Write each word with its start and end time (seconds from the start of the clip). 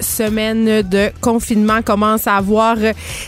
Semaine 0.00 0.82
de 0.82 1.10
confinement 1.20 1.82
commence 1.82 2.26
à 2.26 2.36
avoir 2.36 2.76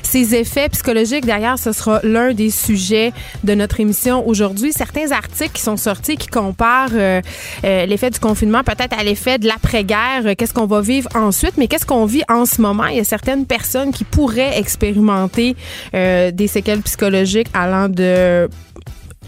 ses 0.02 0.34
effets 0.34 0.68
psychologiques. 0.68 1.26
D'ailleurs, 1.26 1.58
ce 1.58 1.72
sera 1.72 2.00
l'un 2.02 2.32
des 2.32 2.50
sujets 2.50 3.12
de 3.42 3.54
notre 3.54 3.80
émission 3.80 4.26
aujourd'hui. 4.26 4.72
Certains 4.72 5.12
articles 5.12 5.52
qui 5.52 5.62
sont 5.62 5.76
sortis 5.76 6.16
qui 6.16 6.28
comparent 6.28 6.90
euh, 6.94 7.20
euh, 7.64 7.86
l'effet 7.86 8.10
du 8.10 8.18
confinement 8.18 8.62
peut-être 8.62 8.98
à 8.98 9.02
l'effet 9.02 9.38
de 9.38 9.46
l'après-guerre. 9.46 10.36
Qu'est-ce 10.36 10.54
qu'on 10.54 10.66
va 10.66 10.80
vivre 10.80 11.08
ensuite, 11.14 11.54
mais 11.56 11.68
qu'est-ce 11.68 11.86
qu'on 11.86 12.06
vit 12.06 12.22
en 12.28 12.46
ce 12.46 12.60
moment? 12.60 12.86
Il 12.86 12.96
y 12.96 13.00
a 13.00 13.04
certaines 13.04 13.46
personnes 13.46 13.92
qui 13.92 14.04
pourraient 14.04 14.58
expérimenter 14.58 15.56
euh, 15.94 16.30
des 16.30 16.46
séquelles 16.46 16.82
psychologiques 16.82 17.48
allant 17.54 17.88
de 17.88 18.48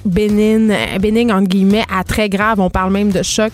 bénigne, 0.05 0.75
bénigne 1.01 1.33
entre 1.33 1.49
guillemets, 1.49 1.85
à 1.93 2.05
très 2.05 2.29
grave. 2.29 2.61
On 2.61 2.71
parle 2.71 2.93
même 2.93 3.11
de 3.11 3.23
choc 3.23 3.53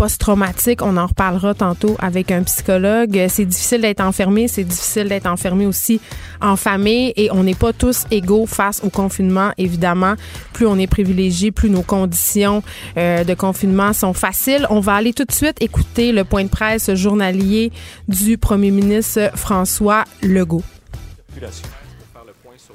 post-traumatique. 0.00 0.80
On 0.80 0.96
en 0.96 1.06
reparlera 1.06 1.52
tantôt 1.52 1.94
avec 1.98 2.30
un 2.30 2.42
psychologue. 2.44 3.26
C'est 3.28 3.44
difficile 3.44 3.82
d'être 3.82 4.00
enfermé, 4.00 4.48
c'est 4.48 4.64
difficile 4.64 5.10
d'être 5.10 5.26
enfermé 5.26 5.66
aussi 5.66 6.00
en 6.40 6.56
famille 6.56 7.12
et 7.16 7.30
on 7.30 7.42
n'est 7.42 7.54
pas 7.54 7.74
tous 7.74 8.06
égaux 8.10 8.46
face 8.46 8.80
au 8.82 8.88
confinement, 8.88 9.50
évidemment. 9.58 10.14
Plus 10.54 10.66
on 10.66 10.78
est 10.78 10.86
privilégié, 10.86 11.50
plus 11.50 11.68
nos 11.68 11.82
conditions 11.82 12.62
euh, 12.96 13.24
de 13.24 13.34
confinement 13.34 13.92
sont 13.92 14.14
faciles. 14.14 14.66
On 14.70 14.80
va 14.80 14.94
aller 14.94 15.12
tout 15.12 15.26
de 15.26 15.32
suite 15.32 15.60
écouter 15.60 16.12
le 16.12 16.24
point 16.24 16.44
de 16.44 16.48
presse 16.48 16.94
journalier 16.94 17.70
du 18.08 18.38
premier 18.38 18.70
ministre 18.70 19.30
François 19.34 20.04
Legault. 20.22 20.64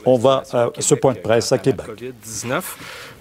On 0.05 0.17
va 0.17 0.43
à 0.53 0.69
ce 0.79 0.93
point 0.93 1.13
de 1.13 1.19
presse 1.19 1.51
à 1.51 1.57
Québec. 1.57 1.85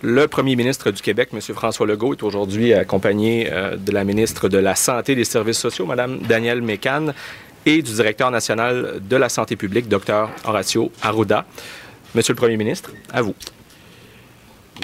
Le 0.02 0.28
premier 0.28 0.54
ministre 0.54 0.90
du 0.90 1.00
Québec, 1.00 1.30
M. 1.32 1.40
François 1.40 1.86
Legault, 1.86 2.12
est 2.12 2.22
aujourd'hui 2.22 2.74
accompagné 2.74 3.48
euh, 3.50 3.76
de 3.76 3.90
la 3.90 4.04
ministre 4.04 4.50
de 4.50 4.58
la 4.58 4.74
Santé 4.74 5.12
et 5.12 5.14
des 5.14 5.24
Services 5.24 5.58
sociaux, 5.58 5.86
Mme 5.86 6.18
Danielle 6.18 6.60
Mécan, 6.60 7.06
et 7.64 7.80
du 7.80 7.90
directeur 7.90 8.30
national 8.30 9.00
de 9.00 9.16
la 9.16 9.30
santé 9.30 9.56
publique, 9.56 9.88
Dr. 9.88 10.28
Horacio 10.44 10.92
Arruda. 11.00 11.46
Monsieur 12.14 12.34
le 12.34 12.36
premier 12.36 12.58
ministre, 12.58 12.90
à 13.10 13.22
vous. 13.22 13.34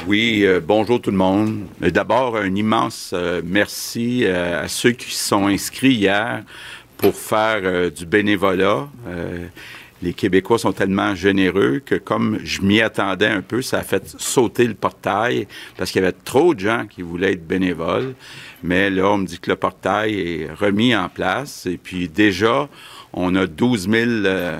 Oui, 0.07 0.41
euh, 0.45 0.59
bonjour 0.65 1.03
tout 1.03 1.11
le 1.11 1.19
monde. 1.19 1.67
D'abord, 1.81 2.39
un 2.39 2.55
immense 2.55 3.11
euh, 3.13 3.43
merci 3.45 4.25
à 4.25 4.69
ceux 4.69 4.93
qui 4.93 5.15
sont 5.15 5.49
inscrits 5.49 5.95
hier 5.95 6.45
pour 6.97 7.15
faire 7.15 7.91
du 7.91 8.07
bénévolat 8.07 8.89
les 10.03 10.15
Québécois 10.15 10.59
sont 10.59 10.73
tellement 10.73 11.15
généreux 11.15 11.83
que 11.85 11.95
comme 11.95 12.39
je 12.43 12.63
m'y 12.63 12.81
attendais 12.81 13.27
un 13.27 13.43
peu, 13.43 13.61
ça 13.61 13.79
a 13.79 13.83
fait 13.83 14.15
sauter 14.19 14.67
le 14.67 14.75
portail 14.75 15.47
parce 15.77 15.91
qu'il 15.91 16.01
y 16.01 16.05
avait 16.05 16.17
trop 16.25 16.55
de 16.55 16.61
gens 16.61 16.87
qui 16.89 17.03
voulaient 17.03 17.33
être 17.33 17.47
bénévoles. 17.47 18.15
Mais 18.63 18.91
là, 18.91 19.11
on 19.11 19.19
me 19.19 19.27
dit 19.27 19.39
que 19.39 19.51
le 19.51 19.57
portail 19.57 20.19
est 20.19 20.53
remis 20.53 20.95
en 20.95 21.09
place. 21.09 21.67
Et 21.67 21.77
puis 21.77 22.09
déjà, 22.09 22.69
on 23.13 23.35
a 23.35 23.47
12 23.47 23.89
000 23.91 24.11
euh, 24.11 24.59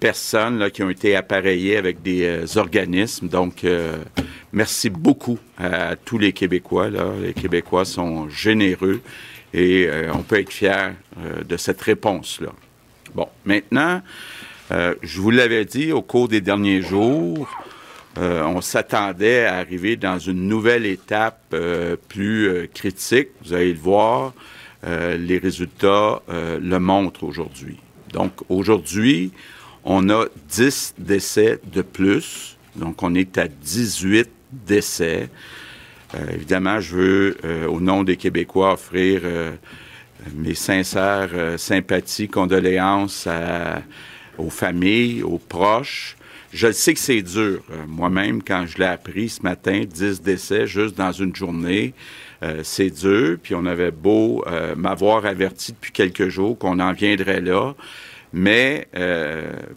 personnes 0.00 0.70
qui 0.70 0.82
ont 0.82 0.90
été 0.90 1.14
appareillées 1.14 1.76
avec 1.76 2.02
des 2.02 2.24
euh, 2.24 2.58
organismes. 2.58 3.28
Donc, 3.28 3.64
euh, 3.64 3.96
merci 4.52 4.90
beaucoup 4.90 5.38
à, 5.58 5.94
tous 5.96 6.18
les 6.18 6.32
Québécois. 6.32 6.88
Les 7.22 7.32
Québécois 7.34 7.84
sont 7.84 8.28
généreux 8.28 9.00
et 9.52 9.88
on 10.14 10.22
peut 10.22 10.38
être 10.38 10.52
fier 10.52 10.94
de 11.44 11.56
cette 11.56 11.82
réponse-là. 11.82 12.50
Bon, 13.16 13.26
maintenant, 13.44 14.00
euh, 14.72 14.94
je 15.02 15.20
vous 15.20 15.30
l'avais 15.30 15.64
dit 15.64 15.92
au 15.92 16.02
cours 16.02 16.28
des 16.28 16.40
derniers 16.40 16.82
jours, 16.82 17.48
euh, 18.18 18.44
on 18.44 18.60
s'attendait 18.60 19.44
à 19.44 19.56
arriver 19.56 19.96
dans 19.96 20.18
une 20.18 20.46
nouvelle 20.46 20.86
étape 20.86 21.42
euh, 21.52 21.96
plus 22.08 22.68
critique. 22.72 23.28
Vous 23.44 23.52
allez 23.52 23.72
le 23.72 23.78
voir, 23.78 24.32
les 24.86 25.36
résultats 25.36 26.22
le 26.28 26.78
montrent 26.78 27.24
aujourd'hui. 27.24 27.76
Donc 28.14 28.32
aujourd'hui, 28.48 29.30
on 29.84 30.08
a 30.08 30.24
10 30.48 30.94
décès 30.98 31.60
de 31.70 31.82
plus. 31.82 32.56
Donc 32.76 33.02
on 33.02 33.14
est 33.14 33.36
à 33.36 33.46
18 33.46 34.30
décès. 34.52 35.28
évidemment, 36.32 36.80
je 36.80 36.96
veux, 36.96 37.36
au 37.68 37.78
nom 37.80 38.04
des 38.04 38.16
Québécois, 38.16 38.72
offrir 38.72 39.20
mes 40.34 40.54
sincères 40.54 41.58
sympathies, 41.58 42.28
condoléances 42.28 43.26
à 43.26 43.82
aux 44.40 44.50
familles, 44.50 45.22
aux 45.22 45.38
proches. 45.38 46.16
Je 46.52 46.72
sais 46.72 46.94
que 46.94 47.00
c'est 47.00 47.22
dur. 47.22 47.62
Euh, 47.70 47.84
moi-même, 47.86 48.42
quand 48.42 48.66
je 48.66 48.78
l'ai 48.78 48.86
appris 48.86 49.28
ce 49.28 49.42
matin, 49.42 49.84
10 49.88 50.20
décès 50.20 50.66
juste 50.66 50.96
dans 50.96 51.12
une 51.12 51.34
journée, 51.34 51.94
euh, 52.42 52.60
c'est 52.64 52.90
dur. 52.90 53.38
Puis 53.40 53.54
on 53.54 53.66
avait 53.66 53.92
beau 53.92 54.42
euh, 54.46 54.74
m'avoir 54.74 55.26
averti 55.26 55.72
depuis 55.72 55.92
quelques 55.92 56.28
jours 56.28 56.58
qu'on 56.58 56.80
en 56.80 56.92
viendrait 56.92 57.40
là. 57.40 57.74
Mais 58.32 58.86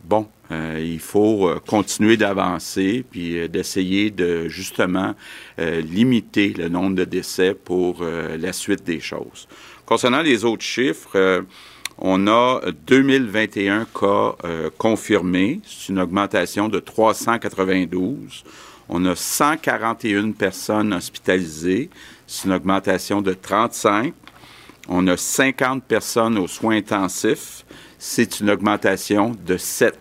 bon, 0.04 0.28
il 0.52 1.00
faut 1.00 1.50
continuer 1.66 2.18
d'avancer 2.18 3.04
puis 3.10 3.50
d'essayer 3.50 4.12
de 4.12 4.48
justement 4.48 5.16
limiter 5.58 6.54
le 6.56 6.70
nombre 6.70 6.96
de 6.96 7.04
décès 7.04 7.56
pour 7.56 8.04
la 8.04 8.54
suite 8.54 8.84
des 8.84 9.00
choses. 9.00 9.48
Concernant 9.88 10.22
les 10.22 10.46
autres 10.46 10.64
chiffres, 10.64 11.44
on 12.06 12.28
a 12.28 12.60
2021 12.86 13.86
cas 13.86 14.36
euh, 14.44 14.70
confirmés. 14.78 15.62
C'est 15.66 15.94
une 15.94 16.00
augmentation 16.00 16.68
de 16.68 16.80
392. 16.80 18.44
On 18.90 19.06
a 19.06 19.16
141 19.16 20.34
personnes 20.34 20.94
hospitalisées. 20.94 21.90
C'est 22.28 22.46
une 22.48 22.54
augmentation 22.54 23.22
de 23.22 23.34
35. 23.34 24.14
On 24.90 25.08
a 25.08 25.16
50 25.16 25.86
personnes 25.86 26.38
aux 26.38 26.50
soins 26.50 26.76
intensifs. 26.76 27.64
C'est 27.98 28.42
une 28.42 28.50
augmentation 28.50 29.32
de 29.46 29.56
7. 29.56 29.98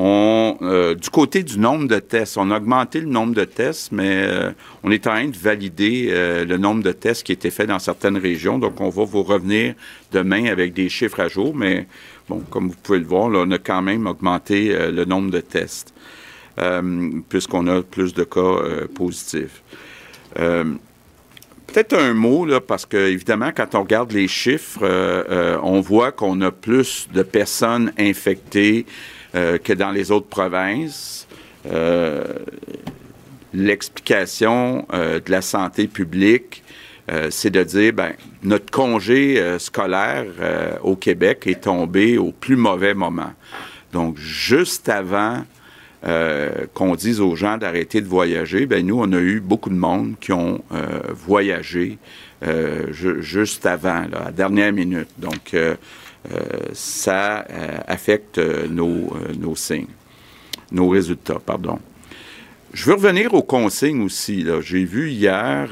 On, 0.00 0.56
euh, 0.62 0.94
du 0.94 1.10
côté 1.10 1.42
du 1.42 1.58
nombre 1.58 1.88
de 1.88 1.98
tests, 1.98 2.38
on 2.38 2.52
a 2.52 2.58
augmenté 2.58 3.00
le 3.00 3.08
nombre 3.08 3.34
de 3.34 3.42
tests, 3.42 3.90
mais 3.90 4.22
euh, 4.28 4.52
on 4.84 4.92
est 4.92 5.04
en 5.08 5.10
train 5.10 5.26
de 5.26 5.36
valider 5.36 6.10
euh, 6.12 6.44
le 6.44 6.56
nombre 6.56 6.84
de 6.84 6.92
tests 6.92 7.24
qui 7.24 7.32
étaient 7.32 7.50
faits 7.50 7.66
dans 7.66 7.80
certaines 7.80 8.16
régions. 8.16 8.60
Donc, 8.60 8.80
on 8.80 8.90
va 8.90 9.02
vous 9.02 9.24
revenir 9.24 9.74
demain 10.12 10.44
avec 10.44 10.72
des 10.72 10.88
chiffres 10.88 11.18
à 11.18 11.26
jour, 11.26 11.52
mais 11.52 11.88
bon, 12.28 12.38
comme 12.48 12.68
vous 12.68 12.76
pouvez 12.80 13.00
le 13.00 13.06
voir, 13.06 13.28
on 13.34 13.50
a 13.50 13.58
quand 13.58 13.82
même 13.82 14.06
augmenté 14.06 14.68
le 14.68 15.04
nombre 15.04 15.32
de 15.32 15.40
tests, 15.40 15.92
puisqu'on 17.28 17.66
a 17.66 17.82
plus 17.82 18.14
de 18.14 18.22
cas 18.22 18.86
positifs. 18.94 19.64
Peut-être 20.36 21.98
un 21.98 22.14
mot, 22.14 22.46
parce 22.60 22.86
que 22.86 22.96
évidemment, 22.96 23.50
quand 23.54 23.74
on 23.74 23.82
regarde 23.82 24.12
les 24.12 24.28
chiffres, 24.28 24.78
on 25.60 25.80
voit 25.80 26.12
qu'on 26.12 26.40
a 26.40 26.52
plus 26.52 27.08
de 27.12 27.22
personnes 27.24 27.92
infectées 27.98 28.86
euh, 29.34 29.58
que 29.58 29.74
dans 29.74 29.90
les 29.90 30.10
autres 30.10 30.28
provinces. 30.28 31.26
Euh, 31.70 32.24
l'explication 33.52 34.86
euh, 34.94 35.20
de 35.20 35.30
la 35.30 35.42
santé 35.42 35.86
publique, 35.86 36.62
c'est 37.30 37.48
de 37.48 37.62
dire, 37.62 37.94
ben, 37.94 38.12
notre 38.42 38.70
congé 38.70 39.42
scolaire 39.58 40.26
au 40.82 40.94
Québec 40.94 41.44
est 41.46 41.62
tombé 41.62 42.18
au 42.18 42.32
plus 42.32 42.56
mauvais 42.56 42.92
moment. 42.92 43.32
Donc, 43.94 44.18
juste 44.18 44.90
avant 44.90 45.42
qu'on 46.74 46.94
dise 46.96 47.22
aux 47.22 47.34
gens 47.34 47.56
d'arrêter 47.56 48.02
de 48.02 48.06
voyager, 48.06 48.66
ben 48.66 48.86
nous, 48.86 49.00
on 49.00 49.10
a 49.14 49.20
eu 49.20 49.40
beaucoup 49.40 49.70
de 49.70 49.74
monde 49.74 50.16
qui 50.20 50.32
ont 50.32 50.62
voyagé 51.14 51.96
juste 52.90 53.64
avant, 53.64 54.04
à 54.26 54.30
dernière 54.30 54.74
minute. 54.74 55.08
Donc, 55.16 55.56
ça 56.72 57.46
euh, 57.50 57.78
affecte 57.86 58.38
euh, 58.38 58.66
nos, 58.68 59.12
nos 59.38 59.56
signes, 59.56 59.86
nos 60.72 60.88
résultats, 60.88 61.38
pardon. 61.44 61.78
Je 62.74 62.84
veux 62.84 62.94
revenir 62.94 63.32
aux 63.32 63.42
consignes 63.42 64.02
aussi. 64.02 64.44
J'ai 64.60 64.84
vu 64.84 65.10
hier, 65.10 65.70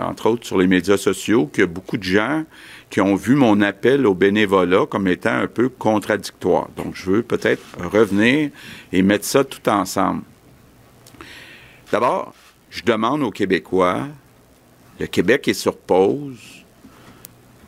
entre 0.00 0.30
autres 0.30 0.46
sur 0.46 0.56
les 0.56 0.66
médias 0.66 0.96
sociaux, 0.96 1.50
que 1.52 1.62
beaucoup 1.62 1.98
de 1.98 2.02
gens 2.02 2.44
qui 2.88 3.02
ont 3.02 3.16
vu 3.16 3.34
mon 3.34 3.60
appel 3.60 4.06
au 4.06 4.14
bénévolat 4.14 4.86
comme 4.86 5.08
étant 5.08 5.34
un 5.34 5.46
peu 5.46 5.68
contradictoire. 5.68 6.70
Donc, 6.74 6.94
je 6.94 7.10
veux 7.10 7.22
peut-être 7.22 7.62
revenir 7.78 8.50
et 8.92 9.02
mettre 9.02 9.26
ça 9.26 9.44
tout 9.44 9.68
ensemble. 9.68 10.22
D'abord, 11.92 12.32
je 12.70 12.82
demande 12.82 13.22
aux 13.22 13.30
Québécois, 13.30 14.08
le 14.98 15.06
Québec 15.06 15.48
est 15.48 15.54
sur 15.54 15.76
pause, 15.76 16.64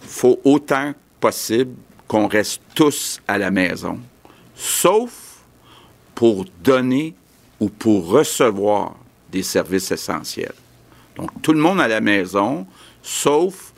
il 0.03 0.09
faut 0.09 0.41
autant 0.45 0.95
possible 1.21 1.75
qu'on 2.15 2.29
reste 2.29 2.61
tous 2.77 3.21
à 3.27 3.39
la 3.39 3.51
maison. 3.51 3.99
sauf 4.55 5.43
pour 6.15 6.45
donner 6.63 7.13
ou 7.59 7.69
pour 7.69 8.07
recevoir 8.07 8.95
des 9.33 9.43
services 9.43 9.91
essentiels. 9.91 10.55
Donc, 11.17 11.31
tout 11.43 11.53
le 11.53 11.59
monde 11.59 11.81
à 11.81 11.89
la 11.89 12.01
maison, 12.01 12.69
sauf 13.03 13.73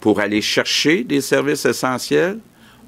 pour 0.00 0.18
aller 0.18 0.40
chercher 0.40 1.04
des 1.04 1.20
services 1.20 1.66
essentiels 1.66 2.38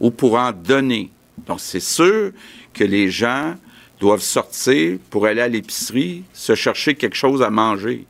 ou 0.01 0.11
pour 0.11 0.35
en 0.39 0.51
donner. 0.51 1.11
Donc, 1.47 1.61
c'est 1.61 1.79
sûr 1.79 2.33
que 2.73 2.85
les 2.85 3.11
gens 3.11 3.55
doivent 4.01 4.23
sortir 4.23 4.99
pour 5.11 5.27
aller 5.27 5.43
à 5.43 5.49
l'épicerie, 5.49 6.25
se 6.33 6.55
chercher 6.55 6.95
quelque 6.95 7.17
chose 7.17 7.43
à 7.43 7.51
manger. 7.51 8.07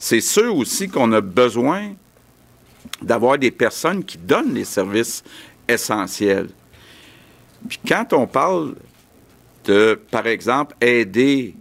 C'est 0.00 0.20
sûr 0.20 0.56
aussi 0.56 0.88
qu'on 0.88 1.12
a 1.12 1.20
besoin 1.20 1.92
d'avoir 3.02 3.38
des 3.38 3.52
personnes 3.52 4.04
qui 4.04 4.18
donnent 4.18 4.54
les 4.54 4.64
services 4.64 5.22
essentiels. 5.68 6.48
Puis 7.68 7.80
quand 7.86 8.12
on 8.12 8.26
parle 8.26 8.74
de, 9.64 10.00
par 10.10 10.26
exemple, 10.26 10.74
aider 10.80 11.54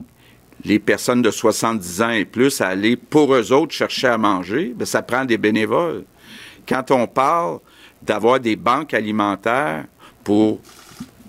les 0.63 0.79
personnes 0.79 1.21
de 1.21 1.31
70 1.31 2.01
ans 2.01 2.09
et 2.09 2.25
plus 2.25 2.61
à 2.61 2.67
aller 2.67 2.95
pour 2.95 3.33
eux 3.33 3.51
autres 3.51 3.73
chercher 3.73 4.07
à 4.07 4.17
manger, 4.17 4.73
bien, 4.75 4.85
ça 4.85 5.01
prend 5.01 5.25
des 5.25 5.37
bénévoles. 5.37 6.03
Quand 6.67 6.91
on 6.91 7.07
parle 7.07 7.59
d'avoir 8.01 8.39
des 8.39 8.55
banques 8.55 8.93
alimentaires 8.93 9.85
pour 10.23 10.59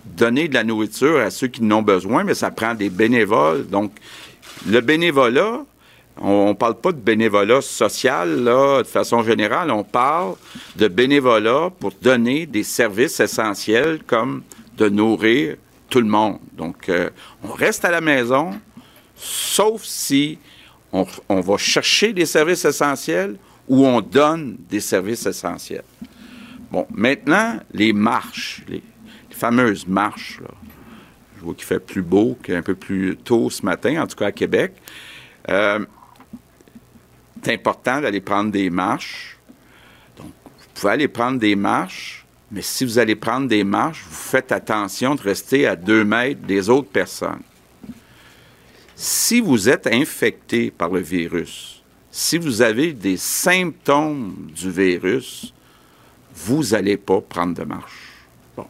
donner 0.04 0.48
de 0.48 0.54
la 0.54 0.64
nourriture 0.64 1.18
à 1.18 1.30
ceux 1.30 1.46
qui 1.46 1.62
en 1.62 1.70
ont 1.70 1.82
besoin, 1.82 2.24
mais 2.24 2.34
ça 2.34 2.50
prend 2.50 2.74
des 2.74 2.90
bénévoles. 2.90 3.66
Donc, 3.68 3.92
le 4.66 4.80
bénévolat, 4.80 5.64
on 6.20 6.48
ne 6.48 6.52
parle 6.54 6.74
pas 6.76 6.92
de 6.92 6.98
bénévolat 6.98 7.60
social, 7.60 8.42
là, 8.42 8.82
de 8.82 8.86
façon 8.86 9.22
générale. 9.22 9.70
On 9.70 9.84
parle 9.84 10.34
de 10.76 10.88
bénévolat 10.88 11.70
pour 11.78 11.92
donner 12.02 12.46
des 12.46 12.62
services 12.62 13.20
essentiels 13.20 14.00
comme 14.06 14.42
de 14.76 14.88
nourrir 14.88 15.56
tout 15.88 16.00
le 16.00 16.06
monde. 16.06 16.38
Donc, 16.52 16.88
euh, 16.88 17.10
on 17.42 17.52
reste 17.52 17.84
à 17.84 17.90
la 17.90 18.00
maison, 18.00 18.60
sauf 19.16 19.82
si 19.84 20.38
on, 20.92 21.40
va 21.40 21.56
chercher 21.56 22.12
des 22.12 22.26
services 22.26 22.64
essentiels 22.64 23.36
ou 23.68 23.86
on 23.86 24.00
donne 24.00 24.56
des 24.68 24.80
services 24.80 25.26
essentiels. 25.26 25.84
Bon, 26.70 26.86
maintenant, 26.90 27.58
les 27.72 27.92
marches, 27.92 28.62
les, 28.68 28.82
fameuses 29.30 29.86
marches, 29.86 30.40
je 31.36 31.44
vois 31.44 31.54
qu'il 31.54 31.64
fait 31.64 31.78
plus 31.78 32.02
beau 32.02 32.36
qu'un 32.42 32.62
peu 32.62 32.74
plus 32.74 33.16
tôt 33.16 33.50
ce 33.50 33.64
matin, 33.64 34.02
en 34.02 34.06
tout 34.08 34.16
cas 34.16 34.26
à 34.26 34.32
Québec. 34.32 34.72
Euh, 35.48 35.78
c'est 37.42 37.54
important 37.54 38.00
d'aller 38.00 38.20
prendre 38.20 38.50
des 38.50 38.70
marches. 38.70 39.38
Donc, 40.16 40.32
vous 40.44 40.66
pouvez 40.74 40.92
aller 40.92 41.08
prendre 41.08 41.38
des 41.38 41.56
marches, 41.56 42.26
mais 42.50 42.62
si 42.62 42.84
vous 42.84 42.98
allez 42.98 43.14
prendre 43.14 43.48
des 43.48 43.64
marches, 43.64 44.04
vous 44.08 44.14
faites 44.14 44.52
attention 44.52 45.14
de 45.14 45.22
rester 45.22 45.66
à 45.66 45.76
deux 45.76 46.04
mètres 46.04 46.40
des 46.42 46.68
autres 46.68 46.90
personnes. 46.90 47.42
Si 48.96 49.40
vous 49.40 49.68
êtes 49.68 49.86
infecté 49.86 50.70
par 50.70 50.90
le 50.90 51.00
virus, 51.00 51.82
si 52.10 52.38
vous 52.38 52.62
avez 52.62 52.92
des 52.92 53.16
symptômes 53.16 54.50
du 54.54 54.70
virus, 54.70 55.52
vous 56.34 56.64
n'allez 56.70 56.96
pas 56.96 57.20
prendre 57.20 57.54
de 57.54 57.64
marche. 57.64 58.08
Bon. 58.56 58.66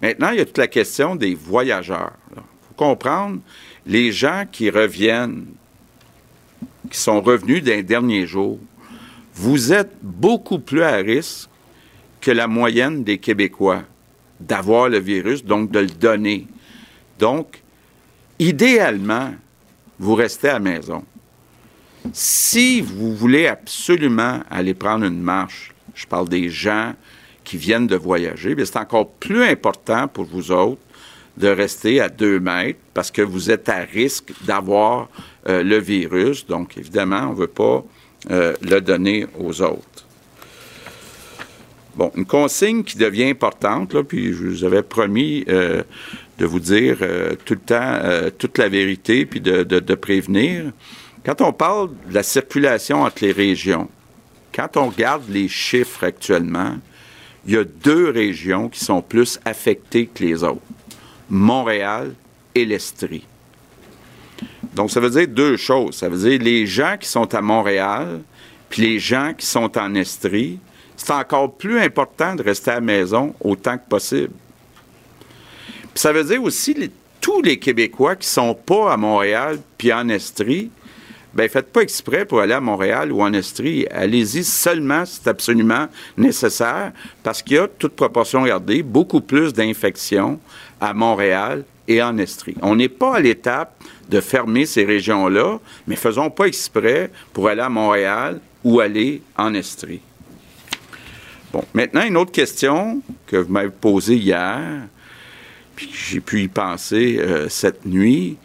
Maintenant, 0.00 0.30
il 0.30 0.38
y 0.38 0.40
a 0.40 0.46
toute 0.46 0.58
la 0.58 0.68
question 0.68 1.16
des 1.16 1.34
voyageurs. 1.34 2.12
Il 2.30 2.36
faut 2.36 2.74
comprendre, 2.76 3.40
les 3.86 4.12
gens 4.12 4.44
qui 4.50 4.70
reviennent 4.70 5.46
qui 6.90 6.98
sont 6.98 7.20
revenus 7.20 7.62
d'un 7.62 7.82
dernier 7.82 8.26
jour, 8.26 8.58
vous 9.34 9.72
êtes 9.72 9.96
beaucoup 10.02 10.58
plus 10.58 10.82
à 10.82 10.96
risque 10.96 11.48
que 12.20 12.30
la 12.30 12.46
moyenne 12.46 13.04
des 13.04 13.18
Québécois 13.18 13.82
d'avoir 14.38 14.88
le 14.88 14.98
virus, 14.98 15.44
donc 15.44 15.70
de 15.70 15.80
le 15.80 15.86
donner. 15.86 16.46
Donc, 17.18 17.62
idéalement, 18.38 19.32
vous 19.98 20.14
restez 20.14 20.48
à 20.48 20.54
la 20.54 20.58
maison. 20.58 21.04
Si 22.12 22.80
vous 22.80 23.14
voulez 23.14 23.46
absolument 23.46 24.40
aller 24.50 24.74
prendre 24.74 25.04
une 25.04 25.20
marche, 25.20 25.74
je 25.94 26.06
parle 26.06 26.28
des 26.28 26.48
gens 26.48 26.94
qui 27.44 27.56
viennent 27.56 27.86
de 27.86 27.96
voyager, 27.96 28.54
c'est 28.64 28.76
encore 28.76 29.10
plus 29.10 29.44
important 29.44 30.08
pour 30.08 30.24
vous 30.24 30.50
autres 30.50 30.80
de 31.40 31.48
rester 31.48 32.00
à 32.00 32.08
deux 32.08 32.38
mètres 32.38 32.78
parce 32.94 33.10
que 33.10 33.22
vous 33.22 33.50
êtes 33.50 33.68
à 33.68 33.78
risque 33.78 34.32
d'avoir 34.44 35.08
euh, 35.48 35.62
le 35.62 35.78
virus. 35.78 36.46
Donc, 36.46 36.76
évidemment, 36.76 37.28
on 37.28 37.30
ne 37.30 37.36
veut 37.36 37.46
pas 37.46 37.82
euh, 38.30 38.54
le 38.60 38.80
donner 38.80 39.26
aux 39.38 39.62
autres. 39.62 40.06
Bon, 41.96 42.12
une 42.14 42.26
consigne 42.26 42.84
qui 42.84 42.98
devient 42.98 43.30
importante, 43.30 44.00
puis 44.02 44.32
je 44.32 44.46
vous 44.46 44.64
avais 44.64 44.82
promis 44.82 45.44
euh, 45.48 45.82
de 46.38 46.46
vous 46.46 46.60
dire 46.60 46.98
tout 47.44 47.54
le 47.54 47.60
temps 47.60 48.00
toute 48.38 48.56
la 48.56 48.68
vérité, 48.68 49.26
puis 49.26 49.40
de, 49.40 49.94
prévenir. 49.94 50.72
Quand 51.24 51.42
on 51.42 51.52
parle 51.52 51.90
de 52.08 52.14
la 52.14 52.22
circulation 52.22 53.02
entre 53.02 53.24
les 53.24 53.32
régions, 53.32 53.90
quand 54.54 54.76
on 54.76 54.88
regarde 54.88 55.24
les 55.28 55.48
chiffres 55.48 56.04
actuellement, 56.04 56.76
il 57.46 57.54
y 57.54 57.56
a 57.56 57.64
deux 57.64 58.10
régions 58.10 58.68
qui 58.68 58.82
sont 58.82 59.02
plus 59.02 59.38
affectées 59.44 60.06
que 60.06 60.24
les 60.24 60.42
autres. 60.44 60.62
Montréal 61.30 62.14
et 62.54 62.64
l'Estrie. 62.64 63.24
Donc, 64.74 64.90
ça 64.90 65.00
veut 65.00 65.10
dire 65.10 65.28
deux 65.28 65.56
choses. 65.56 65.96
Ça 65.96 66.08
veut 66.08 66.18
dire 66.18 66.40
les 66.40 66.66
gens 66.66 66.96
qui 66.98 67.08
sont 67.08 67.34
à 67.34 67.40
Montréal, 67.40 68.20
puis 68.68 68.82
les 68.82 68.98
gens 68.98 69.32
qui 69.36 69.46
sont 69.46 69.76
en 69.78 69.94
Estrie, 69.94 70.58
c'est 70.96 71.12
encore 71.12 71.54
plus 71.54 71.80
important 71.80 72.34
de 72.34 72.42
rester 72.42 72.72
à 72.72 72.74
la 72.74 72.80
maison 72.80 73.34
autant 73.40 73.78
que 73.78 73.88
possible. 73.88 74.32
Puis 75.94 76.00
ça 76.00 76.12
veut 76.12 76.24
dire 76.24 76.42
aussi 76.42 76.90
tous 77.20 77.42
les 77.42 77.58
Québécois 77.58 78.16
qui 78.16 78.28
sont 78.28 78.54
pas 78.54 78.92
à 78.92 78.96
Montréal 78.96 79.58
puis 79.76 79.92
en 79.92 80.08
Estrie, 80.08 80.70
ben 81.32 81.48
faites 81.48 81.72
pas 81.72 81.82
exprès 81.82 82.24
pour 82.24 82.40
aller 82.40 82.54
à 82.54 82.60
Montréal 82.60 83.12
ou 83.12 83.22
en 83.22 83.32
Estrie. 83.32 83.86
Allez-y 83.90 84.44
seulement 84.44 85.04
si 85.04 85.20
c'est 85.22 85.30
absolument 85.30 85.86
nécessaire, 86.16 86.92
parce 87.22 87.42
qu'il 87.42 87.56
y 87.56 87.58
a, 87.58 87.68
toute 87.68 87.94
proportion 87.94 88.42
gardée, 88.44 88.82
beaucoup 88.82 89.20
plus 89.20 89.52
d'infections 89.52 90.40
à 90.80 90.94
Montréal 90.94 91.64
et 91.86 92.02
en 92.02 92.16
Estrie. 92.18 92.54
On 92.62 92.76
n'est 92.76 92.88
pas 92.88 93.16
à 93.16 93.20
l'étape 93.20 93.82
de 94.08 94.20
fermer 94.20 94.66
ces 94.66 94.84
régions-là, 94.84 95.58
mais 95.86 95.96
faisons 95.96 96.30
pas 96.30 96.46
exprès 96.46 97.10
pour 97.32 97.48
aller 97.48 97.62
à 97.62 97.68
Montréal 97.68 98.40
ou 98.64 98.80
aller 98.80 99.22
en 99.36 99.54
Estrie. 99.54 100.00
Bon, 101.52 101.64
maintenant, 101.74 102.02
une 102.02 102.16
autre 102.16 102.32
question 102.32 103.02
que 103.26 103.36
vous 103.36 103.52
m'avez 103.52 103.70
posée 103.70 104.16
hier, 104.16 104.60
puis 105.74 105.90
j'ai 105.92 106.20
pu 106.20 106.42
y 106.42 106.48
penser 106.48 107.18
euh, 107.18 107.48
cette 107.48 107.84
nuit. 107.86 108.36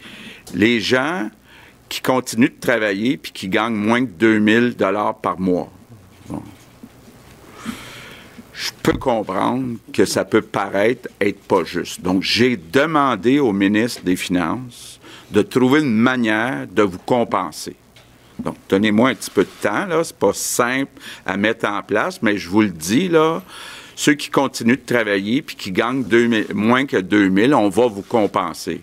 Les 0.54 0.80
gens 0.80 1.30
qui 1.88 2.00
continuent 2.00 2.48
de 2.48 2.60
travailler 2.60 3.16
puis 3.16 3.30
qui 3.30 3.48
gagnent 3.48 3.74
moins 3.74 4.00
de 4.00 4.06
2000 4.06 4.74
dollars 4.76 5.16
par 5.18 5.38
mois. 5.38 5.70
Je 8.56 8.70
peux 8.82 8.96
comprendre 8.96 9.76
que 9.92 10.06
ça 10.06 10.24
peut 10.24 10.40
paraître 10.40 11.10
être 11.20 11.40
pas 11.40 11.62
juste. 11.64 12.00
Donc, 12.00 12.22
j'ai 12.22 12.56
demandé 12.56 13.38
au 13.38 13.52
ministre 13.52 14.02
des 14.02 14.16
Finances 14.16 14.98
de 15.30 15.42
trouver 15.42 15.80
une 15.80 15.94
manière 15.94 16.66
de 16.66 16.82
vous 16.82 16.98
compenser. 16.98 17.76
Donc, 18.38 18.56
donnez-moi 18.68 19.10
un 19.10 19.14
petit 19.14 19.30
peu 19.30 19.44
de 19.44 19.50
temps, 19.60 19.84
là. 19.84 20.02
C'est 20.02 20.16
pas 20.16 20.32
simple 20.32 20.92
à 21.26 21.36
mettre 21.36 21.68
en 21.68 21.82
place, 21.82 22.22
mais 22.22 22.38
je 22.38 22.48
vous 22.48 22.62
le 22.62 22.70
dis, 22.70 23.08
là. 23.08 23.42
Ceux 23.94 24.14
qui 24.14 24.30
continuent 24.30 24.76
de 24.76 24.94
travailler 24.94 25.42
puis 25.42 25.56
qui 25.56 25.70
gagnent 25.70 26.04
moins 26.54 26.86
que 26.86 26.96
2000, 26.96 27.54
on 27.54 27.68
va 27.68 27.86
vous 27.88 28.02
compenser. 28.02 28.80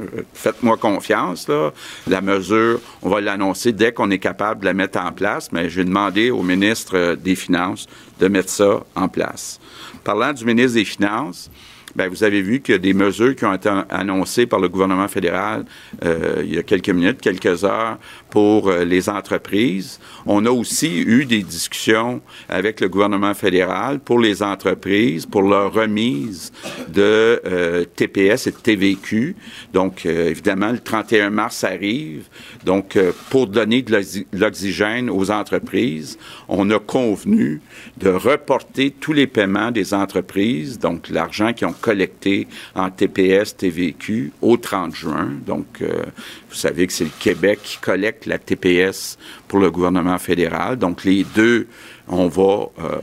Euh, 0.00 0.22
faites-moi 0.32 0.76
confiance, 0.76 1.48
là. 1.48 1.72
La 2.06 2.20
mesure, 2.20 2.80
on 3.02 3.08
va 3.08 3.20
l'annoncer 3.20 3.72
dès 3.72 3.92
qu'on 3.92 4.10
est 4.10 4.18
capable 4.18 4.60
de 4.60 4.64
la 4.66 4.74
mettre 4.74 4.98
en 4.98 5.12
place, 5.12 5.50
mais 5.52 5.68
je 5.68 5.76
vais 5.76 5.84
demander 5.84 6.30
au 6.30 6.42
ministre 6.42 7.14
des 7.14 7.34
Finances 7.34 7.86
de 8.20 8.28
mettre 8.28 8.50
ça 8.50 8.80
en 8.94 9.08
place. 9.08 9.60
Parlant 10.04 10.32
du 10.32 10.44
ministre 10.44 10.74
des 10.74 10.84
Finances, 10.84 11.50
Bien, 11.98 12.06
vous 12.06 12.22
avez 12.22 12.42
vu 12.42 12.60
qu'il 12.60 12.74
y 12.74 12.76
a 12.76 12.78
des 12.78 12.94
mesures 12.94 13.34
qui 13.34 13.44
ont 13.44 13.52
été 13.52 13.68
annoncées 13.90 14.46
par 14.46 14.60
le 14.60 14.68
gouvernement 14.68 15.08
fédéral 15.08 15.64
euh, 16.04 16.44
il 16.44 16.54
y 16.54 16.58
a 16.58 16.62
quelques 16.62 16.90
minutes, 16.90 17.20
quelques 17.20 17.64
heures, 17.64 17.98
pour 18.30 18.68
euh, 18.68 18.84
les 18.84 19.08
entreprises. 19.08 19.98
On 20.24 20.46
a 20.46 20.50
aussi 20.50 21.00
eu 21.00 21.24
des 21.24 21.42
discussions 21.42 22.20
avec 22.48 22.80
le 22.80 22.88
gouvernement 22.88 23.34
fédéral 23.34 23.98
pour 23.98 24.20
les 24.20 24.44
entreprises, 24.44 25.26
pour 25.26 25.42
leur 25.42 25.72
remise 25.72 26.52
de 26.86 27.42
euh, 27.44 27.84
TPS 27.96 28.46
et 28.46 28.52
de 28.52 28.56
TVQ. 28.58 29.34
Donc, 29.72 30.06
évidemment, 30.06 30.70
le 30.70 30.78
31 30.78 31.30
mars 31.30 31.64
arrive. 31.64 32.28
Donc, 32.64 32.96
pour 33.30 33.48
donner 33.48 33.82
de 33.82 34.00
l'oxygène 34.32 35.10
aux 35.10 35.32
entreprises, 35.32 36.16
on 36.46 36.70
a 36.70 36.78
convenu 36.78 37.60
de 37.96 38.10
reporter 38.10 38.92
tous 38.92 39.12
les 39.12 39.26
paiements 39.26 39.72
des 39.72 39.94
entreprises, 39.94 40.78
donc 40.78 41.08
l'argent 41.08 41.52
qui 41.52 41.64
ont 41.64 41.74
collecté 41.88 42.46
en 42.74 42.90
TPS, 42.90 43.56
TVQ 43.56 44.32
au 44.42 44.58
30 44.58 44.94
juin. 44.94 45.30
Donc, 45.46 45.80
euh, 45.80 46.04
vous 46.50 46.54
savez 46.54 46.86
que 46.86 46.92
c'est 46.92 47.04
le 47.04 47.18
Québec 47.18 47.60
qui 47.62 47.78
collecte 47.78 48.26
la 48.26 48.38
TPS 48.38 49.16
pour 49.46 49.58
le 49.58 49.70
gouvernement 49.70 50.18
fédéral. 50.18 50.76
Donc, 50.76 51.04
les 51.04 51.24
deux, 51.24 51.66
on 52.06 52.28
va 52.28 52.66
euh, 52.78 53.00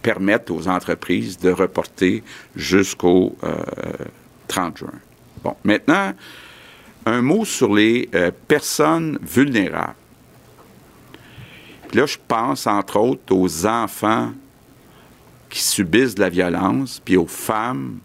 permettre 0.00 0.54
aux 0.54 0.68
entreprises 0.68 1.38
de 1.38 1.50
reporter 1.50 2.22
jusqu'au 2.54 3.36
30 4.46 4.78
juin. 4.78 5.00
Bon, 5.42 5.56
maintenant, 5.64 6.12
un 7.04 7.20
mot 7.20 7.44
sur 7.44 7.74
les 7.74 8.08
euh, 8.14 8.30
personnes 8.46 9.18
vulnérables. 9.22 9.94
Là, 11.94 12.06
je 12.06 12.18
pense 12.28 12.68
entre 12.68 13.00
autres 13.00 13.34
aux 13.34 13.66
enfants 13.66 14.30
qui 15.50 15.62
subissent 15.62 16.14
de 16.14 16.20
la 16.20 16.28
violence, 16.28 17.00
puis 17.04 17.16
aux 17.16 17.26
femmes 17.26 17.98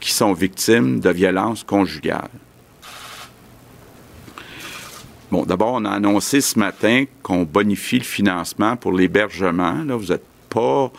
qui 0.00 0.12
sont 0.12 0.32
victimes 0.32 1.00
de 1.00 1.10
violences 1.10 1.62
conjugales. 1.64 2.30
Bon, 5.30 5.44
d'abord, 5.44 5.74
on 5.74 5.84
a 5.84 5.90
annoncé 5.90 6.40
ce 6.40 6.58
matin 6.58 7.04
qu'on 7.22 7.44
bonifie 7.44 7.98
le 7.98 8.04
financement 8.04 8.76
pour 8.76 8.92
l'hébergement. 8.92 9.84
Là, 9.84 9.96
vous 9.96 10.10
êtes 10.10 10.24
pas, 10.48 10.90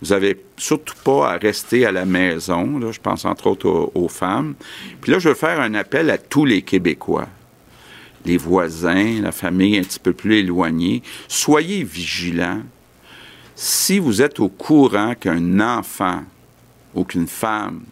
vous 0.00 0.12
avez 0.12 0.40
surtout 0.56 0.94
pas 1.02 1.32
à 1.32 1.36
rester 1.38 1.84
à 1.86 1.90
la 1.90 2.04
maison. 2.04 2.78
Là, 2.78 2.92
je 2.92 3.00
pense 3.00 3.24
entre 3.24 3.48
autres 3.48 3.68
aux, 3.68 3.90
aux 3.94 4.08
femmes. 4.08 4.54
Puis 5.00 5.10
là, 5.10 5.18
je 5.18 5.30
veux 5.30 5.34
faire 5.34 5.60
un 5.60 5.74
appel 5.74 6.10
à 6.10 6.18
tous 6.18 6.44
les 6.44 6.62
Québécois 6.62 7.26
les 8.24 8.36
voisins, 8.36 9.20
la 9.22 9.32
famille 9.32 9.78
un 9.78 9.82
petit 9.82 9.98
peu 9.98 10.12
plus 10.12 10.36
éloignée. 10.36 11.02
Soyez 11.28 11.82
vigilants. 11.82 12.62
Si 13.62 13.98
vous 13.98 14.22
êtes 14.22 14.40
au 14.40 14.48
courant 14.48 15.14
qu'un 15.14 15.60
enfant 15.60 16.22
ou 16.94 17.04
qu'une 17.04 17.26
femme 17.26 17.82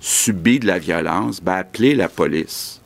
subit 0.00 0.60
de 0.60 0.68
la 0.68 0.78
violence, 0.78 1.42
ben 1.42 1.54
appelez 1.54 1.96
la 1.96 2.08
police. 2.08 2.80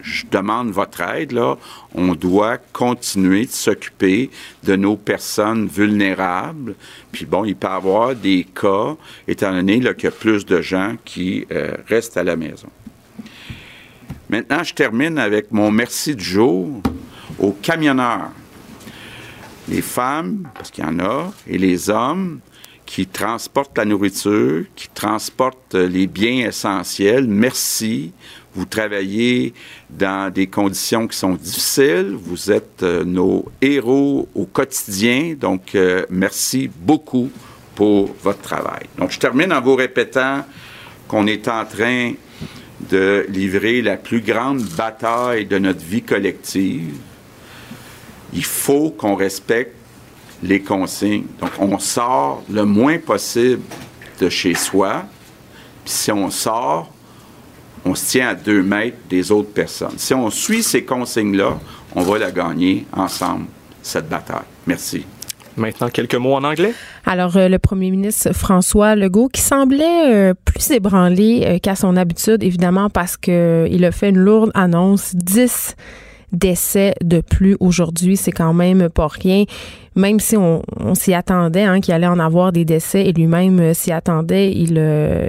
Je 0.00 0.26
demande 0.30 0.70
votre 0.70 1.00
aide, 1.00 1.32
là. 1.32 1.58
On 1.92 2.14
doit 2.14 2.58
continuer 2.72 3.46
de 3.46 3.50
s'occuper 3.50 4.30
de 4.62 4.76
nos 4.76 4.94
personnes 4.94 5.66
vulnérables. 5.66 6.76
Puis 7.10 7.26
bon, 7.26 7.44
il 7.44 7.56
peut 7.56 7.66
y 7.66 7.70
avoir 7.70 8.14
des 8.14 8.44
cas, 8.44 8.94
étant 9.26 9.50
donné 9.50 9.80
qu'il 9.80 10.04
y 10.04 10.06
a 10.06 10.12
plus 10.12 10.46
de 10.46 10.60
gens 10.60 10.94
qui 11.04 11.48
euh, 11.50 11.78
restent 11.88 12.16
à 12.16 12.22
la 12.22 12.36
maison. 12.36 12.70
Maintenant, 14.28 14.62
je 14.62 14.72
termine 14.72 15.18
avec 15.18 15.50
mon 15.50 15.72
merci 15.72 16.14
du 16.14 16.22
jour 16.22 16.80
aux 17.40 17.56
camionneurs. 17.60 18.30
Les 19.70 19.82
femmes, 19.82 20.48
parce 20.54 20.70
qu'il 20.70 20.84
y 20.84 20.86
en 20.86 20.98
a, 20.98 21.32
et 21.46 21.56
les 21.56 21.90
hommes 21.90 22.40
qui 22.90 23.06
transportent 23.06 23.78
la 23.78 23.84
nourriture, 23.84 24.64
qui 24.74 24.88
transportent 24.88 25.76
les 25.76 26.08
biens 26.08 26.48
essentiels. 26.48 27.28
Merci. 27.28 28.12
Vous 28.52 28.64
travaillez 28.64 29.54
dans 29.88 30.32
des 30.32 30.48
conditions 30.48 31.06
qui 31.06 31.16
sont 31.16 31.34
difficiles. 31.34 32.16
Vous 32.20 32.50
êtes 32.50 32.82
euh, 32.82 33.04
nos 33.04 33.44
héros 33.62 34.28
au 34.34 34.44
quotidien. 34.44 35.36
Donc, 35.38 35.76
euh, 35.76 36.04
merci 36.10 36.68
beaucoup 36.80 37.30
pour 37.76 38.12
votre 38.24 38.40
travail. 38.40 38.82
Donc, 38.98 39.12
je 39.12 39.20
termine 39.20 39.52
en 39.52 39.60
vous 39.60 39.76
répétant 39.76 40.44
qu'on 41.06 41.28
est 41.28 41.46
en 41.46 41.64
train 41.64 42.14
de 42.90 43.24
livrer 43.28 43.82
la 43.82 43.96
plus 43.96 44.20
grande 44.20 44.62
bataille 44.62 45.46
de 45.46 45.58
notre 45.58 45.84
vie 45.84 46.02
collective, 46.02 46.96
il 48.32 48.44
faut 48.44 48.90
qu'on 48.90 49.14
respecte 49.14 49.74
les 50.42 50.60
consignes. 50.60 51.26
Donc, 51.40 51.50
on 51.58 51.78
sort 51.78 52.42
le 52.50 52.64
moins 52.64 52.98
possible 52.98 53.62
de 54.20 54.28
chez 54.28 54.54
soi. 54.54 55.04
Puis 55.84 55.92
si 55.92 56.12
on 56.12 56.30
sort, 56.30 56.92
on 57.84 57.94
se 57.94 58.10
tient 58.10 58.28
à 58.28 58.34
deux 58.34 58.62
mètres 58.62 58.98
des 59.08 59.32
autres 59.32 59.52
personnes. 59.52 59.98
Si 59.98 60.14
on 60.14 60.30
suit 60.30 60.62
ces 60.62 60.84
consignes-là, 60.84 61.58
on 61.94 62.02
va 62.02 62.18
la 62.18 62.30
gagner 62.30 62.86
ensemble, 62.92 63.46
cette 63.82 64.08
bataille. 64.08 64.44
Merci. 64.66 65.04
Maintenant, 65.56 65.88
quelques 65.88 66.14
mots 66.14 66.34
en 66.34 66.44
anglais. 66.44 66.74
Alors, 67.04 67.36
euh, 67.36 67.48
le 67.48 67.58
premier 67.58 67.90
ministre 67.90 68.32
François 68.32 68.94
Legault, 68.94 69.28
qui 69.28 69.40
semblait 69.40 70.30
euh, 70.30 70.34
plus 70.44 70.70
ébranlé 70.70 71.42
euh, 71.44 71.58
qu'à 71.58 71.74
son 71.74 71.96
habitude, 71.96 72.42
évidemment, 72.42 72.88
parce 72.88 73.16
qu'il 73.16 73.84
a 73.84 73.92
fait 73.92 74.10
une 74.10 74.18
lourde 74.18 74.52
annonce, 74.54 75.14
10 75.14 75.76
décès 76.32 76.94
de 77.02 77.20
plus 77.20 77.56
aujourd'hui, 77.60 78.16
c'est 78.16 78.32
quand 78.32 78.52
même 78.52 78.88
pas 78.88 79.08
rien. 79.08 79.44
Même 79.96 80.20
si 80.20 80.36
on, 80.36 80.62
s'y 80.94 81.14
attendait, 81.14 81.64
hein, 81.64 81.80
qu'il 81.80 81.92
allait 81.92 82.06
en 82.06 82.20
avoir 82.20 82.52
des 82.52 82.64
décès, 82.64 83.06
et 83.06 83.12
lui-même 83.12 83.74
s'y 83.74 83.90
attendait, 83.90 84.52
il, 84.52 84.78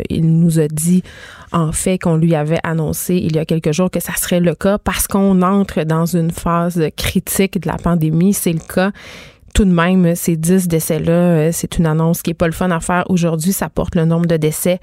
il 0.10 0.39
nous 0.39 0.60
a 0.60 0.67
dit 0.67 1.03
en 1.51 1.72
fait 1.72 1.98
qu'on 1.98 2.15
lui 2.15 2.36
avait 2.36 2.60
annoncé 2.63 3.15
il 3.15 3.36
y 3.36 3.39
a 3.39 3.46
quelques 3.46 3.72
jours 3.72 3.91
que 3.91 4.00
ça 4.00 4.13
serait 4.15 4.39
le 4.39 4.55
cas 4.55 4.77
parce 4.77 5.08
qu'on 5.08 5.41
entre 5.41 5.84
dans 5.84 6.05
une 6.05 6.31
phase 6.31 6.81
critique 6.96 7.60
de 7.60 7.67
la 7.67 7.77
pandémie. 7.77 8.34
C'est 8.34 8.53
le 8.53 8.60
cas 8.60 8.91
tout 9.53 9.65
de 9.65 9.72
même, 9.72 10.15
ces 10.15 10.38
10 10.38 10.67
décès-là, 10.67 11.12
euh, 11.12 11.50
c'est 11.51 11.77
une 11.77 11.86
annonce 11.86 12.22
qui 12.22 12.29
n'est 12.29 12.36
pas 12.36 12.46
le 12.46 12.53
fun 12.53 12.72
à 12.72 12.79
faire 12.79 13.05
aujourd'hui. 13.10 13.51
Ça 13.51 13.70
porte 13.70 13.96
le 13.96 14.05
nombre 14.05 14.25
de 14.25 14.38
décès 14.38 14.79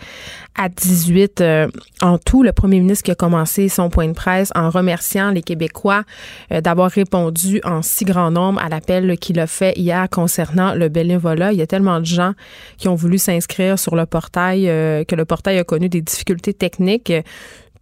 à 0.56 0.68
18 0.68 1.40
euh, 1.40 1.68
en 2.02 2.18
tout. 2.18 2.42
Le 2.42 2.52
premier 2.52 2.80
ministre 2.80 3.04
qui 3.04 3.10
a 3.10 3.14
commencé 3.14 3.68
son 3.68 3.88
point 3.88 4.08
de 4.08 4.12
presse 4.12 4.50
en 4.54 4.70
remerciant 4.70 5.30
les 5.30 5.42
Québécois 5.42 6.04
euh, 6.52 6.60
d'avoir 6.60 6.90
répondu 6.90 7.60
en 7.64 7.82
si 7.82 8.04
grand 8.04 8.30
nombre 8.30 8.60
à 8.60 8.68
l'appel 8.68 9.16
qu'il 9.18 9.40
a 9.40 9.46
fait 9.46 9.72
hier 9.78 10.08
concernant 10.10 10.74
le 10.74 10.88
bénévolat. 10.88 11.52
Il 11.52 11.58
y 11.58 11.62
a 11.62 11.66
tellement 11.66 12.00
de 12.00 12.06
gens 12.06 12.32
qui 12.76 12.88
ont 12.88 12.94
voulu 12.94 13.18
s'inscrire 13.18 13.78
sur 13.78 13.96
le 13.96 14.06
portail 14.06 14.64
que 15.06 15.14
le 15.14 15.24
portail 15.24 15.58
a 15.58 15.64
connu 15.64 15.88
des 15.88 16.02
difficultés 16.02 16.54
techniques 16.54 17.12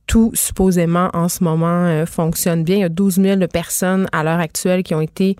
tout 0.06 0.30
supposément 0.34 1.10
en 1.14 1.28
ce 1.28 1.42
moment 1.42 2.04
fonctionne 2.06 2.62
bien. 2.62 2.76
Il 2.76 2.80
y 2.80 2.84
a 2.84 2.88
12 2.88 3.14
000 3.16 3.40
personnes 3.52 4.08
à 4.12 4.22
l'heure 4.22 4.38
actuelle 4.38 4.82
qui 4.82 4.94
ont 4.94 5.00
été 5.00 5.36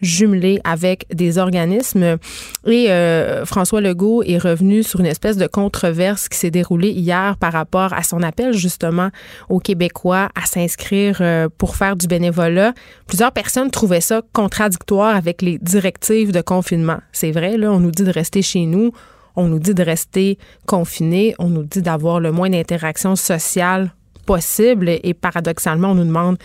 jumelé 0.00 0.60
avec 0.64 1.06
des 1.12 1.38
organismes. 1.38 2.16
Et 2.66 2.90
euh, 2.90 3.44
François 3.44 3.80
Legault 3.80 4.22
est 4.22 4.38
revenu 4.38 4.82
sur 4.82 5.00
une 5.00 5.06
espèce 5.06 5.36
de 5.36 5.46
controverse 5.46 6.28
qui 6.28 6.38
s'est 6.38 6.50
déroulée 6.50 6.90
hier 6.90 7.36
par 7.36 7.52
rapport 7.52 7.92
à 7.92 8.02
son 8.02 8.22
appel 8.22 8.52
justement 8.52 9.10
aux 9.48 9.60
Québécois 9.60 10.28
à 10.34 10.46
s'inscrire 10.46 11.18
euh, 11.20 11.48
pour 11.58 11.76
faire 11.76 11.96
du 11.96 12.06
bénévolat. 12.06 12.74
Plusieurs 13.06 13.32
personnes 13.32 13.70
trouvaient 13.70 14.00
ça 14.00 14.22
contradictoire 14.32 15.14
avec 15.14 15.42
les 15.42 15.58
directives 15.58 16.32
de 16.32 16.40
confinement. 16.40 16.98
C'est 17.12 17.32
vrai, 17.32 17.56
là, 17.56 17.72
on 17.72 17.80
nous 17.80 17.90
dit 17.90 18.04
de 18.04 18.12
rester 18.12 18.42
chez 18.42 18.66
nous. 18.66 18.92
On 19.36 19.46
nous 19.46 19.60
dit 19.60 19.74
de 19.74 19.84
rester 19.84 20.36
confiné, 20.66 21.36
on 21.38 21.48
nous 21.48 21.62
dit 21.62 21.80
d'avoir 21.80 22.18
le 22.18 22.32
moins 22.32 22.50
d'interactions 22.50 23.14
sociales 23.14 23.92
possible 24.28 24.90
et 24.90 25.14
paradoxalement, 25.14 25.92
on 25.92 25.94
nous 25.94 26.04
demande 26.04 26.36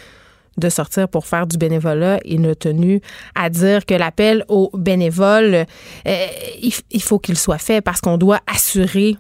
de 0.57 0.69
sortir 0.69 1.07
pour 1.07 1.25
faire 1.25 1.47
du 1.47 1.57
bénévolat. 1.57 2.19
Il 2.25 2.47
a 2.47 2.55
tenu 2.55 3.01
à 3.35 3.49
dire 3.49 3.85
que 3.85 3.93
l'appel 3.93 4.45
aux 4.47 4.69
bénévoles, 4.73 5.65
euh, 6.07 6.27
il, 6.61 7.01
faut 7.01 7.19
qu'il 7.19 7.37
soit 7.37 7.57
fait 7.57 7.81
parce 7.81 8.01
qu'on 8.01 8.17
doit 8.17 8.39
assurer 8.47 9.17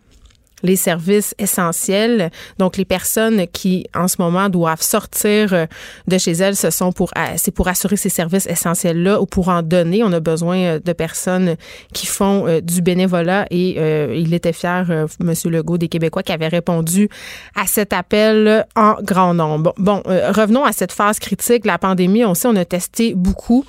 les 0.63 0.77
services 0.77 1.35
essentiels. 1.37 2.31
Donc, 2.57 2.77
les 2.77 2.85
personnes 2.85 3.45
qui, 3.47 3.85
en 3.93 4.07
ce 4.07 4.15
moment, 4.19 4.49
doivent 4.49 4.81
sortir 4.81 5.53
euh, 5.53 5.65
de 6.07 6.17
chez 6.17 6.31
elles, 6.31 6.55
ce 6.55 6.69
sont 6.69 6.91
pour, 6.91 7.11
euh, 7.17 7.33
c'est 7.35 7.51
pour 7.51 7.67
assurer 7.67 7.97
ces 7.97 8.09
services 8.09 8.47
essentiels-là 8.47 9.21
ou 9.21 9.25
pour 9.25 9.49
en 9.49 9.61
donner. 9.61 10.03
On 10.03 10.11
a 10.13 10.19
besoin 10.19 10.57
euh, 10.57 10.79
de 10.79 10.93
personnes 10.93 11.55
qui 11.93 12.07
font 12.07 12.45
du 12.63 12.81
bénévolat 12.81 13.45
et 13.51 13.77
il 14.15 14.33
était 14.33 14.53
fier, 14.53 14.89
M. 14.89 15.33
Legault, 15.45 15.77
des 15.77 15.87
Québécois, 15.87 16.23
qui 16.23 16.31
avait 16.31 16.47
répondu 16.47 17.09
à 17.55 17.67
cet 17.67 17.93
appel 17.93 18.65
en 18.75 18.95
grand 19.01 19.33
nombre. 19.33 19.73
Bon, 19.77 20.01
revenons 20.05 20.63
à 20.63 20.71
cette 20.71 20.91
phase 20.91 21.19
critique. 21.19 21.65
La 21.65 21.77
pandémie, 21.77 22.23
on 22.23 22.33
sait, 22.33 22.47
on 22.47 22.55
a 22.55 22.65
testé 22.65 23.13
beaucoup. 23.15 23.65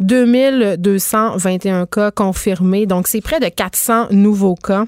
2221 0.00 1.86
cas 1.86 2.10
confirmés. 2.10 2.86
Donc, 2.86 3.08
c'est 3.08 3.20
près 3.20 3.40
de 3.40 3.48
400 3.48 4.08
nouveaux 4.10 4.54
cas. 4.54 4.84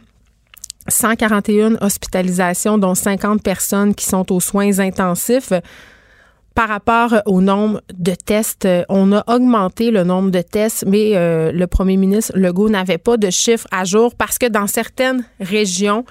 141 0.89 1.77
hospitalisations, 1.81 2.79
dont 2.79 2.95
50 2.95 3.43
personnes 3.43 3.95
qui 3.95 4.07
sont 4.07 4.33
aux 4.33 4.41
soins 4.41 4.79
intensifs. 4.79 5.53
Par 6.55 6.69
rapport 6.69 7.15
au 7.27 7.41
nombre 7.41 7.81
de 7.93 8.13
tests, 8.13 8.67
on 8.89 9.13
a 9.13 9.23
augmenté 9.33 9.91
le 9.91 10.05
nombre 10.05 10.31
de 10.31 10.43
tests, 10.43 10.85
mais 10.87 11.17
euh, 11.17 11.53
le 11.53 11.67
premier 11.67 11.97
ministre 11.97 12.33
Legault 12.35 12.69
n'avait 12.69 12.99
pas 12.99 13.17
de 13.17 13.31
chiffres 13.31 13.67
à 13.71 13.85
jour 13.85 14.15
parce 14.15 14.37
que 14.37 14.47
dans 14.47 14.67
certaines 14.67 15.25
régions, 15.39 16.05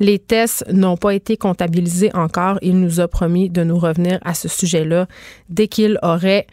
les 0.00 0.18
tests 0.18 0.64
n'ont 0.72 0.96
pas 0.96 1.14
été 1.14 1.36
comptabilisés 1.36 2.10
encore. 2.14 2.58
Il 2.62 2.80
nous 2.80 3.00
a 3.00 3.08
promis 3.08 3.50
de 3.50 3.62
nous 3.62 3.78
revenir 3.78 4.18
à 4.24 4.34
ce 4.34 4.48
sujet-là 4.48 5.06
dès 5.48 5.68
qu'il 5.68 5.98
aurait 6.02 6.46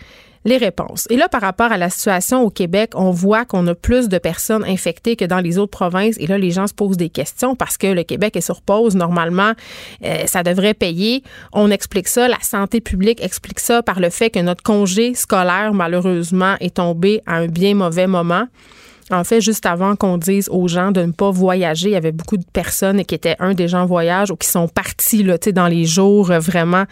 les 0.46 0.58
réponses. 0.58 1.08
Et 1.10 1.18
là, 1.18 1.30
par 1.30 1.42
rapport 1.42 1.72
à 1.72 1.78
la 1.78 1.90
situation 1.90 2.42
au 2.42 2.50
Québec, 2.50 2.92
on 2.96 3.12
voit 3.12 3.46
qu'on 3.46 3.66
a 3.68 3.76
plus 3.76 4.10
de 4.10 4.18
personnes 4.18 4.64
infectées 4.66 5.16
que 5.16 5.26
dans 5.26 5.40
les 5.40 5.58
autres 5.58 5.72
provinces. 5.72 6.16
Et 6.20 6.28
là, 6.28 6.38
les 6.38 6.52
gens 6.52 6.68
se 6.68 6.74
posent 6.74 6.98
des 6.98 7.10
questions 7.10 7.56
parce 7.56 7.78
que 7.78 7.88
le 7.88 8.04
Québec 8.04 8.36
est 8.36 8.42
sur 8.42 8.62
pause. 8.62 8.96
Normalement, 8.96 9.54
euh, 10.04 10.26
ça 10.26 10.44
devrait 10.44 10.74
payer. 10.74 11.24
On 11.54 11.70
explique 11.70 12.08
ça. 12.08 12.28
La 12.28 12.40
santé 12.42 12.82
publique 12.82 13.24
explique 13.24 13.60
ça 13.60 13.84
par 13.84 14.00
le 14.00 14.10
fait 14.10 14.30
que 14.30 14.40
notre 14.40 14.64
congé 14.64 15.14
scolaire, 15.14 15.74
malheureusement, 15.74 16.56
est 16.60 16.76
tombé 16.76 17.22
à 17.26 17.36
un 17.36 17.48
bien 17.48 17.76
mauvais 17.76 18.08
moment. 18.08 18.48
En 19.12 19.24
fait, 19.24 19.42
juste 19.42 19.66
avant 19.66 19.96
qu'on 19.96 20.18
dise 20.18 20.48
aux 20.50 20.68
gens 20.68 20.92
de 20.92 21.02
ne 21.02 21.12
pas 21.12 21.32
voyager, 21.32 21.90
il 21.90 21.94
y 21.94 21.98
avait 21.98 22.12
beaucoup 22.12 22.38
de 22.38 22.46
personnes 22.54 23.04
qui 23.06 23.16
étaient 23.16 23.36
un 23.40 23.54
des 23.54 23.68
gens 23.68 23.82
en 23.82 23.86
voyage 23.86 24.32
ou 24.32 24.36
qui 24.36 24.48
sont 24.48 24.68
partis 24.68 25.24
là, 25.24 25.38
dans 25.54 25.68
les 25.68 25.86
jours 25.86 26.28
vraiment 26.28 26.86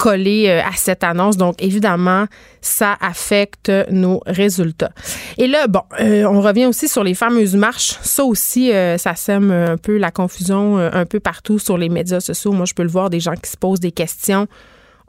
collés 0.00 0.48
euh, 0.48 0.62
à 0.62 0.72
cette 0.74 1.04
annonce. 1.04 1.36
Donc, 1.36 1.62
évidemment, 1.62 2.24
ça 2.60 2.96
affecte 3.00 3.70
nos 3.90 4.20
résultats. 4.26 4.92
Et 5.38 5.46
là, 5.46 5.66
bon, 5.68 5.82
euh, 6.00 6.24
on 6.24 6.40
revient 6.40 6.66
aussi 6.66 6.88
sur 6.88 7.04
les 7.04 7.14
fameuses 7.14 7.54
marches. 7.54 7.98
Ça 8.02 8.24
aussi, 8.24 8.72
euh, 8.72 8.98
ça 8.98 9.14
sème 9.14 9.50
un 9.50 9.76
peu 9.76 9.98
la 9.98 10.10
confusion 10.10 10.78
un 10.78 11.04
peu 11.04 11.20
partout 11.20 11.58
sur 11.58 11.76
les 11.76 11.88
médias 11.88 12.20
sociaux. 12.20 12.52
Moi, 12.52 12.64
je 12.64 12.74
peux 12.74 12.82
le 12.82 12.88
voir, 12.88 13.10
des 13.10 13.20
gens 13.20 13.34
qui 13.34 13.50
se 13.50 13.56
posent 13.56 13.80
des 13.80 13.92
questions. 13.92 14.48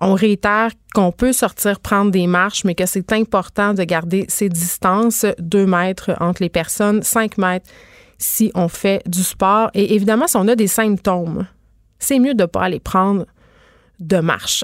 On 0.03 0.15
réitère 0.15 0.71
qu'on 0.95 1.11
peut 1.11 1.31
sortir 1.31 1.79
prendre 1.79 2.09
des 2.09 2.25
marches, 2.25 2.63
mais 2.63 2.73
que 2.73 2.87
c'est 2.87 3.13
important 3.13 3.75
de 3.75 3.83
garder 3.83 4.25
ces 4.29 4.49
distances, 4.49 5.27
deux 5.37 5.67
mètres 5.67 6.11
entre 6.19 6.41
les 6.41 6.49
personnes, 6.49 7.03
cinq 7.03 7.37
mètres 7.37 7.69
si 8.17 8.51
on 8.55 8.67
fait 8.67 9.03
du 9.07 9.23
sport. 9.23 9.69
Et 9.75 9.93
évidemment, 9.93 10.27
si 10.27 10.37
on 10.37 10.47
a 10.47 10.55
des 10.55 10.67
symptômes, 10.67 11.47
c'est 11.99 12.17
mieux 12.17 12.33
de 12.33 12.43
ne 12.43 12.47
pas 12.47 12.63
aller 12.63 12.79
prendre 12.79 13.25
de 13.99 14.17
marche. 14.17 14.63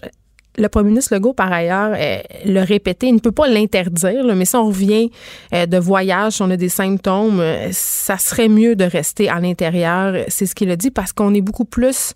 Le 0.57 0.69
premier 0.69 0.89
ministre 0.89 1.13
Legault, 1.13 1.33
par 1.33 1.51
ailleurs, 1.51 1.93
euh, 1.95 2.17
le 2.45 2.61
répété, 2.61 3.07
il 3.07 3.13
ne 3.13 3.19
peut 3.19 3.31
pas 3.31 3.47
l'interdire, 3.47 4.23
mais 4.35 4.45
si 4.45 4.55
on 4.55 4.65
revient 4.65 5.11
euh, 5.53 5.67
de 5.67 5.77
voyage, 5.77 6.33
si 6.33 6.41
on 6.41 6.49
a 6.49 6.57
des 6.57 6.69
symptômes, 6.69 7.39
euh, 7.39 7.69
ça 7.71 8.17
serait 8.17 8.49
mieux 8.49 8.75
de 8.75 8.85
rester 8.85 9.29
à 9.29 9.39
l'intérieur. 9.39 10.15
C'est 10.29 10.47
ce 10.47 10.55
qu'il 10.55 10.71
a 10.71 10.75
dit 10.75 10.89
parce 10.89 11.13
qu'on 11.13 11.35
est 11.35 11.41
beaucoup 11.41 11.65
plus 11.65 12.13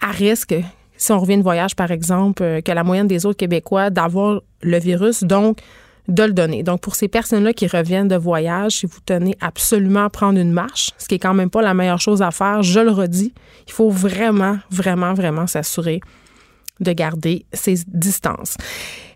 à 0.00 0.12
risque 0.12 0.54
si 1.02 1.10
on 1.10 1.18
revient 1.18 1.36
de 1.36 1.42
voyage, 1.42 1.74
par 1.74 1.90
exemple, 1.90 2.62
que 2.62 2.72
la 2.72 2.84
moyenne 2.84 3.08
des 3.08 3.26
autres 3.26 3.36
Québécois 3.36 3.90
d'avoir 3.90 4.40
le 4.62 4.78
virus. 4.78 5.24
Donc, 5.24 5.58
de 6.08 6.22
le 6.24 6.32
donner. 6.32 6.62
Donc, 6.62 6.80
pour 6.80 6.94
ces 6.94 7.08
personnes-là 7.08 7.52
qui 7.52 7.66
reviennent 7.66 8.08
de 8.08 8.16
voyage, 8.16 8.72
si 8.72 8.86
vous 8.86 8.98
tenez 9.04 9.36
absolument 9.40 10.04
à 10.04 10.10
prendre 10.10 10.38
une 10.38 10.52
marche, 10.52 10.90
ce 10.98 11.06
qui 11.06 11.14
est 11.14 11.18
quand 11.18 11.34
même 11.34 11.50
pas 11.50 11.62
la 11.62 11.74
meilleure 11.74 12.00
chose 12.00 12.22
à 12.22 12.30
faire, 12.30 12.62
je 12.62 12.80
le 12.80 12.90
redis, 12.90 13.32
il 13.66 13.72
faut 13.72 13.90
vraiment, 13.90 14.58
vraiment, 14.70 15.14
vraiment 15.14 15.46
s'assurer 15.46 16.00
de 16.82 16.92
garder 16.92 17.46
ses 17.52 17.76
distances. 17.88 18.56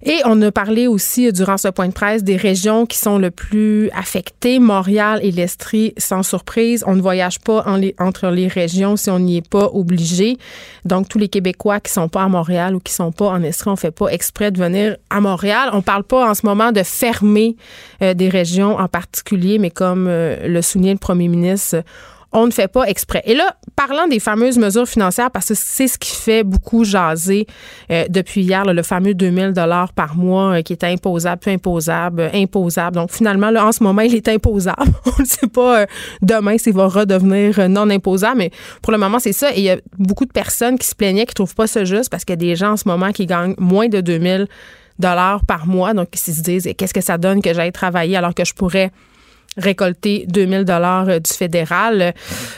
Et 0.02 0.20
on 0.25 0.40
a 0.42 0.52
parlé 0.52 0.87
aussi 0.87 1.32
durant 1.32 1.56
ce 1.56 1.68
point 1.68 1.88
de 1.88 1.92
presse 1.92 2.23
des 2.23 2.37
régions 2.37 2.87
qui 2.87 2.99
sont 2.99 3.18
le 3.18 3.30
plus 3.30 3.90
affectées. 3.90 4.58
Montréal 4.58 5.18
et 5.23 5.32
l'Estrie, 5.32 5.94
sans 5.99 6.23
surprise. 6.23 6.85
On 6.87 6.94
ne 6.94 7.00
voyage 7.00 7.40
pas 7.40 7.64
entre 7.99 8.28
les 8.28 8.46
régions 8.46 8.96
si 8.96 9.11
on 9.11 9.18
n'y 9.18 9.38
est 9.38 9.49
pas 9.49 9.68
obligé. 9.73 10.37
Donc, 10.85 11.08
tous 11.08 11.18
les 11.18 11.28
Québécois 11.28 11.80
qui 11.80 11.92
sont 11.92 12.08
pas 12.08 12.23
à 12.23 12.28
Montréal 12.28 12.76
ou 12.76 12.80
qui 12.80 12.92
sont 12.92 13.11
pas 13.11 13.26
en 13.30 13.42
Estrie, 13.42 13.70
on 13.70 13.76
fait 13.76 13.90
pas 13.90 14.08
exprès 14.08 14.50
de 14.50 14.58
venir 14.58 14.96
à 15.11 15.20
Montréal. 15.20 15.70
On 15.73 15.82
parle 15.82 16.04
pas 16.04 16.30
en 16.30 16.35
ce 16.35 16.46
moment 16.46 16.73
de 16.73 16.82
fermer 16.82 17.56
euh, 18.02 18.14
des 18.14 18.28
régions 18.28 18.78
en 18.78 18.88
particulier, 18.88 19.58
mais 19.58 19.70
comme 19.70 20.06
euh, 20.08 20.46
le 20.46 20.62
soulignait 20.62 20.92
le 20.92 20.99
premier 20.99 21.28
ministre, 21.28 21.82
on 22.33 22.47
ne 22.47 22.50
fait 22.50 22.68
pas 22.68 22.85
exprès. 22.85 23.23
Et 23.25 23.35
là, 23.35 23.56
parlant 23.76 24.09
des 24.09 24.21
fameuses 24.21 24.59
mesures 24.59 24.88
financières, 24.88 25.30
parce 25.30 25.49
que 25.49 25.54
c'est 25.54 25.88
ce 25.88 25.99
qui 25.99 26.14
fait 26.14 26.42
beaucoup 26.42 26.85
jaser 26.85 27.47
euh, 27.90 28.04
depuis 28.09 28.42
hier, 28.42 28.64
le 28.64 28.83
fameux 28.83 29.14
2000 29.14 29.52
dollars 29.52 29.92
par 29.92 30.16
mois 30.16 30.59
euh, 30.59 30.62
qui 30.62 30.73
est 30.73 30.85
imposable, 30.85 31.40
peu 31.40 31.50
imposable, 31.50 32.21
euh, 32.21 32.30
imposable. 32.35 32.97
Donc 32.97 33.12
finalement, 33.12 33.50
là, 33.50 33.66
en 33.66 33.73
ce 33.73 33.83
moment, 33.83 34.02
il 34.02 34.14
est 34.14 34.28
imposable. 34.28 34.92
on 35.18 35.23
ne 35.23 35.26
sait 35.26 35.47
pas 35.47 35.87
demain 36.23 36.59
s'il 36.59 36.75
va 36.75 36.88
redevenir 36.88 37.68
non 37.68 37.88
imposable, 37.90 38.38
mais 38.38 38.50
pour 38.83 38.92
le 38.92 38.99
moment, 38.99 39.18
c'est 39.18 39.33
ça. 39.33 39.52
Et 39.52 39.59
il 39.59 39.64
y 39.64 39.71
a 39.71 39.78
beaucoup 39.99 40.26
de 40.26 40.33
personnes 40.33 40.78
qui 40.78 40.87
se 40.87 40.95
plaignaient, 40.95 41.26
qui 41.26 41.33
ne 41.33 41.45
trouvent 41.45 41.54
pas 41.54 41.66
ça 41.66 41.85
juste, 41.85 42.11
parce 42.11 42.25
qu'il 42.25 42.33
y 42.33 42.35
a 42.35 42.37
des 42.37 42.56
gens 42.56 42.73
en 42.73 42.76
ce 42.76 42.88
moment 42.88 43.12
qui 43.12 43.26
gagnent 43.26 43.54
moins 43.59 43.88
de 43.88 44.00
2000 44.00 44.47
dollars 44.99 45.45
par 45.45 45.66
mois. 45.66 45.95
Donc, 45.95 46.09
ils 46.14 46.35
se 46.35 46.40
disent, 46.40 46.68
qu'est-ce 46.76 46.95
que 46.95 47.00
ça 47.00 47.18
donne 47.18 47.42
que 47.42 47.54
j'aille 47.54 47.73
travailler 47.73 48.16
alors 48.16 48.35
que 48.35 48.45
je 48.45 48.54
pourrais 48.54 48.90
récolter 49.57 50.26
2000 50.29 50.65
dollars 50.65 51.09
euh, 51.09 51.19
du 51.19 51.33
fédéral. 51.33 52.15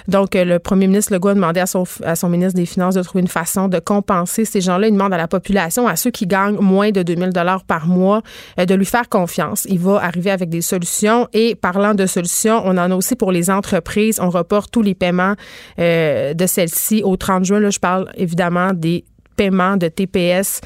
Donc, 0.08 0.34
euh, 0.34 0.44
le 0.44 0.58
premier 0.58 0.86
ministre 0.86 1.12
Legault 1.12 1.28
a 1.28 1.34
demandé 1.34 1.60
à 1.60 1.66
son, 1.66 1.84
à 2.04 2.16
son 2.16 2.28
ministre 2.28 2.58
des 2.58 2.66
Finances 2.66 2.94
de 2.94 3.02
trouver 3.02 3.22
une 3.22 3.28
façon 3.28 3.68
de 3.68 3.78
compenser 3.78 4.44
ces 4.44 4.60
gens-là. 4.60 4.88
Il 4.88 4.92
demande 4.92 5.12
à 5.14 5.16
la 5.16 5.28
population, 5.28 5.86
à 5.86 5.96
ceux 5.96 6.10
qui 6.10 6.26
gagnent 6.26 6.58
moins 6.58 6.90
de 6.90 7.02
2000 7.02 7.30
dollars 7.30 7.64
par 7.64 7.86
mois, 7.86 8.22
euh, 8.58 8.64
de 8.64 8.74
lui 8.74 8.86
faire 8.86 9.08
confiance. 9.08 9.66
Il 9.68 9.78
va 9.78 10.02
arriver 10.02 10.30
avec 10.30 10.48
des 10.48 10.62
solutions. 10.62 11.28
Et 11.32 11.54
parlant 11.54 11.94
de 11.94 12.06
solutions, 12.06 12.60
on 12.64 12.76
en 12.78 12.90
a 12.90 12.94
aussi 12.94 13.16
pour 13.16 13.32
les 13.32 13.50
entreprises. 13.50 14.18
On 14.20 14.30
reporte 14.30 14.70
tous 14.70 14.82
les 14.82 14.94
paiements 14.94 15.34
de 15.78 16.46
celles-ci 16.46 17.02
au 17.04 17.16
30 17.16 17.44
juin. 17.44 17.60
Là, 17.60 17.70
je 17.70 17.78
parle 17.78 18.10
évidemment 18.16 18.72
des 18.72 19.04
paiements 19.36 19.76
de 19.76 19.88
TPS 19.88 20.60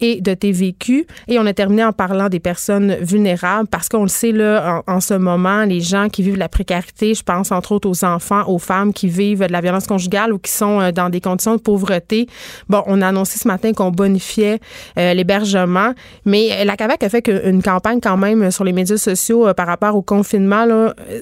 et 0.00 0.20
de 0.20 0.34
TVQ. 0.34 1.06
Et 1.28 1.38
on 1.38 1.46
a 1.46 1.52
terminé 1.52 1.84
en 1.84 1.92
parlant 1.92 2.28
des 2.28 2.40
personnes 2.40 2.96
vulnérables 3.00 3.68
parce 3.68 3.88
qu'on 3.88 4.02
le 4.02 4.08
sait, 4.08 4.32
là, 4.32 4.82
en, 4.86 5.00
ce 5.00 5.14
moment, 5.14 5.64
les 5.64 5.80
gens 5.80 6.08
qui 6.08 6.22
vivent 6.22 6.36
la 6.36 6.48
précarité, 6.48 7.14
je 7.14 7.22
pense 7.22 7.52
entre 7.52 7.72
autres 7.72 7.88
aux 7.88 8.04
enfants, 8.04 8.46
aux 8.48 8.58
femmes 8.58 8.92
qui 8.92 9.08
vivent 9.08 9.46
de 9.46 9.52
la 9.52 9.60
violence 9.60 9.86
conjugale 9.86 10.32
ou 10.32 10.38
qui 10.38 10.50
sont 10.50 10.80
euh, 10.80 10.92
dans 10.92 11.08
des 11.08 11.20
conditions 11.20 11.56
de 11.56 11.60
pauvreté. 11.60 12.26
Bon, 12.68 12.82
on 12.86 13.02
a 13.02 13.08
annoncé 13.08 13.38
ce 13.38 13.48
matin 13.48 13.72
qu'on 13.72 13.90
bonifiait 13.90 14.58
euh, 14.98 15.14
l'hébergement, 15.14 15.92
mais 16.24 16.64
la 16.64 16.76
CAVAC 16.76 17.02
a 17.02 17.08
fait 17.08 17.28
une 17.44 17.62
campagne 17.62 18.00
quand 18.00 18.16
même 18.16 18.50
sur 18.50 18.64
les 18.64 18.72
médias 18.72 18.96
sociaux 18.96 19.48
euh, 19.48 19.54
par 19.54 19.66
rapport 19.66 19.96
au 19.96 20.02
confinement. 20.02 20.66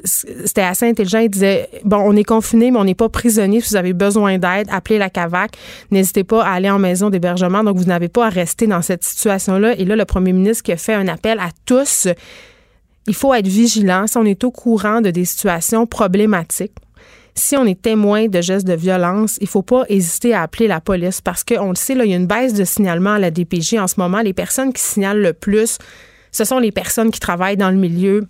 C'était 0.04 0.62
assez 0.62 0.88
intelligent. 0.88 1.18
Il 1.18 1.30
disait, 1.30 1.68
bon, 1.84 1.98
on 1.98 2.16
est 2.16 2.24
confiné, 2.24 2.70
mais 2.70 2.78
on 2.78 2.84
n'est 2.84 2.94
pas 2.94 3.08
prisonnier. 3.08 3.60
Si 3.60 3.70
vous 3.70 3.76
avez 3.76 3.92
besoin 3.92 4.38
d'aide, 4.38 4.68
appelez 4.70 4.98
la 4.98 5.10
CAVAC. 5.10 5.52
N'hésitez 5.90 6.24
pas 6.24 6.44
à 6.44 6.52
aller 6.52 6.70
en 6.70 6.78
maison 6.78 7.10
d'hébergement. 7.10 7.62
Donc, 7.64 7.76
vous 7.76 7.84
n'avez 7.84 8.08
pas 8.08 8.26
à 8.26 8.28
rester 8.28 8.65
dans 8.66 8.82
cette 8.82 9.04
situation-là. 9.04 9.74
Et 9.78 9.84
là, 9.84 9.96
le 9.96 10.04
premier 10.04 10.32
ministre 10.32 10.62
qui 10.62 10.72
a 10.72 10.76
fait 10.76 10.94
un 10.94 11.08
appel 11.08 11.38
à 11.38 11.50
tous, 11.64 12.08
il 13.06 13.14
faut 13.14 13.32
être 13.34 13.46
vigilant 13.46 14.06
si 14.06 14.16
on 14.16 14.24
est 14.24 14.42
au 14.44 14.50
courant 14.50 15.00
de 15.00 15.10
des 15.10 15.24
situations 15.24 15.86
problématiques. 15.86 16.72
Si 17.34 17.54
on 17.56 17.66
est 17.66 17.80
témoin 17.80 18.28
de 18.28 18.40
gestes 18.40 18.66
de 18.66 18.72
violence, 18.72 19.36
il 19.40 19.44
ne 19.44 19.48
faut 19.48 19.62
pas 19.62 19.84
hésiter 19.90 20.32
à 20.32 20.42
appeler 20.42 20.66
la 20.68 20.80
police 20.80 21.20
parce 21.20 21.44
qu'on 21.44 21.68
le 21.68 21.74
sait, 21.74 21.94
là, 21.94 22.04
il 22.04 22.10
y 22.10 22.14
a 22.14 22.16
une 22.16 22.26
baisse 22.26 22.54
de 22.54 22.64
signalement 22.64 23.12
à 23.12 23.18
la 23.18 23.30
DPJ 23.30 23.74
en 23.74 23.86
ce 23.86 24.00
moment. 24.00 24.22
Les 24.22 24.32
personnes 24.32 24.72
qui 24.72 24.82
signalent 24.82 25.20
le 25.20 25.34
plus, 25.34 25.76
ce 26.32 26.44
sont 26.44 26.58
les 26.58 26.72
personnes 26.72 27.10
qui 27.10 27.20
travaillent 27.20 27.58
dans 27.58 27.70
le 27.70 27.76
milieu 27.76 28.26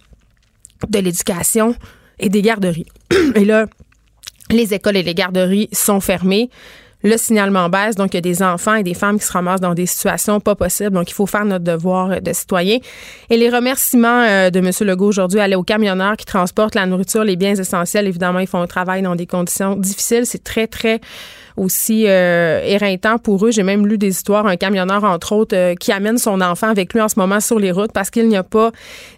de 0.88 0.98
l'éducation 0.98 1.76
et 2.18 2.28
des 2.28 2.42
garderies. 2.42 2.86
Et 3.36 3.44
là, 3.44 3.66
les 4.50 4.74
écoles 4.74 4.96
et 4.96 5.02
les 5.02 5.14
garderies 5.14 5.68
sont 5.72 6.00
fermées 6.00 6.50
le 7.02 7.16
signalement 7.16 7.68
baisse. 7.68 7.94
Donc, 7.94 8.14
il 8.14 8.16
y 8.16 8.18
a 8.18 8.22
des 8.22 8.42
enfants 8.42 8.74
et 8.74 8.82
des 8.82 8.94
femmes 8.94 9.18
qui 9.18 9.26
se 9.26 9.32
ramassent 9.32 9.60
dans 9.60 9.74
des 9.74 9.86
situations 9.86 10.40
pas 10.40 10.54
possibles. 10.54 10.90
Donc, 10.90 11.10
il 11.10 11.14
faut 11.14 11.26
faire 11.26 11.44
notre 11.44 11.64
devoir 11.64 12.20
de 12.20 12.32
citoyen. 12.32 12.78
Et 13.30 13.36
les 13.36 13.50
remerciements 13.50 14.22
euh, 14.22 14.50
de 14.50 14.58
M. 14.58 14.70
Legault 14.80 15.08
aujourd'hui 15.08 15.40
allaient 15.40 15.56
aux 15.56 15.62
camionneurs 15.62 16.16
qui 16.16 16.24
transportent 16.24 16.74
la 16.74 16.86
nourriture, 16.86 17.24
les 17.24 17.36
biens 17.36 17.54
essentiels. 17.54 18.06
Évidemment, 18.06 18.38
ils 18.38 18.46
font 18.46 18.60
un 18.60 18.66
travail 18.66 19.02
dans 19.02 19.14
des 19.14 19.26
conditions 19.26 19.76
difficiles. 19.76 20.26
C'est 20.26 20.42
très, 20.42 20.66
très 20.66 21.00
aussi 21.56 22.04
euh, 22.06 22.60
éreintant 22.64 23.18
pour 23.18 23.46
eux. 23.46 23.50
J'ai 23.50 23.62
même 23.62 23.86
lu 23.86 23.98
des 23.98 24.08
histoires, 24.08 24.46
un 24.46 24.56
camionneur 24.56 25.04
entre 25.04 25.32
autres, 25.32 25.56
euh, 25.56 25.74
qui 25.74 25.92
amène 25.92 26.18
son 26.18 26.40
enfant 26.40 26.68
avec 26.68 26.92
lui 26.92 27.00
en 27.00 27.08
ce 27.08 27.18
moment 27.18 27.40
sur 27.40 27.58
les 27.58 27.72
routes 27.72 27.92
parce 27.92 28.10
qu'il 28.10 28.28
n'y 28.28 28.36
a 28.36 28.42
pas 28.42 28.72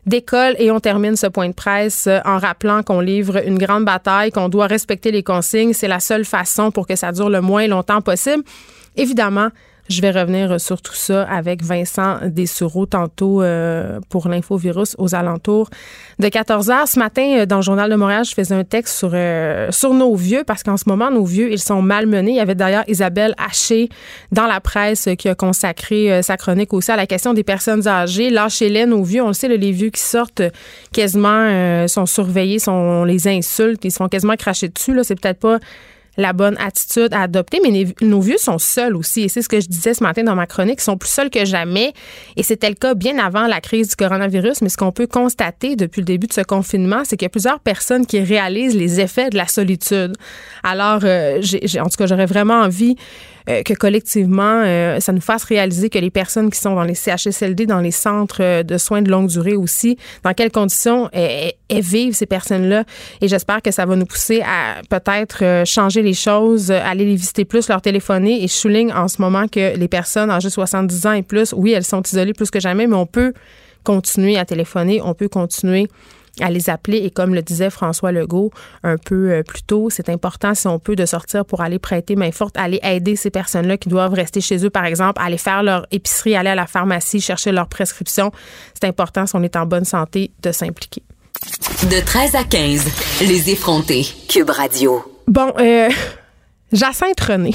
d'école. 0.06 0.54
Et 0.58 0.70
on 0.70 0.80
termine 0.80 1.16
ce 1.16 1.26
point 1.26 1.48
de 1.48 1.54
presse 1.54 2.06
euh, 2.06 2.20
en 2.24 2.38
rappelant 2.38 2.82
qu'on 2.82 3.00
livre 3.00 3.44
une 3.46 3.58
grande 3.58 3.84
bataille, 3.84 4.30
qu'on 4.30 4.48
doit 4.48 4.66
respecter 4.66 5.10
les 5.10 5.22
consignes. 5.22 5.72
C'est 5.72 5.88
la 5.88 6.00
seule 6.00 6.24
façon 6.24 6.70
pour 6.70 6.86
que 6.86 6.96
ça 6.96 7.12
dure 7.12 7.30
le 7.30 7.40
moins 7.40 7.66
longtemps 7.66 8.00
possible. 8.00 8.42
Évidemment, 8.96 9.48
je 9.88 10.02
vais 10.02 10.10
revenir 10.10 10.60
sur 10.60 10.82
tout 10.82 10.94
ça 10.94 11.22
avec 11.22 11.62
Vincent 11.62 12.18
Dessureau 12.24 12.86
tantôt 12.86 13.42
euh, 13.42 14.00
pour 14.10 14.28
l'infovirus 14.28 14.94
aux 14.98 15.14
alentours 15.14 15.70
de 16.18 16.28
14 16.28 16.70
heures. 16.70 16.88
Ce 16.88 16.98
matin, 16.98 17.38
euh, 17.38 17.46
dans 17.46 17.56
le 17.56 17.62
Journal 17.62 17.90
de 17.90 17.96
Montréal, 17.96 18.24
je 18.24 18.34
faisais 18.34 18.54
un 18.54 18.64
texte 18.64 18.96
sur, 18.96 19.12
euh, 19.14 19.68
sur 19.70 19.94
nos 19.94 20.14
vieux 20.14 20.44
parce 20.46 20.62
qu'en 20.62 20.76
ce 20.76 20.84
moment, 20.86 21.10
nos 21.10 21.24
vieux, 21.24 21.50
ils 21.50 21.58
sont 21.58 21.80
malmenés. 21.80 22.32
Il 22.32 22.36
y 22.36 22.40
avait 22.40 22.54
d'ailleurs 22.54 22.84
Isabelle 22.86 23.34
Haché 23.38 23.88
dans 24.30 24.46
la 24.46 24.60
presse 24.60 25.08
qui 25.18 25.28
a 25.28 25.34
consacré 25.34 26.22
sa 26.22 26.36
chronique 26.36 26.74
aussi 26.74 26.90
à 26.90 26.96
la 26.96 27.06
question 27.06 27.32
des 27.32 27.44
personnes 27.44 27.88
âgées. 27.88 28.30
Lâchez-les, 28.30 28.84
nos 28.84 29.02
vieux. 29.02 29.22
On 29.22 29.28
le 29.28 29.32
sait, 29.32 29.48
les 29.48 29.72
vieux 29.72 29.90
qui 29.90 30.02
sortent 30.02 30.42
quasiment 30.92 31.86
sont 31.88 32.06
surveillés, 32.06 32.58
sont, 32.58 32.72
on 32.72 33.04
les 33.04 33.26
insulte, 33.26 33.84
ils 33.84 33.90
sont 33.90 34.08
quasiment 34.08 34.36
crachés 34.36 34.68
dessus. 34.68 34.94
Là, 34.94 35.02
c'est 35.04 35.18
peut-être 35.18 35.40
pas 35.40 35.58
la 36.18 36.32
bonne 36.32 36.58
attitude 36.58 37.14
à 37.14 37.22
adopter. 37.22 37.60
Mais 37.62 37.86
nos 38.02 38.20
vieux 38.20 38.36
sont 38.36 38.58
seuls 38.58 38.96
aussi. 38.96 39.22
Et 39.22 39.28
c'est 39.28 39.40
ce 39.40 39.48
que 39.48 39.60
je 39.60 39.68
disais 39.68 39.94
ce 39.94 40.02
matin 40.02 40.24
dans 40.24 40.34
ma 40.34 40.46
chronique. 40.46 40.80
Ils 40.80 40.84
sont 40.84 40.98
plus 40.98 41.08
seuls 41.08 41.30
que 41.30 41.44
jamais. 41.46 41.94
Et 42.36 42.42
c'était 42.42 42.68
le 42.68 42.74
cas 42.74 42.94
bien 42.94 43.18
avant 43.18 43.46
la 43.46 43.60
crise 43.60 43.88
du 43.88 43.96
coronavirus. 43.96 44.60
Mais 44.60 44.68
ce 44.68 44.76
qu'on 44.76 44.92
peut 44.92 45.06
constater 45.06 45.76
depuis 45.76 46.00
le 46.00 46.06
début 46.06 46.26
de 46.26 46.32
ce 46.32 46.42
confinement, 46.42 47.02
c'est 47.04 47.16
qu'il 47.16 47.24
y 47.24 47.26
a 47.26 47.30
plusieurs 47.30 47.60
personnes 47.60 48.04
qui 48.04 48.20
réalisent 48.20 48.76
les 48.76 49.00
effets 49.00 49.30
de 49.30 49.36
la 49.36 49.46
solitude. 49.46 50.14
Alors, 50.64 51.00
euh, 51.04 51.40
en 51.80 51.88
tout 51.88 51.96
cas, 51.96 52.06
j'aurais 52.06 52.26
vraiment 52.26 52.60
envie 52.60 52.96
euh, 53.48 53.62
que 53.62 53.72
collectivement, 53.72 54.62
euh, 54.64 55.00
ça 55.00 55.12
nous 55.12 55.20
fasse 55.20 55.44
réaliser 55.44 55.88
que 55.88 55.98
les 55.98 56.10
personnes 56.10 56.50
qui 56.50 56.58
sont 56.58 56.74
dans 56.74 56.82
les 56.82 56.94
CHSLD, 56.94 57.66
dans 57.66 57.80
les 57.80 57.90
centres 57.90 58.42
euh, 58.42 58.62
de 58.62 58.76
soins 58.76 59.00
de 59.00 59.10
longue 59.10 59.28
durée 59.28 59.56
aussi, 59.56 59.96
dans 60.22 60.34
quelles 60.34 60.50
conditions 60.50 61.08
elles, 61.12 61.54
vivent 61.70 62.14
ces 62.14 62.26
personnes-là. 62.26 62.84
Et 63.20 63.28
j'espère 63.28 63.62
que 63.62 63.70
ça 63.70 63.86
va 63.86 63.96
nous 63.96 64.06
pousser 64.06 64.42
à 64.42 64.82
peut-être 64.90 65.64
changer 65.66 66.02
les 66.02 66.14
choses, 66.14 66.70
aller 66.70 67.04
les 67.04 67.14
visiter 67.14 67.44
plus, 67.44 67.68
leur 67.68 67.80
téléphoner. 67.80 68.42
Et 68.42 68.48
je 68.48 68.52
souligne 68.52 68.92
en 68.92 69.08
ce 69.08 69.20
moment 69.20 69.46
que 69.48 69.76
les 69.76 69.88
personnes 69.88 70.30
âgées 70.30 70.48
de 70.48 70.52
70 70.52 71.06
ans 71.06 71.12
et 71.12 71.22
plus, 71.22 71.54
oui, 71.56 71.72
elles 71.72 71.84
sont 71.84 72.02
isolées 72.02 72.32
plus 72.32 72.50
que 72.50 72.60
jamais, 72.60 72.86
mais 72.86 72.96
on 72.96 73.06
peut 73.06 73.32
continuer 73.84 74.36
à 74.36 74.44
téléphoner, 74.44 75.00
on 75.02 75.14
peut 75.14 75.28
continuer 75.28 75.88
à 76.40 76.50
les 76.50 76.70
appeler. 76.70 76.98
Et 76.98 77.10
comme 77.10 77.34
le 77.34 77.42
disait 77.42 77.70
François 77.70 78.12
Legault 78.12 78.50
un 78.82 78.96
peu 78.96 79.30
euh, 79.30 79.42
plus 79.42 79.62
tôt, 79.62 79.90
c'est 79.90 80.08
important, 80.08 80.54
si 80.54 80.66
on 80.66 80.78
peut, 80.78 80.96
de 80.96 81.06
sortir 81.06 81.44
pour 81.44 81.60
aller 81.60 81.78
prêter 81.78 82.16
main 82.16 82.32
forte, 82.32 82.56
aller 82.56 82.80
aider 82.82 83.16
ces 83.16 83.30
personnes-là 83.30 83.76
qui 83.76 83.88
doivent 83.88 84.14
rester 84.14 84.40
chez 84.40 84.64
eux, 84.64 84.70
par 84.70 84.84
exemple, 84.84 85.20
aller 85.22 85.38
faire 85.38 85.62
leur 85.62 85.86
épicerie, 85.90 86.36
aller 86.36 86.50
à 86.50 86.54
la 86.54 86.66
pharmacie, 86.66 87.20
chercher 87.20 87.52
leur 87.52 87.68
prescription. 87.68 88.32
C'est 88.74 88.86
important, 88.86 89.26
si 89.26 89.36
on 89.36 89.42
est 89.42 89.56
en 89.56 89.66
bonne 89.66 89.84
santé, 89.84 90.30
de 90.42 90.52
s'impliquer. 90.52 91.02
De 91.90 92.04
13 92.04 92.34
à 92.34 92.44
15, 92.44 92.84
les 93.22 93.50
effrontés. 93.50 94.06
Cube 94.28 94.50
Radio. 94.50 95.02
Bon, 95.26 95.52
euh, 95.58 95.88
Jacinthe 96.72 97.20
René. 97.20 97.52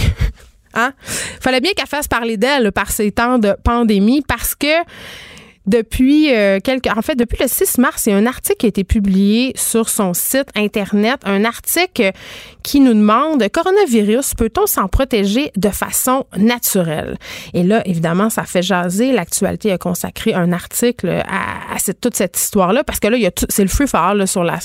Hein? 0.74 0.94
Fallait 1.40 1.62
bien 1.62 1.72
qu'elle 1.74 1.88
fasse 1.88 2.08
parler 2.08 2.38
d'elle 2.38 2.72
par 2.72 2.90
ces 2.90 3.12
temps 3.12 3.38
de 3.38 3.56
pandémie 3.64 4.24
parce 4.28 4.56
que 4.56 4.68
depuis 5.66 6.34
euh, 6.34 6.60
quelques 6.62 6.88
en 6.88 7.02
fait 7.02 7.16
depuis 7.16 7.38
le 7.40 7.48
6 7.48 7.78
mars, 7.78 8.06
il 8.06 8.10
y 8.10 8.14
a 8.14 8.18
un 8.18 8.26
article 8.26 8.58
qui 8.58 8.66
a 8.66 8.70
été 8.70 8.84
publié 8.84 9.54
sur 9.56 9.88
son 9.88 10.14
site 10.14 10.50
internet, 10.56 11.22
un 11.24 11.46
article 11.46 12.12
qui 12.64 12.82
nous 12.82 12.94
demande 12.94 13.48
coronavirus, 13.50 14.34
peut-on 14.36 14.66
s'en 14.66 14.88
protéger 14.88 15.52
de 15.56 15.70
façon 15.70 16.26
naturelle 16.38 17.18
Et 17.54 17.64
là, 17.64 17.82
évidemment, 17.86 18.30
ça 18.30 18.44
fait 18.44 18.62
jaser. 18.62 19.12
L'actualité 19.14 19.72
a 19.72 19.78
consacré 19.78 20.34
un 20.34 20.52
article 20.52 21.10
à, 21.10 21.78
toute 22.02 22.16
cette 22.16 22.38
histoire-là 22.38 22.84
parce 22.84 23.00
que 23.00 23.08
là, 23.08 23.18
il 23.18 23.24
y 23.24 23.28
a 23.28 23.32
c'est 23.50 23.64
le 23.64 23.70
free 23.70 23.88
fall 23.88 24.28
sur 24.28 24.44
la, 24.44 24.60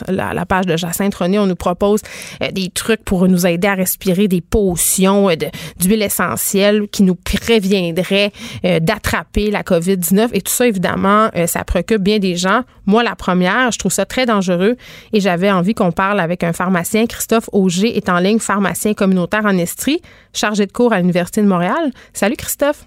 page 0.47 0.67
de 0.67 0.77
Jacinthe 0.77 1.15
René. 1.15 1.39
On 1.39 1.47
nous 1.47 1.57
propose 1.57 2.01
euh, 2.43 2.51
des 2.51 2.71
trucs 2.71 3.05
pour 3.05 3.29
nous 3.29 3.47
aider 3.47 3.69
à 3.69 3.75
respirer, 3.75 4.29
des 4.29 4.41
potions 4.41 5.31
euh, 5.31 5.35
d'huile 5.79 6.03
essentielle 6.03 6.89
qui 6.89 7.03
nous 7.03 7.15
préviendraient 7.15 8.33
d'attraper 8.81 9.51
la 9.51 9.63
COVID-19 9.63 10.31
et 10.33 10.41
tout 10.41 10.53
ça, 10.53 10.67
évidemment 10.67 10.88
euh, 10.97 11.47
ça 11.47 11.65
préoccupe 11.65 12.03
bien 12.03 12.19
des 12.19 12.37
gens. 12.37 12.63
Moi, 12.87 13.03
la 13.03 13.15
première, 13.15 13.71
je 13.73 13.79
trouve 13.79 13.93
ça 13.93 14.05
très 14.05 14.27
dangereux 14.27 14.77
et 15.13 15.21
j'avais 15.21 15.51
envie 15.51 15.75
qu'on 15.75 15.93
parle 15.93 16.21
avec 16.21 16.45
un 16.45 16.53
pharmacien. 16.53 17.07
Christophe 17.07 17.49
Auger 17.53 17.97
est 17.97 18.09
en 18.09 18.19
ligne, 18.19 18.39
pharmacien 18.39 18.95
communautaire 18.95 19.45
en 19.45 19.57
Estrie, 19.57 20.01
chargé 20.33 20.67
de 20.67 20.73
cours 20.73 20.93
à 20.93 20.99
l'Université 20.99 21.43
de 21.43 21.47
Montréal. 21.47 21.93
Salut, 22.13 22.37
Christophe. 22.37 22.85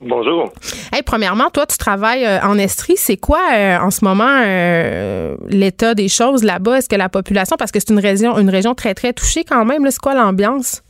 Bonjour. 0.00 0.52
Hey, 0.92 1.02
premièrement, 1.02 1.48
toi, 1.50 1.66
tu 1.66 1.78
travailles 1.78 2.26
euh, 2.26 2.40
en 2.42 2.58
Estrie. 2.58 2.96
C'est 2.96 3.16
quoi 3.16 3.40
euh, 3.54 3.78
en 3.78 3.90
ce 3.90 4.04
moment 4.04 4.40
l'état 5.48 5.94
des 5.94 6.08
choses 6.08 6.44
là-bas? 6.44 6.78
Est-ce 6.78 6.88
que 6.88 6.96
la 6.96 7.08
population, 7.08 7.56
parce 7.58 7.72
que 7.72 7.80
c'est 7.80 7.90
une 7.90 8.00
région, 8.00 8.38
une 8.38 8.50
région 8.50 8.74
très, 8.74 8.94
très 8.94 9.12
touchée 9.12 9.44
quand 9.44 9.64
même, 9.64 9.90
c'est 9.90 10.00
quoi 10.00 10.14
l'ambiance? 10.14 10.82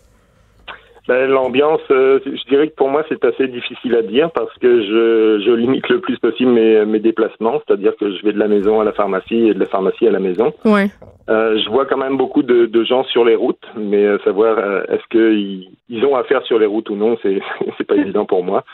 Ben, 1.06 1.28
L'ambiance, 1.28 1.82
euh, 1.90 2.18
je 2.24 2.48
dirais 2.48 2.68
que 2.68 2.74
pour 2.74 2.88
moi, 2.88 3.04
c'est 3.10 3.22
assez 3.24 3.46
difficile 3.46 3.94
à 3.94 4.02
dire 4.02 4.30
parce 4.30 4.52
que 4.58 4.80
je, 4.80 5.44
je 5.44 5.50
limite 5.52 5.88
le 5.90 6.00
plus 6.00 6.18
possible 6.18 6.52
mes, 6.52 6.84
mes 6.86 6.98
déplacements, 6.98 7.60
c'est-à-dire 7.66 7.94
que 7.96 8.10
je 8.10 8.22
vais 8.24 8.32
de 8.32 8.38
la 8.38 8.48
maison 8.48 8.80
à 8.80 8.84
la 8.84 8.92
pharmacie 8.92 9.48
et 9.48 9.54
de 9.54 9.60
la 9.60 9.66
pharmacie 9.66 10.06
à 10.06 10.10
la 10.10 10.20
maison. 10.20 10.54
Ouais. 10.64 10.88
Euh, 11.28 11.58
je 11.58 11.68
vois 11.68 11.84
quand 11.84 11.98
même 11.98 12.16
beaucoup 12.16 12.42
de, 12.42 12.64
de 12.64 12.84
gens 12.84 13.04
sur 13.04 13.24
les 13.24 13.34
routes, 13.34 13.66
mais 13.76 14.02
euh, 14.02 14.18
savoir 14.24 14.58
euh, 14.58 14.82
est-ce 14.88 15.06
qu'ils 15.10 15.68
ils 15.90 16.04
ont 16.06 16.16
affaire 16.16 16.42
sur 16.44 16.58
les 16.58 16.66
routes 16.66 16.88
ou 16.88 16.96
non, 16.96 17.18
c'est 17.22 17.38
c'est 17.76 17.86
pas 17.86 17.96
évident 17.96 18.24
pour 18.24 18.42
moi. 18.42 18.64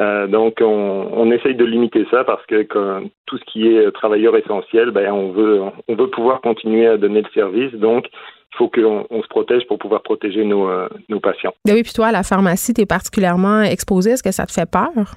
Euh, 0.00 0.26
donc, 0.26 0.58
on, 0.62 1.08
on, 1.12 1.30
essaye 1.32 1.54
de 1.54 1.66
limiter 1.66 2.06
ça 2.10 2.24
parce 2.24 2.44
que 2.46 2.62
quand, 2.62 3.02
tout 3.26 3.36
ce 3.36 3.44
qui 3.44 3.68
est 3.68 3.92
travailleur 3.92 4.34
essentiel, 4.36 4.90
ben, 4.90 5.12
on 5.12 5.32
veut, 5.32 5.60
on 5.86 5.94
veut 5.94 6.08
pouvoir 6.08 6.40
continuer 6.40 6.86
à 6.86 6.96
donner 6.96 7.20
le 7.20 7.28
service. 7.34 7.72
Donc, 7.74 8.06
il 8.52 8.56
faut 8.58 8.68
qu'on 8.68 9.06
on 9.08 9.22
se 9.22 9.28
protège 9.28 9.66
pour 9.66 9.78
pouvoir 9.78 10.02
protéger 10.02 10.44
nos, 10.44 10.68
euh, 10.68 10.88
nos 11.08 11.20
patients. 11.20 11.54
Ben 11.64 11.74
oui, 11.74 11.82
puis 11.82 11.92
toi, 11.92 12.08
à 12.08 12.12
la 12.12 12.22
pharmacie, 12.22 12.74
tu 12.74 12.82
es 12.82 12.86
particulièrement 12.86 13.62
exposé. 13.62 14.10
Est-ce 14.10 14.22
que 14.22 14.32
ça 14.32 14.46
te 14.46 14.52
fait 14.52 14.70
peur? 14.70 15.16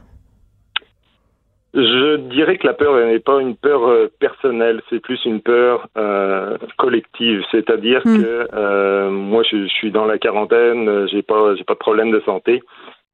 Je 1.76 2.15
dirais 2.15 2.58
que 2.58 2.65
la 2.65 2.74
peur 2.74 2.95
n'est 3.06 3.19
pas 3.19 3.41
une 3.41 3.58
peur 3.58 3.86
euh, 3.86 4.10
personnelle, 4.19 4.82
c'est 4.89 5.02
plus 5.02 5.19
une 5.26 5.41
peur 5.41 5.89
euh, 5.98 6.58
collective. 6.78 7.43
C'est-à-dire 7.52 8.02
hmm. 8.06 8.24
que 8.24 8.48
euh, 8.54 9.10
moi, 9.10 9.43
je, 9.43 9.63
je, 9.63 9.74
suis 9.74 9.91
dans 9.91 10.06
la 10.06 10.17
quarantaine, 10.17 11.06
j'ai 11.10 11.21
pas, 11.21 11.54
j'ai 11.56 11.65
pas 11.65 11.74
de 11.74 11.80
problème 11.80 12.12
de 12.12 12.21
santé. 12.21 12.63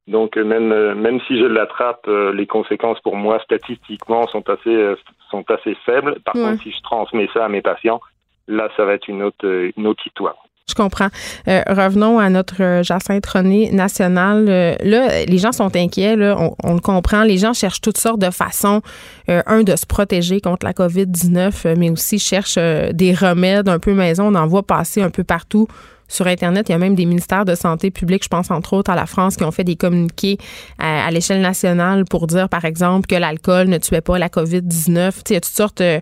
Donc 0.08 0.36
même 0.36 0.94
même 0.96 1.20
si 1.28 1.40
je 1.40 1.46
l'attrape, 1.46 2.08
les 2.34 2.48
conséquences 2.48 3.00
pour 3.02 3.16
moi 3.16 3.40
statistiquement 3.44 4.28
sont 4.28 4.48
assez 4.50 4.96
sont 5.30 5.46
assez 5.50 5.76
faibles. 5.86 6.20
Par 6.26 6.34
contre, 6.34 6.62
si 6.64 6.72
je 6.72 6.82
transmets 6.82 7.30
ça 7.34 7.46
à 7.46 7.50
mes 7.50 7.62
patients, 7.62 8.02
là, 8.48 8.70
ça 8.78 8.86
va 8.86 8.94
être 8.94 9.08
une 9.08 9.24
autre, 9.24 9.72
une 9.78 9.88
autre 9.88 10.06
histoire. 10.06 10.36
Je 10.72 10.76
comprends. 10.76 11.10
Euh, 11.50 11.62
revenons 11.68 12.18
à 12.18 12.30
notre 12.30 12.64
euh, 12.64 12.84
Jacinthe 12.84 13.26
René 13.26 13.72
national. 13.72 14.46
Euh, 14.48 14.76
là, 14.82 15.26
les 15.26 15.38
gens 15.38 15.52
sont 15.52 15.76
inquiets, 15.76 16.16
là, 16.16 16.38
on, 16.64 16.74
le 16.74 16.80
comprend. 16.80 17.24
Les 17.24 17.38
gens 17.38 17.54
cherchent 17.54 17.82
toutes 17.82 17.98
sortes 17.98 18.20
de 18.20 18.30
façons, 18.30 18.82
un, 19.28 19.64
de 19.64 19.76
se 19.76 19.86
protéger 19.86 20.40
contre 20.40 20.66
la 20.66 20.72
COVID-19, 20.72 21.78
mais 21.78 21.90
aussi 21.90 22.20
cherchent 22.20 22.58
des 22.58 23.14
remèdes 23.14 23.68
un 23.68 23.80
peu 23.80 23.94
maison. 23.94 24.28
On 24.28 24.36
en 24.36 24.48
voit 24.48 24.64
passer 24.64 25.02
un 25.02 25.10
peu 25.10 25.24
partout 25.24 25.68
sur 26.12 26.28
Internet. 26.28 26.68
Il 26.70 26.74
y 26.74 26.76
a 26.76 26.78
même 26.78 26.96
des 26.96 27.06
ministères 27.06 27.46
de 27.46 27.56
santé 27.56 27.90
publique, 27.90 28.24
je 28.24 28.30
pense 28.30 28.52
entre 28.52 28.74
autres 28.74 28.92
à 28.92 28.96
la 28.96 29.06
France, 29.06 29.38
qui 29.38 29.44
ont 29.44 29.52
fait 29.52 29.64
des 29.64 29.76
communiqués 29.76 30.38
à, 30.78 31.10
l'échelle 31.10 31.42
nationale 31.42 32.06
pour 32.06 32.28
dire, 32.28 32.50
par 32.50 32.66
exemple, 32.66 33.08
que 33.08 33.16
l'alcool 33.16 33.70
ne 33.70 33.78
tuait 33.78 34.02
pas 34.02 34.20
la 34.20 34.28
COVID-19. 34.28 35.12
Il 35.30 35.34
y 35.34 35.36
a 35.38 35.42
toutes 35.42 35.56
sortes 35.56 35.82
euh, 35.82 36.00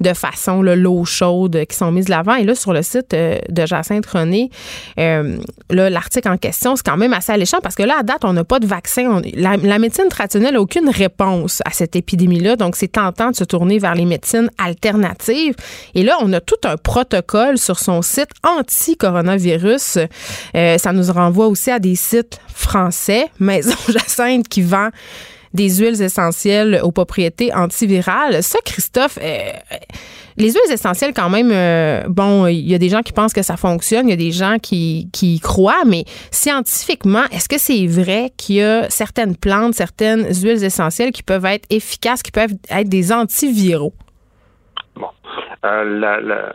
de 0.00 0.12
façons, 0.12 0.62
l'eau 0.62 1.04
chaude 1.04 1.64
qui 1.68 1.76
sont 1.76 1.92
mises 1.92 2.06
de 2.06 2.10
l'avant. 2.10 2.34
Et 2.34 2.44
là, 2.44 2.54
sur 2.54 2.72
le 2.72 2.82
site 2.82 3.14
euh, 3.14 3.38
de 3.48 3.64
Jacinthe 3.64 4.06
René, 4.06 4.50
euh, 4.98 5.38
l'article 5.70 6.28
en 6.28 6.36
question, 6.36 6.76
c'est 6.76 6.84
quand 6.84 6.96
même 6.96 7.12
assez 7.12 7.32
alléchant 7.32 7.58
parce 7.62 7.76
que 7.76 7.82
là, 7.82 7.94
à 8.00 8.02
date, 8.02 8.24
on 8.24 8.32
n'a 8.32 8.44
pas 8.44 8.58
de 8.58 8.66
vaccin. 8.66 9.22
la, 9.34 9.56
la, 9.56 9.78
médecine 9.78 10.08
traditionnelle 10.08 10.54
n'a 10.54 10.60
aucune 10.60 10.88
réponse 10.88 11.62
à 11.64 11.70
cette 11.70 11.94
épidémie-là. 11.94 12.56
Donc, 12.56 12.76
c'est 12.76 12.88
tentant 12.88 13.30
de 13.30 13.36
se 13.36 13.44
tourner 13.44 13.78
vers 13.78 13.94
les 13.94 14.04
médecines 14.04 14.50
alternatives. 14.58 15.54
Et 15.94 16.02
là, 16.02 16.16
on 16.20 16.32
a 16.32 16.40
tout 16.40 16.56
un 16.64 16.76
protocole 16.76 17.58
sur 17.58 17.78
son 17.78 18.02
site 18.02 18.30
anti-coronavirus 18.42 19.51
euh, 19.58 20.78
ça 20.78 20.92
nous 20.92 21.12
renvoie 21.12 21.46
aussi 21.46 21.70
à 21.70 21.78
des 21.78 21.96
sites 21.96 22.40
français, 22.48 23.28
Maison 23.38 23.76
Jacinthe 23.88 24.48
qui 24.48 24.62
vend 24.62 24.88
des 25.54 25.68
huiles 25.76 26.00
essentielles 26.00 26.80
aux 26.82 26.92
propriétés 26.92 27.52
antivirales. 27.52 28.42
Ça, 28.42 28.58
Christophe, 28.64 29.18
euh, 29.20 29.52
les 30.36 30.50
huiles 30.50 30.72
essentielles, 30.72 31.12
quand 31.14 31.28
même, 31.28 31.50
euh, 31.52 32.04
bon, 32.08 32.46
il 32.46 32.66
y 32.66 32.74
a 32.74 32.78
des 32.78 32.88
gens 32.88 33.02
qui 33.02 33.12
pensent 33.12 33.34
que 33.34 33.42
ça 33.42 33.56
fonctionne, 33.56 34.08
il 34.08 34.10
y 34.10 34.14
a 34.14 34.16
des 34.16 34.32
gens 34.32 34.56
qui, 34.58 35.40
croient, 35.42 35.84
mais 35.86 36.04
scientifiquement, 36.30 37.24
est-ce 37.32 37.48
que 37.48 37.58
c'est 37.58 37.86
vrai 37.86 38.32
qu'il 38.36 38.56
y 38.56 38.62
a 38.62 38.88
certaines 38.88 39.36
plantes, 39.36 39.74
certaines 39.74 40.26
huiles 40.32 40.64
essentielles 40.64 41.12
qui 41.12 41.22
peuvent 41.22 41.44
être 41.44 41.66
efficaces, 41.70 42.22
qui 42.22 42.30
peuvent 42.30 42.54
être 42.70 42.88
des 42.88 43.12
antiviraux? 43.12 43.92
Bon. 44.96 45.08
la, 45.62 46.54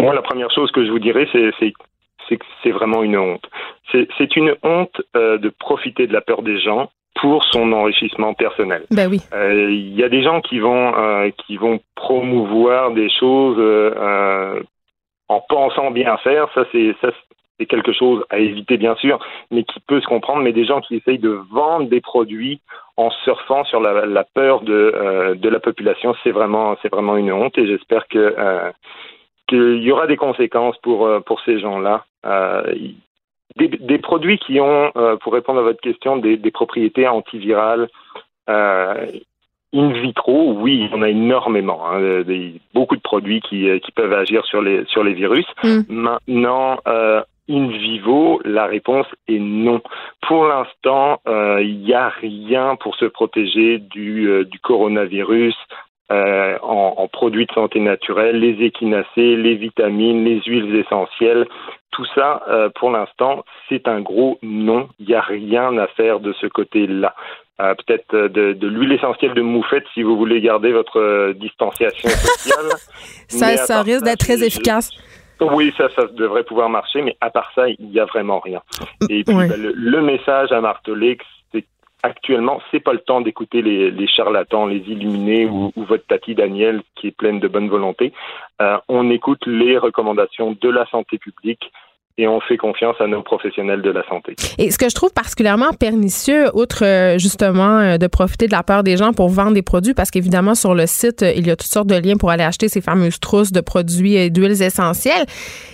moi, 0.00 0.14
la 0.14 0.22
première 0.22 0.50
chose 0.50 0.70
que 0.72 0.84
je 0.84 0.90
vous 0.90 0.98
dirais, 0.98 1.28
c'est 1.32 1.72
que 1.72 2.44
c'est 2.62 2.70
vraiment 2.70 3.02
une 3.02 3.16
honte. 3.16 3.48
C'est 3.90 4.36
une 4.36 4.54
honte 4.62 5.00
euh, 5.16 5.38
de 5.38 5.50
profiter 5.50 6.06
de 6.06 6.12
la 6.12 6.20
peur 6.20 6.42
des 6.42 6.60
gens 6.60 6.90
pour 7.20 7.44
son 7.44 7.72
enrichissement 7.72 8.32
personnel. 8.34 8.84
Ben 8.90 9.08
oui. 9.10 9.20
Euh, 9.34 9.70
il 9.70 9.94
y 9.94 10.02
a 10.02 10.08
des 10.08 10.22
gens 10.22 10.40
qui 10.40 10.58
vont 10.58 10.94
euh, 10.96 11.30
qui 11.46 11.56
vont 11.56 11.80
promouvoir 11.94 12.92
des 12.92 13.10
choses 13.10 13.58
en 15.28 15.40
pensant 15.48 15.90
bien 15.90 16.16
faire. 16.18 16.48
Ça, 16.54 16.64
c'est 16.72 16.94
ça, 17.02 17.10
c'est 17.58 17.66
quelque 17.66 17.92
chose 17.92 18.24
à 18.30 18.38
éviter 18.38 18.78
bien 18.78 18.94
sûr, 18.96 19.18
mais 19.50 19.64
qui 19.64 19.80
peut 19.80 20.00
se 20.00 20.06
comprendre. 20.06 20.42
Mais 20.42 20.52
des 20.52 20.64
gens 20.64 20.80
qui 20.80 20.96
essayent 20.96 21.18
de 21.18 21.38
vendre 21.50 21.88
des 21.88 22.00
produits 22.00 22.60
en 22.96 23.10
surfant 23.24 23.64
sur 23.64 23.80
la, 23.80 24.06
la 24.06 24.24
peur 24.24 24.62
de 24.62 25.34
de 25.34 25.48
la 25.50 25.60
population, 25.60 26.14
c'est 26.24 26.32
vraiment 26.32 26.76
c'est 26.80 26.90
vraiment 26.90 27.18
une 27.18 27.32
honte. 27.32 27.58
Et 27.58 27.66
j'espère 27.66 28.08
que 28.08 28.72
il 29.50 29.82
y 29.82 29.92
aura 29.92 30.06
des 30.06 30.16
conséquences 30.16 30.76
pour, 30.78 31.06
euh, 31.06 31.20
pour 31.20 31.40
ces 31.40 31.58
gens-là. 31.58 32.04
Euh, 32.24 32.62
des, 33.56 33.68
des, 33.68 33.98
produits 33.98 34.38
qui 34.38 34.60
ont, 34.60 34.90
euh, 34.96 35.16
pour 35.16 35.32
répondre 35.32 35.60
à 35.60 35.62
votre 35.62 35.80
question, 35.80 36.16
des, 36.16 36.36
des 36.36 36.50
propriétés 36.50 37.06
antivirales 37.06 37.88
in 39.74 39.90
vitro, 39.92 40.52
oui, 40.52 40.90
en 40.92 41.00
a 41.00 41.08
énormément. 41.08 41.88
Hein, 41.88 42.22
des, 42.22 42.60
beaucoup 42.74 42.96
de 42.96 43.00
produits 43.00 43.40
qui, 43.40 43.66
qui 43.80 43.92
peuvent 43.92 44.12
agir 44.12 44.44
sur 44.44 44.60
les, 44.60 44.84
sur 44.86 45.02
les 45.02 45.14
virus. 45.14 45.46
Mm. 45.64 45.80
Maintenant, 45.88 46.78
in 46.86 47.68
vivo, 47.68 48.40
la 48.44 48.66
réponse 48.66 49.06
est 49.28 49.38
non. 49.38 49.80
Pour 50.28 50.44
l'instant, 50.44 51.20
il 51.26 51.78
n'y 51.78 51.94
a 51.94 52.10
rien 52.10 52.76
pour 52.76 52.96
se 52.96 53.06
protéger 53.06 53.78
du, 53.78 54.44
du 54.44 54.58
coronavirus. 54.58 55.56
Euh, 56.10 56.58
en, 56.62 57.08
produits 57.08 57.46
de 57.46 57.52
santé 57.52 57.80
naturelle, 57.80 58.38
les 58.40 58.66
équinacées, 58.66 59.36
les 59.36 59.54
vitamines, 59.54 60.24
les 60.24 60.42
huiles 60.42 60.74
essentielles. 60.74 61.46
Tout 61.90 62.04
ça, 62.14 62.42
euh, 62.48 62.68
pour 62.74 62.90
l'instant, 62.90 63.44
c'est 63.68 63.88
un 63.88 64.00
gros 64.00 64.38
non. 64.42 64.88
Il 64.98 65.06
n'y 65.06 65.14
a 65.14 65.20
rien 65.20 65.76
à 65.78 65.86
faire 65.86 66.20
de 66.20 66.32
ce 66.34 66.46
côté-là. 66.46 67.14
Euh, 67.60 67.74
peut-être 67.74 68.28
de, 68.28 68.66
l'huile 68.66 68.92
essentielle 68.92 69.32
de 69.34 69.40
moufette 69.42 69.84
si 69.94 70.02
vous 70.02 70.16
voulez 70.16 70.40
garder 70.40 70.72
votre 70.72 71.32
distanciation 71.34 72.10
sociale. 72.10 72.66
ça, 73.28 73.56
ça 73.56 73.82
risque 73.82 74.04
d'être 74.04 74.20
très 74.20 74.44
efficace. 74.44 74.90
Oui, 75.40 75.72
ça, 75.76 75.88
ça 75.96 76.06
devrait 76.12 76.44
pouvoir 76.44 76.68
marcher, 76.68 77.02
mais 77.02 77.16
à 77.20 77.30
part 77.30 77.50
ça, 77.54 77.68
il 77.68 77.88
n'y 77.88 77.98
a 77.98 78.04
vraiment 78.04 78.40
rien. 78.40 78.60
Et 79.08 79.24
puis, 79.24 79.34
ben, 79.34 79.48
le, 79.56 79.72
le, 79.72 80.02
message 80.02 80.52
à 80.52 80.60
marteler, 80.60 81.18
actuellement, 82.02 82.60
c'est 82.70 82.80
pas 82.80 82.92
le 82.92 82.98
temps 82.98 83.20
d'écouter 83.20 83.62
les, 83.62 84.06
charlatans, 84.08 84.66
les 84.66 84.78
illuminés 84.78 85.46
ou, 85.46 85.72
votre 85.76 86.06
tati 86.06 86.34
Daniel 86.34 86.82
qui 86.96 87.08
est 87.08 87.16
pleine 87.16 87.40
de 87.40 87.48
bonne 87.48 87.68
volonté. 87.68 88.12
Euh, 88.60 88.76
on 88.88 89.10
écoute 89.10 89.46
les 89.46 89.78
recommandations 89.78 90.56
de 90.60 90.68
la 90.68 90.86
santé 90.86 91.18
publique 91.18 91.70
et 92.18 92.28
on 92.28 92.40
fait 92.40 92.58
confiance 92.58 92.96
à 93.00 93.06
nos 93.06 93.22
professionnels 93.22 93.80
de 93.80 93.90
la 93.90 94.06
santé. 94.06 94.36
Et 94.58 94.70
ce 94.70 94.76
que 94.76 94.88
je 94.88 94.94
trouve 94.94 95.14
particulièrement 95.14 95.72
pernicieux, 95.72 96.50
outre 96.54 96.84
euh, 96.84 97.18
justement 97.18 97.78
euh, 97.78 97.96
de 97.96 98.06
profiter 98.06 98.46
de 98.46 98.52
la 98.52 98.62
peur 98.62 98.82
des 98.82 98.98
gens 98.98 99.12
pour 99.12 99.28
vendre 99.30 99.52
des 99.52 99.62
produits, 99.62 99.94
parce 99.94 100.10
qu'évidemment 100.10 100.54
sur 100.54 100.74
le 100.74 100.86
site, 100.86 101.22
il 101.22 101.46
y 101.46 101.50
a 101.50 101.56
toutes 101.56 101.72
sortes 101.72 101.86
de 101.86 101.96
liens 101.96 102.16
pour 102.16 102.30
aller 102.30 102.44
acheter 102.44 102.68
ces 102.68 102.82
fameuses 102.82 103.18
trousses 103.18 103.52
de 103.52 103.60
produits 103.60 104.16
et 104.16 104.28
d'huiles 104.28 104.62
essentielles, 104.62 105.24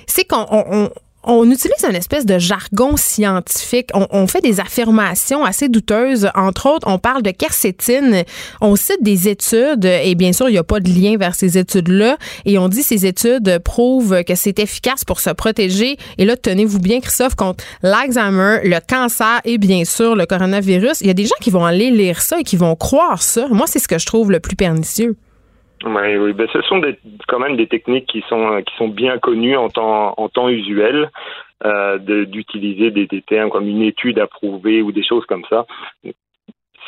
c'est 0.07 0.25
qu'on 0.25 0.91
on 1.29 1.45
utilise 1.51 1.85
une 1.89 1.95
espèce 1.95 2.25
de 2.25 2.39
jargon 2.39 2.97
scientifique. 2.97 3.91
On, 3.93 4.27
fait 4.27 4.41
des 4.41 4.61
affirmations 4.61 5.45
assez 5.45 5.69
douteuses. 5.69 6.31
Entre 6.35 6.67
autres, 6.67 6.89
on 6.89 6.99
parle 6.99 7.23
de 7.23 7.31
quercétine. 7.31 8.25
On 8.63 8.77
cite 8.77 9.03
des 9.03 9.29
études 9.29 9.85
et 9.85 10.15
bien 10.15 10.33
sûr, 10.33 10.49
il 10.49 10.53
n'y 10.53 10.59
a 10.59 10.65
pas 10.65 10.81
de 10.81 10.89
lien 10.89 11.19
vers 11.19 11.35
ces 11.35 11.59
études-là. 11.59 12.17
Et 12.47 12.59
on 12.59 12.69
dit 12.69 12.83
ces 12.83 13.05
études 13.05 13.59
prouvent 13.59 14.25
que 14.25 14.35
c'est 14.35 14.59
efficace 14.59 15.05
pour 15.05 15.21
se 15.21 15.31
protéger. 15.31 15.99
Et 16.17 16.25
là, 16.25 16.35
tenez-vous 16.35 16.79
bien, 16.79 17.01
Christophe, 17.01 17.35
contre 17.35 17.63
l'Alzheimer, 17.83 18.61
le 18.65 18.79
cancer 18.81 19.41
et 19.45 19.59
bien 19.59 19.85
sûr 19.85 20.17
le 20.17 20.25
coronavirus. 20.25 21.03
Il 21.03 21.09
y 21.09 21.11
a 21.11 21.15
des 21.15 21.27
gens 21.27 21.37
qui 21.43 21.51
vont 21.51 21.67
aller 21.67 21.91
lire 21.91 22.23
ça 22.23 22.41
et 22.41 22.43
qui 22.43 22.57
vont 22.57 22.75
croire 22.75 23.23
ça. 23.23 23.47
Moi, 23.49 23.67
c'est 23.67 23.81
ce 23.81 23.89
que 23.89 23.99
je 23.99 24.07
trouve 24.07 24.31
le 24.31 24.41
plus 24.41 24.57
pernicieux. 24.57 25.17
Oui, 25.85 26.17
oui. 26.17 26.33
Ben, 26.33 26.49
ce 26.53 26.61
sont 26.63 26.81
quand 27.29 27.39
même 27.39 27.57
des 27.57 27.67
techniques 27.67 28.07
qui 28.07 28.25
sont 28.29 28.63
qui 28.63 28.75
sont 28.77 28.89
bien 28.89 29.19
connues 29.19 29.57
en 29.57 29.69
temps 29.69 30.15
en 30.17 30.29
temps 30.29 30.49
usuel. 30.49 31.11
Euh, 31.65 31.99
d'utiliser 31.99 32.93
des, 32.93 33.21
termes 33.23 33.51
comme 33.51 33.67
une 33.67 33.83
étude 33.83 34.21
approuvée 34.21 34.81
ou 34.81 34.93
des 34.93 35.03
choses 35.03 35.27
comme 35.27 35.45
ça. 35.51 35.67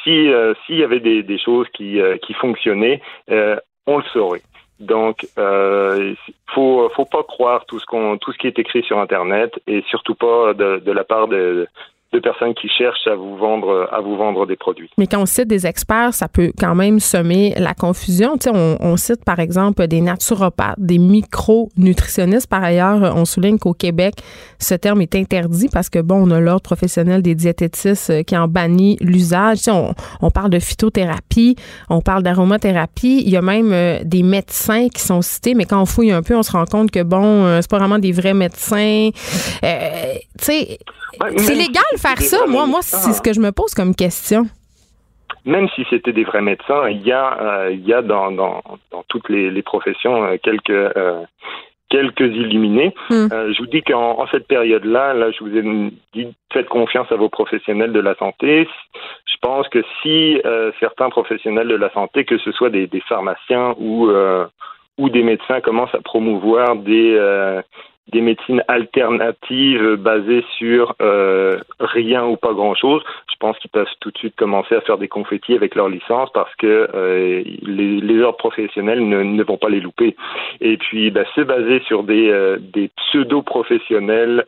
Si 0.05 0.29
euh, 0.29 0.55
s'il 0.65 0.77
y 0.77 0.85
avait 0.85 1.01
des, 1.01 1.39
choses 1.39 1.67
qui 1.75 2.01
euh, 2.01 2.19
qui 2.19 2.35
fonctionnaient, 2.35 3.03
euh, 3.33 3.57
on 3.89 3.99
le 3.99 4.05
saurait. 4.13 4.43
Donc, 4.79 5.27
euh, 5.39 6.15
faut 6.55 6.89
faut 6.91 7.05
pas 7.05 7.25
croire 7.25 7.67
tout 7.67 7.81
ce 7.81 7.85
qu'on 7.85 8.17
tout 8.17 8.31
ce 8.31 8.39
qui 8.39 8.47
est 8.47 8.61
écrit 8.61 8.85
sur 8.85 9.01
Internet 9.01 9.61
et 9.67 9.83
surtout 9.91 10.15
pas 10.15 10.55
de, 10.55 10.79
de 10.79 10.93
la 10.93 11.03
part 11.03 11.27
de, 11.27 11.67
de 12.13 12.19
personnes 12.19 12.55
qui 12.55 12.69
cherchent 12.69 13.07
à 13.07 13.15
vous 13.15 13.37
vendre 13.37 13.89
à 13.93 14.01
vous 14.01 14.17
vendre 14.17 14.47
des 14.47 14.57
produits. 14.57 14.91
Mais 14.99 15.07
quand 15.07 15.21
on 15.21 15.27
cite 15.27 15.49
des 15.49 15.67
experts, 15.67 16.15
ça 16.15 16.29
peut 16.29 16.53
quand 16.59 16.75
même 16.75 17.01
semer 17.01 17.55
la 17.57 17.75
confusion. 17.75 18.37
Tu 18.37 18.51
sais, 18.51 18.51
on, 18.55 18.77
on 18.81 18.97
cite 18.97 19.25
par 19.25 19.39
exemple 19.39 19.87
des 19.87 20.01
naturopathes, 20.01 20.79
des 20.79 20.99
micronutritionnistes. 20.99 22.49
Par 22.49 22.63
ailleurs, 22.63 23.15
on 23.17 23.25
souligne 23.25 23.59
qu'au 23.59 23.75
Québec, 23.75 24.15
ce 24.59 24.75
terme 24.75 25.01
est 25.03 25.15
interdit 25.15 25.69
parce 25.73 25.89
que 25.89 26.01
bon, 26.01 26.27
on 26.27 26.31
a 26.31 26.41
l'ordre 26.41 26.63
professionnel 26.63 27.23
des 27.23 27.35
diététistes 27.35 28.11
euh, 28.11 28.23
qui 28.23 28.37
en 28.37 28.49
bannit 28.49 28.97
l'usage. 29.01 29.59
Tu 29.59 29.65
sais, 29.65 29.71
on, 29.71 29.95
on, 30.21 30.31
parle 30.31 30.51
de 30.51 30.59
phytothérapie, 30.59 31.57
on 31.89 32.01
parle 32.01 32.23
d'aromathérapie. 32.23 33.23
Il 33.25 33.31
y 33.31 33.37
a 33.37 33.43
même 33.43 33.73
euh, 33.73 33.99
des 34.05 34.23
médecins 34.23 34.89
qui 34.89 35.03
sont 35.03 35.23
cités, 35.23 35.55
mais 35.55 35.65
quand 35.65 35.81
on 35.81 35.87
fouille 35.87 36.13
un 36.13 36.23
peu, 36.23 36.37
on 36.37 36.43
se 36.43 36.53
rend 36.53 36.65
compte 36.65 36.91
que 36.91 37.03
bon, 37.03 37.45
euh, 37.45 37.59
c'est 37.61 37.71
pas 37.71 37.79
vraiment 37.79 37.99
des 37.99 38.13
vrais 38.13 38.35
médecins. 38.35 39.11
Euh, 39.65 40.15
tu 40.39 40.45
sais, 40.45 40.79
c'est 41.39 41.55
légal 41.55 41.83
faire 42.01 42.21
ça? 42.21 42.47
Moi, 42.47 42.67
moi, 42.67 42.81
c'est 42.83 43.13
ce 43.13 43.23
que 43.23 43.33
je 43.33 43.41
me 43.41 43.53
pose 43.53 43.75
comme 43.75 43.95
question. 43.95 44.47
Même 45.45 45.69
si 45.75 45.87
c'était 45.89 46.13
des 46.13 46.25
vrais 46.25 46.43
médecins, 46.43 46.89
il 46.89 47.03
y 47.03 47.13
a, 47.13 47.39
euh, 47.41 47.71
il 47.73 47.87
y 47.87 47.95
a 47.95 48.03
dans, 48.03 48.31
dans, 48.31 48.63
dans 48.91 49.05
toutes 49.09 49.29
les, 49.29 49.51
les 49.51 49.63
professions 49.63 50.23
euh, 50.25 50.37
quelques 50.43 50.71
euh, 50.71 51.23
quelques 51.89 52.21
illuminés. 52.21 52.95
Hmm. 53.09 53.27
je 53.31 53.59
vous 53.59 53.67
dis 53.67 53.83
qu'en 53.83 54.21
en 54.21 54.27
cette 54.29 54.47
période-là, 54.47 55.13
là, 55.13 55.33
je 55.33 55.43
vous 55.43 55.57
ai 55.57 55.63
dit 56.15 56.29
faites 56.53 56.69
confiance 56.69 57.11
à 57.11 57.17
vos 57.17 57.29
professionnels 57.29 57.93
de 57.93 57.99
la 57.99 58.15
santé. 58.15 58.69
Je 59.27 59.37
pense 59.41 59.67
que 59.69 59.83
si 60.01 60.41
certains 60.79 61.11
professionnels 61.11 61.67
de 61.67 61.75
la 61.75 61.91
santé, 61.91 62.25
que 62.25 62.39
ce 62.39 62.53
soit 62.53 62.71
des, 62.71 62.87
des 62.87 63.01
pharmaciens 63.01 63.75
ou 63.81 64.09
ou 64.99 65.09
des 65.09 65.25
médecins, 65.25 65.61
commencent 65.61 65.95
à 65.95 66.01
promouvoir 66.01 66.77
des 66.77 67.19
des 68.13 68.21
médecines 68.21 68.63
alternatives 68.69 69.95
basées 69.97 70.45
sur 70.59 70.95
euh, 71.01 71.59
rien 71.79 72.25
ou 72.25 72.37
pas 72.37 72.53
grand-chose, 72.53 73.03
je 73.31 73.37
pense 73.39 73.59
qu'ils 73.59 73.71
peuvent 73.71 73.87
tout 74.01 74.11
de 74.11 74.19
suite 74.19 74.37
commencer 74.37 74.75
à 74.75 74.81
faire 74.83 74.99
des 74.99 75.09
confettis 75.09 75.55
avec 75.55 75.75
leur 75.75 75.89
licence 75.89 76.29
parce 76.33 76.55
que 76.57 76.89
euh, 76.95 77.43
les, 77.63 78.01
les, 78.01 78.23
ordres 78.23 78.39
professionnels 78.39 79.07
ne, 79.09 79.23
ne, 79.23 79.43
vont 79.43 79.57
pas 79.57 79.69
les 79.69 79.81
louper. 79.81 80.17
Et 80.61 80.77
puis, 80.77 81.11
bah, 81.11 81.25
se 81.35 81.41
baser 81.41 81.81
sur 81.87 82.03
des, 82.03 82.29
euh, 82.29 82.59
des 82.61 82.91
pseudo-professionnels 82.97 84.45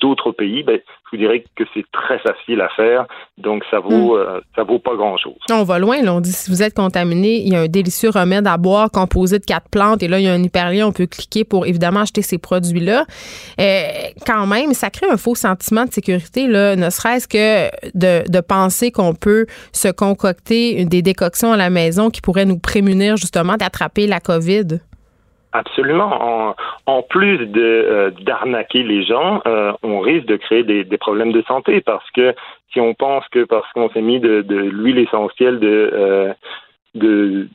d'autres 0.00 0.32
pays, 0.32 0.62
bah, 0.62 0.74
je 0.76 1.16
vous 1.16 1.22
dirais 1.22 1.42
que 1.56 1.64
c'est 1.74 1.84
très 1.90 2.18
facile 2.18 2.60
à 2.60 2.68
faire, 2.70 3.06
donc 3.38 3.64
ça 3.70 3.80
vaut 3.80 4.18
hmm. 4.18 4.40
ça 4.54 4.62
vaut 4.62 4.78
pas 4.78 4.94
grand-chose. 4.94 5.38
On 5.50 5.64
va 5.64 5.78
loin, 5.78 6.02
là. 6.02 6.14
on 6.14 6.20
dit 6.20 6.32
si 6.32 6.50
vous 6.50 6.62
êtes 6.62 6.74
contaminé, 6.74 7.36
il 7.36 7.52
y 7.52 7.56
a 7.56 7.60
un 7.60 7.66
délicieux 7.66 8.10
remède 8.10 8.46
à 8.46 8.56
boire 8.58 8.90
composé 8.90 9.38
de 9.38 9.44
quatre 9.44 9.68
plantes 9.70 10.02
et 10.02 10.08
là 10.08 10.18
il 10.20 10.26
y 10.26 10.28
a 10.28 10.32
un 10.32 10.42
hyperlien, 10.42 10.86
on 10.86 10.92
peut 10.92 11.06
cliquer 11.06 11.44
pour 11.44 11.66
évidemment 11.66 12.00
acheter 12.00 12.22
ces 12.22 12.38
produits-là. 12.38 12.97
Euh, 13.60 13.82
quand 14.26 14.46
même, 14.46 14.72
ça 14.72 14.90
crée 14.90 15.06
un 15.10 15.16
faux 15.16 15.34
sentiment 15.34 15.84
de 15.84 15.92
sécurité, 15.92 16.46
ne 16.46 16.90
serait-ce 16.90 17.28
que 17.28 17.68
de, 17.94 18.40
penser 18.40 18.90
qu'on 18.90 19.14
peut 19.14 19.46
se 19.72 19.88
concocter 19.88 20.84
des 20.84 21.02
décoctions 21.02 21.52
à 21.52 21.56
la 21.56 21.70
maison 21.70 22.08
qui 22.08 22.20
pourraient 22.20 22.46
nous 22.46 22.58
prémunir 22.58 23.16
justement 23.16 23.56
d'attraper 23.56 24.06
la 24.06 24.20
COVID. 24.20 24.80
Absolument. 25.52 26.54
En, 26.86 27.02
plus 27.02 27.38
de 27.46 27.60
euh, 27.60 28.10
d'arnaquer 28.22 28.82
les 28.82 29.02
gens, 29.04 29.40
euh, 29.46 29.72
on 29.82 30.00
risque 30.00 30.26
de 30.26 30.36
créer 30.36 30.62
des, 30.62 30.84
problèmes 30.98 31.32
de 31.32 31.42
santé 31.42 31.80
parce 31.80 32.08
que 32.12 32.34
si 32.72 32.80
on 32.80 32.94
pense 32.94 33.26
que 33.28 33.44
parce 33.44 33.70
qu'on 33.72 33.90
s'est 33.90 34.02
mis 34.02 34.20
de, 34.20 34.44
l'huile 34.48 34.98
essentielle 34.98 35.58
de 35.58 37.48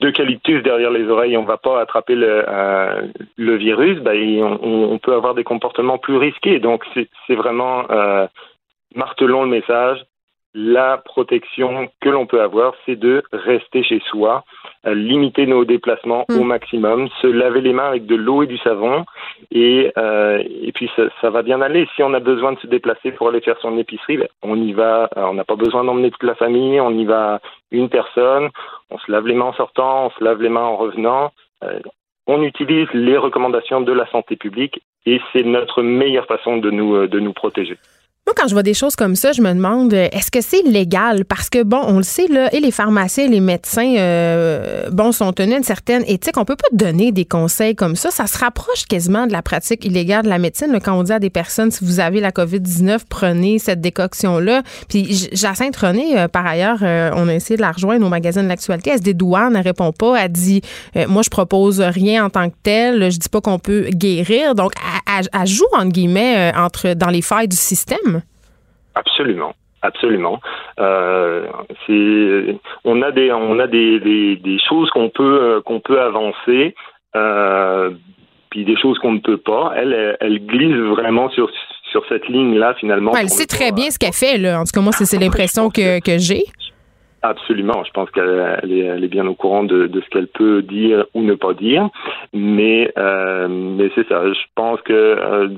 d'eucalyptus 0.00 0.62
derrière 0.62 0.90
les 0.90 1.08
oreilles, 1.08 1.36
on 1.36 1.44
va 1.44 1.56
pas 1.56 1.80
attraper 1.80 2.14
le, 2.14 2.44
le 3.36 3.56
virus, 3.56 3.98
ben, 3.98 4.16
on, 4.42 4.92
on, 4.92 4.98
peut 4.98 5.14
avoir 5.14 5.34
des 5.34 5.44
comportements 5.44 5.98
plus 5.98 6.16
risqués. 6.16 6.60
Donc 6.60 6.84
c'est 6.94 7.34
vraiment 7.34 7.84
martelons 8.94 9.42
le 9.42 9.50
message. 9.50 10.04
La 10.54 10.98
protection 10.98 11.88
que 12.00 12.08
l'on 12.08 12.26
peut 12.26 12.40
avoir, 12.40 12.74
c'est 12.86 12.96
de 12.96 13.22
rester 13.32 13.82
chez 13.82 14.00
soi 14.08 14.44
limiter 14.94 15.46
nos 15.46 15.64
déplacements 15.64 16.24
au 16.30 16.44
mm. 16.44 16.46
maximum, 16.46 17.08
se 17.20 17.26
laver 17.26 17.60
les 17.60 17.72
mains 17.72 17.88
avec 17.88 18.06
de 18.06 18.14
l'eau 18.14 18.42
et 18.42 18.46
du 18.46 18.58
savon, 18.58 19.04
et, 19.50 19.92
euh, 19.96 20.42
et 20.62 20.72
puis 20.72 20.90
ça, 20.96 21.04
ça, 21.20 21.30
va 21.30 21.42
bien 21.42 21.60
aller. 21.60 21.88
Si 21.96 22.02
on 22.02 22.14
a 22.14 22.20
besoin 22.20 22.52
de 22.52 22.58
se 22.60 22.66
déplacer 22.66 23.12
pour 23.12 23.28
aller 23.28 23.40
faire 23.40 23.58
son 23.60 23.76
épicerie, 23.78 24.18
ben, 24.18 24.28
on 24.42 24.56
y 24.60 24.72
va. 24.72 25.08
On 25.16 25.34
n'a 25.34 25.44
pas 25.44 25.56
besoin 25.56 25.84
d'emmener 25.84 26.10
toute 26.10 26.22
la 26.22 26.34
famille, 26.34 26.80
on 26.80 26.90
y 26.90 27.04
va 27.04 27.40
une 27.70 27.88
personne. 27.88 28.50
On 28.90 28.98
se 28.98 29.10
lave 29.10 29.26
les 29.26 29.34
mains 29.34 29.46
en 29.46 29.54
sortant, 29.54 30.06
on 30.06 30.10
se 30.10 30.22
lave 30.22 30.42
les 30.42 30.48
mains 30.48 30.62
en 30.62 30.76
revenant. 30.76 31.32
Euh, 31.64 31.80
on 32.26 32.42
utilise 32.42 32.88
les 32.92 33.16
recommandations 33.16 33.80
de 33.80 33.92
la 33.92 34.06
santé 34.10 34.36
publique 34.36 34.82
et 35.06 35.20
c'est 35.32 35.44
notre 35.44 35.82
meilleure 35.82 36.26
façon 36.26 36.58
de 36.58 36.70
nous, 36.70 37.06
de 37.06 37.20
nous 37.20 37.32
protéger. 37.32 37.78
Moi, 38.28 38.34
quand 38.36 38.46
je 38.46 38.52
vois 38.52 38.62
des 38.62 38.74
choses 38.74 38.94
comme 38.94 39.16
ça, 39.16 39.32
je 39.32 39.40
me 39.40 39.54
demande, 39.54 39.94
euh, 39.94 40.06
est-ce 40.12 40.30
que 40.30 40.42
c'est 40.42 40.60
légal? 40.60 41.24
Parce 41.24 41.48
que, 41.48 41.62
bon, 41.62 41.80
on 41.86 41.96
le 41.96 42.02
sait, 42.02 42.26
là, 42.28 42.54
et 42.54 42.60
les 42.60 42.70
pharmaciens 42.70 43.24
et 43.24 43.28
les 43.28 43.40
médecins, 43.40 43.94
euh, 43.96 44.90
bon, 44.90 45.12
sont 45.12 45.32
tenus 45.32 45.54
à 45.54 45.56
une 45.56 45.64
certaine 45.64 46.04
éthique. 46.06 46.36
On 46.36 46.44
peut 46.44 46.54
pas 46.54 46.68
donner 46.72 47.10
des 47.10 47.24
conseils 47.24 47.74
comme 47.74 47.96
ça. 47.96 48.10
Ça 48.10 48.26
se 48.26 48.36
rapproche 48.36 48.84
quasiment 48.84 49.26
de 49.26 49.32
la 49.32 49.40
pratique 49.40 49.82
illégale 49.86 50.24
de 50.24 50.28
la 50.28 50.38
médecine. 50.38 50.78
quand 50.84 50.92
on 50.92 51.04
dit 51.04 51.12
à 51.12 51.20
des 51.20 51.30
personnes, 51.30 51.70
si 51.70 51.82
vous 51.86 52.00
avez 52.00 52.20
la 52.20 52.30
COVID-19, 52.30 52.98
prenez 53.08 53.58
cette 53.58 53.80
décoction-là. 53.80 54.62
Puis 54.90 55.30
Jacinthe 55.32 55.76
René, 55.76 56.20
euh, 56.20 56.28
par 56.28 56.46
ailleurs, 56.46 56.80
on 57.16 57.28
a 57.28 57.34
essayé 57.34 57.56
de 57.56 57.62
la 57.62 57.72
rejoindre 57.72 58.04
au 58.04 58.10
magazine 58.10 58.42
de 58.42 58.48
l'actualité. 58.48 58.90
Elle 58.90 58.98
se 58.98 59.04
dédouane, 59.04 59.56
elle 59.56 59.62
répond 59.62 59.92
pas. 59.92 60.16
Elle 60.22 60.32
dit, 60.32 60.60
moi, 61.08 61.22
je 61.22 61.30
propose 61.30 61.80
rien 61.80 62.26
en 62.26 62.28
tant 62.28 62.50
que 62.50 62.56
tel. 62.62 63.10
Je 63.10 63.16
dis 63.16 63.30
pas 63.30 63.40
qu'on 63.40 63.58
peut 63.58 63.88
guérir. 63.88 64.54
Donc, 64.54 64.72
elle, 65.06 65.46
joue, 65.46 65.64
entre 65.72 65.92
guillemets, 65.92 66.52
entre, 66.54 66.92
dans 66.92 67.08
les 67.08 67.22
failles 67.22 67.48
du 67.48 67.56
système. 67.56 68.17
Absolument. 68.98 69.54
Absolument. 69.82 70.40
Euh, 70.80 71.46
c'est, 71.86 72.56
on 72.84 73.00
a 73.02 73.12
des, 73.12 73.30
on 73.32 73.58
a 73.60 73.68
des, 73.68 74.00
des, 74.00 74.58
choses 74.68 74.90
qu'on 74.90 75.08
peut, 75.08 75.40
euh, 75.40 75.60
qu'on 75.60 75.78
peut 75.78 76.00
avancer, 76.00 76.74
euh, 77.14 77.90
puis 78.50 78.64
des 78.64 78.76
choses 78.76 78.98
qu'on 78.98 79.12
ne 79.12 79.20
peut 79.20 79.36
pas. 79.36 79.72
Elle, 79.76 80.16
elle, 80.20 80.44
glisse 80.44 80.74
vraiment 80.74 81.30
sur, 81.30 81.48
sur 81.92 82.04
cette 82.08 82.28
ligne-là 82.28 82.74
finalement. 82.74 83.12
elle 83.14 83.28
sait 83.28 83.46
très 83.46 83.70
bien 83.70 83.90
ce 83.90 83.98
qu'elle 83.98 84.12
fait 84.12 84.36
là. 84.36 84.60
En 84.60 84.64
tout 84.64 84.72
cas, 84.74 84.80
moi, 84.80 84.92
c'est, 84.92 85.20
l'impression 85.20 85.70
que, 85.70 86.00
que 86.00 86.18
j'ai. 86.18 86.42
Absolument. 87.22 87.84
Je 87.84 87.92
pense 87.92 88.10
qu'elle 88.10 88.68
est, 88.72 88.84
elle 88.84 89.04
est, 89.04 89.08
bien 89.08 89.26
au 89.28 89.34
courant 89.34 89.62
de, 89.62 89.86
de 89.86 90.00
ce 90.00 90.08
qu'elle 90.08 90.28
peut 90.28 90.62
dire 90.62 91.04
ou 91.14 91.22
ne 91.22 91.34
pas 91.34 91.54
dire. 91.54 91.88
Mais, 92.32 92.92
mais 92.96 93.90
c'est 93.94 94.08
ça. 94.08 94.24
Je 94.26 94.46
pense 94.56 94.80
que 94.82 95.50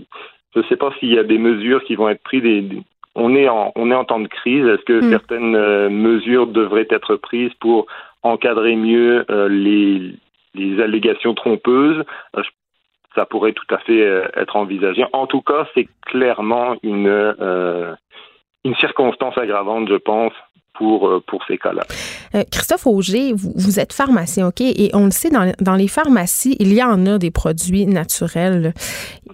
je 0.55 0.59
ne 0.59 0.65
sais 0.65 0.77
pas 0.77 0.91
s'il 0.99 1.15
y 1.15 1.19
a 1.19 1.23
des 1.23 1.39
mesures 1.39 1.83
qui 1.85 1.95
vont 1.95 2.09
être 2.09 2.23
prises, 2.23 2.43
des, 2.43 2.83
on 3.15 3.35
est 3.35 3.49
en 3.49 3.73
on 3.77 3.91
est 3.91 3.95
en 3.95 4.05
temps 4.05 4.21
de 4.21 4.29
crise. 4.29 4.67
Est-ce 4.67 4.85
que 4.85 5.01
hmm. 5.01 5.11
certaines 5.11 5.57
euh, 5.57 5.91
mesures 5.91 6.47
devraient 6.47 6.89
être 6.91 7.17
prises 7.17 7.53
pour 7.61 7.87
encadrer 8.23 8.77
mieux 8.77 9.25
euh, 9.31 9.49
les 9.49 10.15
les 10.55 10.83
allégations 10.83 11.35
trompeuses? 11.35 12.05
Euh, 12.37 12.43
Ça 13.15 13.27
pourrait 13.27 13.53
tout 13.53 13.75
à 13.75 13.79
fait 13.79 14.03
être 14.37 14.55
envisagé. 14.55 15.05
En 15.13 15.27
tout 15.27 15.43
cas, 15.43 15.67
c'est 15.75 15.89
clairement 16.07 16.77
une 16.83 17.97
une 18.65 18.77
circonstance 18.77 19.37
aggravante, 19.39 19.89
je 19.89 19.97
pense, 19.97 20.33
pour, 20.81 21.07
euh, 21.07 21.23
pour 21.27 21.45
ces 21.47 21.59
cas-là. 21.59 21.83
Euh, 22.35 22.43
Christophe 22.51 22.87
Auger, 22.87 23.35
vous, 23.35 23.53
vous, 23.55 23.79
êtes 23.79 23.93
pharmacien, 23.93 24.49
OK? 24.49 24.63
Et 24.63 24.91
on 24.95 25.05
le 25.05 25.11
sait, 25.11 25.29
dans, 25.29 25.53
dans, 25.61 25.75
les 25.75 25.89
pharmacies, 25.89 26.57
il 26.59 26.73
y 26.73 26.83
en 26.83 27.05
a 27.05 27.19
des 27.19 27.31
produits 27.31 27.85
naturels. 27.85 28.73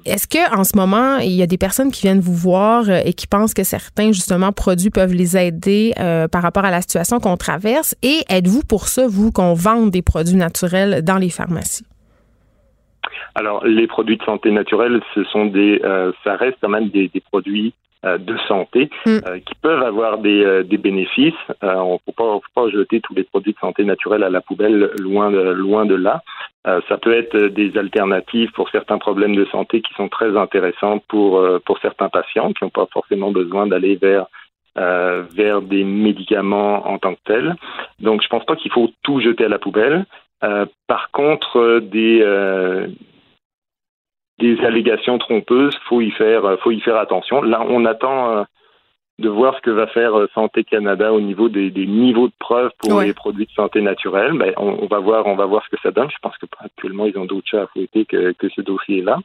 Est-ce 0.04 0.26
que 0.26 0.58
en 0.58 0.64
ce 0.64 0.76
moment, 0.76 1.18
il 1.18 1.30
y 1.30 1.42
a 1.42 1.46
des 1.46 1.56
personnes 1.56 1.92
qui 1.92 2.02
viennent 2.02 2.20
vous 2.20 2.34
voir 2.34 2.90
euh, 2.90 2.98
et 3.04 3.12
qui 3.12 3.28
pensent 3.28 3.54
que 3.54 3.62
certains, 3.62 4.10
justement, 4.10 4.50
produits 4.50 4.90
peuvent 4.90 5.14
les 5.14 5.36
aider 5.36 5.92
euh, 6.00 6.26
par 6.26 6.42
rapport 6.42 6.64
à 6.64 6.72
la 6.72 6.80
situation 6.80 7.20
qu'on 7.20 7.36
traverse? 7.36 7.94
Et 8.02 8.22
êtes-vous 8.28 8.62
pour 8.68 8.88
ça, 8.88 9.06
vous, 9.06 9.30
qu'on 9.30 9.54
vende 9.54 9.92
des 9.92 10.02
produits 10.02 10.36
naturels 10.36 11.04
dans 11.04 11.18
les 11.18 11.30
pharmacies? 11.30 11.86
Alors, 13.36 13.64
les 13.64 13.86
produits 13.86 14.16
de 14.16 14.24
santé 14.24 14.50
naturelle, 14.50 15.00
ce 15.14 15.22
sont 15.24 15.46
des, 15.46 15.80
euh, 15.84 16.10
ça 16.24 16.34
reste 16.34 16.56
quand 16.60 16.70
même 16.70 16.88
des, 16.88 17.06
des 17.06 17.20
produits 17.20 17.72
de 18.18 18.36
santé 18.48 18.90
mm. 19.06 19.10
euh, 19.26 19.38
qui 19.38 19.54
peuvent 19.62 19.82
avoir 19.82 20.18
des, 20.18 20.44
euh, 20.44 20.62
des 20.62 20.78
bénéfices. 20.78 21.34
on 21.62 21.94
ne 21.94 22.12
faut 22.12 22.40
pas, 22.54 22.70
jeter 22.70 23.00
tous 23.00 23.14
les 23.14 23.24
produits 23.24 23.52
de 23.52 23.58
santé 23.58 23.84
naturelle 23.84 24.22
à 24.22 24.30
la 24.30 24.40
poubelle, 24.40 24.90
loin 24.98 25.30
de, 25.30 25.38
loin 25.38 25.86
de 25.86 25.94
là. 25.94 26.22
ça 26.64 26.98
peut 26.98 27.12
être 27.12 27.36
des 27.36 27.76
alternatives 27.78 28.50
pour 28.52 28.68
certains 28.70 28.98
problèmes 28.98 29.36
de 29.36 29.44
santé 29.46 29.80
qui 29.82 29.94
sont 29.94 30.08
très 30.08 30.36
intéressantes 30.36 31.04
pour, 31.08 31.40
pour 31.64 31.78
certains 31.78 32.08
patients 32.08 32.52
qui 32.52 32.64
n'ont 32.64 32.70
pas 32.70 32.88
forcément 32.92 33.30
besoin 33.30 33.66
d'aller 33.66 33.96
vers 33.96 34.26
euh, 34.78 35.22
vers 35.34 35.62
des 35.62 35.84
médicaments 35.84 36.86
en 36.86 36.98
tant 36.98 37.14
que 37.14 37.20
tels. 37.24 37.54
Donc, 37.98 38.22
je 38.22 38.28
pense 38.28 38.44
pas 38.44 38.56
qu'il 38.56 38.70
faut 38.70 38.90
tout 39.02 39.20
jeter 39.20 39.46
à 39.46 39.48
la 39.48 39.58
poubelle. 39.58 40.04
Euh, 40.44 40.66
par 40.86 41.10
contre, 41.12 41.58
euh, 41.58 41.80
des 41.80 42.22
allégations 44.40 45.18
trompeuses, 45.18 45.76
faut 45.88 46.00
y 46.00 46.10
faire, 46.10 46.44
euh, 46.44 46.56
faut 46.58 46.70
y 46.70 46.80
faire 46.80 46.96
attention. 46.96 47.42
Là, 47.42 47.64
on 47.68 47.84
attend 47.84 48.30
euh, 48.30 48.44
de 49.18 49.30
voir 49.30 49.56
ce 49.56 49.62
que 49.62 49.70
va 49.70 49.86
faire 49.86 50.14
euh, 50.14 50.28
Santé 50.34 50.62
Canada 50.62 51.12
au 51.12 51.20
niveau 51.20 51.48
des, 51.48 51.70
des 51.70 51.86
niveaux 51.86 52.28
de 52.28 52.34
preuves 52.38 52.70
pour 52.78 53.00
les 53.00 53.14
produits 53.14 53.46
de 53.46 53.50
santé 53.52 53.80
naturelle. 53.80 54.34
Ben, 54.34 54.52
on, 54.58 54.78
on, 54.82 54.86
va 54.86 54.98
voir, 54.98 55.26
on 55.26 55.36
va 55.36 55.46
voir 55.46 55.64
ce 55.64 55.74
que 55.74 55.80
ça 55.82 55.90
donne. 55.90 56.10
Je 56.10 56.18
pense 56.20 56.36
que 56.36 56.44
actuellement 56.58 57.06
ils 57.06 57.16
ont 57.16 57.24
d'autres 57.24 57.48
chats 57.48 57.62
à 57.62 57.66
fouetter 57.68 58.04
que, 58.04 58.32
que 58.32 58.48
ce 58.50 58.60
dossier-là. 58.60 59.18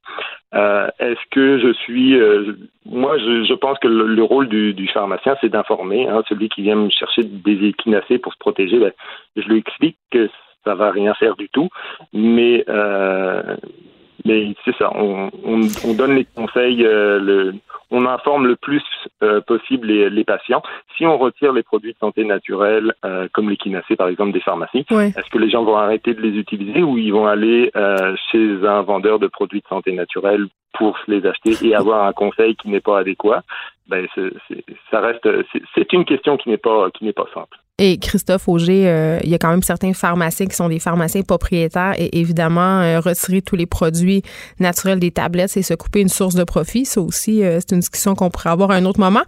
Euh, 0.53 0.87
Est-ce 0.99 1.19
que 1.31 1.59
je 1.59 1.73
suis, 1.73 2.15
euh, 2.17 2.53
moi, 2.85 3.17
je, 3.17 3.43
je, 3.43 3.53
pense 3.53 3.77
que 3.79 3.89
le, 3.89 4.07
le 4.07 4.23
rôle 4.23 4.47
du, 4.47 4.73
du 4.73 4.87
pharmacien, 4.87 5.35
c'est 5.41 5.49
d'informer. 5.49 6.07
Hein, 6.07 6.23
celui 6.29 6.47
qui 6.47 6.61
vient 6.61 6.75
me 6.77 6.89
chercher 6.89 7.23
des 7.23 7.67
équinacées 7.67 8.17
pour 8.17 8.31
se 8.31 8.39
protéger, 8.39 8.79
ben, 8.79 8.93
je 9.35 9.47
lui 9.49 9.57
explique 9.57 9.97
que 10.09 10.29
ça 10.63 10.73
va 10.75 10.91
rien 10.91 11.13
faire 11.15 11.35
du 11.35 11.49
tout, 11.49 11.69
mais 12.13 12.63
euh, 12.69 13.57
mais 14.25 14.53
c'est 14.65 14.75
ça, 14.77 14.91
on, 14.95 15.29
on, 15.43 15.61
on, 15.85 15.93
donne 15.93 16.15
les 16.15 16.25
conseils, 16.25 16.85
euh, 16.85 17.19
le, 17.19 17.53
on 17.91 18.05
informe 18.05 18.47
le 18.47 18.55
plus 18.55 18.83
euh, 19.23 19.41
possible 19.41 19.87
les, 19.87 20.09
les, 20.09 20.23
patients. 20.23 20.61
Si 20.97 21.05
on 21.05 21.17
retire 21.17 21.53
les 21.53 21.63
produits 21.63 21.93
de 21.93 21.97
santé 21.97 22.23
naturels, 22.23 22.93
euh, 23.05 23.27
comme 23.33 23.49
l'équinacée 23.49 23.95
par 23.95 24.07
exemple 24.07 24.31
des 24.31 24.39
pharmacies, 24.39 24.85
oui. 24.91 25.05
est-ce 25.07 25.29
que 25.29 25.37
les 25.37 25.49
gens 25.49 25.63
vont 25.63 25.77
arrêter 25.77 26.13
de 26.13 26.21
les 26.21 26.37
utiliser 26.37 26.81
ou 26.83 26.97
ils 26.97 27.11
vont 27.11 27.27
aller 27.27 27.71
euh, 27.75 28.15
chez 28.31 28.65
un 28.65 28.81
vendeur 28.81 29.19
de 29.19 29.27
produits 29.27 29.61
de 29.61 29.67
santé 29.67 29.91
naturelle 29.91 30.47
pour 30.73 30.97
se 30.99 31.11
les 31.11 31.25
acheter 31.27 31.67
et 31.67 31.75
avoir 31.75 32.07
un 32.07 32.13
conseil 32.13 32.55
qui 32.55 32.69
n'est 32.69 32.79
pas 32.79 32.99
adéquat? 32.99 33.43
Ben, 33.91 34.07
c 34.15 34.21
est, 34.21 34.33
c 34.47 34.63
est, 34.67 34.75
ça 34.89 35.01
reste, 35.01 35.27
c'est 35.75 35.93
une 35.93 36.05
question 36.05 36.37
qui 36.37 36.49
n'est 36.49 36.57
pas 36.57 36.89
qui 36.91 37.03
n'est 37.03 37.13
pas 37.13 37.27
simple. 37.33 37.57
Et 37.83 37.97
Christophe 37.97 38.47
Auger, 38.47 38.87
euh, 38.87 39.17
il 39.23 39.31
y 39.31 39.33
a 39.33 39.39
quand 39.39 39.49
même 39.49 39.63
certains 39.63 39.93
pharmaciens 39.93 40.45
qui 40.45 40.55
sont 40.55 40.69
des 40.69 40.77
pharmaciens 40.77 41.23
propriétaires 41.23 41.95
et 41.97 42.19
évidemment, 42.19 42.81
euh, 42.81 42.99
retirer 42.99 43.41
tous 43.41 43.55
les 43.55 43.65
produits 43.65 44.21
naturels 44.59 44.99
des 44.99 45.09
tablettes, 45.09 45.49
c'est 45.49 45.63
se 45.63 45.73
couper 45.73 46.01
une 46.01 46.07
source 46.07 46.35
de 46.35 46.43
profit. 46.43 46.85
Ça 46.85 47.01
aussi, 47.01 47.43
euh, 47.43 47.59
c'est 47.59 47.71
une 47.71 47.79
discussion 47.79 48.13
qu'on 48.13 48.29
pourrait 48.29 48.51
avoir 48.51 48.69
à 48.69 48.75
un 48.75 48.85
autre 48.85 48.99
moment. 48.99 49.23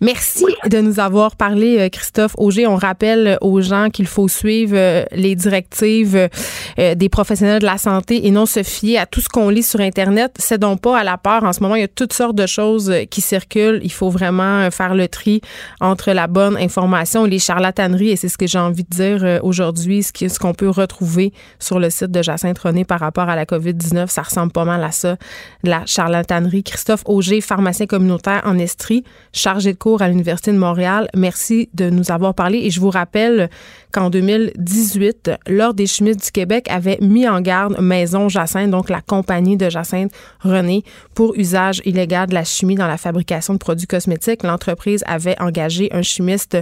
Merci 0.00 0.46
oui. 0.46 0.54
de 0.70 0.80
nous 0.80 0.98
avoir 0.98 1.36
parlé, 1.36 1.90
Christophe 1.90 2.32
Auger. 2.38 2.66
On 2.66 2.76
rappelle 2.76 3.36
aux 3.42 3.60
gens 3.60 3.90
qu'il 3.90 4.06
faut 4.06 4.28
suivre 4.28 5.04
les 5.14 5.34
directives 5.34 6.30
des 6.78 7.08
professionnels 7.10 7.60
de 7.60 7.66
la 7.66 7.76
santé 7.76 8.26
et 8.26 8.30
non 8.30 8.46
se 8.46 8.62
fier 8.62 8.96
à 8.96 9.04
tout 9.04 9.20
ce 9.20 9.28
qu'on 9.28 9.50
lit 9.50 9.62
sur 9.62 9.80
Internet. 9.80 10.32
C'est 10.38 10.58
donc 10.58 10.80
pas 10.80 10.98
à 10.98 11.04
la 11.04 11.18
peur. 11.18 11.44
En 11.44 11.52
ce 11.52 11.62
moment, 11.62 11.74
il 11.74 11.82
y 11.82 11.84
a 11.84 11.88
toutes 11.88 12.14
sortes 12.14 12.36
de 12.36 12.46
choses 12.46 12.90
qui 13.10 13.20
circulent. 13.20 13.80
Il 13.82 13.92
faut 13.92 13.99
vraiment 14.08 14.70
faire 14.70 14.94
le 14.94 15.08
tri 15.08 15.42
entre 15.80 16.12
la 16.12 16.26
bonne 16.26 16.56
information 16.56 17.26
et 17.26 17.30
les 17.30 17.38
charlatans 17.38 17.90
et 17.98 18.16
c'est 18.16 18.28
ce 18.28 18.38
que 18.38 18.46
j'ai 18.46 18.58
envie 18.58 18.84
de 18.84 18.88
dire 18.88 19.24
euh, 19.24 19.38
aujourd'hui, 19.42 20.02
ce 20.02 20.38
qu'on 20.38 20.54
peut 20.54 20.68
retrouver 20.68 21.32
sur 21.58 21.78
le 21.78 21.90
site 21.90 22.10
de 22.10 22.22
Jacinthe 22.22 22.58
René 22.58 22.84
par 22.84 23.00
rapport 23.00 23.28
à 23.28 23.36
la 23.36 23.44
COVID-19, 23.44 24.08
ça 24.08 24.22
ressemble 24.22 24.52
pas 24.52 24.64
mal 24.64 24.82
à 24.82 24.92
ça, 24.92 25.16
la 25.62 25.84
charlatanerie. 25.86 26.62
Christophe 26.62 27.02
Auger, 27.06 27.40
pharmacien 27.40 27.86
communautaire 27.86 28.42
en 28.44 28.58
Estrie, 28.58 29.04
chargé 29.32 29.72
de 29.72 29.78
cours 29.78 30.02
à 30.02 30.08
l'Université 30.08 30.52
de 30.52 30.58
Montréal, 30.58 31.08
merci 31.14 31.68
de 31.74 31.90
nous 31.90 32.10
avoir 32.10 32.34
parlé. 32.34 32.58
Et 32.58 32.70
je 32.70 32.80
vous 32.80 32.90
rappelle 32.90 33.50
qu'en 33.92 34.10
2018, 34.10 35.32
l'Ordre 35.48 35.74
des 35.74 35.86
chimistes 35.86 36.24
du 36.24 36.30
Québec 36.30 36.66
avait 36.70 36.98
mis 37.00 37.28
en 37.28 37.40
garde 37.40 37.80
Maison 37.80 38.28
Jacinthe, 38.28 38.70
donc 38.70 38.88
la 38.88 39.00
compagnie 39.00 39.56
de 39.56 39.68
Jacinthe 39.68 40.12
René, 40.40 40.84
pour 41.14 41.34
usage 41.36 41.82
illégal 41.84 42.28
de 42.28 42.34
la 42.34 42.44
chimie 42.44 42.76
dans 42.76 42.86
la 42.86 42.96
fabrication 42.96 43.54
de 43.54 43.58
produits 43.58 43.86
cosmétiques. 43.90 44.42
L'entreprise 44.42 45.02
avait 45.06 45.40
engagé 45.40 45.88
un 45.92 46.02
chimiste 46.02 46.56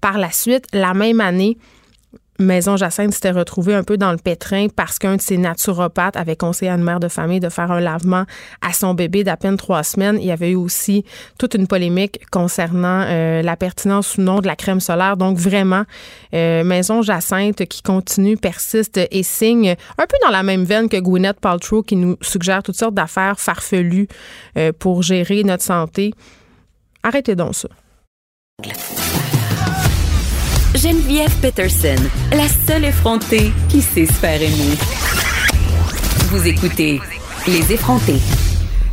par 0.00 0.18
la 0.18 0.32
suite, 0.32 0.66
la 0.72 0.94
même 0.94 1.20
année, 1.20 1.56
Maison 2.38 2.76
Jacinthe 2.76 3.12
s'était 3.12 3.30
retrouvée 3.30 3.74
un 3.74 3.82
peu 3.82 3.96
dans 3.96 4.10
le 4.10 4.18
pétrin 4.18 4.66
parce 4.74 4.98
qu'un 4.98 5.16
de 5.16 5.20
ses 5.20 5.36
naturopathes 5.36 6.16
avait 6.16 6.36
conseillé 6.36 6.70
à 6.70 6.74
une 6.74 6.82
mère 6.82 6.98
de 6.98 7.08
famille 7.08 7.40
de 7.40 7.48
faire 7.48 7.70
un 7.70 7.80
lavement 7.80 8.24
à 8.60 8.72
son 8.72 8.94
bébé 8.94 9.22
d'à 9.22 9.36
peine 9.36 9.56
trois 9.56 9.82
semaines. 9.82 10.18
Il 10.20 10.26
y 10.26 10.30
avait 10.30 10.50
eu 10.50 10.56
aussi 10.56 11.04
toute 11.38 11.54
une 11.54 11.66
polémique 11.66 12.20
concernant 12.30 13.04
euh, 13.06 13.42
la 13.42 13.56
pertinence 13.56 14.16
ou 14.16 14.22
non 14.22 14.40
de 14.40 14.46
la 14.46 14.56
crème 14.56 14.80
solaire. 14.80 15.16
Donc 15.16 15.38
vraiment, 15.38 15.84
euh, 16.34 16.64
Maison 16.64 17.02
Jacinthe 17.02 17.66
qui 17.66 17.82
continue, 17.82 18.36
persiste 18.36 18.98
et 19.10 19.22
signe 19.22 19.76
un 19.98 20.06
peu 20.06 20.16
dans 20.24 20.30
la 20.30 20.42
même 20.42 20.64
veine 20.64 20.88
que 20.88 20.96
Gwyneth 20.96 21.38
Paltrow 21.38 21.82
qui 21.82 21.96
nous 21.96 22.16
suggère 22.22 22.62
toutes 22.62 22.76
sortes 22.76 22.94
d'affaires 22.94 23.38
farfelues 23.38 24.08
euh, 24.56 24.72
pour 24.76 25.02
gérer 25.02 25.44
notre 25.44 25.62
santé. 25.62 26.12
Arrêtez 27.02 27.34
donc 27.34 27.54
ça. 27.54 27.68
Geneviève 30.74 31.34
Peterson, 31.40 31.96
la 32.32 32.48
seule 32.48 32.84
effrontée 32.84 33.52
qui 33.68 33.82
sait 33.82 34.06
se 34.06 34.12
faire 34.12 34.40
aimer. 34.40 34.76
Vous 36.30 36.46
écoutez 36.46 37.00
Les 37.46 37.72
effrontés. 37.72 38.20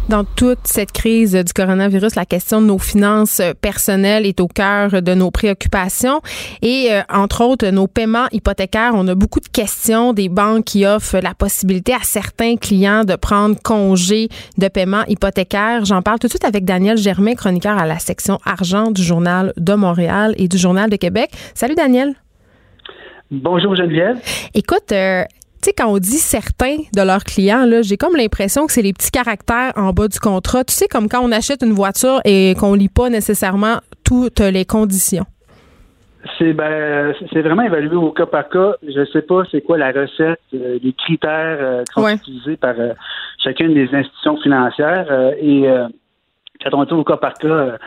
Dans 0.09 0.23
toute 0.23 0.65
cette 0.65 0.91
crise 0.91 1.35
du 1.35 1.53
coronavirus, 1.53 2.15
la 2.15 2.25
question 2.25 2.61
de 2.61 2.65
nos 2.65 2.79
finances 2.79 3.43
personnelles 3.61 4.25
est 4.25 4.39
au 4.39 4.47
cœur 4.47 5.03
de 5.03 5.13
nos 5.13 5.29
préoccupations 5.29 6.21
et 6.63 6.87
euh, 6.89 7.01
entre 7.13 7.43
autres 7.43 7.67
nos 7.67 7.85
paiements 7.85 8.25
hypothécaires. 8.31 8.93
On 8.95 9.07
a 9.07 9.13
beaucoup 9.13 9.39
de 9.39 9.47
questions 9.47 10.13
des 10.13 10.27
banques 10.27 10.65
qui 10.65 10.83
offrent 10.83 11.19
la 11.19 11.35
possibilité 11.35 11.93
à 11.93 12.01
certains 12.01 12.55
clients 12.55 13.03
de 13.03 13.15
prendre 13.15 13.55
congé 13.61 14.29
de 14.57 14.67
paiement 14.67 15.03
hypothécaire. 15.07 15.85
J'en 15.85 16.01
parle 16.01 16.17
tout 16.17 16.25
de 16.25 16.31
suite 16.31 16.45
avec 16.45 16.65
Daniel 16.65 16.97
Germain, 16.97 17.35
chroniqueur 17.35 17.77
à 17.77 17.85
la 17.85 17.99
section 17.99 18.39
argent 18.45 18.89
du 18.89 19.03
journal 19.03 19.53
de 19.57 19.73
Montréal 19.75 20.33
et 20.37 20.47
du 20.47 20.57
journal 20.57 20.89
de 20.89 20.95
Québec. 20.95 21.29
Salut 21.53 21.75
Daniel. 21.75 22.15
Bonjour 23.29 23.75
Geneviève. 23.75 24.17
Écoute, 24.55 24.91
euh, 24.91 25.23
tu 25.61 25.65
sais, 25.65 25.73
quand 25.77 25.87
on 25.87 25.97
dit 25.97 26.17
certains 26.17 26.77
de 26.95 27.01
leurs 27.01 27.23
clients, 27.25 27.65
là, 27.65 27.81
j'ai 27.81 27.97
comme 27.97 28.15
l'impression 28.15 28.65
que 28.65 28.71
c'est 28.71 28.81
les 28.81 28.93
petits 28.93 29.11
caractères 29.11 29.73
en 29.75 29.91
bas 29.91 30.07
du 30.07 30.19
contrat. 30.19 30.63
Tu 30.63 30.73
sais, 30.73 30.87
comme 30.87 31.09
quand 31.09 31.19
on 31.21 31.33
achète 31.33 31.63
une 31.63 31.73
voiture 31.73 32.21
et 32.23 32.55
qu'on 32.57 32.73
lit 32.75 32.87
pas 32.87 33.09
nécessairement 33.09 33.79
toutes 34.05 34.39
les 34.39 34.63
conditions. 34.63 35.25
C'est 36.37 36.53
ben, 36.53 37.13
c'est 37.31 37.41
vraiment 37.41 37.63
évalué 37.63 37.95
au 37.95 38.11
cas 38.11 38.25
par 38.25 38.49
cas. 38.49 38.75
Je 38.83 39.05
sais 39.11 39.21
pas 39.21 39.43
c'est 39.51 39.61
quoi 39.61 39.77
la 39.77 39.91
recette, 39.91 40.39
euh, 40.53 40.77
les 40.81 40.93
critères 40.93 41.57
euh, 41.61 41.83
qui 41.83 41.93
sont 41.93 42.03
ouais. 42.03 42.15
utilisés 42.15 42.57
par 42.57 42.75
euh, 42.77 42.93
chacune 43.41 43.73
des 43.73 43.87
institutions 43.93 44.37
financières 44.37 45.33
et 45.41 45.65
quand 46.61 46.77
on 46.77 46.83
dit 46.83 46.93
au 46.93 47.05
cas 47.05 47.15
par 47.15 47.35
cas, 47.35 47.77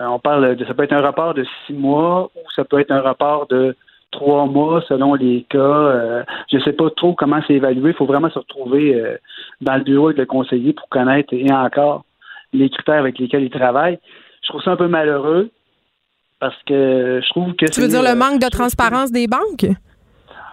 on 0.00 0.18
parle 0.18 0.56
de 0.56 0.64
ça 0.64 0.72
peut 0.72 0.84
être 0.84 0.94
un 0.94 1.02
rapport 1.02 1.34
de 1.34 1.44
six 1.66 1.74
mois 1.74 2.30
ou 2.34 2.40
ça 2.56 2.64
peut 2.64 2.80
être 2.80 2.90
un 2.90 3.02
rapport 3.02 3.46
de 3.48 3.76
trois 4.12 4.46
mois 4.46 4.82
selon 4.86 5.14
les 5.14 5.44
cas. 5.48 5.58
Euh, 5.58 6.22
je 6.50 6.58
ne 6.58 6.62
sais 6.62 6.72
pas 6.72 6.88
trop 6.90 7.14
comment 7.14 7.40
c'est 7.46 7.54
évalué. 7.54 7.90
Il 7.90 7.96
faut 7.96 8.06
vraiment 8.06 8.30
se 8.30 8.38
retrouver 8.38 8.94
euh, 8.94 9.16
dans 9.60 9.74
le 9.74 9.82
bureau 9.82 10.06
avec 10.06 10.18
le 10.18 10.26
conseiller 10.26 10.72
pour 10.72 10.88
connaître 10.88 11.32
et 11.32 11.52
encore 11.52 12.04
les 12.52 12.70
critères 12.70 13.00
avec 13.00 13.18
lesquels 13.18 13.42
il 13.42 13.50
travaille. 13.50 13.98
Je 14.42 14.48
trouve 14.48 14.62
ça 14.62 14.72
un 14.72 14.76
peu 14.76 14.86
malheureux 14.86 15.50
parce 16.38 16.56
que 16.64 17.20
je 17.24 17.28
trouve 17.30 17.54
que 17.54 17.66
Tu 17.66 17.80
veux 17.80 17.88
dire 17.88 18.02
le 18.02 18.14
manque 18.14 18.40
de 18.40 18.48
transparence 18.48 19.10
des 19.10 19.26
banques? 19.26 19.66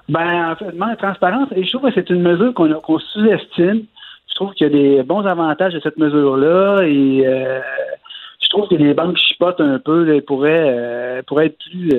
Ben, 0.07 0.51
en 0.51 0.55
fait, 0.55 0.71
le 0.71 0.77
manque 0.77 0.91
de 0.91 0.97
transparence, 0.97 1.49
et 1.55 1.63
je 1.63 1.69
trouve 1.71 1.89
que 1.89 1.93
c'est 1.93 2.09
une 2.09 2.21
mesure 2.21 2.53
qu'on 2.53 2.67
qu 2.67 3.03
sous-estime. 3.11 3.83
Je 4.27 4.35
trouve 4.35 4.53
qu'il 4.53 4.67
y 4.67 4.69
a 4.69 4.73
des 4.73 5.03
bons 5.03 5.25
avantages 5.25 5.73
de 5.73 5.79
cette 5.81 5.97
mesure-là 5.97 6.83
et 6.83 7.27
euh, 7.27 7.59
je 8.41 8.47
trouve 8.49 8.67
que 8.69 8.75
les 8.75 8.93
banques 8.93 9.17
chipotent 9.17 9.61
un 9.61 9.79
peu, 9.79 10.03
là, 10.03 10.21
pourraient, 10.21 11.21
pourraient 11.27 11.47
être 11.47 11.57
plus 11.57 11.91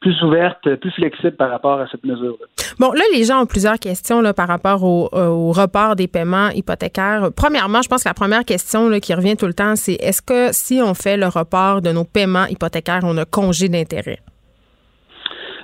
plus 0.00 0.22
ouverte, 0.22 0.76
plus 0.76 0.90
flexible 0.92 1.36
par 1.36 1.50
rapport 1.50 1.78
à 1.78 1.86
cette 1.88 2.04
mesure-là. 2.04 2.46
Bon, 2.78 2.92
là, 2.92 3.02
les 3.12 3.24
gens 3.24 3.42
ont 3.42 3.46
plusieurs 3.46 3.78
questions 3.78 4.22
là, 4.22 4.32
par 4.32 4.48
rapport 4.48 4.82
au, 4.82 5.10
au, 5.12 5.52
report 5.52 5.94
des 5.94 6.08
paiements 6.08 6.48
hypothécaires. 6.48 7.28
Premièrement, 7.36 7.82
je 7.82 7.88
pense 7.88 8.04
que 8.04 8.08
la 8.08 8.14
première 8.14 8.44
question 8.44 8.88
là, 8.88 8.98
qui 8.98 9.12
revient 9.12 9.36
tout 9.36 9.46
le 9.46 9.52
temps, 9.52 9.76
c'est 9.76 9.94
est-ce 9.94 10.22
que 10.22 10.52
si 10.52 10.80
on 10.82 10.94
fait 10.94 11.18
le 11.18 11.26
report 11.26 11.82
de 11.82 11.92
nos 11.92 12.04
paiements 12.04 12.46
hypothécaires, 12.46 13.00
on 13.02 13.16
a 13.18 13.26
congé 13.26 13.68
d'intérêt? 13.68 14.20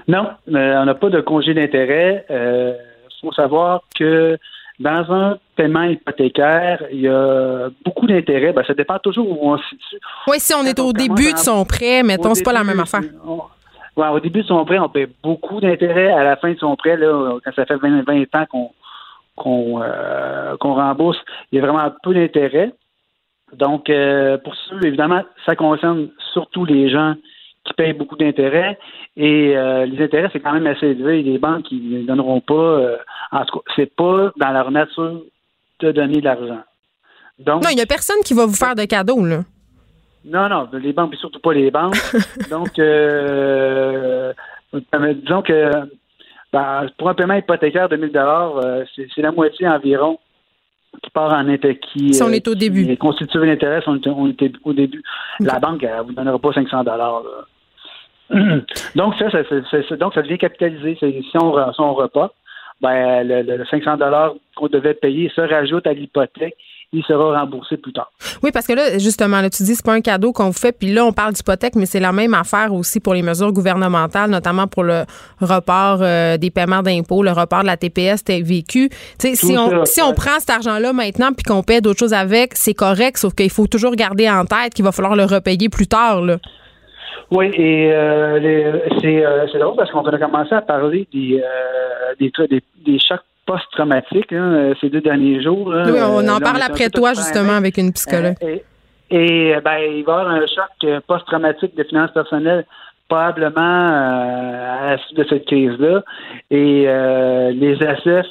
Non, 0.09 0.28
euh, 0.49 0.82
on 0.82 0.84
n'a 0.84 0.95
pas 0.95 1.09
de 1.09 1.20
congé 1.20 1.55
d'intérêt. 1.55 2.24
Il 2.28 2.37
euh, 2.37 2.72
faut 3.20 3.32
savoir 3.32 3.82
que 3.99 4.39
dans 4.78 5.11
un 5.11 5.39
paiement 5.57 5.84
hypothécaire, 5.84 6.84
il 6.93 7.01
y 7.01 7.09
a 7.09 7.70
beaucoup 7.84 8.07
d'intérêts. 8.07 8.53
Ben, 8.53 8.62
ça 8.66 8.74
dépend 8.74 8.99
toujours 8.99 9.30
où 9.30 9.53
on 9.53 9.57
se 9.57 9.64
situe. 9.70 9.97
Oui, 10.28 10.37
si 10.39 10.55
on 10.55 10.64
est 10.64 10.78
au 10.78 10.93
début 10.93 11.32
de 11.32 11.39
son 11.39 11.64
prêt, 11.64 12.03
mettons, 12.03 12.34
c'est 12.34 12.45
pas 12.45 12.53
la 12.53 12.64
même 12.64 12.80
affaire. 12.80 13.01
Au 13.97 14.21
début 14.21 14.43
de 14.43 14.47
son 14.47 14.65
prêt, 14.65 14.79
on 14.79 14.89
paie 14.89 15.09
beaucoup 15.23 15.61
d'intérêts. 15.61 16.11
À 16.11 16.25
la 16.25 16.37
fin 16.37 16.53
de 16.53 16.59
son 16.59 16.77
prêt, 16.77 16.97
là, 16.97 17.39
quand 17.45 17.53
ça 17.55 17.67
fait 17.67 17.77
20, 17.77 18.03
20 18.03 18.35
ans 18.35 18.73
euh, 19.47 20.57
qu'on 20.57 20.75
rembourse, 20.75 21.19
il 21.51 21.57
y 21.57 21.63
a 21.63 21.67
vraiment 21.67 21.91
peu 22.03 22.15
d'intérêts. 22.15 22.73
Donc, 23.53 23.91
pour 24.45 24.55
ceux, 24.69 24.85
évidemment, 24.85 25.23
ça 25.45 25.55
concerne 25.57 26.09
surtout 26.33 26.65
les 26.65 26.91
gens 26.91 27.15
qui 27.67 27.75
payent 27.75 27.93
beaucoup 27.93 28.17
d'intérêts. 28.17 28.79
Et 29.17 29.57
euh, 29.57 29.87
les 29.87 30.05
intérêts, 30.05 30.29
c'est 30.33 30.41
quand 30.41 30.53
même 30.53 30.67
assez 30.67 30.87
élevé. 30.87 31.23
Les 31.23 31.39
banques, 31.39 31.71
ils 31.71 32.01
ne 32.03 32.07
donneront 32.07 32.41
pas. 32.41 32.55
Euh, 32.55 32.97
en 33.33 33.45
tout 33.45 33.59
cas, 33.59 33.73
c'est 33.75 33.95
pas 33.95 34.33
dans 34.37 34.51
leur 34.53 34.71
nature 34.71 35.23
de 35.81 35.93
donner 35.93 36.21
de 36.21 36.25
l'argent. 36.25 36.63
Non, 37.47 37.61
il 37.71 37.77
n'y 37.77 37.83
a 37.83 37.87
personne 37.87 38.23
qui 38.25 38.33
va 38.33 38.47
vous 38.47 38.55
faire 38.55 38.75
de 38.75 38.85
cadeaux, 38.85 39.25
là. 39.25 39.41
Non, 40.27 40.49
non, 40.49 40.68
les 40.72 40.93
banques, 40.93 41.11
mais 41.12 41.16
surtout 41.16 41.39
pas 41.39 41.53
les 41.53 41.70
banques. 41.70 41.97
Donc, 42.51 42.79
euh, 42.79 44.33
disons 44.72 45.43
que 45.43 45.70
ben, 46.53 46.87
pour 46.99 47.09
un 47.09 47.14
paiement 47.14 47.35
hypothécaire 47.35 47.89
de 47.89 47.97
1000 47.97 48.11
euh, 48.16 48.85
c'est 48.97 49.22
la 49.22 49.31
moitié 49.31 49.68
environ 49.68 50.18
qui 51.03 51.11
part 51.11 51.33
en 51.33 51.49
intérêt, 51.49 51.77
qui, 51.77 52.14
si 52.14 52.22
on 52.22 52.31
est 52.31 52.49
au 52.49 52.55
début. 52.55 52.87
Qui 52.87 52.97
constitue 52.97 53.45
l'intérêt 53.45 53.83
on, 53.87 54.01
on 54.07 54.29
est 54.31 54.53
au 54.64 54.72
début. 54.72 55.03
La 55.41 55.59
banque, 55.59 55.83
elle 55.83 55.99
ne 55.99 56.03
vous 56.03 56.12
donnera 56.12 56.39
pas 56.39 56.53
500 56.55 56.85
dollars. 56.85 57.22
donc, 58.95 59.14
ça, 59.18 59.31
ça, 59.31 59.97
donc, 59.97 60.14
ça 60.14 60.22
devient 60.22 60.39
capitalisé. 60.39 60.97
Si 60.99 61.37
on, 61.37 61.72
si 61.72 61.81
on 61.81 61.95
repas, 61.95 62.33
ben, 62.81 63.29
le, 63.29 63.43
le 63.43 63.64
500 63.66 63.99
qu'on 64.57 64.68
devait 64.68 64.95
payer 64.95 65.31
se 65.35 65.41
rajoute 65.43 65.87
à 65.87 65.93
l'hypothèque 65.93 66.57
il 66.93 67.03
sera 67.05 67.41
remboursé 67.41 67.76
plus 67.76 67.93
tard. 67.93 68.11
Oui, 68.43 68.51
parce 68.53 68.66
que 68.66 68.72
là, 68.72 68.99
justement, 68.99 69.41
là, 69.41 69.51
tu 69.51 69.62
dis 69.62 69.74
c'est 69.74 69.84
pas 69.84 69.95
un 69.95 70.01
cadeau 70.01 70.32
qu'on 70.32 70.47
vous 70.47 70.53
fait, 70.53 70.72
puis 70.72 70.93
là, 70.93 71.05
on 71.05 71.12
parle 71.12 71.32
d'hypothèque, 71.32 71.74
mais 71.74 71.87
c'est 71.87 72.01
la 72.01 72.12
même 72.12 72.34
affaire 72.34 72.72
aussi 72.72 73.01
pour 73.01 73.14
les 73.14 73.22
mesures 73.22 73.53
gouvernementales, 73.53 74.30
notamment 74.30 74.66
pour 74.66 74.84
le 74.84 75.05
report 75.41 75.99
euh, 76.01 76.37
des 76.37 76.51
paiements 76.51 76.82
d'impôts, 76.82 77.22
le 77.22 77.32
report 77.32 77.62
de 77.62 77.66
la 77.66 77.76
TPS 77.76 78.24
TVQ. 78.24 78.89
Si 79.18 79.57
on, 79.57 79.84
si 79.84 80.01
on 80.03 80.12
prend 80.12 80.39
cet 80.39 80.51
argent-là 80.51 80.93
maintenant 80.93 81.32
puis 81.32 81.45
qu'on 81.45 81.62
paie 81.62 81.80
d'autres 81.80 81.99
choses 81.99 82.14
avec, 82.14 82.55
c'est 82.55 82.74
correct, 82.74 83.18
sauf 83.18 83.34
qu'il 83.34 83.51
faut 83.51 83.66
toujours 83.66 83.95
garder 83.95 84.28
en 84.30 84.45
tête 84.45 84.74
qu'il 84.74 84.84
va 84.84 84.93
falloir 84.93 85.16
le 85.16 85.24
repayer 85.24 85.68
plus 85.68 85.87
tard. 85.87 86.22
Là. 86.22 86.39
Oui, 87.30 87.51
et 87.55 87.93
euh, 87.93 88.39
euh, 88.41 89.47
c'est 89.53 89.59
drôle 89.59 89.76
parce 89.76 89.91
qu'on 89.91 90.05
a 90.05 90.18
commencé 90.18 90.55
à 90.55 90.62
parler 90.62 91.09
des, 91.12 91.43
euh, 91.43 92.14
des, 92.20 92.30
des, 92.49 92.62
des 92.84 92.99
chocs 93.01 93.20
post-traumatiques 93.47 94.33
hein, 94.33 94.73
ces 94.81 94.91
deux 94.91 95.01
derniers 95.01 95.43
jours. 95.43 95.69
oui, 95.69 95.99
on 96.03 96.29
en 96.29 96.41
parle 96.41 96.63
après 96.63 96.91
toi, 96.91 97.15
justement, 97.15 97.55
avec 97.55 97.79
une 97.79 97.93
psychologue. 97.93 98.35
et, 99.11 99.55
ben, 99.65 99.79
il 99.79 100.05
va 100.05 100.13
y 100.13 100.17
avoir 100.17 100.29
un 100.29 100.47
choc 100.47 101.03
post-traumatique 101.07 101.77
de 101.77 101.85
finances 101.85 102.13
personnelles 102.13 102.65
probablement 103.09 103.61
à 103.61 104.91
la 104.91 104.99
suite 104.99 105.17
de 105.17 105.25
cette 105.29 105.47
crise-là. 105.47 106.03
Et 106.51 106.87
les 107.53 107.77
SF 107.81 108.27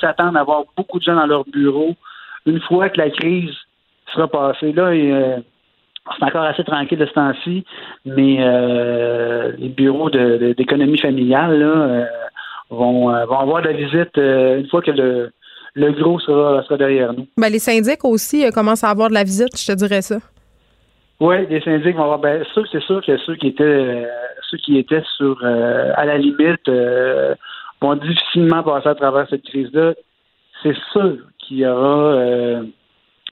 s'attendent 0.00 0.36
à 0.36 0.40
avoir 0.40 0.64
beaucoup 0.76 0.98
de 0.98 1.04
gens 1.04 1.16
dans 1.16 1.26
leur 1.26 1.44
bureau 1.44 1.94
une 2.46 2.60
fois 2.60 2.88
que 2.90 2.98
la 2.98 3.10
crise 3.10 3.54
sera 4.12 4.28
passée. 4.28 4.72
Là, 4.72 4.92
c'est 6.18 6.24
encore 6.24 6.42
assez 6.44 6.64
tranquille 6.64 6.98
de 6.98 7.06
ce 7.06 7.12
temps-ci, 7.12 7.64
mais 8.04 8.38
euh, 8.40 9.52
les 9.58 9.68
bureaux 9.68 10.10
d'économie 10.10 10.98
familiale 10.98 11.58
là, 11.58 11.66
euh, 11.66 12.04
vont, 12.72 13.14
euh, 13.14 13.24
vont 13.26 13.38
avoir 13.38 13.62
de 13.62 13.68
la 13.68 13.74
visite 13.74 14.16
une 14.16 14.68
fois 14.68 14.82
que 14.82 14.90
le, 14.90 15.32
le 15.74 15.92
gros 15.92 16.18
sera, 16.20 16.62
sera 16.64 16.76
derrière 16.76 17.12
nous. 17.12 17.26
Ben, 17.36 17.50
les 17.50 17.58
syndics 17.58 18.04
aussi 18.04 18.44
commencent 18.52 18.84
à 18.84 18.90
avoir 18.90 19.08
de 19.08 19.14
la 19.14 19.24
visite, 19.24 19.56
je 19.58 19.66
te 19.66 19.76
dirais 19.76 20.02
ça. 20.02 20.18
Oui, 21.20 21.46
les 21.48 21.60
syndics 21.60 21.96
vont 21.96 22.04
avoir. 22.04 22.18
Ben, 22.18 22.44
c'est 22.54 22.82
sûr 22.82 23.04
que 23.04 23.16
ceux 23.18 23.36
qui 23.36 23.48
étaient 23.48 24.06
ceux 24.50 24.58
qui 24.58 24.78
étaient 24.78 25.02
sur 25.16 25.42
à 25.44 26.04
la 26.04 26.18
limite 26.18 26.68
vont 27.80 27.94
difficilement 27.94 28.62
passer 28.62 28.88
à 28.88 28.94
travers 28.94 29.28
cette 29.30 29.44
crise-là. 29.44 29.94
C'est 30.62 30.76
sûr 30.92 31.18
qu'il 31.38 31.58
y 31.58 31.66
aura 31.66 32.62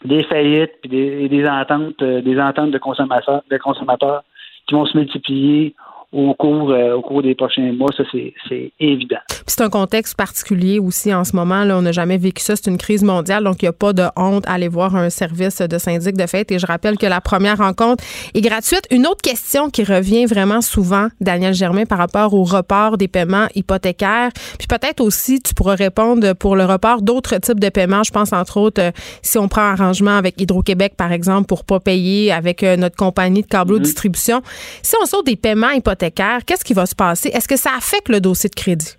des 0.05 0.22
faillites 0.24 0.72
puis 0.80 0.91
des, 0.91 1.28
des 1.28 1.47
ententes, 1.47 2.01
euh, 2.03 2.22
des 2.22 2.38
ententes 2.41 2.70
de 2.70 2.78
consommateurs, 2.78 3.43
de 3.51 3.59
consommateurs 3.59 4.22
qui 4.66 4.74
vont 4.74 4.86
se 4.86 4.97
multiplier 4.97 5.74
au 6.12 6.34
cours, 6.34 6.70
euh, 6.70 6.94
au 6.94 7.02
cours 7.02 7.22
des 7.22 7.34
prochains 7.34 7.72
mois. 7.72 7.90
Ça, 7.96 8.02
c'est 8.12 8.72
évident. 8.80 9.18
C'est 9.46 9.62
un 9.62 9.70
contexte 9.70 10.16
particulier 10.16 10.78
aussi 10.78 11.14
en 11.14 11.24
ce 11.24 11.36
moment. 11.36 11.64
Là, 11.64 11.78
on 11.78 11.82
n'a 11.82 11.92
jamais 11.92 12.18
vécu 12.18 12.42
ça. 12.42 12.56
C'est 12.56 12.68
une 12.70 12.78
crise 12.78 13.02
mondiale, 13.02 13.44
donc 13.44 13.62
il 13.62 13.66
n'y 13.66 13.68
a 13.68 13.72
pas 13.72 13.92
de 13.92 14.04
honte 14.16 14.46
à 14.46 14.54
aller 14.54 14.68
voir 14.68 14.96
un 14.96 15.11
service 15.11 15.58
de 15.58 15.78
syndic 15.78 16.16
de 16.16 16.26
fête. 16.26 16.50
Et 16.50 16.58
je 16.58 16.66
rappelle 16.66 16.98
que 16.98 17.06
la 17.06 17.20
première 17.20 17.58
rencontre 17.58 18.02
est 18.34 18.40
gratuite. 18.40 18.86
Une 18.90 19.06
autre 19.06 19.22
question 19.22 19.70
qui 19.70 19.84
revient 19.84 20.26
vraiment 20.26 20.61
souvent, 20.61 21.08
Daniel 21.20 21.54
Germain, 21.54 21.84
par 21.84 21.98
rapport 21.98 22.34
au 22.34 22.42
report 22.42 22.96
des 22.96 23.08
paiements 23.08 23.46
hypothécaires. 23.54 24.30
Puis 24.58 24.66
peut-être 24.66 25.00
aussi, 25.00 25.40
tu 25.40 25.54
pourras 25.54 25.76
répondre 25.76 26.32
pour 26.34 26.56
le 26.56 26.64
report 26.64 27.02
d'autres 27.02 27.38
types 27.38 27.61
de 27.61 27.68
paiements. 27.68 28.02
Je 28.02 28.11
pense 28.11 28.32
entre 28.32 28.56
autres, 28.56 28.82
euh, 28.82 28.90
si 29.22 29.38
on 29.38 29.48
prend 29.48 29.62
un 29.62 29.72
arrangement 29.72 30.16
avec 30.16 30.40
Hydro-Québec, 30.40 30.94
par 30.96 31.12
exemple, 31.12 31.46
pour 31.46 31.64
pas 31.64 31.80
payer 31.80 32.32
avec 32.32 32.62
euh, 32.62 32.76
notre 32.76 32.96
compagnie 32.96 33.42
de 33.42 33.46
câbleau 33.46 33.78
mm-hmm. 33.78 33.82
distribution. 33.82 34.42
Si 34.82 34.94
on 35.00 35.06
sort 35.06 35.22
des 35.22 35.36
paiements 35.36 35.70
hypothécaires, 35.70 35.99
qu'est-ce 36.09 36.64
qui 36.64 36.74
va 36.74 36.86
se 36.86 36.94
passer? 36.94 37.28
Est-ce 37.28 37.48
que 37.48 37.57
ça 37.57 37.70
affecte 37.76 38.09
le 38.09 38.20
dossier 38.20 38.48
de 38.48 38.55
crédit? 38.55 38.96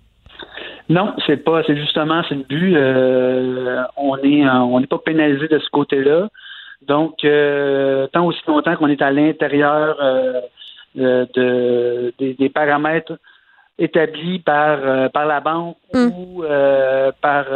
Non, 0.88 1.14
c'est 1.26 1.38
pas, 1.38 1.62
c'est 1.66 1.76
justement, 1.76 2.22
c'est 2.28 2.34
le 2.34 2.42
but. 2.42 2.74
Euh, 2.76 3.82
on 3.96 4.16
est, 4.18 4.46
on 4.48 4.80
n'est 4.80 4.86
pas 4.86 4.98
pénalisé 4.98 5.48
de 5.48 5.58
ce 5.58 5.70
côté-là. 5.70 6.28
Donc, 6.86 7.24
euh, 7.24 8.06
tant 8.08 8.26
aussi 8.26 8.40
longtemps 8.46 8.76
qu'on 8.76 8.88
est 8.88 9.00
à 9.00 9.10
l'intérieur 9.10 9.96
euh, 10.00 10.40
de, 10.96 12.12
des, 12.18 12.48
paramètres 12.48 13.16
établis 13.78 14.40
par 14.40 15.10
par 15.12 15.26
la 15.26 15.40
banque 15.40 15.76
mm. 15.94 16.08
ou 16.08 16.44
par 17.22 17.46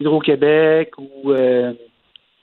Hydro-Québec 0.00 0.92
ou 0.98 1.32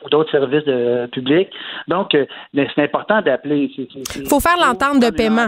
d'autres 0.10 0.32
services 0.32 1.10
publics. 1.12 1.49
Donc, 1.88 2.18
c'est 2.56 2.84
important 2.84 3.22
d'appeler. 3.22 3.70
Il 4.16 4.28
faut 4.28 4.39
faire 4.39 4.58
l'entente 4.58 4.99
de 4.99 5.12
paiement. 5.12 5.47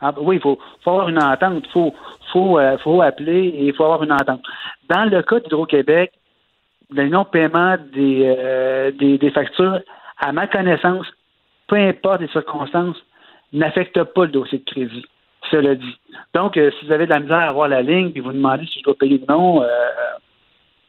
Ah, 0.00 0.14
oui, 0.18 0.36
il 0.36 0.42
faut, 0.42 0.58
avoir 0.86 1.08
une 1.08 1.22
entente. 1.22 1.64
Il 1.66 1.72
faut, 1.72 1.94
faut, 2.32 2.58
euh, 2.58 2.78
faut 2.78 3.02
appeler 3.02 3.48
et 3.48 3.66
il 3.66 3.74
faut 3.74 3.84
avoir 3.84 4.02
une 4.02 4.12
entente. 4.12 4.42
Dans 4.88 5.04
le 5.04 5.22
cas 5.22 5.40
d'Hydro-Québec, 5.40 6.12
le 6.90 7.08
non-paiement 7.08 7.76
des, 7.92 8.22
euh, 8.38 8.90
des, 8.92 9.18
des, 9.18 9.30
factures, 9.30 9.80
à 10.18 10.32
ma 10.32 10.46
connaissance, 10.46 11.06
peu 11.66 11.76
importe 11.76 12.20
les 12.20 12.28
circonstances, 12.28 12.96
n'affecte 13.52 14.02
pas 14.02 14.24
le 14.24 14.30
dossier 14.30 14.58
de 14.58 14.64
crédit. 14.64 15.04
Cela 15.50 15.74
dit. 15.74 15.98
Donc, 16.34 16.56
euh, 16.56 16.70
si 16.78 16.86
vous 16.86 16.92
avez 16.92 17.06
de 17.06 17.12
la 17.12 17.20
misère 17.20 17.38
à 17.38 17.48
avoir 17.50 17.68
la 17.68 17.82
ligne 17.82 18.12
et 18.14 18.20
vous 18.20 18.32
demandez 18.32 18.66
si 18.66 18.80
je 18.80 18.84
dois 18.84 18.94
payer 18.94 19.20
ou 19.22 19.32
non, 19.32 19.62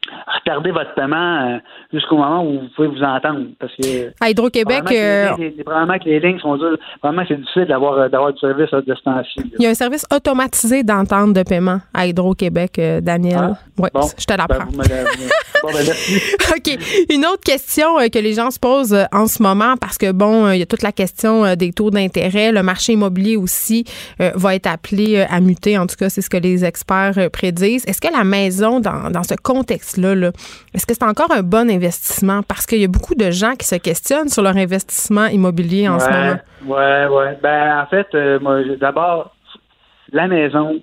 retardez 0.06 0.70
votre 0.70 0.94
paiement 0.94 1.16
euh, 1.16 1.58
jusqu'au 1.92 2.16
moment 2.16 2.44
où 2.44 2.60
vous 2.60 2.68
pouvez 2.74 2.88
vous 2.88 3.02
entendre. 3.02 3.46
Parce 3.58 3.72
que. 3.76 4.12
À 4.20 4.30
Hydro-Québec. 4.30 4.84
Probablement, 4.84 5.98
que 5.98 6.08
les 6.08 6.16
euh, 6.16 6.20
lignes 6.20 6.38
sont 6.38 6.56
dures. 6.56 6.78
Probablement 6.98 7.22
que 7.22 7.28
c'est 7.28 7.40
difficile 7.40 7.66
d'avoir, 7.66 7.94
euh, 7.94 8.08
d'avoir 8.08 8.32
du 8.32 8.38
service 8.38 8.72
à 8.72 8.80
distance. 8.80 9.26
Il 9.36 9.62
y 9.62 9.66
a 9.66 9.70
un 9.70 9.74
service 9.74 10.06
automatisé 10.14 10.82
d'entente 10.82 11.32
de 11.34 11.42
paiement 11.42 11.80
à 11.94 12.06
Hydro-Québec, 12.06 12.80
Daniel. 13.02 13.38
Ah, 13.38 13.58
oui, 13.78 13.88
je 14.18 14.24
te 14.24 14.32
l'apprends. 14.32 14.70
Ben, 14.72 14.84
bon, 15.62 15.68
ben, 15.72 16.56
OK. 16.56 16.78
Une 17.10 17.26
autre 17.26 17.42
question 17.44 17.96
que 18.12 18.18
les 18.18 18.34
gens 18.34 18.50
se 18.50 18.58
posent 18.58 18.96
en 19.12 19.26
ce 19.26 19.42
moment, 19.42 19.74
parce 19.80 19.98
que, 19.98 20.12
bon, 20.12 20.50
il 20.50 20.58
y 20.58 20.62
a 20.62 20.66
toute 20.66 20.82
la 20.82 20.92
question 20.92 21.54
des 21.54 21.72
taux 21.72 21.90
d'intérêt. 21.90 22.52
Le 22.52 22.62
marché 22.62 22.94
immobilier 22.94 23.36
aussi 23.36 23.84
va 24.18 24.54
être 24.54 24.66
appelé 24.66 25.26
à 25.28 25.40
muter. 25.40 25.78
En 25.78 25.86
tout 25.86 25.96
cas, 25.96 26.08
c'est 26.08 26.22
ce 26.22 26.30
que 26.30 26.36
les 26.36 26.64
experts 26.64 27.30
prédisent. 27.32 27.86
Est-ce 27.86 28.00
que 28.00 28.12
la 28.12 28.24
maison, 28.24 28.80
dans, 28.80 29.10
dans 29.10 29.22
ce 29.22 29.34
contexte 29.34 29.99
là 30.00 30.30
est-ce 30.74 30.86
que 30.86 30.94
c'est 30.94 31.04
encore 31.04 31.30
un 31.32 31.42
bon 31.42 31.70
investissement? 31.70 32.42
Parce 32.42 32.66
qu'il 32.66 32.80
y 32.80 32.84
a 32.84 32.88
beaucoup 32.88 33.14
de 33.14 33.30
gens 33.30 33.54
qui 33.54 33.66
se 33.66 33.76
questionnent 33.76 34.28
sur 34.28 34.42
leur 34.42 34.56
investissement 34.56 35.26
immobilier 35.26 35.88
en 35.88 35.98
ce 35.98 36.08
moment. 36.08 36.36
Oui, 36.64 37.06
oui. 37.10 37.24
Ben, 37.42 37.80
en 37.80 37.86
fait, 37.86 38.06
euh, 38.14 38.38
moi, 38.40 38.60
d'abord, 38.80 39.34
la 40.12 40.28
maison, 40.28 40.80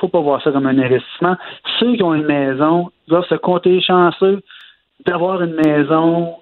faut 0.00 0.08
pas 0.08 0.20
voir 0.20 0.42
ça 0.42 0.50
comme 0.50 0.66
un 0.66 0.78
investissement. 0.78 1.36
Ceux 1.78 1.94
qui 1.94 2.02
ont 2.02 2.14
une 2.14 2.26
maison 2.26 2.90
doivent 3.06 3.26
se 3.28 3.34
compter 3.36 3.80
chanceux 3.80 4.42
d'avoir 5.06 5.42
une 5.42 5.54
maison 5.54 6.34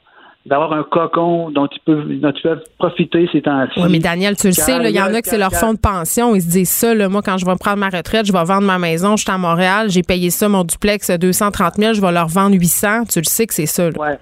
d'avoir 0.46 0.72
un 0.72 0.84
cocon 0.84 1.50
dont 1.50 1.66
ils 1.66 1.80
peuvent, 1.80 2.08
dont 2.20 2.30
ils 2.30 2.42
peuvent 2.42 2.62
profiter 2.78 3.28
ces 3.32 3.42
temps-ci. 3.42 3.80
Oui, 3.80 3.88
mais 3.90 3.98
Daniel, 3.98 4.36
tu 4.36 4.46
le 4.46 4.52
sais, 4.52 4.76
il 4.88 4.94
y 4.94 5.00
en 5.00 5.12
a 5.12 5.20
que 5.20 5.28
c'est 5.28 5.38
leur 5.38 5.52
fonds 5.52 5.74
de 5.74 5.78
pension. 5.78 6.34
Ils 6.34 6.42
se 6.42 6.48
disent 6.48 6.70
ça, 6.70 6.94
là, 6.94 7.08
moi, 7.08 7.20
quand 7.22 7.36
je 7.36 7.44
vais 7.44 7.56
prendre 7.58 7.78
ma 7.78 7.88
retraite, 7.88 8.26
je 8.26 8.32
vais 8.32 8.44
vendre 8.44 8.62
ma 8.62 8.78
maison, 8.78 9.16
je 9.16 9.22
suis 9.22 9.32
à 9.32 9.38
Montréal, 9.38 9.90
j'ai 9.90 10.02
payé 10.02 10.30
ça, 10.30 10.48
mon 10.48 10.62
duplex, 10.62 11.10
230 11.10 11.74
000, 11.74 11.94
je 11.94 12.00
vais 12.00 12.12
leur 12.12 12.28
vendre 12.28 12.54
800. 12.54 13.04
Tu 13.12 13.18
le 13.18 13.24
sais 13.24 13.46
que 13.46 13.54
c'est 13.54 13.66
ça. 13.66 13.90
Là. 13.90 13.98
Ouais. 13.98 14.18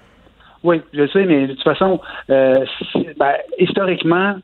Oui, 0.63 0.81
je 0.93 1.01
le 1.01 1.07
sais, 1.09 1.25
mais 1.25 1.45
de 1.45 1.53
toute 1.53 1.63
façon, 1.63 2.01
euh, 2.31 2.65
ben, 3.17 3.33
historiquement, 3.59 4.35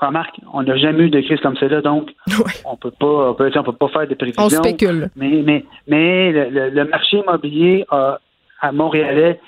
remarque, 0.00 0.36
on 0.52 0.62
n'a 0.62 0.76
jamais 0.76 1.04
eu 1.04 1.10
de 1.10 1.20
crise 1.22 1.40
comme 1.40 1.56
celle-là, 1.56 1.80
donc 1.80 2.10
on 2.66 2.76
peut 2.76 2.90
pas, 2.90 3.30
on 3.30 3.34
peut, 3.34 3.50
peut 3.50 3.72
pas 3.72 3.88
faire 3.88 4.06
des 4.06 4.16
prévisions. 4.16 4.44
On 4.44 4.48
spécule. 4.50 5.08
Mais, 5.16 5.42
mais, 5.42 5.64
mais 5.88 6.32
le, 6.32 6.84
marché 6.84 7.18
immobilier 7.18 7.86
a, 7.90 8.18
à 8.60 8.72
Montréalais 8.72 9.40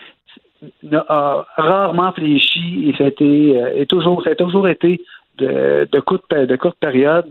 a 0.92 1.46
rarement 1.56 2.12
fléchi 2.12 2.88
et 2.88 2.96
ça 2.96 3.04
a, 3.04 3.06
été, 3.08 3.86
toujours, 3.88 4.22
ça 4.22 4.30
a 4.30 4.34
toujours 4.34 4.68
été 4.68 5.00
de, 5.38 5.88
de, 5.90 6.00
courte, 6.00 6.30
de 6.30 6.56
courte 6.56 6.78
période. 6.78 7.26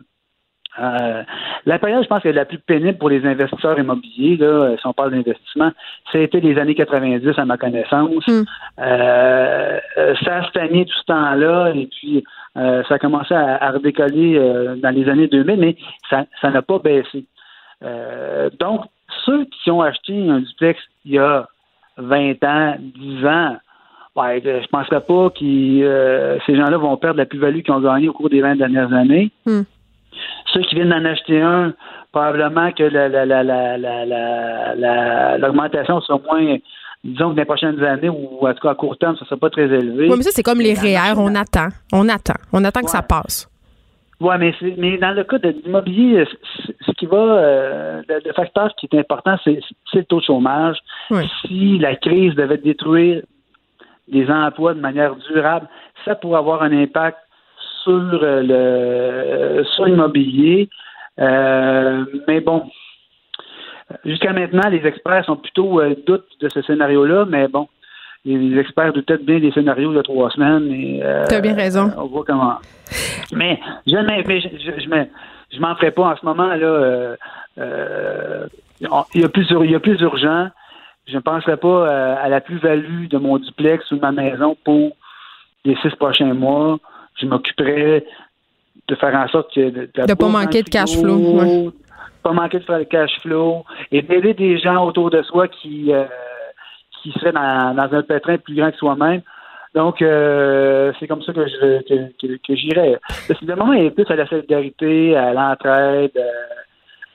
Euh, 0.79 1.23
la 1.65 1.79
période, 1.79 2.03
je 2.03 2.07
pense, 2.07 2.23
que 2.23 2.29
la 2.29 2.45
plus 2.45 2.59
pénible 2.59 2.97
pour 2.97 3.09
les 3.09 3.25
investisseurs 3.25 3.77
immobiliers, 3.77 4.37
là, 4.37 4.75
si 4.79 4.87
on 4.87 4.93
parle 4.93 5.11
d'investissement, 5.11 5.71
c'était 6.11 6.39
les 6.39 6.57
années 6.57 6.75
90, 6.75 7.37
à 7.37 7.45
ma 7.45 7.57
connaissance. 7.57 8.25
Hmm. 8.27 8.43
Euh, 8.79 9.79
ça 10.23 10.37
a 10.37 10.49
stagné 10.49 10.85
tout 10.85 10.97
ce 10.97 11.05
temps-là, 11.05 11.73
et 11.75 11.87
puis 11.87 12.23
euh, 12.57 12.83
ça 12.87 12.95
a 12.95 12.99
commencé 12.99 13.33
à, 13.33 13.71
redécoller 13.71 14.39
dans 14.77 14.95
les 14.95 15.09
années 15.09 15.27
2000, 15.27 15.57
mais 15.57 15.75
ça 16.09 16.49
n'a 16.49 16.61
pas 16.61 16.79
baissé. 16.79 17.25
donc, 18.59 18.85
ceux 19.25 19.45
qui 19.45 19.69
ont 19.71 19.81
acheté 19.81 20.29
un 20.29 20.39
duplex 20.39 20.79
il 21.05 21.13
y 21.13 21.19
a 21.19 21.47
20 21.97 22.43
ans, 22.43 22.75
10 22.79 23.25
ans, 23.25 23.57
ouais, 24.15 24.41
je 24.43 24.49
ne 24.49 24.67
penserais 24.67 25.01
pas 25.01 25.29
que 25.29 26.39
ces 26.45 26.55
gens-là 26.55 26.77
vont 26.77 26.97
perdre 26.97 27.17
la 27.17 27.25
plus-value 27.25 27.61
qu'ils 27.61 27.73
ont 27.73 27.81
gagnée 27.81 28.09
au 28.09 28.13
cours 28.13 28.29
des 28.29 28.41
20 28.41 28.55
dernières 28.55 28.93
années. 28.93 29.31
Hmm. 29.45 29.61
Ceux 30.53 30.61
qui 30.61 30.75
viennent 30.75 30.89
d'en 30.89 31.05
acheter 31.05 31.41
un, 31.41 31.73
probablement 32.11 32.71
que 32.71 32.83
l'augmentation 35.39 36.01
sera 36.01 36.19
moins 36.29 36.57
disons 37.03 37.31
que 37.31 37.35
dans 37.35 37.41
les 37.41 37.45
prochaines 37.45 37.83
années, 37.83 38.09
ou 38.09 38.47
en 38.47 38.53
tout 38.53 38.61
cas 38.61 38.71
à 38.71 38.75
court 38.75 38.97
terme, 38.97 39.15
ça 39.15 39.25
ne 39.25 39.27
sera 39.27 39.37
pas 39.39 39.49
très 39.49 39.63
élevé. 39.63 40.07
Oui, 40.09 40.15
mais 40.17 40.23
ça, 40.23 40.31
c'est 40.31 40.43
comme 40.43 40.59
les 40.59 40.73
REER, 40.73 41.17
on 41.17 41.33
attend. 41.35 41.69
On 41.91 42.07
attend. 42.09 42.35
On 42.53 42.63
attend 42.63 42.81
que 42.81 42.91
ça 42.91 43.01
passe. 43.01 43.47
Oui, 44.21 44.35
mais, 44.39 44.53
mais 44.77 44.97
dans 44.99 45.15
le 45.15 45.23
cas 45.23 45.39
de 45.39 45.49
l'immobilier, 45.49 46.25
ce 46.85 46.91
qui 46.91 47.07
va, 47.07 47.17
euh, 47.17 48.01
le, 48.07 48.33
facteur 48.33 48.71
qui 48.75 48.87
est 48.91 48.99
important, 48.99 49.35
c'est 49.43 49.59
le 49.95 50.03
taux 50.03 50.19
de 50.19 50.25
chômage. 50.25 50.77
Si 51.41 51.79
la 51.79 51.95
crise 51.95 52.35
devait 52.35 52.59
détruire 52.59 53.23
des 54.07 54.29
emplois 54.29 54.75
de 54.75 54.79
manière 54.79 55.15
durable, 55.15 55.67
ça 56.05 56.13
pourrait 56.13 56.37
avoir 56.37 56.61
un 56.61 56.71
impact 56.71 57.17
sur 57.83 58.19
euh, 58.21 59.55
le 59.57 59.63
sur 59.63 59.85
l'immobilier. 59.85 60.69
Euh, 61.19 62.05
mais 62.27 62.41
bon, 62.41 62.69
jusqu'à 64.05 64.33
maintenant, 64.33 64.69
les 64.69 64.85
experts 64.85 65.25
sont 65.25 65.37
plutôt 65.37 65.81
euh, 65.81 65.95
doutes 66.05 66.29
de 66.39 66.49
ce 66.49 66.61
scénario-là, 66.61 67.25
mais 67.27 67.47
bon, 67.47 67.67
les 68.23 68.59
experts 68.59 68.93
doutent 68.93 69.07
peut-être 69.07 69.25
bien 69.25 69.39
des 69.39 69.51
scénarios 69.51 69.93
de 69.93 70.01
trois 70.03 70.29
semaines. 70.29 70.69
tu 71.27 71.35
as 71.35 71.41
bien 71.41 71.55
raison. 71.55 71.91
On 71.97 72.05
voit 72.05 72.23
comment. 72.23 72.57
Mais 73.33 73.59
je 73.87 73.95
ne 73.95 75.09
je, 75.51 75.59
m'en 75.59 75.75
ferai 75.75 75.91
pas 75.91 76.13
en 76.13 76.15
ce 76.15 76.25
moment 76.25 76.53
là. 76.53 77.15
il 77.57 79.21
y 79.21 79.23
a 79.23 79.29
plus 79.29 79.47
il 79.63 79.71
y 79.71 79.75
a 79.75 79.79
plus 79.79 79.99
urgent. 80.01 80.49
Je 81.07 81.15
ne 81.15 81.21
penserai 81.21 81.57
pas 81.57 82.15
à 82.15 82.29
la 82.29 82.41
plus-value 82.41 83.07
de 83.07 83.17
mon 83.17 83.37
duplex 83.37 83.89
ou 83.91 83.95
de 83.95 84.01
ma 84.01 84.11
maison 84.11 84.55
pour 84.63 84.95
les 85.65 85.75
six 85.81 85.95
prochains 85.95 86.33
mois 86.33 86.79
je 87.21 87.25
m'occuperais 87.25 88.05
de 88.87 88.95
faire 88.95 89.15
en 89.15 89.27
sorte 89.27 89.53
que 89.53 89.69
de 89.69 89.89
ne 89.97 90.13
pas 90.13 90.27
manquer 90.27 90.63
de 90.63 90.69
cash 90.69 90.97
flow, 90.97 91.71
pas 92.23 92.33
manquer 92.33 92.59
de 92.59 92.63
faire 92.63 92.79
le 92.79 92.85
cash 92.85 93.11
flow 93.21 93.63
et 93.91 94.01
d'aider 94.01 94.33
des 94.33 94.59
gens 94.59 94.85
autour 94.85 95.09
de 95.09 95.21
soi 95.23 95.47
qui 95.47 95.93
euh, 95.93 96.05
qui 97.01 97.11
seraient 97.13 97.31
dans, 97.31 97.89
un 97.91 98.01
pétrin 98.03 98.37
plus 98.37 98.55
grand 98.55 98.71
que 98.71 98.77
soi-même. 98.77 99.21
Donc, 99.73 100.01
euh, 100.01 100.91
c'est 100.99 101.07
comme 101.07 101.21
ça 101.21 101.31
que 101.31 101.47
je 101.47 101.81
que, 101.83 102.37
que, 102.45 102.55
j'irais. 102.55 102.99
Le 103.29 103.55
moment 103.55 103.73
est 103.73 103.89
plus 103.91 104.05
à 104.09 104.15
la 104.15 104.27
solidarité, 104.27 105.15
à 105.15 105.33
l'entraide, 105.33 106.11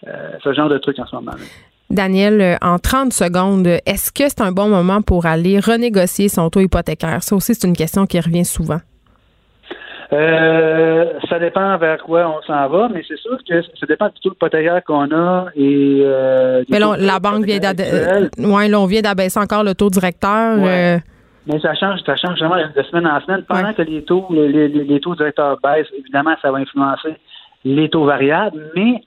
euh, 0.06 0.30
ce 0.42 0.52
genre 0.54 0.68
de 0.68 0.78
trucs 0.78 0.98
en 0.98 1.06
ce 1.06 1.16
moment. 1.16 1.32
Daniel, 1.90 2.58
en 2.62 2.78
30 2.78 3.12
secondes, 3.12 3.66
est-ce 3.66 4.10
que 4.10 4.28
c'est 4.28 4.40
un 4.40 4.52
bon 4.52 4.68
moment 4.68 5.02
pour 5.02 5.26
aller 5.26 5.60
renégocier 5.60 6.28
son 6.28 6.50
taux 6.50 6.60
hypothécaire? 6.60 7.22
Ça 7.22 7.36
aussi, 7.36 7.54
c'est 7.54 7.66
une 7.66 7.76
question 7.76 8.06
qui 8.06 8.18
revient 8.18 8.44
souvent. 8.44 8.80
Euh, 10.12 11.04
ça 11.28 11.38
dépend 11.38 11.76
vers 11.78 11.98
quoi 12.02 12.28
on 12.28 12.42
s'en 12.46 12.68
va, 12.68 12.88
mais 12.92 13.02
c'est 13.08 13.18
sûr 13.18 13.38
que 13.48 13.62
ça 13.62 13.86
dépend 13.88 14.06
du 14.06 14.20
taux 14.22 14.30
de 14.30 14.80
qu'on 14.86 15.10
a 15.10 15.46
et. 15.56 16.00
Euh, 16.04 16.62
mais 16.68 16.78
la 16.78 17.18
banque 17.18 17.44
vient 17.44 17.58
d'abaisser. 17.58 18.28
Ouais, 18.38 18.68
là, 18.68 18.80
on 18.80 18.86
vient 18.86 19.02
d'abaisser 19.02 19.40
encore 19.40 19.64
le 19.64 19.74
taux 19.74 19.90
directeur. 19.90 20.58
Euh. 20.60 20.98
Mais 21.46 21.60
ça 21.60 21.74
change, 21.74 22.00
ça 22.04 22.16
change 22.16 22.38
vraiment 22.38 22.56
de 22.56 22.82
semaine 22.82 23.06
en 23.06 23.20
semaine. 23.20 23.44
Pendant 23.44 23.72
que 23.72 23.82
les 23.82 24.02
taux, 24.02 24.26
les, 24.30 24.68
les, 24.68 25.00
taux 25.00 25.14
directeurs 25.14 25.58
baissent, 25.62 25.86
évidemment, 25.96 26.34
ça 26.42 26.50
va 26.50 26.58
influencer 26.58 27.16
les 27.64 27.88
taux 27.88 28.04
variables, 28.04 28.70
mais 28.74 29.02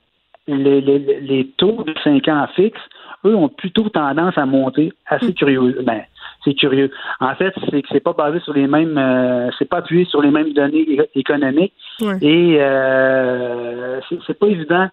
les, 0.48 0.82
les, 0.82 1.48
taux 1.58 1.84
de 1.84 1.94
5 2.04 2.28
ans 2.30 2.48
fixes, 2.56 2.80
eux, 3.26 3.36
ont 3.36 3.50
plutôt 3.50 3.90
tendance 3.90 4.38
à 4.38 4.46
monter 4.46 4.94
assez 5.06 5.28
hmm. 5.28 5.34
curieusement. 5.34 5.84
Ben, 5.84 6.02
c'est 6.44 6.54
curieux. 6.54 6.90
En 7.20 7.36
fait, 7.36 7.54
c'est 7.70 7.82
que 7.82 7.88
c'est 7.92 8.00
pas 8.00 8.14
basé 8.14 8.40
sur 8.40 8.54
les 8.54 8.68
mêmes, 8.68 8.98
euh, 8.98 9.50
c'est 9.60 9.68
pas 9.68 9.78
appuyé 9.78 10.06
sur 10.06 10.22
les 10.22 10.32
mêmes 10.32 10.54
données 10.54 11.00
économiques. 11.16 11.74
Et 12.22 12.58
euh, 12.60 14.00
c'est 14.26 14.40
pas 14.40 14.48
évident. 14.48 14.88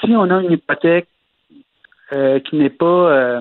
Si 0.00 0.12
on 0.16 0.30
a 0.30 0.40
une 0.40 0.52
hypothèque 0.52 1.08
euh, 2.12 2.38
qui 2.40 2.56
n'est 2.56 2.70
pas, 2.70 2.86
euh, 2.86 3.40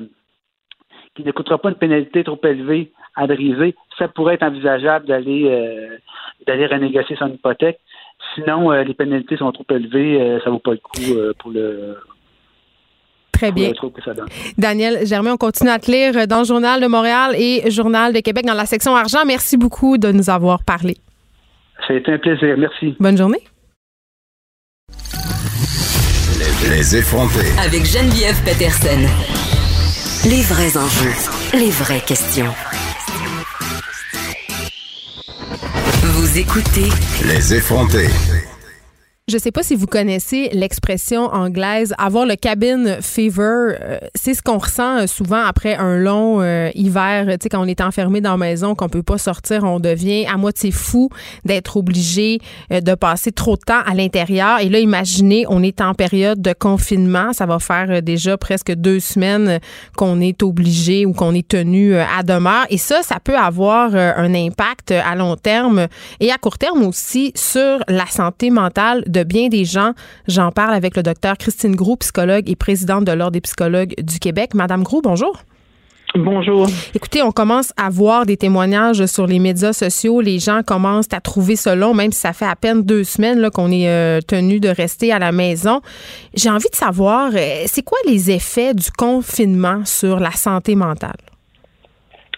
qui 1.16 1.24
ne 1.24 1.32
coûtera 1.32 1.58
pas 1.58 1.70
une 1.70 1.76
pénalité 1.76 2.24
trop 2.24 2.39
élevée 2.43 2.91
à 3.16 3.28
briser, 3.28 3.76
ça 3.97 4.07
pourrait 4.07 4.36
être 4.36 4.43
envisageable 4.43 5.05
d'aller 5.07 5.89
d'aller 6.47 6.68
renégocier 6.68 7.16
son 7.16 7.28
hypothèque. 7.28 7.80
Sinon, 8.36 8.72
les 8.72 8.93
pénalités 8.93 9.38
sont 9.38 9.51
trop 9.51 9.66
élevées, 9.70 10.39
ça 10.43 10.49
vaut 10.49 10.59
pas 10.59 10.72
le 10.72 10.78
coup 10.78 11.34
pour 11.39 11.51
le 11.51 11.97
Très 13.34 13.51
bien. 13.51 13.72
Daniel 14.57 15.05
Germain, 15.05 15.34
on 15.34 15.38
continue 15.38 15.72
à 15.72 15.80
te 15.80 15.91
lire 15.91 16.28
dans 16.28 16.39
le 16.39 16.45
Journal 16.45 16.80
de 16.80 16.88
Montréal 16.88 17.36
et 17.36 17.70
Journal 17.72 18.14
de 18.14 18.20
Québec 18.20 18.45
dans 18.45 18.53
la 18.53 18.66
section 18.66 18.95
argent. 18.95 19.26
Merci 19.26 19.57
beaucoup 19.57 19.97
de 19.97 20.11
nous 20.11 20.30
avoir 20.30 20.64
parlé. 20.64 20.95
C'est 21.88 22.07
un 22.07 22.18
plaisir. 22.20 22.55
Merci. 22.57 22.95
Bonne 22.99 23.18
journée. 23.18 23.41
Les 26.70 26.95
effrontés. 26.95 27.51
Avec 27.59 27.84
Geneviève 27.84 28.41
Peterson. 28.45 29.01
Les 30.30 30.43
vrais 30.43 30.78
enjeux. 30.78 31.57
Les 31.57 31.72
vraies 31.72 32.05
questions. 32.05 32.53
Vous 36.34 36.39
écoutez. 36.39 36.89
Les 37.27 37.53
effrontés. 37.53 38.09
Je 39.34 39.39
sais 39.39 39.51
pas 39.51 39.63
si 39.63 39.73
vous 39.73 39.88
connaissez 39.88 40.49
l'expression 40.53 41.23
anglaise 41.23 41.95
avoir 41.97 42.27
le 42.27 42.36
cabin 42.36 43.01
fever. 43.01 43.41
Euh, 43.81 43.97
c'est 44.13 44.36
ce 44.36 44.43
qu'on 44.43 44.59
ressent 44.59 44.99
euh, 44.99 45.07
souvent 45.07 45.43
après 45.43 45.73
un 45.73 45.97
long 45.97 46.39
euh, 46.39 46.69
hiver, 46.75 47.25
tu 47.25 47.38
sais 47.41 47.49
quand 47.49 47.63
on 47.63 47.65
est 47.65 47.81
enfermé 47.81 48.21
dans 48.21 48.34
la 48.34 48.38
maison, 48.38 48.75
qu'on 48.75 48.89
peut 48.89 49.01
pas 49.01 49.17
sortir, 49.17 49.63
on 49.63 49.79
devient 49.79 50.27
à 50.27 50.38
moitié 50.38 50.69
fou 50.69 51.09
d'être 51.45 51.77
obligé 51.77 52.41
de 52.69 52.93
passer 52.93 53.31
trop 53.31 53.55
de 53.55 53.61
temps 53.61 53.81
à 53.88 53.95
l'intérieur. 53.95 54.59
Et 54.59 54.69
là, 54.69 54.77
imaginez, 54.77 55.45
on 55.49 55.63
est 55.63 55.81
en 55.81 55.95
période 55.95 56.39
de 56.39 56.53
confinement, 56.53 57.34
ça 57.34 57.47
va 57.47 57.57
faire 57.57 58.03
déjà 58.03 58.38
presque 58.38 58.71
deux 58.75 58.99
semaines 58.99 59.59
qu'on 59.97 60.21
est 60.21 60.43
obligé 60.43 61.07
ou 61.07 61.13
qu'on 61.13 61.34
est 61.34 61.47
tenu 61.47 61.95
à 61.95 62.21
demeure. 62.21 62.67
Et 62.69 62.77
ça, 62.77 63.01
ça 63.01 63.17
peut 63.19 63.38
avoir 63.38 63.95
un 63.95 64.36
impact 64.36 64.91
à 64.91 65.15
long 65.15 65.38
terme 65.38 65.88
et 66.19 66.31
à 66.31 66.38
court 66.38 66.59
terme 66.59 66.84
aussi 66.84 67.31
sur 67.36 67.79
la 67.88 68.05
santé 68.05 68.51
mentale 68.51 69.03
de 69.07 69.22
bien 69.24 69.47
des 69.47 69.65
gens. 69.65 69.93
J'en 70.28 70.51
parle 70.51 70.74
avec 70.74 70.95
le 70.95 71.03
docteur 71.03 71.38
Christine 71.38 71.76
Groux, 71.76 71.95
psychologue 71.97 72.49
et 72.49 72.55
présidente 72.55 73.05
de 73.05 73.11
l'Ordre 73.11 73.34
des 73.34 73.41
psychologues 73.41 73.93
du 74.01 74.19
Québec. 74.19 74.53
Madame 74.53 74.84
Groux, 74.84 75.01
bonjour. 75.01 75.43
Bonjour. 76.15 76.67
Écoutez, 76.93 77.24
on 77.24 77.32
commence 77.32 77.74
à 77.76 77.89
voir 77.89 78.28
des 78.28 78.38
témoignages 78.38 79.03
sur 79.07 79.26
les 79.26 79.39
médias 79.39 79.74
sociaux. 79.74 80.21
Les 80.21 80.38
gens 80.38 80.61
commencent 80.61 81.11
à 81.11 81.19
trouver 81.19 81.55
ça 81.55 81.76
long, 81.76 81.95
même 81.95 82.11
si 82.11 82.19
ça 82.19 82.34
fait 82.34 82.45
à 82.45 82.55
peine 82.55 82.84
deux 82.84 83.03
semaines 83.03 83.49
qu'on 83.49 83.71
est 83.71 83.89
euh, 83.89 84.19
tenu 84.21 84.59
de 84.59 84.69
rester 84.69 85.11
à 85.11 85.17
la 85.17 85.32
maison. 85.32 85.82
J'ai 86.36 86.51
envie 86.51 86.69
de 86.69 86.76
savoir, 86.76 87.32
euh, 87.34 87.63
c'est 87.65 87.84
quoi 87.84 87.97
les 88.07 88.30
effets 88.30 88.76
du 88.76 88.91
confinement 88.91 89.86
sur 89.86 90.19
la 90.19 90.30
santé 90.32 90.76
mentale? 90.76 91.17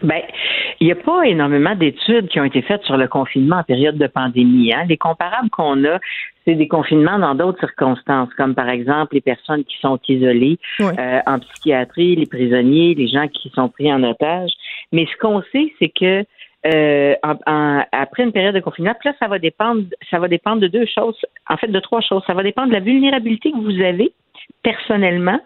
Ben, 0.02 0.22
il 0.80 0.88
n'y 0.88 0.94
a 0.94 0.96
pas 0.96 1.24
énormément 1.24 1.76
d'études 1.76 2.30
qui 2.30 2.40
ont 2.40 2.46
été 2.46 2.62
faites 2.62 2.84
sur 2.84 2.96
le 2.96 3.10
confinement 3.10 3.58
en 3.58 3.64
période 3.64 3.98
de 3.98 4.08
pandémie. 4.08 4.74
Hein. 4.74 4.86
Les 4.88 4.98
comparables 4.98 5.50
qu'on 5.50 5.84
a, 5.84 6.00
c'est 6.46 6.56
des 6.56 6.68
confinements 6.68 7.20
dans 7.20 7.36
d'autres 7.36 7.60
circonstances, 7.60 8.34
comme 8.36 8.56
par 8.56 8.70
exemple 8.70 9.16
les 9.16 9.22
personnes 9.22 9.64
qui 9.64 9.78
sont 9.80 10.00
isolées 10.08 10.60
euh, 10.80 11.20
en 11.26 11.40
psychiatrie, 11.40 12.16
les 12.16 12.26
prisonniers, 12.26 12.94
les 12.94 13.08
gens 13.08 13.28
qui 13.28 13.52
sont 13.56 13.70
pris 13.70 13.92
en 13.92 14.04
otage. 14.04 14.52
Mais 14.92 15.06
ce 15.06 15.18
qu'on 15.20 15.42
sait, 15.52 15.74
c'est 15.80 15.90
que 15.90 16.24
euh, 16.66 17.16
après 17.22 18.24
une 18.24 18.32
période 18.32 18.56
de 18.56 18.60
confinement. 18.60 18.96
Puis 19.00 19.10
là, 19.10 19.16
ça 19.20 19.28
va 19.28 19.38
dépendre, 19.38 19.84
ça 20.10 20.18
va 20.18 20.28
dépendre 20.28 20.62
de 20.62 20.68
deux 20.68 20.86
choses, 20.88 21.16
en 21.48 21.58
fait 21.58 21.68
de 21.68 21.80
trois 21.80 22.02
choses. 22.02 22.24
Ça 22.26 22.34
va 22.34 22.42
dépendre 22.42 22.70
de 22.70 22.74
la 22.74 22.80
vulnérabilité 22.80 23.52
que 23.52 23.58
vous 23.58 23.82
avez 23.82 24.12
personnellement. 24.64 25.40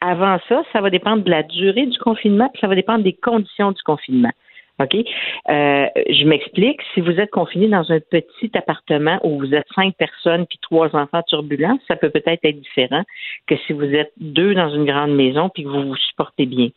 Avant 0.00 0.38
ça, 0.48 0.62
ça 0.72 0.80
va 0.80 0.90
dépendre 0.90 1.22
de 1.22 1.30
la 1.30 1.44
durée 1.44 1.86
du 1.86 1.98
confinement, 1.98 2.48
puis 2.52 2.60
ça 2.60 2.66
va 2.66 2.74
dépendre 2.74 3.04
des 3.04 3.12
conditions 3.12 3.70
du 3.70 3.82
confinement. 3.82 4.32
OK? 4.80 4.94
Euh, 4.96 5.86
je 6.10 6.24
m'explique. 6.24 6.80
Si 6.94 7.00
vous 7.00 7.20
êtes 7.20 7.30
confiné 7.30 7.68
dans 7.68 7.90
un 7.92 8.00
petit 8.00 8.50
appartement 8.54 9.20
où 9.22 9.38
vous 9.38 9.54
êtes 9.54 9.66
cinq 9.74 9.94
personnes 9.96 10.46
puis 10.46 10.58
trois 10.60 10.94
enfants 10.96 11.22
turbulents, 11.28 11.78
ça 11.86 11.96
peut 11.96 12.10
peut-être 12.10 12.44
être 12.44 12.60
différent 12.60 13.04
que 13.46 13.56
si 13.66 13.72
vous 13.72 13.94
êtes 13.94 14.12
deux 14.16 14.54
dans 14.54 14.70
une 14.70 14.84
grande 14.84 15.14
maison 15.14 15.48
puis 15.48 15.64
que 15.64 15.68
vous 15.68 15.88
vous 15.88 15.96
supportez 15.96 16.46
bien. 16.46 16.68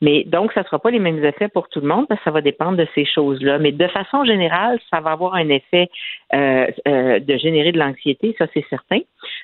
Mais 0.00 0.24
donc, 0.24 0.52
ça 0.52 0.60
ne 0.60 0.66
sera 0.66 0.78
pas 0.78 0.90
les 0.90 0.98
mêmes 0.98 1.22
effets 1.24 1.48
pour 1.48 1.68
tout 1.68 1.80
le 1.80 1.88
monde 1.88 2.06
parce 2.08 2.20
que 2.20 2.24
ça 2.24 2.30
va 2.30 2.40
dépendre 2.40 2.76
de 2.76 2.86
ces 2.94 3.04
choses-là. 3.04 3.58
Mais 3.58 3.72
de 3.72 3.86
façon 3.88 4.24
générale, 4.24 4.78
ça 4.90 5.00
va 5.00 5.12
avoir 5.12 5.34
un 5.34 5.48
effet 5.48 5.88
euh, 6.34 6.66
euh, 6.88 7.18
de 7.20 7.36
générer 7.36 7.72
de 7.72 7.78
l'anxiété, 7.78 8.34
ça 8.38 8.46
c'est 8.54 8.64
certain, 8.70 9.00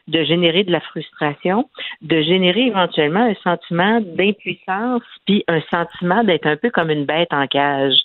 de 0.06 0.24
générer 0.24 0.64
de 0.64 0.72
la 0.72 0.80
frustration, 0.80 1.68
de 2.00 2.22
générer 2.22 2.62
éventuellement 2.62 3.20
un 3.20 3.34
sentiment 3.34 4.00
d'impuissance 4.00 5.02
puis 5.26 5.44
un 5.48 5.60
sentiment 5.70 6.24
d'être 6.24 6.46
un 6.46 6.56
peu 6.56 6.70
comme 6.70 6.90
une 6.90 7.04
bête 7.04 7.32
en 7.32 7.46
cage. 7.46 7.98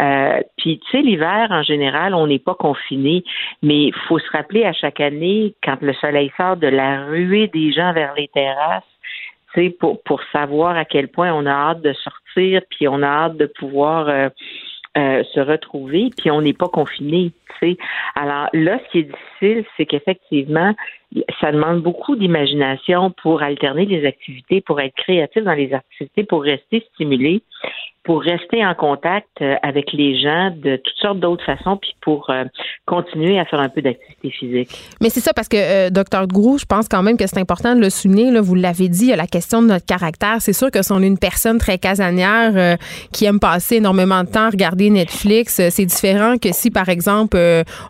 Euh, 0.00 0.40
puis, 0.58 0.80
tu 0.80 0.90
sais, 0.90 1.02
l'hiver, 1.02 1.46
en 1.50 1.62
général, 1.62 2.12
on 2.12 2.26
n'est 2.26 2.40
pas 2.40 2.56
confiné, 2.56 3.22
mais 3.62 3.84
il 3.84 3.94
faut 4.08 4.18
se 4.18 4.30
rappeler 4.32 4.64
à 4.64 4.72
chaque 4.72 5.00
année, 5.00 5.54
quand 5.62 5.80
le 5.80 5.92
soleil 5.94 6.32
sort 6.36 6.56
de 6.56 6.66
la 6.66 7.04
ruée 7.04 7.46
des 7.46 7.72
gens 7.72 7.92
vers 7.92 8.14
les 8.16 8.28
terrasses, 8.28 8.82
pour, 9.78 10.02
pour 10.02 10.20
savoir 10.32 10.76
à 10.76 10.84
quel 10.84 11.06
point 11.06 11.32
on 11.32 11.46
a 11.46 11.52
hâte 11.52 11.82
de 11.82 11.92
sortir, 11.92 12.62
puis 12.70 12.88
on 12.88 13.00
a 13.02 13.06
hâte 13.06 13.36
de 13.36 13.46
pouvoir 13.46 14.08
euh, 14.96 15.24
se 15.32 15.40
retrouver, 15.40 16.10
puis 16.16 16.30
on 16.30 16.42
n'est 16.42 16.52
pas 16.52 16.68
confiné. 16.68 17.32
sais. 17.60 17.76
Alors 18.14 18.48
là, 18.52 18.78
ce 18.78 18.92
qui 18.92 18.98
est 19.00 19.10
difficile, 19.10 19.64
c'est 19.76 19.86
qu'effectivement, 19.86 20.74
ça 21.40 21.52
demande 21.52 21.82
beaucoup 21.82 22.16
d'imagination 22.16 23.10
pour 23.22 23.42
alterner 23.42 23.86
les 23.86 24.06
activités, 24.06 24.60
pour 24.60 24.80
être 24.80 24.94
créatif 24.96 25.42
dans 25.44 25.54
les 25.54 25.72
activités, 25.72 26.24
pour 26.24 26.42
rester 26.42 26.84
stimulé 26.94 27.42
pour 28.04 28.20
rester 28.20 28.64
en 28.64 28.74
contact 28.74 29.28
euh, 29.40 29.54
avec 29.62 29.92
les 29.94 30.20
gens 30.20 30.50
de 30.50 30.76
toutes 30.76 30.96
sortes 31.00 31.20
d'autres 31.20 31.44
façons, 31.44 31.78
puis 31.78 31.94
pour 32.02 32.28
euh, 32.28 32.44
continuer 32.84 33.38
à 33.40 33.46
faire 33.46 33.60
un 33.60 33.70
peu 33.70 33.80
d'activité 33.80 34.30
physique. 34.30 34.68
Mais 35.00 35.08
c'est 35.08 35.20
ça, 35.20 35.32
parce 35.32 35.48
que, 35.48 35.56
euh, 35.56 35.90
docteur 35.90 36.26
Grou, 36.26 36.58
je 36.58 36.66
pense 36.66 36.86
quand 36.86 37.02
même 37.02 37.16
que 37.16 37.26
c'est 37.26 37.38
important 37.38 37.74
de 37.74 37.80
le 37.80 37.88
souligner. 37.88 38.38
Vous 38.40 38.54
l'avez 38.54 38.88
dit, 38.88 39.06
il 39.06 39.08
y 39.08 39.12
a 39.12 39.16
la 39.16 39.26
question 39.26 39.62
de 39.62 39.68
notre 39.68 39.86
caractère. 39.86 40.36
C'est 40.40 40.52
sûr 40.52 40.70
que 40.70 40.82
si 40.82 40.92
on 40.92 41.00
est 41.00 41.06
une 41.06 41.18
personne 41.18 41.58
très 41.58 41.78
casanière 41.78 42.76
qui 43.12 43.24
aime 43.24 43.40
passer 43.40 43.76
énormément 43.76 44.22
de 44.22 44.28
temps 44.28 44.46
à 44.46 44.50
regarder 44.50 44.90
Netflix, 44.90 45.60
c'est 45.70 45.86
différent 45.86 46.36
que 46.36 46.52
si, 46.52 46.70
par 46.70 46.90
exemple, 46.90 47.38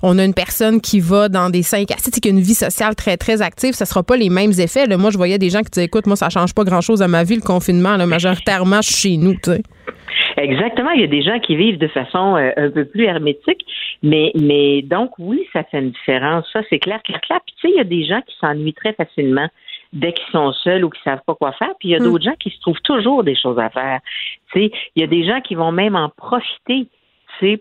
on 0.03 0.19
a 0.19 0.25
une 0.25 0.35
personne 0.35 0.81
qui 0.81 1.01
va 1.01 1.29
dans 1.29 1.51
des 1.51 1.63
cinq 1.63 1.91
assises, 1.91 2.21
qui 2.21 2.29
a 2.29 2.31
une 2.31 2.41
vie 2.41 2.55
sociale 2.55 2.95
très, 2.95 3.14
très 3.17 3.43
active, 3.43 3.73
ça 3.73 3.85
sera 3.85 4.03
pas 4.03 4.17
les 4.17 4.31
mêmes 4.31 4.53
effets. 4.59 4.87
Là. 4.87 4.97
Moi, 4.97 5.11
je 5.11 5.17
voyais 5.17 5.39
des 5.39 5.51
gens 5.51 5.61
qui 5.61 5.71
disaient, 5.71 5.87
écoute, 5.87 6.07
moi, 6.07 6.17
ça 6.17 6.31
change 6.31 6.55
pas 6.55 6.65
grand-chose 6.65 7.03
à 7.03 7.09
ma 7.09 7.25
vie, 7.25 7.37
le 7.37 7.43
confinement. 7.43 7.97
Là, 7.97 8.07
majoritairement, 8.07 8.81
je 8.83 8.93
suis 8.93 9.11
chez 9.11 9.17
nous. 9.17 9.35
sais. 9.43 9.63
Exactement. 10.37 10.91
Il 10.91 11.01
y 11.01 11.05
a 11.05 11.09
des 11.09 11.23
gens 11.23 11.39
qui 11.39 11.57
vivent 11.57 11.79
de 11.79 11.89
façon 11.89 12.37
euh, 12.37 12.51
un 12.57 12.71
peu 12.71 12.85
plus 12.85 13.05
hermétique, 13.05 13.65
mais, 14.03 14.33
mais 14.35 14.83
donc 14.83 15.13
oui, 15.19 15.47
ça 15.53 15.63
fait 15.65 15.79
une 15.79 15.91
différence. 15.91 16.47
Ça, 16.53 16.61
c'est 16.71 16.79
clair, 16.79 17.03
clair, 17.03 17.21
clair. 17.21 17.41
Puis 17.47 17.55
tu 17.61 17.69
sais, 17.69 17.75
il 17.75 17.77
y 17.77 17.81
a 17.81 17.85
des 17.85 18.05
gens 18.05 18.21
qui 18.27 18.35
s'ennuient 18.41 18.75
très 18.75 18.93
facilement 18.95 19.49
dès 19.93 20.13
qu'ils 20.13 20.33
sont 20.33 20.53
seuls 20.53 20.85
ou 20.85 20.91
qui 20.91 21.01
savent 21.05 21.23
pas 21.27 21.35
quoi 21.35 21.53
faire. 21.53 21.73
Puis 21.79 21.91
il 21.91 21.93
y 21.93 21.95
a 21.95 22.01
hmm. 22.01 22.05
d'autres 22.05 22.25
gens 22.25 22.35
qui 22.39 22.51
se 22.51 22.61
trouvent 22.61 22.81
toujours 22.83 23.23
des 23.23 23.37
choses 23.37 23.59
à 23.59 23.71
faire. 23.71 24.01
Tu 24.53 24.61
sais, 24.61 24.73
il 24.97 25.01
y 25.01 25.05
a 25.05 25.07
des 25.07 25.25
gens 25.25 25.41
qui 25.41 25.55
vont 25.55 25.73
même 25.73 25.95
en 25.95 26.09
profiter 26.09 26.89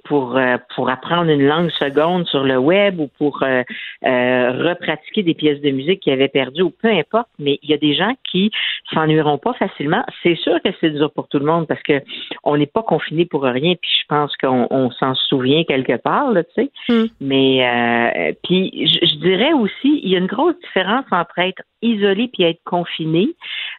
pour 0.04 0.38
euh, 0.38 0.58
pour 0.76 0.90
apprendre 0.90 1.30
une 1.30 1.46
langue 1.46 1.72
seconde 1.72 2.28
sur 2.28 2.44
le 2.44 2.58
web 2.58 3.00
ou 3.00 3.08
pour 3.18 3.44
euh, 3.44 3.64
euh, 4.06 4.52
repratiquer 4.70 5.24
des 5.24 5.34
pièces 5.34 5.62
de 5.62 5.72
musique 5.72 6.02
qu'ils 6.02 6.14
avaient 6.14 6.28
perdues 6.28 6.62
ou 6.62 6.70
peu 6.70 6.90
importe. 6.90 7.28
Mais 7.40 7.60
il 7.64 7.70
y 7.70 7.74
a 7.74 7.78
des 7.78 7.96
gens 7.96 8.14
qui 8.30 8.52
s'ennuieront 8.94 9.38
pas 9.38 9.54
facilement. 9.54 10.04
C'est 10.22 10.36
sûr 10.36 10.62
que 10.64 10.70
c'est 10.80 10.92
dur 10.92 11.12
pour 11.12 11.28
tout 11.28 11.40
le 11.40 11.46
monde 11.46 11.68
parce 11.68 11.82
que 11.84 12.02
on 12.44 12.58
n'est 12.58 12.66
pas 12.66 12.84
confiné 12.84 13.26
pour 13.26 13.44
rien. 13.44 13.76
Puis 13.82 13.92
je 14.02 14.08
pense 14.08 14.36
qu'on 14.38 14.92
s'en 14.92 15.16
souvient 15.16 15.64
quelque 15.64 15.98
part, 15.98 16.32
là, 16.32 16.44
tu 16.44 16.52
sais. 16.56 16.72
Hmm. 16.90 17.06
Mais 17.22 18.36
puis 18.44 18.88
je, 18.88 19.16
dirais 19.16 19.54
aussi, 19.54 20.02
il 20.04 20.10
y 20.10 20.16
a 20.16 20.20
une 20.20 20.28
grosse 20.28 20.60
différence 20.60 21.06
entre 21.12 21.40
être 21.40 21.64
isolé 21.82 22.30
puis 22.32 22.44
être 22.44 22.62
confiné 22.64 23.30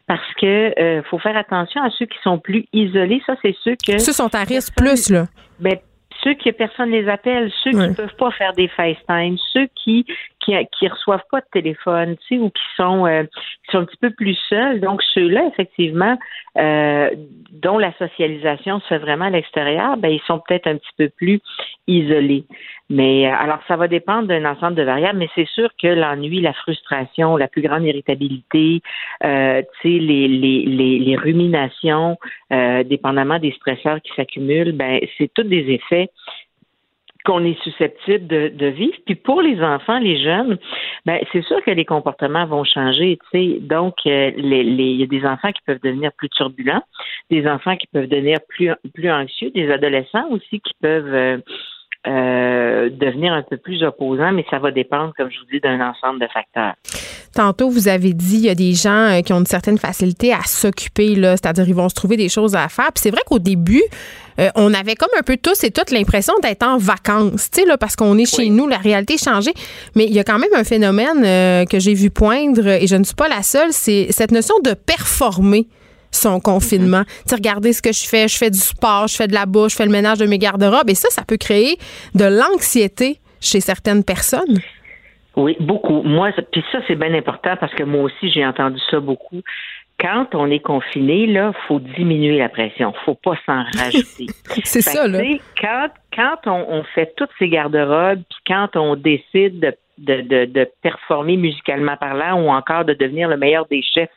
parce 0.07 0.33
que 0.39 1.01
faut 1.09 1.19
faire 1.19 1.37
attention 1.37 1.81
à 1.81 1.89
ceux 1.91 2.05
qui 2.05 2.17
sont 2.23 2.39
plus 2.39 2.65
isolés. 2.73 3.21
Ça, 3.25 3.35
c'est 3.41 3.55
ceux 3.63 3.75
que 3.75 3.97
ceux 3.97 4.13
sont 4.13 4.33
à 4.35 4.43
risque 4.43 4.75
plus 4.75 5.09
là. 5.09 5.25
Ben, 5.59 5.77
ceux 6.23 6.33
qui 6.33 6.51
personne 6.51 6.89
les 6.89 7.07
appelle, 7.07 7.51
ceux 7.63 7.71
qui 7.71 7.77
ne 7.77 7.93
peuvent 7.93 8.15
pas 8.17 8.31
faire 8.31 8.53
des 8.53 8.67
FaceTime, 8.67 9.37
ceux 9.53 9.67
qui 9.75 10.05
qui, 10.45 10.53
qui 10.77 10.87
reçoivent 10.87 11.23
pas 11.31 11.41
de 11.41 11.47
téléphone, 11.51 12.15
tu 12.17 12.35
sais, 12.35 12.41
ou 12.41 12.49
qui 12.49 12.63
sont 12.77 13.05
euh, 13.05 13.23
qui 13.23 13.71
sont 13.71 13.79
un 13.79 13.85
petit 13.85 13.97
peu 13.97 14.11
plus 14.11 14.37
seuls. 14.47 14.79
Donc 14.79 15.01
ceux-là, 15.13 15.49
effectivement, 15.51 16.17
euh, 16.57 17.09
dont 17.51 17.77
la 17.77 17.91
socialisation 17.93 18.79
se 18.81 18.87
fait 18.87 18.97
vraiment 18.99 19.25
à 19.25 19.29
l'extérieur, 19.31 19.97
ben 19.97 20.09
ils 20.09 20.21
sont 20.27 20.39
peut-être 20.47 20.67
un 20.67 20.77
petit 20.77 20.93
peu 20.97 21.09
plus 21.09 21.39
isolés. 21.87 22.45
Mais 22.89 23.27
euh, 23.27 23.35
alors 23.35 23.59
ça 23.67 23.75
va 23.75 23.87
dépendre 23.87 24.27
d'un 24.27 24.45
ensemble 24.45 24.75
de 24.75 24.83
variables, 24.83 25.17
mais 25.17 25.29
c'est 25.33 25.47
sûr 25.47 25.69
que 25.81 25.87
l'ennui, 25.87 26.39
la 26.41 26.53
frustration, 26.53 27.35
la 27.35 27.47
plus 27.47 27.63
grande 27.63 27.83
irritabilité, 27.83 28.81
tu 29.21 29.27
sais, 29.27 29.65
les, 29.83 30.27
les, 30.27 30.65
les, 30.65 30.99
les 30.99 31.15
ruminations, 31.15 32.17
dépendamment 32.85 33.39
des 33.39 33.51
stresseurs 33.53 33.99
qui 34.01 34.11
s'accumulent, 34.15 34.73
ben 34.73 34.99
c'est 35.17 35.31
tous 35.33 35.43
des 35.43 35.71
effets 35.71 36.09
qu'on 37.25 37.43
est 37.43 37.61
susceptible 37.63 38.27
de, 38.27 38.49
de, 38.49 38.67
vivre. 38.67 38.95
Puis 39.05 39.15
pour 39.15 39.41
les 39.41 39.61
enfants, 39.61 39.99
les 39.99 40.21
jeunes, 40.21 40.57
ben 41.05 41.19
c'est 41.31 41.43
sûr 41.43 41.61
que 41.65 41.71
les 41.71 41.85
comportements 41.85 42.45
vont 42.45 42.63
changer. 42.63 43.17
Tu 43.31 43.39
sais, 43.53 43.59
donc 43.59 43.95
euh, 44.05 44.31
les, 44.37 44.63
les, 44.63 44.85
il 44.85 44.99
y 45.01 45.03
a 45.03 45.07
des 45.07 45.25
enfants 45.25 45.51
qui 45.51 45.61
peuvent 45.65 45.81
devenir 45.83 46.11
plus 46.13 46.29
turbulents, 46.29 46.83
des 47.29 47.47
enfants 47.47 47.75
qui 47.75 47.87
peuvent 47.87 48.07
devenir 48.07 48.39
plus 48.49 49.11
anxieux, 49.11 49.51
des 49.51 49.71
adolescents 49.71 50.27
aussi 50.29 50.59
qui 50.59 50.73
peuvent 50.81 51.13
euh, 51.13 51.37
euh, 52.07 52.89
devenir 52.89 53.33
un 53.33 53.41
peu 53.41 53.57
plus 53.57 53.83
opposants, 53.83 54.31
mais 54.31 54.45
ça 54.51 54.59
va 54.59 54.69
dépendre, 54.71 55.13
comme 55.17 55.31
je 55.31 55.39
vous 55.39 55.45
dis, 55.51 55.59
d'un 55.59 55.81
ensemble 55.81 56.19
de 56.19 56.27
facteurs. 56.27 56.75
Tantôt, 57.35 57.69
vous 57.69 57.89
avez 57.89 58.13
dit, 58.13 58.35
il 58.35 58.45
y 58.45 58.49
a 58.49 58.55
des 58.55 58.73
gens 58.73 59.09
euh, 59.09 59.21
qui 59.21 59.33
ont 59.33 59.39
une 59.39 59.45
certaine 59.45 59.77
facilité 59.77 60.31
à 60.31 60.39
s'occuper, 60.47 61.15
là, 61.15 61.31
c'est-à-dire 61.35 61.67
ils 61.67 61.75
vont 61.75 61.89
se 61.89 61.93
trouver 61.93 62.15
des 62.15 62.29
choses 62.29 62.55
à 62.55 62.69
faire. 62.69 62.93
Puis 62.93 63.01
c'est 63.03 63.11
vrai 63.11 63.19
qu'au 63.25 63.39
début, 63.39 63.83
euh, 64.39 64.49
on 64.55 64.73
avait 64.73 64.95
comme 64.95 65.09
un 65.19 65.21
peu 65.21 65.35
tous 65.35 65.65
et 65.65 65.69
toutes 65.69 65.91
l'impression 65.91 66.33
d'être 66.41 66.63
en 66.65 66.77
vacances, 66.77 67.51
tu 67.51 67.59
sais, 67.59 67.67
là, 67.67 67.77
parce 67.77 67.97
qu'on 67.97 68.17
est 68.17 68.25
chez 68.25 68.47
nous, 68.47 68.69
la 68.69 68.77
réalité 68.77 69.15
a 69.15 69.17
changé. 69.17 69.53
Mais 69.95 70.05
il 70.05 70.13
y 70.13 70.19
a 70.19 70.23
quand 70.23 70.39
même 70.39 70.53
un 70.55 70.63
phénomène 70.63 71.67
que 71.67 71.77
j'ai 71.77 71.93
vu 71.93 72.09
poindre, 72.09 72.67
et 72.67 72.87
je 72.87 72.95
ne 72.95 73.03
suis 73.03 73.15
pas 73.15 73.27
la 73.27 73.43
seule, 73.43 73.73
c'est 73.73 74.07
cette 74.11 74.31
notion 74.31 74.55
de 74.63 74.73
performer 74.73 75.67
son 76.11 76.39
confinement. 76.39 77.01
Mm-hmm. 77.01 77.27
Tu 77.27 77.35
regardez 77.35 77.73
ce 77.73 77.81
que 77.81 77.91
je 77.91 78.05
fais, 78.05 78.29
je 78.29 78.37
fais 78.37 78.49
du 78.49 78.59
sport, 78.59 79.09
je 79.09 79.15
fais 79.15 79.27
de 79.27 79.33
la 79.33 79.45
bouche, 79.45 79.73
je 79.73 79.75
fais 79.75 79.85
le 79.85 79.91
ménage 79.91 80.19
de 80.19 80.25
mes 80.25 80.37
garde-robes 80.37 80.89
et 80.89 80.95
ça, 80.95 81.09
ça 81.11 81.23
peut 81.23 81.35
créer 81.35 81.77
de 82.13 82.23
l'anxiété 82.23 83.19
chez 83.41 83.59
certaines 83.59 84.05
personnes. 84.05 84.61
Oui, 85.35 85.57
beaucoup. 85.59 86.01
Moi, 86.03 86.31
puis 86.51 86.63
ça, 86.71 86.79
c'est 86.87 86.95
bien 86.95 87.13
important 87.13 87.55
parce 87.59 87.73
que 87.73 87.83
moi 87.83 88.03
aussi, 88.03 88.29
j'ai 88.29 88.45
entendu 88.45 88.79
ça 88.89 88.99
beaucoup. 88.99 89.41
Quand 89.99 90.27
on 90.33 90.49
est 90.49 90.59
confiné, 90.59 91.25
là, 91.25 91.53
faut 91.67 91.79
diminuer 91.79 92.37
la 92.37 92.49
pression. 92.49 92.93
Faut 93.05 93.15
pas 93.15 93.35
s'en 93.45 93.63
rajouter. 93.77 94.27
c'est 94.63 94.81
ça, 94.81 95.07
là. 95.07 95.19
Quand, 95.59 95.87
quand 96.13 96.47
on, 96.47 96.83
fait 96.83 97.13
toutes 97.17 97.29
ces 97.39 97.49
garde-robes, 97.49 98.21
puis 98.29 98.39
quand 98.47 98.75
on 98.75 98.95
décide 98.95 99.59
de, 99.59 99.73
de, 99.97 100.21
de, 100.21 100.45
de 100.45 100.69
performer 100.81 101.37
musicalement 101.37 101.97
parlant 101.97 102.41
ou 102.41 102.49
encore 102.49 102.85
de 102.85 102.93
devenir 102.93 103.27
le 103.29 103.37
meilleur 103.37 103.65
des 103.67 103.81
chefs 103.81 104.09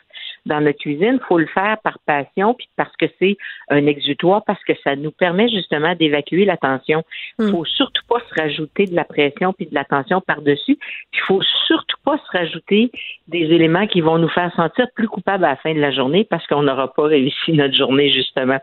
dans 0.49 0.61
notre 0.61 0.79
cuisine, 0.79 1.21
faut 1.29 1.39
le 1.39 1.47
faire 1.47 1.79
par 1.85 1.99
passion, 2.01 2.55
puis 2.55 2.69
parce 2.77 2.95
que 2.97 3.07
c'est 3.19 3.37
un 3.69 3.87
exutoire, 3.87 4.43
parce 4.45 4.63
que 4.65 4.73
ça 4.83 4.97
nous 4.97 5.13
permet 5.13 5.49
justement 5.49 5.95
d'évacuer 5.95 6.45
la 6.45 6.57
tension. 6.57 7.05
Il 7.39 7.47
hmm. 7.47 7.51
faut 7.53 7.65
surtout 7.65 8.03
pas 8.09 8.19
se 8.29 8.41
rajouter 8.41 8.87
de 8.87 8.97
la 8.97 9.05
pression 9.05 9.53
puis 9.53 9.67
de 9.67 9.75
la 9.75 9.85
tension 9.85 10.21
par-dessus. 10.21 10.79
Il 11.13 11.21
faut 11.27 11.43
surtout 11.67 11.97
pas 12.05 12.19
se 12.19 12.37
rajouter 12.37 12.91
des 13.29 13.45
éléments 13.45 13.87
qui 13.87 14.01
vont 14.01 14.19
nous 14.19 14.29
faire 14.29 14.53
sentir 14.57 14.87
plus 14.95 15.09
coupables 15.09 15.45
à 15.45 15.51
la 15.51 15.57
fin 15.57 15.75
de 15.75 15.81
la 15.81 15.91
journée 15.91 16.25
parce 16.25 16.47
qu'on 16.47 16.63
n'aura 16.63 16.93
pas 16.93 17.05
réussi 17.05 17.53
notre 17.53 17.75
journée, 17.75 18.11
justement. 18.11 18.59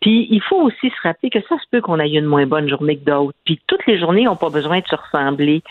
Puis 0.00 0.26
il 0.30 0.42
faut 0.42 0.60
aussi 0.62 0.88
se 0.88 1.02
rappeler 1.02 1.30
que 1.30 1.40
ça 1.48 1.56
se 1.58 1.64
peut 1.70 1.80
qu'on 1.80 2.00
ait 2.00 2.08
une 2.08 2.24
moins 2.24 2.46
bonne 2.46 2.68
journée 2.68 2.96
que 2.96 3.04
d'autres. 3.04 3.36
Puis 3.44 3.60
toutes 3.66 3.86
les 3.86 3.98
journées 3.98 4.24
n'ont 4.24 4.36
pas 4.36 4.50
besoin 4.50 4.80
de 4.80 4.86
se 4.86 4.96
ressembler. 4.96 5.62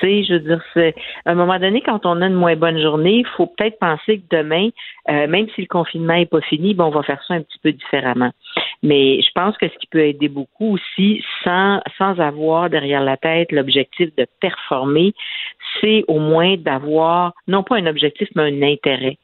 Tu 0.00 0.06
sais, 0.06 0.24
je 0.24 0.34
veux 0.34 0.40
dire, 0.40 0.62
c'est 0.74 0.94
à 1.24 1.32
un 1.32 1.34
moment 1.34 1.58
donné, 1.58 1.80
quand 1.80 2.04
on 2.04 2.20
a 2.20 2.26
une 2.26 2.34
moins 2.34 2.56
bonne 2.56 2.80
journée, 2.80 3.18
il 3.18 3.26
faut 3.36 3.46
peut-être 3.46 3.78
penser 3.78 4.18
que 4.18 4.36
demain, 4.36 4.70
euh, 5.08 5.26
même 5.26 5.46
si 5.54 5.60
le 5.60 5.66
confinement 5.66 6.14
n'est 6.14 6.26
pas 6.26 6.40
fini, 6.40 6.74
ben, 6.74 6.84
on 6.84 6.90
va 6.90 7.02
faire 7.02 7.22
ça 7.26 7.34
un 7.34 7.42
petit 7.42 7.58
peu 7.62 7.72
différemment. 7.72 8.30
Mais 8.82 9.20
je 9.22 9.30
pense 9.34 9.56
que 9.56 9.68
ce 9.68 9.78
qui 9.78 9.86
peut 9.86 10.04
aider 10.04 10.28
beaucoup 10.28 10.74
aussi, 10.74 11.22
sans, 11.42 11.80
sans 11.96 12.18
avoir 12.20 12.70
derrière 12.70 13.02
la 13.02 13.16
tête 13.16 13.52
l'objectif 13.52 14.14
de 14.16 14.26
performer, 14.40 15.14
c'est 15.80 16.04
au 16.08 16.18
moins 16.18 16.56
d'avoir, 16.56 17.32
non 17.46 17.62
pas 17.62 17.76
un 17.76 17.86
objectif, 17.86 18.28
mais 18.34 18.42
un 18.42 18.62
intérêt 18.62 19.18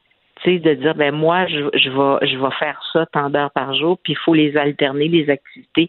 de 0.46 0.74
dire 0.74 0.94
ben 0.94 1.14
moi 1.14 1.46
je, 1.46 1.68
je 1.74 1.90
vais 1.90 2.26
je 2.26 2.36
vais 2.38 2.52
faire 2.58 2.80
ça 2.92 3.06
tant 3.12 3.30
d'heures 3.30 3.50
par 3.50 3.74
jour 3.74 3.98
puis 4.02 4.14
il 4.14 4.18
faut 4.24 4.34
les 4.34 4.56
alterner 4.56 5.08
les 5.08 5.28
activités. 5.30 5.88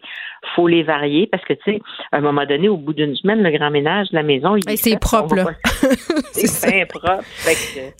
Faut 0.54 0.68
les 0.68 0.82
varier 0.82 1.26
parce 1.26 1.44
que 1.44 1.54
tu 1.54 1.60
sais 1.64 1.80
à 2.12 2.18
un 2.18 2.20
moment 2.20 2.44
donné 2.44 2.68
au 2.68 2.76
bout 2.76 2.92
d'une 2.92 3.16
semaine 3.16 3.42
le 3.42 3.50
grand 3.50 3.70
ménage 3.70 4.10
de 4.10 4.16
la 4.16 4.22
maison 4.22 4.56
il 4.56 4.76
c'est 4.76 4.98
propre 4.98 5.34
là. 5.34 5.44
c'est 6.32 6.86
propre 6.86 7.22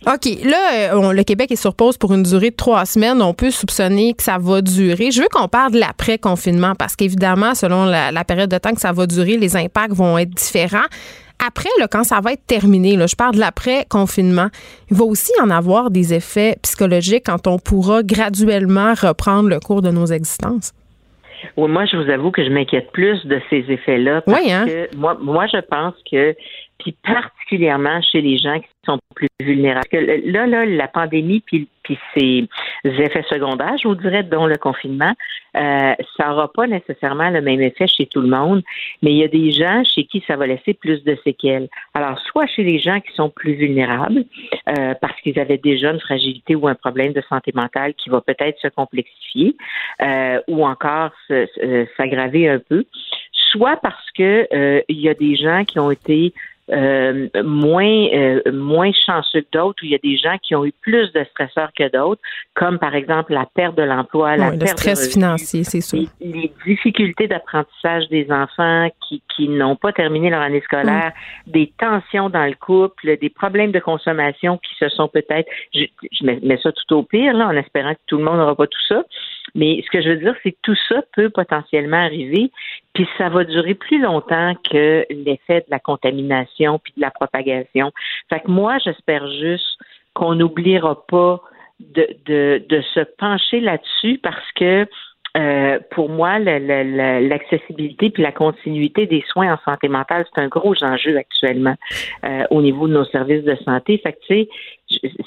ok. 0.05 0.45
Là 0.45 0.93
euh, 0.93 1.13
le 1.13 1.23
Québec 1.23 1.51
est 1.51 1.55
sur 1.55 1.75
pause 1.75 1.97
pour 1.97 2.13
une 2.13 2.23
durée 2.23 2.51
de 2.51 2.55
trois 2.55 2.85
semaines. 2.85 3.21
On 3.21 3.33
peut 3.33 3.51
soupçonner 3.51 4.13
que 4.13 4.23
ça 4.23 4.37
va 4.39 4.61
durer. 4.61 5.11
Je 5.11 5.21
veux 5.21 5.29
qu'on 5.31 5.47
parle 5.47 5.73
de 5.73 5.79
l'après 5.79 6.17
confinement 6.17 6.73
parce 6.75 6.95
qu'évidemment 6.95 7.55
selon 7.55 7.85
la, 7.85 8.11
la 8.11 8.23
période 8.23 8.49
de 8.49 8.57
temps 8.57 8.73
que 8.73 8.81
ça 8.81 8.91
va 8.91 9.07
durer 9.07 9.37
les 9.37 9.55
impacts 9.55 9.93
vont 9.93 10.17
être 10.17 10.29
différents 10.29 10.87
après, 11.45 11.69
quand 11.91 12.03
ça 12.03 12.19
va 12.21 12.33
être 12.33 12.45
terminé, 12.45 12.97
je 13.07 13.15
parle 13.15 13.35
de 13.35 13.39
l'après-confinement, 13.39 14.47
il 14.89 14.97
va 14.97 15.05
aussi 15.05 15.31
en 15.41 15.49
avoir 15.49 15.91
des 15.91 16.13
effets 16.13 16.57
psychologiques 16.61 17.23
quand 17.25 17.47
on 17.47 17.59
pourra 17.59 18.03
graduellement 18.03 18.93
reprendre 18.93 19.49
le 19.49 19.59
cours 19.59 19.81
de 19.81 19.89
nos 19.89 20.05
existences. 20.05 20.73
Oui, 21.57 21.69
moi, 21.69 21.85
je 21.85 21.97
vous 21.97 22.09
avoue 22.09 22.31
que 22.31 22.43
je 22.43 22.49
m'inquiète 22.49 22.91
plus 22.91 23.25
de 23.25 23.39
ces 23.49 23.65
effets-là. 23.67 24.23
oui, 24.27 24.51
hein? 24.51 24.65
moi, 24.95 25.17
moi, 25.19 25.45
je 25.47 25.59
pense 25.59 25.93
que, 26.09 26.35
puis 26.83 26.95
particulièrement 27.03 28.01
chez 28.01 28.21
les 28.21 28.37
gens 28.37 28.59
qui 28.59 28.67
sont 28.85 28.99
plus 29.15 29.29
vulnérables. 29.39 29.87
là, 29.91 30.45
là, 30.45 30.65
la 30.65 30.87
pandémie 30.89 31.39
puis, 31.39 31.69
puis 31.83 31.97
ses 32.15 32.47
effets 32.83 33.23
secondaires, 33.29 33.77
je 33.81 33.87
vous 33.87 33.95
dirais, 33.95 34.23
dont 34.23 34.45
le 34.45 34.57
confinement, 34.57 35.13
euh, 35.55 35.93
ça 36.17 36.27
n'aura 36.27 36.51
pas 36.51 36.67
nécessairement 36.67 37.29
le 37.29 37.41
même 37.41 37.61
effet 37.61 37.87
chez 37.87 38.05
tout 38.05 38.19
le 38.19 38.27
monde, 38.27 38.61
mais 39.01 39.11
il 39.11 39.17
y 39.17 39.23
a 39.23 39.29
des 39.29 39.51
gens 39.51 39.83
chez 39.85 40.03
qui 40.03 40.21
ça 40.27 40.35
va 40.35 40.47
laisser 40.47 40.73
plus 40.73 41.03
de 41.05 41.17
séquelles. 41.23 41.69
Alors, 41.93 42.19
soit 42.19 42.47
chez 42.47 42.63
les 42.63 42.79
gens 42.79 42.99
qui 42.99 43.13
sont 43.13 43.29
plus 43.29 43.53
vulnérables, 43.53 44.25
euh, 44.67 44.93
parce 44.99 45.19
qu'ils 45.21 45.39
avaient 45.39 45.57
déjà 45.57 45.91
une 45.91 46.01
fragilité 46.01 46.55
ou 46.55 46.67
un 46.67 46.75
problème 46.75 47.13
de 47.13 47.21
santé 47.29 47.51
mentale 47.55 47.93
qui 47.93 48.09
va 48.09 48.19
peut-être 48.19 48.59
se 48.59 48.67
complexifier, 48.67 49.55
euh, 50.01 50.41
ou 50.47 50.65
encore 50.65 51.11
s'aggraver 51.97 52.49
un 52.49 52.59
peu, 52.59 52.83
soit 53.31 53.77
parce 53.77 54.11
que 54.11 54.47
il 54.89 54.99
y 54.99 55.07
a 55.07 55.13
des 55.13 55.35
gens 55.35 55.63
qui 55.63 55.79
ont 55.79 55.91
été 55.91 56.33
euh, 56.71 57.27
moins 57.43 58.07
euh, 58.13 58.41
moins 58.53 58.91
chanceux 58.93 59.41
que 59.41 59.47
d'autres, 59.51 59.83
où 59.83 59.85
il 59.85 59.91
y 59.91 59.95
a 59.95 59.99
des 59.99 60.17
gens 60.17 60.37
qui 60.41 60.55
ont 60.55 60.65
eu 60.65 60.71
plus 60.81 61.11
de 61.11 61.23
stresseurs 61.31 61.71
que 61.77 61.91
d'autres, 61.91 62.21
comme 62.53 62.79
par 62.79 62.95
exemple 62.95 63.33
la 63.33 63.45
perte 63.53 63.75
de 63.75 63.83
l'emploi, 63.83 64.37
la 64.37 64.51
perte 64.51 64.61
le 64.61 64.67
stress 64.67 65.13
financier, 65.13 65.63
c'est 65.65 65.81
sûr. 65.81 66.07
Les, 66.21 66.53
difficultés 66.65 67.27
d'apprentissage 67.27 68.07
des 68.07 68.31
enfants 68.31 68.89
qui, 69.07 69.21
qui 69.35 69.49
n'ont 69.49 69.75
pas 69.75 69.91
terminé 69.91 70.29
leur 70.29 70.41
année 70.41 70.61
scolaire, 70.61 71.11
mm. 71.47 71.51
des 71.51 71.73
tensions 71.77 72.29
dans 72.29 72.45
le 72.45 72.55
couple, 72.55 73.17
des 73.17 73.29
problèmes 73.29 73.71
de 73.71 73.79
consommation 73.79 74.57
qui 74.57 74.73
se 74.79 74.87
sont 74.89 75.09
peut-être, 75.09 75.49
je, 75.73 75.83
je 76.11 76.25
mets, 76.25 76.59
ça 76.63 76.71
tout 76.71 76.95
au 76.95 77.03
pire 77.03 77.33
là, 77.33 77.47
en 77.47 77.57
espérant 77.57 77.93
que 77.93 77.99
tout 78.07 78.17
le 78.17 78.23
monde 78.23 78.37
n'aura 78.37 78.55
pas 78.55 78.67
tout 78.67 78.85
ça, 78.87 79.03
mais 79.55 79.81
ce 79.85 79.89
que 79.91 80.01
je 80.01 80.09
veux 80.09 80.17
dire, 80.17 80.35
c'est 80.43 80.51
que 80.51 80.57
tout 80.63 80.75
ça 80.89 81.01
peut 81.15 81.29
potentiellement 81.29 81.97
arriver, 81.97 82.51
puis 82.93 83.07
ça 83.17 83.29
va 83.29 83.43
durer 83.43 83.75
plus 83.75 84.01
longtemps 84.01 84.53
que 84.69 85.05
l'effet 85.09 85.61
de 85.61 85.71
la 85.71 85.79
contamination 85.79 86.79
puis 86.79 86.93
de 86.95 87.01
la 87.01 87.11
propagation. 87.11 87.91
Fait 88.29 88.39
que 88.39 88.49
moi, 88.49 88.77
j'espère 88.79 89.27
juste 89.31 89.77
qu'on 90.13 90.35
n'oubliera 90.35 91.05
pas 91.07 91.41
de, 91.79 92.07
de, 92.25 92.63
de 92.67 92.81
se 92.93 93.01
pencher 93.17 93.59
là-dessus 93.59 94.19
parce 94.21 94.51
que 94.53 94.87
euh, 95.35 95.79
pour 95.89 96.09
moi, 96.09 96.37
l'accessibilité 96.37 98.11
puis 98.11 98.21
la 98.21 98.31
continuité 98.31 99.07
des 99.07 99.23
soins 99.27 99.53
en 99.53 99.57
santé 99.65 99.87
mentale, 99.87 100.25
c'est 100.31 100.39
un 100.39 100.47
gros 100.47 100.75
enjeu 100.83 101.17
actuellement 101.17 101.73
euh, 102.23 102.43
au 102.51 102.61
niveau 102.61 102.87
de 102.87 102.93
nos 102.93 103.05
services 103.05 103.43
de 103.43 103.55
santé. 103.65 103.97
Fait 103.97 104.13
que, 104.13 104.19
tu 104.27 104.33
sais, 104.33 104.49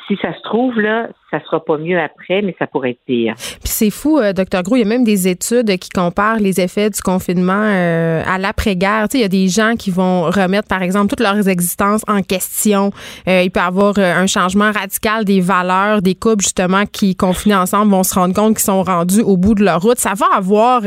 si 0.09 0.17
ça 0.23 0.33
se 0.35 0.43
trouve, 0.43 0.79
là, 0.81 1.09
ça 1.31 1.41
sera 1.45 1.65
pas 1.65 1.77
mieux 1.79 1.99
après, 1.99 2.43
mais 2.43 2.55
ça 2.59 2.67
pourrait 2.67 2.91
être 2.91 3.01
pire. 3.07 3.35
Puis 3.37 3.59
c'est 3.65 3.91
fou, 3.91 4.19
euh, 4.19 4.33
docteur 4.33 4.63
Gros, 4.63 4.77
il 4.77 4.81
y 4.81 4.83
a 4.83 4.89
même 4.89 5.05
des 5.05 5.29
études 5.29 5.77
qui 5.79 5.91
comparent 5.91 6.39
les 6.39 6.61
effets 6.61 6.91
du 6.91 7.01
confinement 7.01 7.53
euh, 7.65 8.23
à 8.27 8.39
l'après-guerre. 8.39 9.07
Il 9.15 9.21
y 9.21 9.25
a 9.25 9.29
des 9.29 9.49
gens 9.49 9.75
qui 9.77 9.91
vont 9.91 10.25
remettre, 10.25 10.69
par 10.69 10.83
exemple, 10.83 11.09
toutes 11.09 11.21
leurs 11.21 11.49
existences 11.49 12.03
en 12.09 12.23
question. 12.23 12.91
Euh, 13.29 13.43
il 13.43 13.51
peut 13.51 13.61
y 13.61 13.63
avoir 13.63 13.99
un 13.99 14.27
changement 14.27 14.71
radical 14.71 15.25
des 15.25 15.41
valeurs 15.41 16.03
des 16.03 16.15
couples, 16.15 16.43
justement, 16.43 16.85
qui, 16.87 17.17
confinés 17.17 17.57
ensemble, 17.57 17.91
vont 17.91 18.05
se 18.05 18.15
rendre 18.15 18.35
compte 18.35 18.55
qu'ils 18.55 18.65
sont 18.65 18.83
rendus 18.83 19.23
au 19.23 19.37
bout 19.37 19.55
de 19.55 19.65
leur 19.65 19.83
route. 19.83 19.99
Ça 19.99 20.15
va 20.15 20.27
avoir 20.35 20.83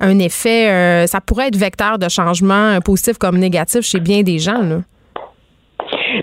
un 0.00 0.18
effet, 0.18 1.06
ça 1.06 1.20
pourrait 1.20 1.48
être 1.48 1.56
vecteur 1.56 1.98
de 1.98 2.08
changement 2.08 2.78
positif 2.80 3.18
comme 3.18 3.38
négatif 3.38 3.82
chez 3.82 4.00
bien 4.00 4.22
des 4.22 4.38
gens. 4.38 4.62
Là. 4.62 4.80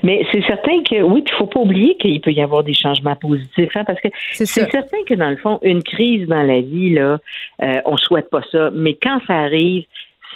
Mais 0.04 0.26
c'est 0.32 0.44
certain 0.46 0.84
que, 0.84 1.02
oui, 1.02 1.24
il 1.26 1.32
ne 1.32 1.38
faut 1.38 1.48
pas 1.48 1.60
oublier 1.60 1.96
qu'il 1.98 2.20
peut 2.22 2.32
y 2.32 2.42
avoir 2.42 2.64
des 2.64 2.74
changements 2.74 3.16
positifs, 3.16 3.76
hein, 3.76 3.84
parce 3.86 4.00
que 4.02 4.10
c'est 4.32 4.46
certain 4.46 5.04
que, 5.08 5.14
dans 5.14 5.30
le 5.30 5.38
fond, 5.38 5.60
une 5.62 5.84
crise 5.84 6.28
dans 6.28 6.44
la 6.44 6.62
vie, 6.62 6.94
là, 6.94 7.20
euh, 7.62 7.82
on 7.86 7.98
souhaite 7.98 8.30
pas 8.30 8.42
ça, 8.52 8.70
mais 8.74 8.98
quand 9.02 9.20
ça 9.28 9.36
arrive, 9.36 9.86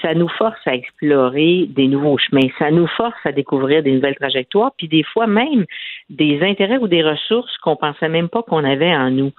ça 0.01 0.13
nous 0.13 0.29
force 0.29 0.59
à 0.65 0.73
explorer 0.73 1.67
des 1.69 1.87
nouveaux 1.87 2.17
chemins, 2.17 2.47
ça 2.57 2.71
nous 2.71 2.87
force 2.87 3.19
à 3.23 3.31
découvrir 3.31 3.83
des 3.83 3.91
nouvelles 3.91 4.15
trajectoires, 4.15 4.71
puis 4.77 4.87
des 4.87 5.03
fois 5.03 5.27
même 5.27 5.65
des 6.09 6.41
intérêts 6.41 6.77
ou 6.77 6.87
des 6.87 7.03
ressources 7.03 7.55
qu'on 7.59 7.75
pensait 7.75 8.09
même 8.09 8.29
pas 8.29 8.41
qu'on 8.41 8.63
avait 8.63 8.95
en 8.95 9.11
nous. 9.11 9.31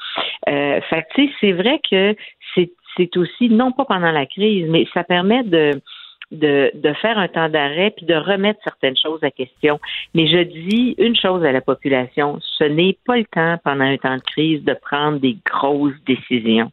Euh, 0.48 0.80
fait 0.82 1.06
c'est 1.40 1.52
vrai 1.52 1.80
que 1.90 2.14
c'est 2.96 3.16
aussi, 3.16 3.48
non 3.48 3.72
pas 3.72 3.84
pendant 3.86 4.12
la 4.12 4.26
crise, 4.26 4.66
mais 4.68 4.86
ça 4.92 5.02
permet 5.02 5.42
de 5.42 5.80
de, 6.32 6.92
faire 7.00 7.18
un 7.18 7.28
temps 7.28 7.48
d'arrêt 7.48 7.92
puis 7.96 8.06
de 8.06 8.14
remettre 8.14 8.60
certaines 8.64 8.96
choses 8.96 9.22
à 9.22 9.30
question. 9.30 9.78
Mais 10.14 10.26
je 10.26 10.42
dis 10.42 10.94
une 10.98 11.16
chose 11.16 11.44
à 11.44 11.52
la 11.52 11.60
population, 11.60 12.38
ce 12.40 12.64
n'est 12.64 12.96
pas 13.06 13.16
le 13.16 13.24
temps 13.24 13.58
pendant 13.64 13.84
un 13.84 13.96
temps 13.96 14.16
de 14.16 14.22
crise 14.22 14.64
de 14.64 14.74
prendre 14.74 15.18
des 15.18 15.36
grosses 15.44 16.00
décisions. 16.06 16.72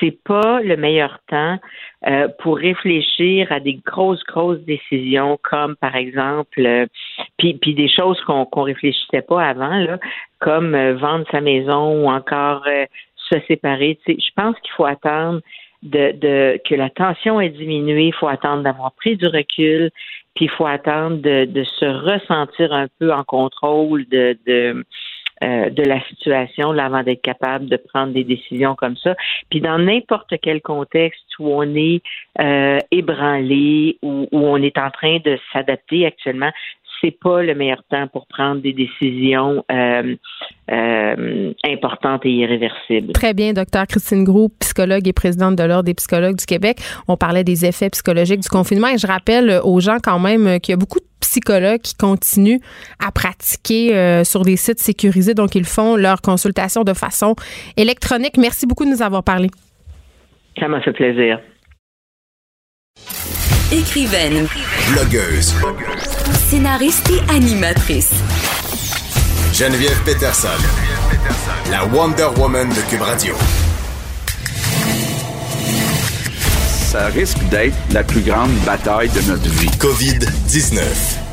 C'est 0.00 0.18
pas 0.24 0.62
le 0.62 0.78
meilleur 0.78 1.18
temps 1.28 1.58
euh, 2.06 2.26
pour 2.38 2.56
réfléchir 2.56 3.52
à 3.52 3.60
des 3.60 3.74
grosses 3.84 4.24
grosses 4.24 4.60
décisions 4.60 5.38
comme 5.42 5.76
par 5.76 5.94
exemple 5.94 6.58
euh, 6.64 6.86
puis, 7.36 7.58
des 7.74 7.88
choses 7.88 8.18
qu'on 8.22 8.46
qu'on 8.46 8.62
réfléchissait 8.62 9.20
pas 9.20 9.46
avant 9.46 9.98
comme 10.38 10.74
euh, 10.74 10.94
vendre 10.94 11.26
sa 11.30 11.42
maison 11.42 12.02
ou 12.02 12.08
encore 12.08 12.66
se 13.14 13.38
séparer. 13.46 13.98
Je 14.06 14.30
pense 14.34 14.58
qu'il 14.60 14.72
faut 14.72 14.86
attendre 14.86 15.42
de, 15.86 16.60
que 16.68 16.74
la 16.74 16.90
tension 16.90 17.40
ait 17.40 17.48
diminué, 17.48 18.06
il 18.06 18.14
faut 18.14 18.28
attendre 18.28 18.62
d'avoir 18.62 18.92
pris 18.92 19.16
du 19.16 19.26
recul, 19.26 19.90
puis 20.34 20.46
il 20.46 20.50
faut 20.50 20.66
attendre 20.66 21.16
de, 21.16 21.64
se 21.64 21.84
ressentir 21.84 22.72
un 22.72 22.88
peu 22.98 23.12
en 23.12 23.24
contrôle 23.24 24.06
de, 24.08 24.36
de, 24.46 24.84
euh, 25.42 25.70
de 25.70 25.82
la 25.82 26.00
situation 26.08 26.70
avant 26.70 27.02
d'être 27.02 27.20
capable 27.20 27.66
de 27.66 27.76
prendre 27.76 28.12
des 28.12 28.24
décisions 28.24 28.74
comme 28.74 28.96
ça. 28.96 29.14
Puis 29.50 29.60
dans 29.60 29.78
n'importe 29.78 30.32
quel 30.40 30.62
contexte 30.62 31.26
où 31.38 31.48
on 31.48 31.74
est 31.74 32.02
euh, 32.40 32.78
ébranlé, 32.90 33.98
ou 34.02 34.28
où 34.32 34.38
on 34.38 34.56
est 34.56 34.78
en 34.78 34.90
train 34.90 35.18
de 35.24 35.38
s'adapter 35.52 36.06
actuellement, 36.06 36.50
c'est 37.00 37.18
pas 37.18 37.42
le 37.42 37.54
meilleur 37.54 37.82
temps 37.90 38.08
pour 38.08 38.26
prendre 38.26 38.60
des 38.60 38.72
décisions 38.72 39.64
euh, 39.70 40.16
euh, 40.70 41.52
importantes 41.64 42.24
et 42.24 42.30
irréversibles. 42.30 43.12
Très 43.12 43.34
bien, 43.34 43.52
docteur 43.52 43.86
Christine 43.86 44.24
Gros, 44.24 44.48
psychologue 44.60 45.06
et 45.06 45.12
présidente 45.12 45.56
de 45.56 45.62
l'Ordre 45.62 45.84
des 45.84 45.94
psychologues 45.94 46.36
du 46.36 46.46
Québec. 46.46 46.78
On 47.08 47.16
parlait 47.16 47.44
des 47.44 47.64
effets 47.64 47.90
psychologiques 47.90 48.40
du 48.40 48.48
confinement 48.48 48.88
et 48.88 48.98
je 48.98 49.06
rappelle 49.06 49.60
aux 49.64 49.80
gens 49.80 49.98
quand 50.02 50.18
même 50.18 50.60
qu'il 50.60 50.72
y 50.72 50.74
a 50.74 50.78
beaucoup 50.78 51.00
de 51.00 51.06
psychologues 51.20 51.80
qui 51.80 51.94
continuent 51.94 52.60
à 53.04 53.10
pratiquer 53.12 53.94
euh, 53.94 54.24
sur 54.24 54.42
des 54.42 54.56
sites 54.56 54.78
sécurisés, 54.78 55.34
donc 55.34 55.54
ils 55.54 55.64
font 55.64 55.96
leur 55.96 56.22
consultation 56.22 56.82
de 56.82 56.94
façon 56.94 57.34
électronique. 57.76 58.36
Merci 58.38 58.66
beaucoup 58.66 58.84
de 58.84 58.90
nous 58.90 59.02
avoir 59.02 59.22
parlé. 59.22 59.48
Ça 60.58 60.68
m'a 60.68 60.80
fait 60.80 60.92
plaisir. 60.92 61.40
Écrivaine. 63.72 64.46
Blogueuse. 64.92 65.54
Scénariste 66.34 67.10
et 67.10 67.30
animatrice. 67.30 68.10
Geneviève 69.52 69.98
Peterson, 70.04 70.48
La 71.70 71.84
Wonder 71.86 72.28
Woman 72.36 72.68
de 72.68 72.80
Cube 72.90 73.02
Radio. 73.02 73.34
Ça 76.90 77.06
risque 77.06 77.42
d'être 77.48 77.76
la 77.92 78.04
plus 78.04 78.22
grande 78.22 78.52
bataille 78.64 79.08
de 79.10 79.20
notre 79.22 79.48
vie. 79.48 79.70
COVID-19. 79.78 81.25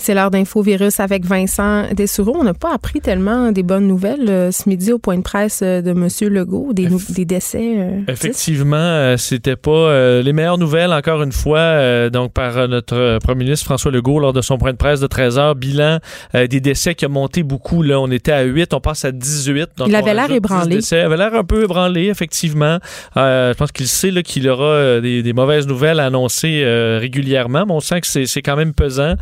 C'est 0.00 0.14
l'heure 0.14 0.30
d'infovirus 0.30 0.98
avec 0.98 1.26
Vincent 1.26 1.84
Dessoureau. 1.92 2.34
On 2.40 2.42
n'a 2.42 2.54
pas 2.54 2.72
appris 2.72 3.02
tellement 3.02 3.52
des 3.52 3.62
bonnes 3.62 3.86
nouvelles 3.86 4.30
euh, 4.30 4.50
ce 4.50 4.66
midi 4.66 4.92
au 4.92 4.98
point 4.98 5.18
de 5.18 5.22
presse 5.22 5.60
euh, 5.62 5.82
de 5.82 5.90
M. 5.90 6.08
Legault, 6.32 6.72
des, 6.72 6.88
des 7.10 7.26
décès. 7.26 7.74
Euh, 7.76 8.00
Effectivement, 8.08 9.14
c'était 9.18 9.56
pas 9.56 10.22
les 10.22 10.32
meilleures 10.32 10.56
nouvelles, 10.56 10.92
encore 10.92 11.22
une 11.22 11.32
fois, 11.32 12.08
donc 12.08 12.32
par 12.32 12.66
notre 12.68 13.18
premier 13.18 13.44
ministre 13.44 13.66
François 13.66 13.90
Legault 13.90 14.20
lors 14.20 14.32
de 14.32 14.40
son 14.40 14.56
point 14.56 14.72
de 14.72 14.78
presse 14.78 15.00
de 15.00 15.06
13 15.06 15.38
heures. 15.38 15.54
Bilan 15.54 15.98
des 16.32 16.60
décès 16.60 16.94
qui 16.94 17.04
a 17.04 17.08
monté 17.08 17.42
beaucoup. 17.42 17.82
Là, 17.82 18.00
on 18.00 18.10
était 18.10 18.32
à 18.32 18.42
8, 18.42 18.72
on 18.72 18.80
passe 18.80 19.04
à 19.04 19.12
18. 19.12 19.70
Donc 19.76 19.88
Il 19.88 19.96
avait 19.96 20.14
l'air 20.14 20.30
ébranlé. 20.30 20.78
Il 20.78 20.94
avait 20.96 21.16
l'air 21.16 21.34
un 21.34 21.44
peu 21.44 21.64
ébranlé, 21.64 22.08
effectivement. 22.08 22.78
je 23.16 23.52
pense 23.52 23.72
qu'il 23.72 23.88
sait 23.88 24.22
qu'il 24.22 24.48
aura 24.48 25.00
des, 25.00 25.32
mauvaises 25.34 25.66
nouvelles 25.66 26.00
à 26.00 26.06
annoncer 26.06 26.64
régulièrement, 26.98 27.66
mais 27.66 27.72
on 27.72 27.80
sent 27.80 28.00
que 28.00 28.06
c'est 28.06 28.42
quand 28.42 28.56
même 28.56 28.72
pesant. 28.72 29.14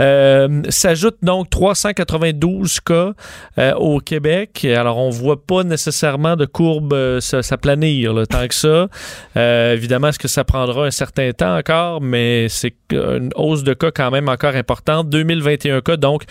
Euh, 0.00 0.23
s'ajoutent 0.68 1.18
donc 1.22 1.50
392 1.50 2.80
cas 2.80 3.12
euh, 3.58 3.74
au 3.74 3.98
Québec. 4.00 4.64
Alors, 4.64 4.98
on 4.98 5.10
voit 5.10 5.44
pas 5.44 5.64
nécessairement 5.64 6.36
de 6.36 6.46
courbe 6.46 7.20
s'aplanir 7.20 8.14
tant 8.28 8.46
que 8.48 8.54
ça. 8.54 8.88
évidemment, 9.36 10.08
est-ce 10.08 10.18
que 10.18 10.28
ça 10.28 10.44
prendra 10.44 10.86
un 10.86 10.90
certain 10.90 11.32
temps 11.32 11.56
encore, 11.56 12.00
mais 12.00 12.48
c'est 12.48 12.74
une 12.92 13.30
hausse 13.34 13.64
de 13.64 13.74
cas 13.74 13.90
quand 13.90 14.10
même 14.10 14.28
encore 14.28 14.54
importante. 14.54 15.08
2021 15.08 15.80
cas, 15.80 15.96
donc, 15.96 16.24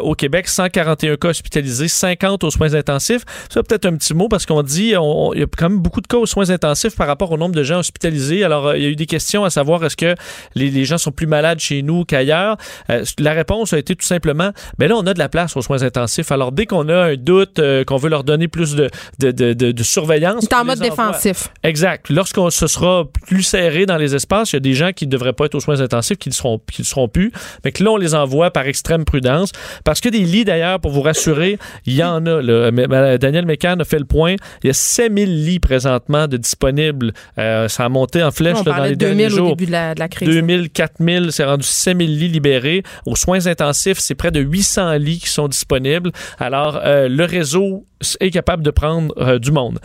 au 0.00 0.14
Québec, 0.14 0.48
141 0.48 1.16
cas 1.16 1.28
hospitalisés, 1.28 1.88
50 1.88 2.44
aux 2.44 2.50
soins 2.50 2.74
intensifs. 2.74 3.22
Ça, 3.50 3.62
peut-être 3.62 3.86
un 3.86 3.96
petit 3.96 4.14
mot 4.14 4.28
parce 4.28 4.46
qu'on 4.46 4.62
dit 4.62 4.88
il 4.88 5.38
y 5.38 5.42
a 5.42 5.46
quand 5.56 5.68
même 5.68 5.78
beaucoup 5.78 6.00
de 6.00 6.06
cas 6.06 6.16
aux 6.16 6.26
soins 6.26 6.50
intensifs 6.50 6.96
par 6.96 7.06
rapport 7.06 7.30
au 7.32 7.36
nombre 7.36 7.54
de 7.54 7.62
gens 7.62 7.78
hospitalisés. 7.78 8.44
Alors, 8.44 8.74
il 8.74 8.82
y 8.82 8.86
a 8.86 8.88
eu 8.88 8.96
des 8.96 9.06
questions 9.06 9.44
à 9.44 9.50
savoir 9.50 9.84
est-ce 9.84 9.96
que 9.96 10.14
les, 10.54 10.84
gens 10.84 10.98
sont 10.98 11.12
plus 11.12 11.26
malades 11.26 11.58
chez 11.58 11.82
nous 11.82 12.04
qu'ailleurs? 12.04 12.56
Euh, 12.90 13.04
la 13.18 13.34
réponse 13.40 13.72
a 13.72 13.78
été 13.78 13.96
tout 13.96 14.06
simplement, 14.06 14.52
mais 14.78 14.86
ben 14.86 14.90
là, 14.90 14.96
on 14.96 15.06
a 15.06 15.14
de 15.14 15.18
la 15.18 15.28
place 15.28 15.56
aux 15.56 15.62
soins 15.62 15.82
intensifs. 15.82 16.30
Alors, 16.30 16.52
dès 16.52 16.66
qu'on 16.66 16.88
a 16.88 16.96
un 16.96 17.16
doute, 17.16 17.58
euh, 17.58 17.84
qu'on 17.84 17.96
veut 17.96 18.10
leur 18.10 18.24
donner 18.24 18.48
plus 18.48 18.74
de, 18.74 18.88
de, 19.18 19.30
de, 19.30 19.52
de, 19.52 19.82
surveillance. 19.82 20.44
C'est 20.48 20.54
en 20.54 20.64
mode 20.64 20.78
défensif. 20.78 21.48
Exact. 21.62 22.10
Lorsqu'on 22.10 22.50
se 22.50 22.66
sera 22.66 23.04
plus 23.26 23.42
serré 23.42 23.86
dans 23.86 23.96
les 23.96 24.14
espaces, 24.14 24.52
il 24.52 24.56
y 24.56 24.58
a 24.58 24.60
des 24.60 24.74
gens 24.74 24.92
qui 24.92 25.06
ne 25.06 25.10
devraient 25.10 25.32
pas 25.32 25.46
être 25.46 25.54
aux 25.54 25.60
soins 25.60 25.80
intensifs, 25.80 26.18
qui 26.18 26.28
ne 26.28 26.34
seront, 26.34 26.60
qui 26.70 26.84
seront 26.84 27.08
plus. 27.08 27.32
Mais 27.64 27.72
que 27.72 27.82
là, 27.82 27.90
on 27.92 27.96
les 27.96 28.14
envoie 28.14 28.50
par 28.50 28.66
extrême 28.66 29.04
prudence. 29.04 29.52
Parce 29.84 30.00
que 30.00 30.08
des 30.08 30.20
lits, 30.20 30.44
d'ailleurs, 30.44 30.80
pour 30.80 30.90
vous 30.90 31.02
rassurer, 31.02 31.58
il 31.86 31.94
y 31.94 32.04
en 32.04 32.26
a. 32.26 32.42
Là. 32.42 33.18
Daniel 33.18 33.46
Mécan 33.46 33.76
a 33.80 33.84
fait 33.84 33.98
le 33.98 34.04
point. 34.04 34.36
Il 34.62 34.66
y 34.66 34.70
a 34.70 34.74
7000 34.74 35.44
lits 35.44 35.60
présentement 35.60 36.28
de 36.28 36.36
disponibles. 36.36 37.12
Euh, 37.38 37.68
ça 37.68 37.84
a 37.84 37.88
monté 37.88 38.22
en 38.22 38.30
flèche 38.30 38.64
là, 38.64 38.76
dans 38.76 38.84
les 38.84 38.96
2000 38.96 38.98
derniers 38.98 39.30
jours. 39.30 39.52
Au 39.52 39.54
début 39.54 39.66
de 39.66 39.72
la, 39.72 39.94
de 39.94 40.00
la 40.00 40.08
crise. 40.08 40.28
2000, 40.28 40.70
4000, 40.70 41.32
c'est 41.32 41.44
rendu 41.44 41.66
5000 41.66 42.18
lits 42.18 42.28
libérés. 42.28 42.82
Aux 43.06 43.16
soins 43.16 43.29
intensifs, 43.34 43.98
c'est 43.98 44.14
près 44.14 44.30
de 44.30 44.40
800 44.40 44.94
lits 44.94 45.18
qui 45.18 45.28
sont 45.28 45.48
disponibles. 45.48 46.12
Alors, 46.38 46.80
euh, 46.82 47.08
le 47.08 47.24
réseau 47.24 47.86
est 48.20 48.30
capable 48.30 48.62
de 48.62 48.70
prendre 48.70 49.14
euh, 49.18 49.38
du 49.38 49.52
monde. 49.52 49.78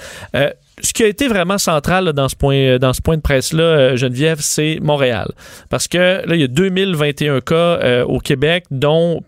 Euh, 0.78 0.82
ce 0.82 0.94
qui 0.94 1.04
a 1.04 1.08
été 1.08 1.28
vraiment 1.28 1.58
central 1.58 2.12
dans, 2.14 2.30
ce 2.30 2.36
point, 2.36 2.56
euh, 2.56 2.80
dans 2.80 2.94
ce 2.94 3.02
point 3.02 3.18
de 3.18 3.22
presse-là, 3.22 3.96
Geneviève, 3.96 4.40
c'est 4.42 4.80
Montréal. 4.82 5.32
Parce 5.70 5.88
que 5.88 5.98
là, 6.28 6.36
il 6.36 6.42
y 6.42 6.44
a 6.44 6.48
2021 6.48 7.42
cas 7.42 8.04
au 8.06 8.20
Québec, 8.20 8.66
dont 8.72 9.22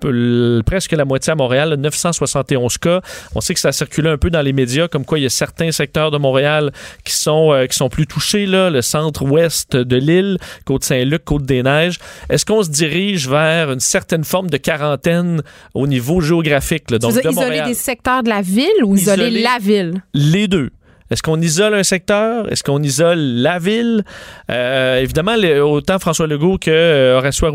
presque 0.65 0.91
la 0.91 1.05
moitié 1.05 1.33
à 1.33 1.35
Montréal, 1.35 1.75
971 1.77 2.77
cas. 2.77 3.01
On 3.35 3.41
sait 3.41 3.53
que 3.53 3.59
ça 3.59 3.69
a 3.69 3.71
circulé 3.71 4.09
un 4.09 4.17
peu 4.17 4.29
dans 4.29 4.41
les 4.41 4.53
médias, 4.53 4.87
comme 4.87 5.05
quoi 5.05 5.19
il 5.19 5.23
y 5.23 5.25
a 5.25 5.29
certains 5.29 5.71
secteurs 5.71 6.11
de 6.11 6.17
Montréal 6.17 6.71
qui 7.03 7.13
sont, 7.13 7.65
qui 7.69 7.75
sont 7.75 7.89
plus 7.89 8.07
touchés, 8.07 8.45
là, 8.45 8.69
le 8.69 8.81
centre-ouest 8.81 9.75
de 9.75 9.95
l'île, 9.95 10.37
Côte-Saint-Luc, 10.65 11.23
Côte-des-Neiges. 11.23 11.99
Est-ce 12.29 12.45
qu'on 12.45 12.63
se 12.63 12.69
dirige 12.69 13.27
vers 13.27 13.71
une 13.71 13.79
certaine 13.79 14.23
forme 14.23 14.49
de 14.49 14.57
quarantaine 14.57 15.41
au 15.73 15.87
niveau 15.87 16.21
géographique? 16.21 16.91
Là, 16.91 16.99
donc, 16.99 17.13
de 17.13 17.29
isoler 17.29 17.61
des 17.65 17.73
secteurs 17.73 18.23
de 18.23 18.29
la 18.29 18.41
ville 18.41 18.83
ou 18.83 18.95
isoler, 18.95 19.29
la 19.41 19.57
ville? 19.59 20.01
Les 20.13 20.47
deux. 20.47 20.69
Est-ce 21.09 21.23
qu'on 21.23 21.39
isole 21.41 21.73
un 21.73 21.83
secteur? 21.83 22.51
Est-ce 22.51 22.63
qu'on 22.63 22.81
isole 22.83 23.17
la 23.17 23.59
ville? 23.59 24.03
Euh, 24.51 24.99
évidemment, 24.99 25.35
autant 25.63 25.99
François 25.99 26.27
Legault 26.27 26.57
que 26.57 26.69
euh, 26.71 27.17
Horacio 27.17 27.47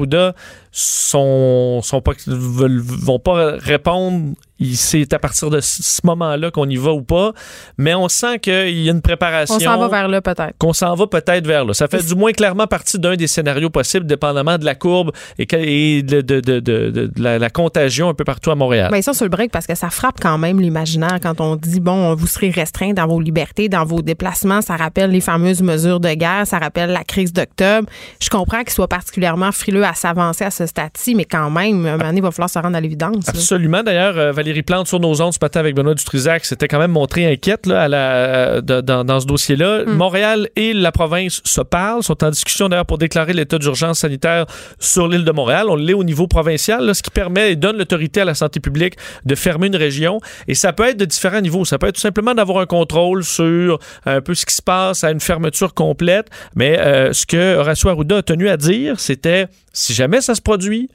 sont, 0.71 1.81
sont 1.83 2.01
pas, 2.01 2.13
vont 2.27 3.19
pas 3.19 3.57
répondre 3.59 4.35
c'est 4.75 5.13
à 5.13 5.19
partir 5.19 5.51
de 5.51 5.61
ce 5.61 6.01
moment-là 6.05 6.51
qu'on 6.51 6.69
y 6.69 6.77
va 6.77 6.93
ou 6.93 7.03
pas, 7.03 7.33
mais 7.79 7.95
on 7.95 8.09
sent 8.09 8.39
qu'il 8.39 8.81
y 8.81 8.89
a 8.89 8.93
une 8.93 9.03
préparation. 9.03 9.57
On 9.57 9.61
s'en 9.61 9.79
va 9.79 9.89
vers 9.89 10.09
là 10.09 10.21
peut-être. 10.21 10.55
Qu'on 10.59 10.73
s'en 10.73 10.95
va 10.95 11.07
peut-être 11.07 11.47
vers 11.47 11.65
là. 11.65 11.75
Ça 11.75 11.89
fait 11.89 12.05
du 12.05 12.15
moins 12.15 12.33
clairement 12.33 12.67
partie 12.67 12.99
d'un 12.99 13.17
des 13.17 13.27
scénarios 13.27 13.71
possibles, 13.71 14.07
dépendamment 14.07 14.59
de 14.59 14.65
la 14.65 14.75
courbe 14.75 15.13
et, 15.39 16.03
de, 16.03 16.21
de, 16.21 16.41
de, 16.41 16.61
de 16.61 17.11
la, 17.17 17.51
contagion 17.51 18.09
un 18.09 18.15
peu 18.15 18.25
partout 18.25 18.51
à 18.51 18.55
Montréal. 18.55 18.91
Bien, 18.91 19.03
ça, 19.03 19.13
sur 19.13 19.25
le 19.25 19.31
break, 19.31 19.51
parce 19.51 19.67
que 19.67 19.75
ça 19.75 19.91
frappe 19.91 20.21
quand 20.21 20.39
même 20.39 20.61
l'imaginaire 20.61 21.19
quand 21.23 21.41
on 21.41 21.57
dit, 21.57 21.81
bon, 21.81 22.15
vous 22.15 22.27
serez 22.27 22.51
restreint 22.51 22.93
dans 22.93 23.07
vos 23.07 23.21
libertés, 23.21 23.69
dans 23.69 23.85
vos 23.85 24.03
déplacements. 24.03 24.63
Ça 24.63 24.77
rappelle 24.77 25.11
les 25.11 25.21
fameuses 25.21 25.63
mesures 25.63 26.01
de 26.01 26.13
guerre, 26.15 26.47
ça 26.47 26.59
rappelle 26.59 26.91
la 26.91 27.05
crise 27.05 27.33
d'octobre. 27.33 27.89
Je 28.21 28.31
comprends 28.31 28.61
qu'il 28.61 28.71
soit 28.71 28.89
particulièrement 28.89 29.53
frileux 29.53 29.85
à 29.85 29.95
s'avancer 29.95 30.45
à 30.45 30.51
ce 30.51 30.67
stade-ci, 30.67 31.15
mais 31.15 31.25
quand 31.25 31.51
même, 31.51 31.87
un 31.87 31.93
moment 31.93 32.05
donné, 32.05 32.19
il 32.19 32.23
va 32.23 32.31
falloir 32.31 32.51
se 32.51 32.59
rendre 32.59 32.77
à 32.77 32.81
l'évidence. 32.81 33.29
Absolument. 33.29 33.83
D'ailleurs, 33.83 34.17
euh, 34.19 34.33
Valérie 34.33 34.52
Valérie 34.53 34.63
Plante 34.65 34.87
sur 34.87 35.01
nos 35.01 35.23
ondes 35.23 35.33
ce 35.33 35.39
matin 35.41 35.61
avec 35.61 35.75
Benoît 35.75 35.95
Dutrisac 35.95 36.45
s'était 36.45 36.69
quand 36.69 36.79
même 36.79 36.91
montré 36.91 37.27
inquiète 37.27 37.65
là, 37.65 37.85
à 37.85 37.89
la, 37.89 38.61
dans, 38.61 39.21
ce 39.21 39.27
dossier-là. 39.27 39.87
Mm. 39.87 39.93
Montréal 39.93 40.49
et 40.57 40.75
la 40.75 40.93
province 40.93 41.41
se 41.43 41.63
parlent, 41.63 42.03
sont 42.03 42.23
en 42.23 42.29
discussion 42.29 42.69
d'ailleurs 42.69 42.85
pour 42.85 42.99
déclarer 42.99 43.33
l'état 43.33 43.57
d'urgence 43.57 44.01
sanitaire 44.01 44.45
sur 44.79 45.09
l'île 45.09 45.25
de 45.25 45.33
Montréal. 45.33 45.69
On 45.71 45.77
l'est 45.77 45.95
au 45.95 46.05
niveau 46.05 46.27
provincial, 46.27 46.95
ce 46.95 47.03
qui 47.03 47.11
permet 47.11 47.53
et 47.53 47.57
donne 47.57 47.79
l'autorité 47.79 48.21
à 48.21 48.27
la 48.27 48.35
santé 48.35 48.61
publique 48.61 48.97
de 49.25 49.35
fermer 49.35 49.69
une 49.69 49.77
région. 49.77 50.21
Et 50.49 50.55
ça 50.55 50.75
peut 50.75 50.87
être 50.87 50.99
de 50.99 51.07
différents 51.07 51.41
niveaux. 51.41 51.65
Ça 51.65 51.79
peut 51.79 51.87
être 51.87 51.95
tout 51.95 52.03
simplement 52.03 52.35
d'avoir 52.35 52.59
un 52.59 52.67
contrôle 52.67 53.25
sur 53.25 53.79
un 54.05 54.21
peu 54.21 54.35
ce 54.35 54.45
qui 54.45 54.55
se 54.55 54.63
passe 54.63 55.03
à 55.03 55.13
une 55.13 55.21
fermeture 55.21 55.73
complète. 55.73 56.29
Mais 56.55 56.79
euh, 56.79 57.15
ce 57.15 57.25
que 57.25 57.57
Horacio 57.57 57.89
Arruda 57.89 58.19
a 58.19 58.23
tenu 58.23 58.51
à 58.51 58.59
dire, 58.59 59.01
c'était 59.01 59.47
si 59.73 59.95
jamais 59.95 60.21
ça 60.21 60.35
se 60.35 60.43
produit, 60.43 60.91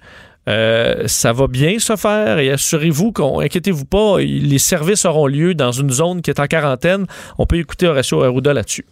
euh, 0.47 1.07
ça 1.07 1.33
va 1.33 1.47
bien 1.47 1.79
se 1.79 1.95
faire 1.95 2.39
et 2.39 2.51
assurez-vous 2.51 3.11
qu'on, 3.11 3.39
inquiétez-vous 3.39 3.85
pas, 3.85 4.17
les 4.19 4.59
services 4.59 5.05
auront 5.05 5.27
lieu 5.27 5.53
dans 5.53 5.71
une 5.71 5.89
zone 5.89 6.21
qui 6.21 6.29
est 6.29 6.39
en 6.39 6.47
quarantaine. 6.47 7.05
On 7.37 7.45
peut 7.45 7.57
écouter 7.57 7.87
Horacio 7.87 8.23
Arruda 8.23 8.53
là-dessus. 8.53 8.85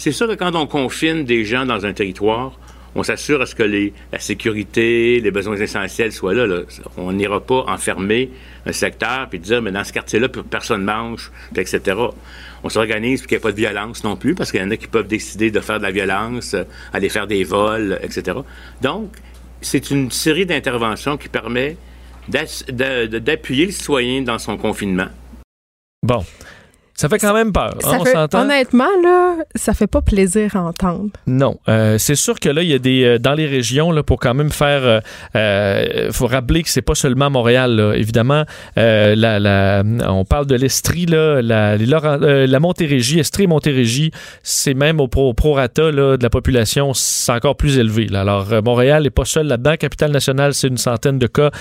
C'est 0.00 0.12
sûr 0.12 0.28
que 0.28 0.34
quand 0.34 0.54
on 0.54 0.66
confine 0.66 1.24
des 1.24 1.44
gens 1.44 1.66
dans 1.66 1.84
un 1.84 1.92
territoire, 1.92 2.52
on 2.94 3.02
s'assure 3.02 3.40
à 3.42 3.46
ce 3.46 3.54
que 3.54 3.62
les, 3.62 3.92
la 4.12 4.18
sécurité, 4.18 5.20
les 5.20 5.30
besoins 5.30 5.56
essentiels 5.56 6.12
soient 6.12 6.34
là. 6.34 6.62
On 6.96 7.12
n'ira 7.12 7.40
pas 7.40 7.64
enfermer 7.68 8.30
un 8.66 8.72
secteur 8.72 9.28
puis 9.28 9.38
dire, 9.38 9.62
mais 9.62 9.70
dans 9.70 9.84
ce 9.84 9.92
quartier-là, 9.92 10.28
personne 10.28 10.82
mange, 10.84 11.30
etc. 11.56 11.96
On 12.64 12.68
s'organise 12.68 13.20
pour 13.20 13.28
qu'il 13.28 13.36
n'y 13.36 13.40
ait 13.40 13.42
pas 13.42 13.52
de 13.52 13.56
violence 13.56 14.04
non 14.04 14.16
plus, 14.16 14.34
parce 14.34 14.50
qu'il 14.50 14.60
y 14.60 14.64
en 14.64 14.70
a 14.70 14.76
qui 14.76 14.88
peuvent 14.88 15.06
décider 15.06 15.50
de 15.50 15.60
faire 15.60 15.78
de 15.78 15.84
la 15.84 15.92
violence, 15.92 16.54
euh, 16.54 16.64
aller 16.92 17.08
faire 17.08 17.26
des 17.26 17.44
vols, 17.44 17.98
etc. 18.02 18.38
Donc, 18.82 19.12
c'est 19.60 19.90
une 19.90 20.10
série 20.10 20.46
d'interventions 20.46 21.16
qui 21.16 21.28
permet 21.28 21.76
d'appuyer 22.28 23.66
le 23.66 23.72
citoyen 23.72 24.22
dans 24.22 24.38
son 24.38 24.56
confinement. 24.56 25.08
Bon. 26.02 26.24
Ça 26.98 27.08
fait 27.08 27.20
quand 27.20 27.32
même 27.32 27.52
peur. 27.52 27.76
Hein, 27.84 27.98
on 28.34 28.38
honnêtement, 28.38 28.88
là, 29.04 29.36
ça 29.54 29.72
fait 29.72 29.86
pas 29.86 30.02
plaisir 30.02 30.56
à 30.56 30.62
entendre. 30.62 31.10
Non. 31.28 31.56
Euh, 31.68 31.96
c'est 31.96 32.16
sûr 32.16 32.40
que 32.40 32.48
là, 32.48 32.64
il 32.64 32.70
y 32.70 32.74
a 32.74 32.80
des. 32.80 33.04
Euh, 33.04 33.18
dans 33.20 33.34
les 33.34 33.46
régions, 33.46 33.92
là, 33.92 34.02
pour 34.02 34.18
quand 34.18 34.34
même 34.34 34.50
faire. 34.50 35.02
Il 35.32 35.38
euh, 35.38 36.10
faut 36.10 36.26
rappeler 36.26 36.64
que 36.64 36.68
c'est 36.68 36.82
pas 36.82 36.96
seulement 36.96 37.30
Montréal. 37.30 37.92
Évidemment, 37.94 38.42
la, 38.74 39.84
on 40.08 40.24
parle 40.24 40.46
de 40.46 40.56
l'Estrie, 40.56 41.06
la, 41.06 41.40
la, 41.40 42.58
Montérégie, 42.58 43.20
Estrie 43.20 43.44
et 43.44 43.46
Montérégie, 43.46 44.10
c'est 44.42 44.74
même 44.74 44.98
au, 44.98 45.06
pro, 45.06 45.32
prorata 45.34 45.92
de 45.92 46.18
la 46.20 46.30
population, 46.30 46.94
c'est 46.94 47.30
encore 47.30 47.56
plus 47.56 47.78
élevé. 47.78 48.08
Alors, 48.12 48.48
Montréal 48.64 49.04
n'est 49.04 49.10
pas 49.10 49.24
seul 49.24 49.46
là-dedans. 49.46 49.76
Capitale 49.76 50.10
nationale, 50.10 50.52
c'est 50.52 50.66
une 50.66 50.78
centaine 50.78 51.20
de 51.20 51.28
cas 51.28 51.52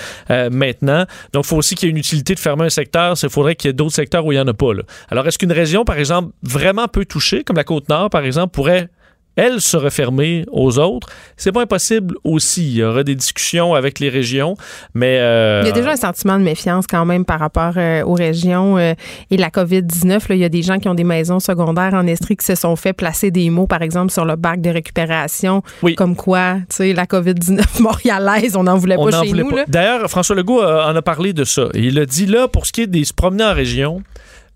maintenant. 0.50 1.06
Donc, 1.32 1.46
il 1.46 1.48
faut 1.48 1.58
aussi 1.58 1.76
qu'il 1.76 1.90
y 1.90 1.90
ait 1.90 1.92
une 1.92 2.00
utilité 2.00 2.34
de 2.34 2.40
fermer 2.40 2.66
un 2.66 2.70
secteur. 2.70 3.14
Il 3.22 3.30
faudrait 3.30 3.54
qu'il 3.54 3.68
y 3.68 3.70
ait 3.70 3.74
d'autres 3.74 3.94
secteurs 3.94 4.26
où 4.26 4.32
il 4.32 4.36
n'y 4.36 4.42
en 4.42 4.48
a 4.48 4.54
pas. 4.56 4.74
Là. 4.74 4.82
Alors, 5.12 5.26
est-ce 5.28 5.38
qu'une 5.38 5.51
région, 5.51 5.86
par 5.86 5.97
exemple, 5.97 6.32
vraiment 6.43 6.88
peu 6.88 7.05
touchée, 7.05 7.43
comme 7.43 7.57
la 7.57 7.63
Côte-Nord, 7.63 8.09
par 8.09 8.23
exemple, 8.23 8.51
pourrait 8.51 8.89
elle 9.38 9.61
se 9.61 9.78
refermer 9.78 10.45
aux 10.51 10.80
autres. 10.80 11.07
C'est 11.38 11.51
pas 11.51 11.61
impossible 11.61 12.15
aussi. 12.23 12.63
Il 12.63 12.78
y 12.78 12.84
aura 12.84 13.03
des 13.03 13.15
discussions 13.15 13.75
avec 13.75 13.99
les 13.99 14.09
régions, 14.09 14.55
mais... 14.95 15.19
Euh, 15.19 15.61
il 15.63 15.67
y 15.67 15.69
a 15.69 15.73
déjà 15.73 15.91
un 15.91 15.95
sentiment 15.95 16.39
de 16.39 16.43
méfiance 16.43 16.88
quand 16.88 17.05
même 17.05 17.23
par 17.23 17.39
rapport 17.39 17.73
euh, 17.78 18.03
aux 18.03 18.15
régions 18.15 18.78
euh, 18.80 18.93
et 19.30 19.38
la 19.38 19.49
COVID-19. 19.49 20.21
Il 20.32 20.38
y 20.38 20.43
a 20.43 20.49
des 20.49 20.63
gens 20.63 20.80
qui 20.80 20.89
ont 20.89 20.95
des 20.95 21.03
maisons 21.03 21.39
secondaires 21.39 21.93
en 21.93 22.07
Estrie 22.07 22.36
qui 22.36 22.45
se 22.45 22.55
sont 22.55 22.75
fait 22.75 22.93
placer 22.93 23.30
des 23.30 23.51
mots, 23.51 23.67
par 23.67 23.84
exemple, 23.84 24.11
sur 24.11 24.25
le 24.25 24.36
bac 24.36 24.59
de 24.59 24.71
récupération, 24.71 25.61
comme 25.95 26.15
quoi, 26.15 26.55
tu 26.69 26.78
sais, 26.78 26.93
la 26.93 27.05
COVID-19 27.05 27.61
montréalaise, 27.82 28.55
on 28.55 28.63
n'en 28.63 28.78
voulait 28.78 28.95
pas 28.95 29.23
chez 29.23 29.34
nous. 29.34 29.51
D'ailleurs, 29.67 30.09
François 30.09 30.36
Legault 30.36 30.63
en 30.63 30.95
a 30.95 31.01
parlé 31.03 31.34
de 31.34 31.43
ça. 31.43 31.67
Il 31.75 31.99
a 31.99 32.07
dit 32.07 32.25
là, 32.25 32.47
pour 32.47 32.65
ce 32.65 32.71
qui 32.71 32.82
est 32.82 32.88
des 32.88 33.03
se 33.03 33.13
promener 33.13 33.43
en 33.43 33.53
région, 33.53 34.01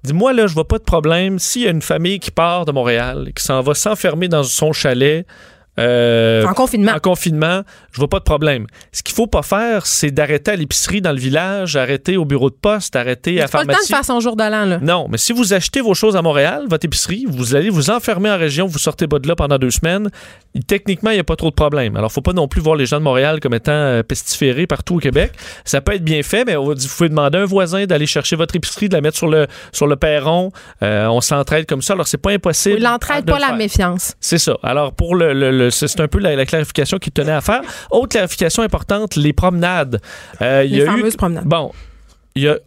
Dis-moi, 0.03 0.33
là, 0.33 0.47
je 0.47 0.53
vois 0.53 0.67
pas 0.67 0.79
de 0.79 0.83
problème. 0.83 1.37
S'il 1.37 1.63
y 1.63 1.67
a 1.67 1.71
une 1.71 1.81
famille 1.81 2.19
qui 2.19 2.31
part 2.31 2.65
de 2.65 2.71
Montréal 2.71 3.27
et 3.29 3.33
qui 3.33 3.43
s'en 3.43 3.61
va 3.61 3.73
s'enfermer 3.73 4.27
dans 4.27 4.43
son 4.43 4.73
chalet, 4.73 5.27
euh, 5.79 6.45
en 6.45 6.53
confinement. 6.53 6.91
En 6.91 6.99
confinement, 6.99 7.61
je 7.91 7.99
vois 7.99 8.09
pas 8.09 8.19
de 8.19 8.25
problème. 8.25 8.67
Ce 8.91 9.03
qu'il 9.03 9.15
faut 9.15 9.27
pas 9.27 9.41
faire, 9.41 9.85
c'est 9.85 10.11
d'arrêter 10.11 10.51
à 10.51 10.55
l'épicerie 10.57 11.01
dans 11.01 11.13
le 11.13 11.19
village, 11.19 11.77
arrêter 11.77 12.17
au 12.17 12.25
bureau 12.25 12.49
de 12.49 12.55
poste, 12.55 12.95
arrêter 12.97 13.39
à 13.39 13.43
la 13.43 13.47
pharmacie. 13.47 13.67
pas 13.67 13.73
le 13.73 13.77
temps 13.77 13.83
de 13.83 13.95
faire 13.95 14.05
son 14.05 14.19
jour 14.19 14.35
d'allant, 14.35 14.65
là. 14.65 14.79
Non, 14.81 15.07
mais 15.09 15.17
si 15.17 15.31
vous 15.31 15.53
achetez 15.53 15.79
vos 15.79 15.93
choses 15.93 16.17
à 16.17 16.21
Montréal, 16.21 16.65
votre 16.69 16.85
épicerie, 16.85 17.25
vous 17.27 17.55
allez 17.55 17.69
vous 17.69 17.89
enfermer 17.89 18.29
en 18.29 18.37
région, 18.37 18.67
vous 18.67 18.79
sortez 18.79 19.07
pas 19.07 19.19
de 19.19 19.27
là 19.27 19.35
pendant 19.35 19.57
deux 19.57 19.71
semaines. 19.71 20.09
Techniquement, 20.67 21.11
il 21.11 21.15
n'y 21.15 21.19
a 21.21 21.23
pas 21.23 21.37
trop 21.37 21.49
de 21.49 21.55
problème. 21.55 21.95
Alors, 21.95 22.11
faut 22.11 22.21
pas 22.21 22.33
non 22.33 22.49
plus 22.49 22.59
voir 22.59 22.75
les 22.75 22.85
gens 22.85 22.97
de 22.97 23.03
Montréal 23.03 23.39
comme 23.39 23.53
étant 23.53 23.71
euh, 23.71 24.03
pestiférés 24.03 24.67
partout 24.67 24.95
au 24.95 24.99
Québec. 24.99 25.31
Ça 25.63 25.79
peut 25.79 25.93
être 25.93 26.03
bien 26.03 26.21
fait, 26.21 26.43
mais 26.43 26.57
vous 26.57 26.75
pouvez 26.75 27.07
demander 27.07 27.37
à 27.37 27.41
un 27.41 27.45
voisin 27.45 27.85
d'aller 27.85 28.07
chercher 28.07 28.35
votre 28.35 28.57
épicerie, 28.57 28.89
de 28.89 28.95
la 28.95 29.01
mettre 29.01 29.17
sur 29.17 29.29
le, 29.29 29.47
sur 29.71 29.87
le 29.87 29.95
perron. 29.95 30.51
Euh, 30.83 31.07
on 31.07 31.21
s'entraide 31.21 31.65
comme 31.65 31.81
ça. 31.81 31.93
Alors, 31.93 32.07
c'est 32.07 32.17
pas 32.17 32.31
impossible. 32.31 32.81
L'entraide, 32.81 33.25
pas 33.25 33.39
la 33.39 33.53
méfiance. 33.53 34.15
C'est 34.19 34.37
ça. 34.37 34.57
Alors, 34.63 34.91
pour 34.91 35.15
le 35.15 35.60
c'est 35.69 35.99
un 35.99 36.07
peu 36.07 36.19
la, 36.19 36.45
clarification 36.45 36.97
qu'il 36.97 37.11
tenait 37.11 37.31
à 37.31 37.41
faire. 37.41 37.61
Autre 37.91 38.09
clarification 38.09 38.63
importante, 38.63 39.15
les 39.15 39.33
promenades. 39.33 40.01
Euh, 40.41 40.63
les 40.63 40.85
fameuses 40.85 41.15
promenades. 41.15 41.45
Bon, 41.45 41.71
il 42.35 42.43
y 42.43 42.47
a 42.47 42.57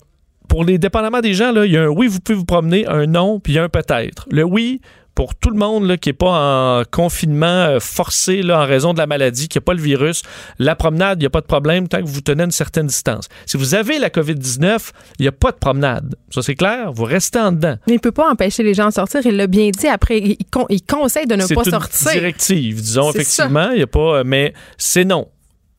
pour 0.49 0.65
les 0.65 0.79
dépendamment 0.79 1.21
des 1.21 1.35
gens, 1.35 1.53
là, 1.53 1.65
il 1.65 1.73
y 1.73 1.77
a 1.77 1.85
un 1.85 1.89
oui, 1.89 2.07
vous 2.07 2.21
pouvez 2.21 2.37
vous 2.37 2.45
promener, 2.45 2.87
un 2.87 3.07
non, 3.07 3.41
puis 3.41 3.55
il 3.55 3.57
y 3.57 3.59
a 3.59 3.65
un 3.65 3.69
peut-être. 3.69 4.27
Le 4.31 4.45
oui, 4.45 4.81
pour 5.15 5.35
tout 5.35 5.51
le 5.51 5.57
monde 5.57 5.87
là, 5.87 5.97
qui 5.97 6.09
n'est 6.09 6.15
pas 6.15 6.81
en 6.81 6.83
confinement 6.91 7.47
euh, 7.47 7.81
forcé 7.81 8.43
là, 8.43 8.63
en 8.63 8.67
raison 8.67 8.93
de 8.93 8.99
la 8.99 9.07
maladie, 9.07 9.49
qui 9.49 9.59
n'a 9.59 9.63
pas 9.63 9.75
le 9.75 9.81
virus, 9.81 10.23
la 10.59 10.75
promenade, 10.75 11.19
il 11.19 11.23
n'y 11.23 11.27
a 11.27 11.31
pas 11.31 11.41
de 11.41 11.47
problème 11.47 11.89
tant 11.89 12.01
que 12.01 12.09
vous 12.09 12.21
tenez 12.21 12.45
une 12.45 12.51
certaine 12.51 12.87
distance. 12.87 13.29
Si 13.47 13.57
vous 13.57 13.75
avez 13.75 13.99
la 13.99 14.09
COVID-19, 14.09 14.91
il 15.19 15.23
n'y 15.23 15.29
a 15.29 15.33
pas 15.33 15.53
de 15.53 15.57
promenade. 15.57 16.17
Ça, 16.31 16.43
c'est 16.43 16.55
clair? 16.55 16.93
Vous 16.93 17.05
restez 17.05 17.39
en 17.39 17.53
dedans. 17.53 17.77
Mais 17.87 17.95
il 17.95 17.97
ne 17.97 18.01
peut 18.01 18.13
pas 18.13 18.31
empêcher 18.31 18.63
les 18.63 18.75
gens 18.75 18.89
de 18.89 18.95
sortir. 18.95 19.21
Il 19.25 19.37
l'a 19.37 19.47
bien 19.47 19.71
dit 19.71 19.87
après. 19.87 20.19
Il, 20.19 20.83
conseille 20.87 21.27
de 21.27 21.35
ne 21.35 21.47
pas 21.47 21.65
sortir. 21.65 21.91
C'est 21.93 22.15
une 22.15 22.21
directive, 22.21 22.81
disons, 22.81 23.11
effectivement. 23.11 23.71
Il 23.71 23.81
y 23.81 23.83
a 23.83 23.87
pas, 23.87 24.19
euh, 24.19 24.23
mais 24.25 24.53
c'est 24.77 25.05
non 25.05 25.29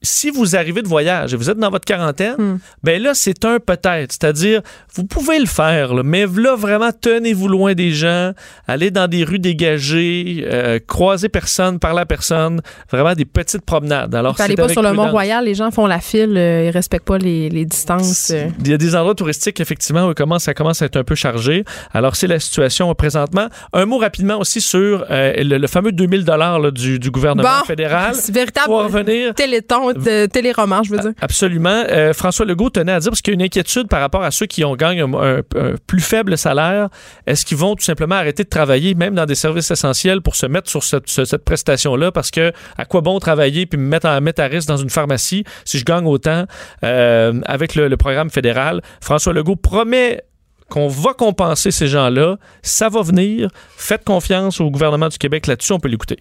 si 0.05 0.29
vous 0.29 0.55
arrivez 0.55 0.81
de 0.81 0.87
voyage 0.87 1.33
et 1.33 1.37
vous 1.37 1.49
êtes 1.49 1.57
dans 1.57 1.69
votre 1.69 1.85
quarantaine, 1.85 2.35
hmm. 2.37 2.59
ben 2.83 3.01
là, 3.01 3.13
c'est 3.13 3.43
un 3.45 3.59
peut-être. 3.59 4.11
C'est-à-dire, 4.11 4.61
vous 4.93 5.05
pouvez 5.05 5.39
le 5.39 5.45
faire, 5.45 6.03
mais 6.03 6.25
là, 6.25 6.55
vraiment, 6.55 6.91
tenez-vous 6.91 7.47
loin 7.47 7.73
des 7.73 7.91
gens, 7.91 8.31
allez 8.67 8.91
dans 8.91 9.07
des 9.07 9.23
rues 9.23 9.39
dégagées, 9.39 10.45
euh, 10.45 10.79
croisez 10.85 11.29
personne, 11.29 11.79
parlez 11.79 12.01
à 12.01 12.05
personne, 12.05 12.61
vraiment 12.91 13.13
des 13.13 13.25
petites 13.25 13.65
promenades. 13.65 14.13
Alors, 14.15 14.35
n'allez 14.37 14.55
pas 14.55 14.69
sur 14.69 14.83
le 14.83 14.93
Mont-Royal, 14.93 15.43
les 15.45 15.55
gens 15.55 15.71
font 15.71 15.87
la 15.87 15.99
file, 15.99 16.37
euh, 16.37 16.65
ils 16.65 16.69
respectent 16.69 17.05
pas 17.05 17.17
les, 17.17 17.65
distances. 17.65 18.31
Euh. 18.31 18.49
Il 18.59 18.69
y 18.69 18.73
a 18.73 18.77
des 18.77 18.95
endroits 18.95 19.15
touristiques, 19.15 19.59
effectivement, 19.59 20.07
où 20.07 20.39
ça 20.39 20.53
commence 20.53 20.81
à 20.81 20.85
être 20.85 20.97
un 20.97 21.03
peu 21.03 21.15
chargé. 21.15 21.63
Alors, 21.93 22.15
c'est 22.15 22.27
la 22.27 22.39
situation 22.39 22.93
présentement. 22.93 23.47
Un 23.73 23.85
mot 23.85 23.97
rapidement 23.97 24.39
aussi 24.39 24.61
sur 24.61 25.05
le, 25.09 25.67
fameux 25.67 25.91
2000 25.91 26.25
dollars 26.25 26.71
du, 26.71 26.99
gouvernement 27.09 27.63
fédéral. 27.65 28.15
Véritable 28.29 28.71
revenir. 28.71 29.33
téléthon 29.33 29.94
de 29.95 30.25
téléroman, 30.25 30.83
je 30.83 30.91
veux 30.91 30.99
dire. 30.99 31.11
Absolument. 31.21 31.83
Euh, 31.89 32.13
François 32.13 32.45
Legault 32.45 32.69
tenait 32.69 32.91
à 32.91 32.99
dire, 32.99 33.11
parce 33.11 33.21
qu'il 33.21 33.31
y 33.31 33.35
a 33.35 33.37
une 33.39 33.41
inquiétude 33.41 33.87
par 33.87 34.01
rapport 34.01 34.23
à 34.23 34.31
ceux 34.31 34.45
qui 34.45 34.63
ont 34.63 34.75
gagné 34.75 35.01
un, 35.01 35.41
plus 35.87 36.01
faible 36.01 36.37
salaire, 36.37 36.89
est-ce 37.25 37.45
qu'ils 37.45 37.57
vont 37.57 37.75
tout 37.75 37.83
simplement 37.83 38.15
arrêter 38.15 38.43
de 38.43 38.49
travailler, 38.49 38.93
même 38.95 39.15
dans 39.15 39.25
des 39.25 39.35
services 39.35 39.71
essentiels, 39.71 40.21
pour 40.21 40.35
se 40.35 40.45
mettre 40.45 40.69
sur 40.69 40.83
cette, 40.83 41.37
prestation-là? 41.45 42.11
Parce 42.11 42.31
que 42.31 42.51
à 42.77 42.85
quoi 42.85 43.01
bon 43.01 43.19
travailler 43.19 43.65
puis 43.65 43.79
me 43.79 43.87
mettre, 43.87 44.07
en, 44.07 44.21
mettre 44.21 44.41
à 44.41 44.45
risque 44.45 44.67
dans 44.67 44.77
une 44.77 44.89
pharmacie 44.89 45.43
si 45.63 45.79
je 45.79 45.85
gagne 45.85 46.05
autant 46.05 46.45
euh, 46.83 47.39
avec 47.45 47.75
le, 47.75 47.87
le 47.87 47.97
programme 47.97 48.29
fédéral? 48.29 48.81
François 49.01 49.33
Legault 49.33 49.55
promet 49.55 50.21
qu'on 50.69 50.87
va 50.87 51.13
compenser 51.13 51.71
ces 51.71 51.87
gens-là. 51.87 52.37
Ça 52.61 52.89
va 52.89 53.01
venir. 53.01 53.49
Faites 53.77 54.03
confiance 54.03 54.59
au 54.59 54.69
gouvernement 54.71 55.09
du 55.09 55.17
Québec 55.17 55.47
là-dessus. 55.47 55.73
On 55.73 55.79
peut 55.79 55.89
l'écouter. 55.89 56.17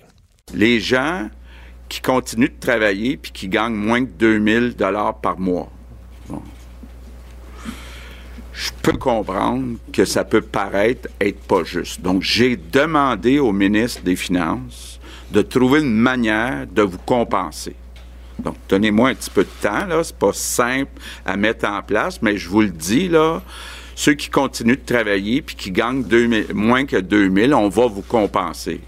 Les 0.52 0.80
gens 0.80 1.28
qui 1.94 2.00
continuent 2.00 2.48
de 2.48 2.60
travailler 2.60 3.16
puis 3.16 3.30
qui 3.30 3.48
gagnent 3.48 3.74
moins 3.74 4.00
de 4.00 4.06
2000 4.06 4.74
dollars 4.74 5.20
par 5.20 5.38
mois. 5.38 5.70
Je 8.52 8.70
peux 8.82 8.96
comprendre 8.96 9.76
que 9.92 10.04
ça 10.04 10.24
peut 10.24 10.40
paraître 10.40 11.08
être 11.20 11.40
pas 11.40 11.62
juste. 11.62 12.00
Donc, 12.00 12.22
j'ai 12.22 12.56
demandé 12.56 13.38
au 13.38 13.52
ministre 13.52 14.02
des 14.02 14.16
Finances 14.16 14.98
de 15.30 15.42
trouver 15.42 15.80
une 15.80 15.94
manière 15.94 16.66
de 16.66 16.82
vous 16.82 16.98
compenser. 16.98 17.76
Donc, 18.40 18.56
donnez-moi 18.68 19.10
un 19.10 19.14
petit 19.14 19.30
peu 19.30 19.44
de 19.44 19.62
temps, 19.62 19.86
là. 19.86 20.02
C'est 20.02 20.16
pas 20.16 20.32
simple 20.32 21.00
à 21.24 21.36
mettre 21.36 21.68
en 21.68 21.82
place, 21.82 22.20
mais 22.22 22.36
je 22.36 22.48
vous 22.48 22.62
le 22.62 22.70
dis, 22.70 23.08
là. 23.08 23.40
Ceux 23.94 24.14
qui 24.14 24.30
continuent 24.30 24.74
de 24.74 24.94
travailler 24.94 25.42
puis 25.42 25.54
qui 25.54 25.70
gagnent 25.70 26.04
moins 26.52 26.86
que 26.86 26.96
2000, 26.96 27.54
on 27.54 27.68
va 27.68 27.86
vous 27.86 28.02
compenser. 28.02 28.80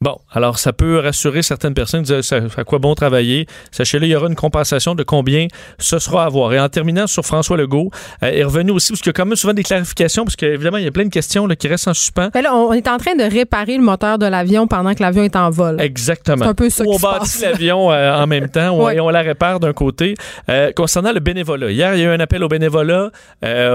Bon, 0.00 0.16
alors 0.30 0.60
ça 0.60 0.72
peut 0.72 1.00
rassurer 1.00 1.42
certaines 1.42 1.74
personnes, 1.74 2.02
dire 2.02 2.20
à 2.56 2.62
quoi 2.62 2.78
bon 2.78 2.94
travailler? 2.94 3.48
Sachez-le, 3.72 4.06
il 4.06 4.10
y 4.10 4.14
aura 4.14 4.28
une 4.28 4.36
compensation 4.36 4.94
de 4.94 5.02
combien 5.02 5.48
ce 5.78 5.98
sera 5.98 6.24
à 6.24 6.28
voir. 6.28 6.52
Et 6.52 6.60
en 6.60 6.68
terminant 6.68 7.08
sur 7.08 7.26
François 7.26 7.56
Legault, 7.56 7.90
euh, 8.22 8.30
est 8.30 8.44
revenu 8.44 8.70
aussi, 8.70 8.92
parce 8.92 9.00
qu'il 9.00 9.08
y 9.08 9.10
a 9.10 9.14
quand 9.14 9.26
même 9.26 9.34
souvent 9.34 9.54
des 9.54 9.64
clarifications, 9.64 10.22
parce 10.22 10.36
qu'évidemment, 10.36 10.76
il 10.76 10.84
y 10.84 10.86
a 10.86 10.92
plein 10.92 11.04
de 11.04 11.10
questions 11.10 11.48
là, 11.48 11.56
qui 11.56 11.66
restent 11.66 11.88
en 11.88 11.94
suspens. 11.94 12.28
Ben 12.32 12.42
là, 12.42 12.54
on 12.54 12.72
est 12.74 12.86
en 12.86 12.98
train 12.98 13.16
de 13.16 13.24
réparer 13.24 13.76
le 13.76 13.82
moteur 13.82 14.18
de 14.18 14.26
l'avion 14.26 14.68
pendant 14.68 14.94
que 14.94 15.02
l'avion 15.02 15.24
est 15.24 15.34
en 15.34 15.50
vol. 15.50 15.80
Exactement. 15.80 16.44
C'est 16.44 16.50
un 16.50 16.54
peu 16.54 16.70
ça 16.70 16.84
on 16.86 16.96
bâtit 16.96 17.42
l'avion 17.42 17.90
euh, 17.90 18.22
en 18.22 18.28
même 18.28 18.48
temps, 18.50 18.88
et 18.90 19.00
on 19.00 19.08
la 19.08 19.22
répare 19.22 19.58
d'un 19.58 19.72
côté. 19.72 20.14
Euh, 20.48 20.70
concernant 20.76 21.10
le 21.10 21.18
bénévolat, 21.18 21.72
hier, 21.72 21.96
il 21.96 22.02
y 22.02 22.04
a 22.04 22.12
eu 22.12 22.14
un 22.14 22.20
appel 22.20 22.44
au 22.44 22.48
bénévolat 22.48 23.10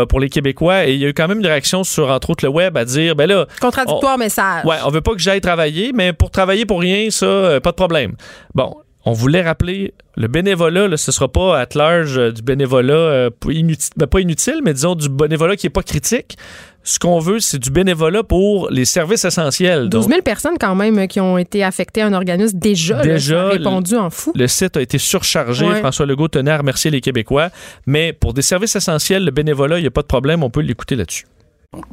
pour 0.07 0.21
les 0.21 0.29
Québécois, 0.29 0.85
et 0.87 0.93
il 0.93 1.01
y 1.01 1.05
a 1.05 1.09
eu 1.09 1.13
quand 1.13 1.27
même 1.27 1.39
une 1.39 1.47
réaction 1.47 1.83
sur, 1.83 2.09
entre 2.09 2.29
autres, 2.29 2.45
le 2.45 2.49
web 2.49 2.77
à 2.77 2.85
dire, 2.85 3.13
ben 3.13 3.27
là... 3.27 3.45
Contradictoire 3.59 4.17
message. 4.17 4.63
Ouais, 4.63 4.77
on 4.85 4.89
veut 4.89 5.01
pas 5.01 5.11
que 5.11 5.19
j'aille 5.19 5.41
travailler, 5.41 5.91
mais 5.93 6.12
pour 6.13 6.31
travailler 6.31 6.65
pour 6.65 6.79
rien, 6.79 7.09
ça, 7.09 7.25
euh, 7.25 7.59
pas 7.59 7.71
de 7.71 7.75
problème. 7.75 8.15
Bon, 8.55 8.75
on 9.05 9.13
voulait 9.13 9.41
rappeler 9.41 9.93
le 10.15 10.27
bénévolat, 10.27 10.87
là, 10.87 10.97
ce 10.97 11.11
sera 11.11 11.27
pas 11.27 11.59
à 11.59 11.65
large 11.75 12.17
euh, 12.17 12.31
du 12.31 12.41
bénévolat 12.41 12.93
euh, 12.93 13.29
inutile, 13.49 13.91
ben, 13.97 14.07
pas 14.07 14.19
inutile, 14.19 14.61
mais 14.63 14.73
disons 14.73 14.95
du 14.95 15.09
bénévolat 15.09 15.55
qui 15.55 15.67
est 15.67 15.71
pas 15.71 15.83
critique. 15.83 16.37
Ce 16.85 16.99
qu'on 16.99 17.19
veut, 17.19 17.39
c'est 17.39 17.59
du 17.59 17.71
bénévolat 17.71 18.23
pour 18.23 18.69
les 18.69 18.83
services 18.85 19.23
essentiels. 19.23 19.89
12 19.89 20.07
000 20.07 20.21
personnes 20.21 20.57
quand 20.59 20.75
même 20.75 21.07
qui 21.07 21.21
ont 21.21 21.37
été 21.37 21.63
affectées 21.63 22.01
à 22.01 22.07
un 22.07 22.13
organisme 22.13 22.59
déjà, 22.59 23.01
déjà 23.01 23.47
répondu 23.47 23.95
en 23.95 24.09
fou. 24.09 24.33
Le 24.35 24.47
site 24.47 24.75
a 24.75 24.81
été 24.81 24.97
surchargé. 24.97 25.65
François 25.75 26.05
Legault 26.05 26.27
tenait 26.27 26.51
à 26.51 26.57
remercier 26.57 26.91
les 26.91 26.99
Québécois. 26.99 27.51
Mais 27.87 28.11
pour 28.11 28.33
des 28.33 28.41
services 28.41 28.75
essentiels, 28.75 29.23
le 29.23 29.31
bénévolat, 29.31 29.79
il 29.79 29.81
n'y 29.81 29.87
a 29.87 29.91
pas 29.91 30.01
de 30.01 30.07
problème. 30.07 30.43
On 30.43 30.49
peut 30.49 30.59
l'écouter 30.59 30.97
là-dessus. 30.97 31.25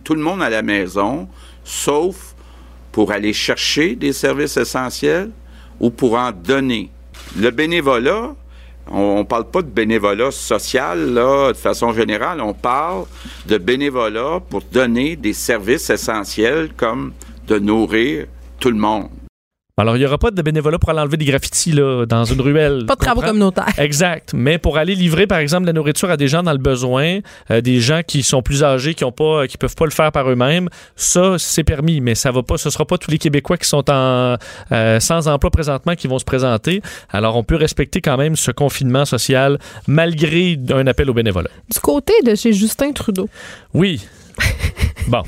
Tout 0.02 0.14
le 0.14 0.22
monde 0.22 0.42
à 0.42 0.50
la 0.50 0.62
maison, 0.62 1.28
sauf 1.62 2.34
pour 2.92 3.12
aller 3.12 3.32
chercher 3.32 3.94
des 3.94 4.12
services 4.12 4.56
essentiels 4.56 5.30
ou 5.78 5.90
pour 5.90 6.14
en 6.14 6.32
donner. 6.32 6.90
Le 7.36 7.50
bénévolat, 7.50 8.34
on 8.90 9.18
ne 9.18 9.22
parle 9.22 9.48
pas 9.50 9.62
de 9.62 9.68
bénévolat 9.68 10.30
social 10.30 11.12
là, 11.12 11.52
de 11.52 11.56
façon 11.56 11.92
générale, 11.92 12.40
on 12.40 12.54
parle 12.54 13.04
de 13.46 13.58
bénévolat 13.58 14.40
pour 14.48 14.62
donner 14.62 15.16
des 15.16 15.32
services 15.32 15.90
essentiels 15.90 16.70
comme 16.76 17.12
de 17.46 17.58
nourrir 17.58 18.26
tout 18.58 18.70
le 18.70 18.76
monde. 18.76 19.08
Alors, 19.80 19.96
il 19.96 20.00
n'y 20.00 20.06
aura 20.06 20.18
pas 20.18 20.30
de 20.30 20.42
bénévolat 20.42 20.78
pour 20.78 20.90
aller 20.90 21.00
enlever 21.00 21.16
des 21.16 21.24
graffitis 21.24 21.72
là, 21.72 22.04
dans 22.04 22.24
une 22.24 22.40
ruelle. 22.40 22.84
Pas 22.86 22.96
de 22.96 23.00
travaux 23.00 23.22
communautaires. 23.22 23.72
Exact. 23.78 24.32
Mais 24.34 24.58
pour 24.58 24.76
aller 24.76 24.94
livrer, 24.94 25.26
par 25.26 25.38
exemple, 25.38 25.66
la 25.66 25.72
nourriture 25.72 26.10
à 26.10 26.16
des 26.18 26.28
gens 26.28 26.42
dans 26.42 26.52
le 26.52 26.58
besoin, 26.58 27.20
euh, 27.50 27.60
des 27.62 27.80
gens 27.80 28.02
qui 28.06 28.22
sont 28.22 28.42
plus 28.42 28.62
âgés, 28.62 28.94
qui 28.94 29.04
ont 29.04 29.12
pas, 29.12 29.46
qui 29.46 29.56
peuvent 29.56 29.74
pas 29.74 29.86
le 29.86 29.90
faire 29.90 30.12
par 30.12 30.30
eux-mêmes, 30.30 30.68
ça, 30.96 31.36
c'est 31.38 31.64
permis. 31.64 32.00
Mais 32.02 32.14
ça 32.14 32.30
va 32.30 32.42
pas, 32.42 32.58
ce 32.58 32.68
sera 32.68 32.84
pas 32.84 32.98
tous 32.98 33.10
les 33.10 33.18
Québécois 33.18 33.56
qui 33.56 33.68
sont 33.68 33.90
en, 33.90 34.36
euh, 34.72 35.00
sans 35.00 35.28
emploi 35.28 35.50
présentement 35.50 35.94
qui 35.94 36.08
vont 36.08 36.18
se 36.18 36.26
présenter. 36.26 36.82
Alors, 37.10 37.36
on 37.36 37.42
peut 37.42 37.56
respecter 37.56 38.02
quand 38.02 38.18
même 38.18 38.36
ce 38.36 38.50
confinement 38.50 39.06
social 39.06 39.58
malgré 39.86 40.58
un 40.72 40.86
appel 40.86 41.08
au 41.08 41.14
bénévolat. 41.14 41.50
Du 41.72 41.80
côté 41.80 42.12
de 42.24 42.34
chez 42.34 42.52
Justin 42.52 42.92
Trudeau. 42.92 43.28
Oui. 43.72 44.06
bon. 45.08 45.22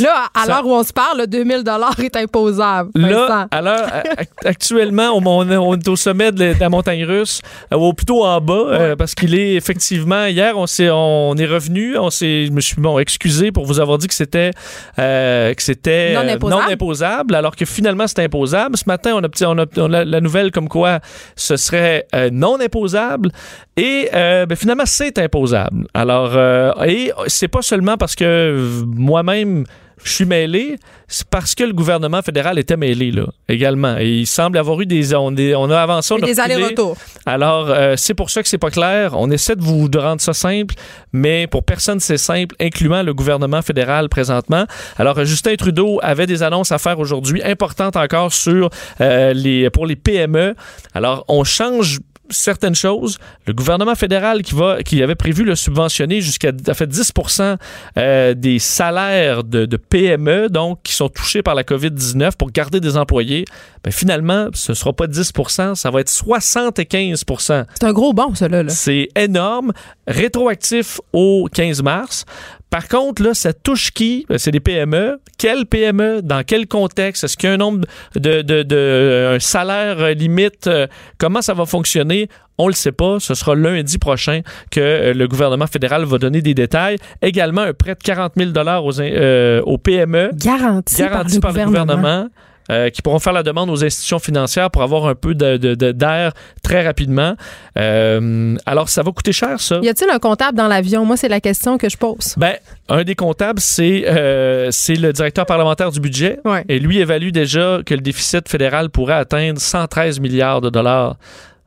Là, 0.00 0.28
à 0.34 0.46
l'heure 0.46 0.66
où 0.66 0.72
on 0.72 0.82
se 0.82 0.92
parle, 0.92 1.18
le 1.18 1.26
2000 1.26 1.64
est 1.98 2.16
imposable. 2.16 2.90
Là, 2.94 4.02
actuellement, 4.44 5.10
on, 5.14 5.50
est 5.50 5.88
au 5.88 5.96
sommet 5.96 6.32
de 6.32 6.54
la 6.58 6.68
montagne 6.68 7.04
russe, 7.04 7.40
euh, 7.72 7.76
ou 7.76 7.92
plutôt 7.92 8.24
en 8.24 8.40
bas, 8.40 8.54
euh, 8.54 8.96
parce 8.96 9.14
qu'il 9.14 9.34
est 9.34 9.54
effectivement, 9.54 10.26
hier, 10.26 10.56
on, 10.56 10.66
est, 10.66 10.90
on 10.90 11.36
est 11.36 11.46
revenu, 11.46 11.96
on 11.98 12.10
s'est, 12.10 12.46
je 12.46 12.52
me 12.52 12.60
suis 12.60 12.80
bon, 12.80 12.98
excusé 12.98 13.52
pour 13.52 13.66
vous 13.66 13.80
avoir 13.80 13.98
dit 13.98 14.08
que 14.08 14.14
c'était, 14.14 14.50
euh, 14.98 15.54
que 15.54 15.62
c'était 15.62 16.14
non, 16.14 16.60
imposable. 16.60 17.34
alors 17.34 17.56
que 17.56 17.64
finalement, 17.64 18.06
c'est 18.06 18.20
imposable. 18.24 18.76
Ce 18.76 18.84
matin, 18.86 19.12
on 19.14 19.24
a, 19.24 19.46
on 19.46 19.58
a, 19.58 19.66
on 19.76 19.92
a 19.92 20.04
la 20.04 20.20
nouvelle 20.20 20.50
comme 20.50 20.68
quoi 20.68 21.00
ce 21.36 21.56
serait 21.56 22.06
non 22.32 22.60
imposable. 22.60 23.30
Et 23.76 24.08
ben, 24.12 24.56
finalement, 24.56 24.86
c'est 24.86 25.18
imposable. 25.18 25.86
Alors, 25.94 26.38
et 26.84 27.12
c'est 27.26 27.48
pas 27.48 27.62
seulement 27.62 27.96
parce 27.96 28.14
que 28.14 28.82
moi-même, 28.84 29.29
même 29.30 29.64
je 30.04 30.12
suis 30.12 30.24
mêlé, 30.24 30.76
c'est 31.08 31.28
parce 31.28 31.54
que 31.54 31.64
le 31.64 31.72
gouvernement 31.72 32.22
fédéral 32.22 32.58
était 32.58 32.76
mêlé 32.76 33.10
là 33.10 33.26
également. 33.48 33.96
Et 33.98 34.20
il 34.20 34.26
semble 34.26 34.56
avoir 34.58 34.80
eu 34.80 34.86
des 34.86 35.14
on, 35.14 35.34
on 35.34 35.70
a 35.70 35.80
avancé, 35.80 36.14
on 36.14 36.22
a 36.22 36.26
des 36.26 36.40
allers-retours. 36.40 36.96
Alors 37.26 37.68
euh, 37.68 37.94
c'est 37.96 38.14
pour 38.14 38.30
ça 38.30 38.42
que 38.42 38.48
c'est 38.48 38.58
pas 38.58 38.70
clair. 38.70 39.12
On 39.14 39.30
essaie 39.30 39.56
de 39.56 39.62
vous 39.62 39.88
de 39.88 39.98
rendre 39.98 40.20
ça 40.20 40.32
simple, 40.32 40.74
mais 41.12 41.46
pour 41.46 41.64
personne 41.64 42.00
c'est 42.00 42.16
simple, 42.16 42.54
incluant 42.60 43.02
le 43.02 43.12
gouvernement 43.12 43.62
fédéral 43.62 44.08
présentement. 44.08 44.64
Alors 44.96 45.22
Justin 45.24 45.56
Trudeau 45.56 46.00
avait 46.02 46.26
des 46.26 46.42
annonces 46.42 46.72
à 46.72 46.78
faire 46.78 46.98
aujourd'hui 46.98 47.42
importantes 47.42 47.96
encore 47.96 48.32
sur 48.32 48.70
euh, 49.00 49.32
les 49.32 49.68
pour 49.70 49.86
les 49.86 49.96
PME. 49.96 50.54
Alors 50.94 51.24
on 51.28 51.44
change 51.44 52.00
certaines 52.30 52.74
choses. 52.74 53.18
Le 53.46 53.52
gouvernement 53.52 53.94
fédéral 53.94 54.42
qui 54.42 54.54
va 54.54 54.82
qui 54.82 55.02
avait 55.02 55.14
prévu 55.14 55.44
le 55.44 55.54
subventionner 55.54 56.20
jusqu'à 56.20 56.52
fait 56.74 56.90
10% 56.90 57.56
euh, 57.96 58.34
des 58.34 58.58
salaires 58.58 59.44
de, 59.44 59.66
PME 59.76 60.48
donc 60.48 60.80
qui 60.82 60.92
sont 60.92 61.08
touchés 61.08 61.42
par 61.42 61.54
la 61.54 61.62
COVID-19 61.62 62.32
pour 62.36 62.50
garder 62.50 62.80
des 62.80 62.96
employés, 62.96 63.44
ben 63.82 63.92
finalement, 63.92 64.48
ce 64.52 64.72
ne 64.72 64.74
sera 64.74 64.92
pas 64.92 65.06
10% 65.06 65.74
ça 65.74 65.90
va 65.90 66.00
être 66.00 66.10
75% 66.10 67.64
C'est 67.74 67.84
un 67.84 67.92
gros 67.92 68.12
bon, 68.12 68.34
cela. 68.34 68.62
Là. 68.62 68.68
C'est 68.68 69.08
énorme. 69.16 69.72
Rétroactif 70.06 71.00
au 71.12 71.48
15 71.52 71.82
mars. 71.82 72.24
Par 72.68 72.86
contre, 72.86 73.22
là, 73.22 73.34
ça 73.34 73.52
touche 73.52 73.90
qui? 73.90 74.26
Ben, 74.28 74.38
c'est 74.38 74.52
des 74.52 74.60
PME. 74.60 75.20
Quel 75.38 75.66
PME? 75.66 76.22
Dans 76.22 76.44
quel 76.44 76.68
contexte? 76.68 77.24
Est-ce 77.24 77.36
qu'il 77.36 77.48
y 77.48 77.50
a 77.50 77.54
un 77.54 77.58
nombre 77.58 77.84
de, 78.14 78.42
de, 78.42 78.62
de 78.62 79.34
un 79.36 79.40
salaire 79.40 80.14
limite? 80.14 80.68
Euh, 80.68 80.86
comment 81.18 81.42
ça 81.42 81.52
va 81.52 81.66
fonctionner? 81.66 82.28
On 82.58 82.68
le 82.68 82.74
sait 82.74 82.92
pas. 82.92 83.18
Ce 83.18 83.34
sera 83.34 83.56
lundi 83.56 83.98
prochain 83.98 84.42
que 84.70 84.80
euh, 84.80 85.14
le 85.14 85.26
gouvernement 85.26 85.66
fédéral 85.66 86.04
va 86.04 86.18
donner 86.18 86.42
des 86.42 86.54
détails. 86.54 86.98
Également, 87.22 87.62
un 87.62 87.72
prêt 87.72 87.94
de 87.94 88.02
40 88.02 88.34
000 88.36 88.50
aux, 88.52 89.00
euh, 89.00 89.62
aux 89.62 89.78
PME. 89.78 90.30
Garanti, 90.34 90.96
garanti 90.96 91.40
par, 91.40 91.52
le, 91.52 91.64
gouvernement. 91.64 92.28
Euh, 92.70 92.88
qui 92.88 93.02
pourront 93.02 93.18
faire 93.18 93.32
la 93.32 93.42
demande 93.42 93.68
aux 93.68 93.84
institutions 93.84 94.20
financières 94.20 94.70
pour 94.70 94.82
avoir 94.82 95.06
un 95.06 95.16
peu 95.16 95.34
d'air 95.34 95.58
de, 95.58 96.30
très 96.62 96.86
rapidement. 96.86 97.34
Euh, 97.76 98.56
alors, 98.64 98.88
ça 98.88 99.02
va 99.02 99.10
coûter 99.10 99.32
cher, 99.32 99.60
ça. 99.60 99.80
Y 99.82 99.88
a-t-il 99.88 100.08
un 100.08 100.20
comptable 100.20 100.56
dans 100.56 100.68
l'avion? 100.68 101.04
Moi, 101.04 101.16
c'est 101.16 101.28
la 101.28 101.40
question 101.40 101.78
que 101.78 101.88
je 101.88 101.96
pose. 101.96 102.34
Ben, 102.36 102.54
un 102.88 103.02
des 103.02 103.16
comptables, 103.16 103.58
c'est 103.58 104.04
euh, 104.06 104.70
le 104.88 105.10
directeur 105.10 105.46
parlementaire 105.46 105.90
du 105.90 105.98
budget. 105.98 106.38
Et 106.68 106.78
lui 106.78 106.98
évalue 106.98 107.30
déjà 107.30 107.80
que 107.84 107.94
le 107.94 108.00
déficit 108.00 108.48
fédéral 108.48 108.90
pourrait 108.90 109.14
atteindre 109.14 109.60
113 109.60 110.20
milliards 110.20 110.60
de 110.60 110.70
dollars 110.70 111.16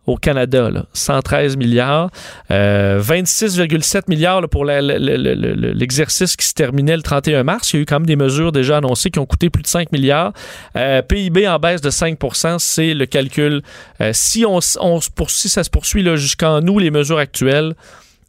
au 0.06 0.18
Canada, 0.18 0.70
là, 0.70 0.86
113 0.94 1.56
milliards, 1.58 2.10
26,7 2.50 3.98
euh, 3.98 4.02
milliards 4.08 4.50
pour 4.50 4.66
l'exercice 4.66 6.36
qui 6.36 6.46
se 6.46 6.54
terminait 6.54 6.98
le 6.98 7.04
31 7.04 7.44
mars. 7.44 7.72
Il 7.72 7.78
y 7.78 7.80
a 7.80 7.84
eu 7.84 7.86
quand 7.86 8.00
même 8.00 8.06
des 8.06 8.16
mesures 8.16 8.52
déjà 8.52 8.78
annoncées 8.78 9.12
qui 9.12 9.20
ont 9.20 9.26
coûté 9.26 9.50
plus 9.50 9.64
de 9.64 9.68
5 9.68 9.92
milliards. 9.92 10.34
Euh, 10.76 11.02
PIB 11.02 11.48
en 11.48 11.58
baisse 11.60 11.82
de 11.82 11.90
5% 11.90 12.60
c'est 12.60 12.94
le 12.94 13.06
calcul. 13.06 13.62
Euh, 14.02 14.12
si 14.14 14.46
on, 14.46 14.60
on 14.80 15.00
poursuit, 15.16 15.50
ça 15.50 15.64
se 15.64 15.70
poursuit 15.70 16.04
jusqu'en 16.18 16.60
nous, 16.62 16.80
les 16.80 16.92
mesures 16.92 17.18
actuelles, 17.18 17.74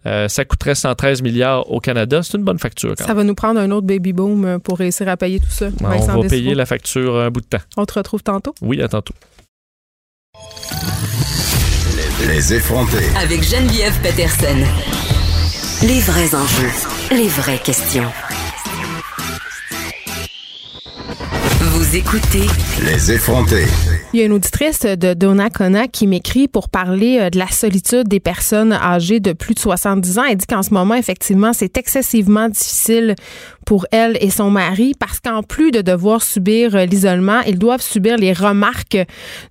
ça 0.05 0.45
coûterait 0.45 0.75
113 0.75 1.22
milliards 1.22 1.70
au 1.72 1.81
Canada. 1.81 2.22
C'est 2.22 2.37
une 2.37 2.45
bonne 2.45 2.59
facture. 2.59 2.95
ça 2.99 3.14
va 3.14 3.25
nous 3.25 3.35
prendre 3.35 3.59
un 3.59 3.70
autre 3.70 3.87
baby 3.87 4.12
boom 4.12 4.61
pour 4.61 4.79
réussir 4.79 5.09
à 5.09 5.16
payer 5.16 5.41
tout 5.41 5.51
ça. 5.51 5.68
on 5.81 6.20
va 6.20 6.29
payer 6.29 6.55
la 6.55 6.66
facture 6.66 7.16
un 7.18 7.31
bout 7.31 7.41
de 7.41 7.47
temps. 7.47 7.64
On 7.79 7.87
te 7.87 7.95
retrouve 7.95 8.22
tantôt? 8.22 8.55
Oui, 8.61 8.83
à 8.83 8.89
tantôt. 8.89 9.14
Les 12.27 12.55
effronter. 12.55 13.05
Avec 13.20 13.43
Geneviève 13.43 14.01
Peterson. 14.01 14.57
Les 15.83 16.01
vrais 16.01 16.35
enjeux, 16.35 16.70
les 17.11 17.29
vraies 17.29 17.59
questions. 17.59 18.11
Vous 21.61 21.97
écoutez 21.97 22.47
Les 22.85 23.12
effronter. 23.12 23.64
Il 24.12 24.20
y 24.20 24.22
a 24.22 24.27
une 24.27 24.33
auditrice 24.33 24.83
de 24.83 25.12
Donnacona 25.12 25.89
qui 25.89 26.07
m'écrit 26.07 26.49
pour 26.49 26.68
parler 26.68 27.18
euh, 27.20 27.31
de 27.31 27.39
la 27.39 27.49
solitude 27.49 28.07
des 28.07 28.20
personnes 28.20 28.72
âgées 28.72 29.20
de 29.20 29.33
plus 29.33 29.55
de 29.55 29.59
70 29.59 30.18
ans. 30.18 30.25
Elle 30.25 30.37
dit 30.37 30.47
qu'en 30.47 30.62
ce 30.62 30.72
moment, 30.72 30.95
effectivement, 30.95 31.53
c'est 31.53 31.77
excessivement 31.77 32.49
difficile 32.49 33.16
pour 33.65 33.87
elle 33.91 34.17
et 34.21 34.31
son 34.31 34.51
mari 34.51 34.95
parce 34.99 35.21
qu'en 35.21 35.43
plus 35.43 35.71
de 35.71 35.81
devoir 35.81 36.23
subir 36.23 36.75
euh, 36.75 36.85
l'isolement, 36.85 37.41
ils 37.47 37.59
doivent 37.59 37.83
subir 37.83 38.17
les 38.17 38.33
remarques 38.33 38.99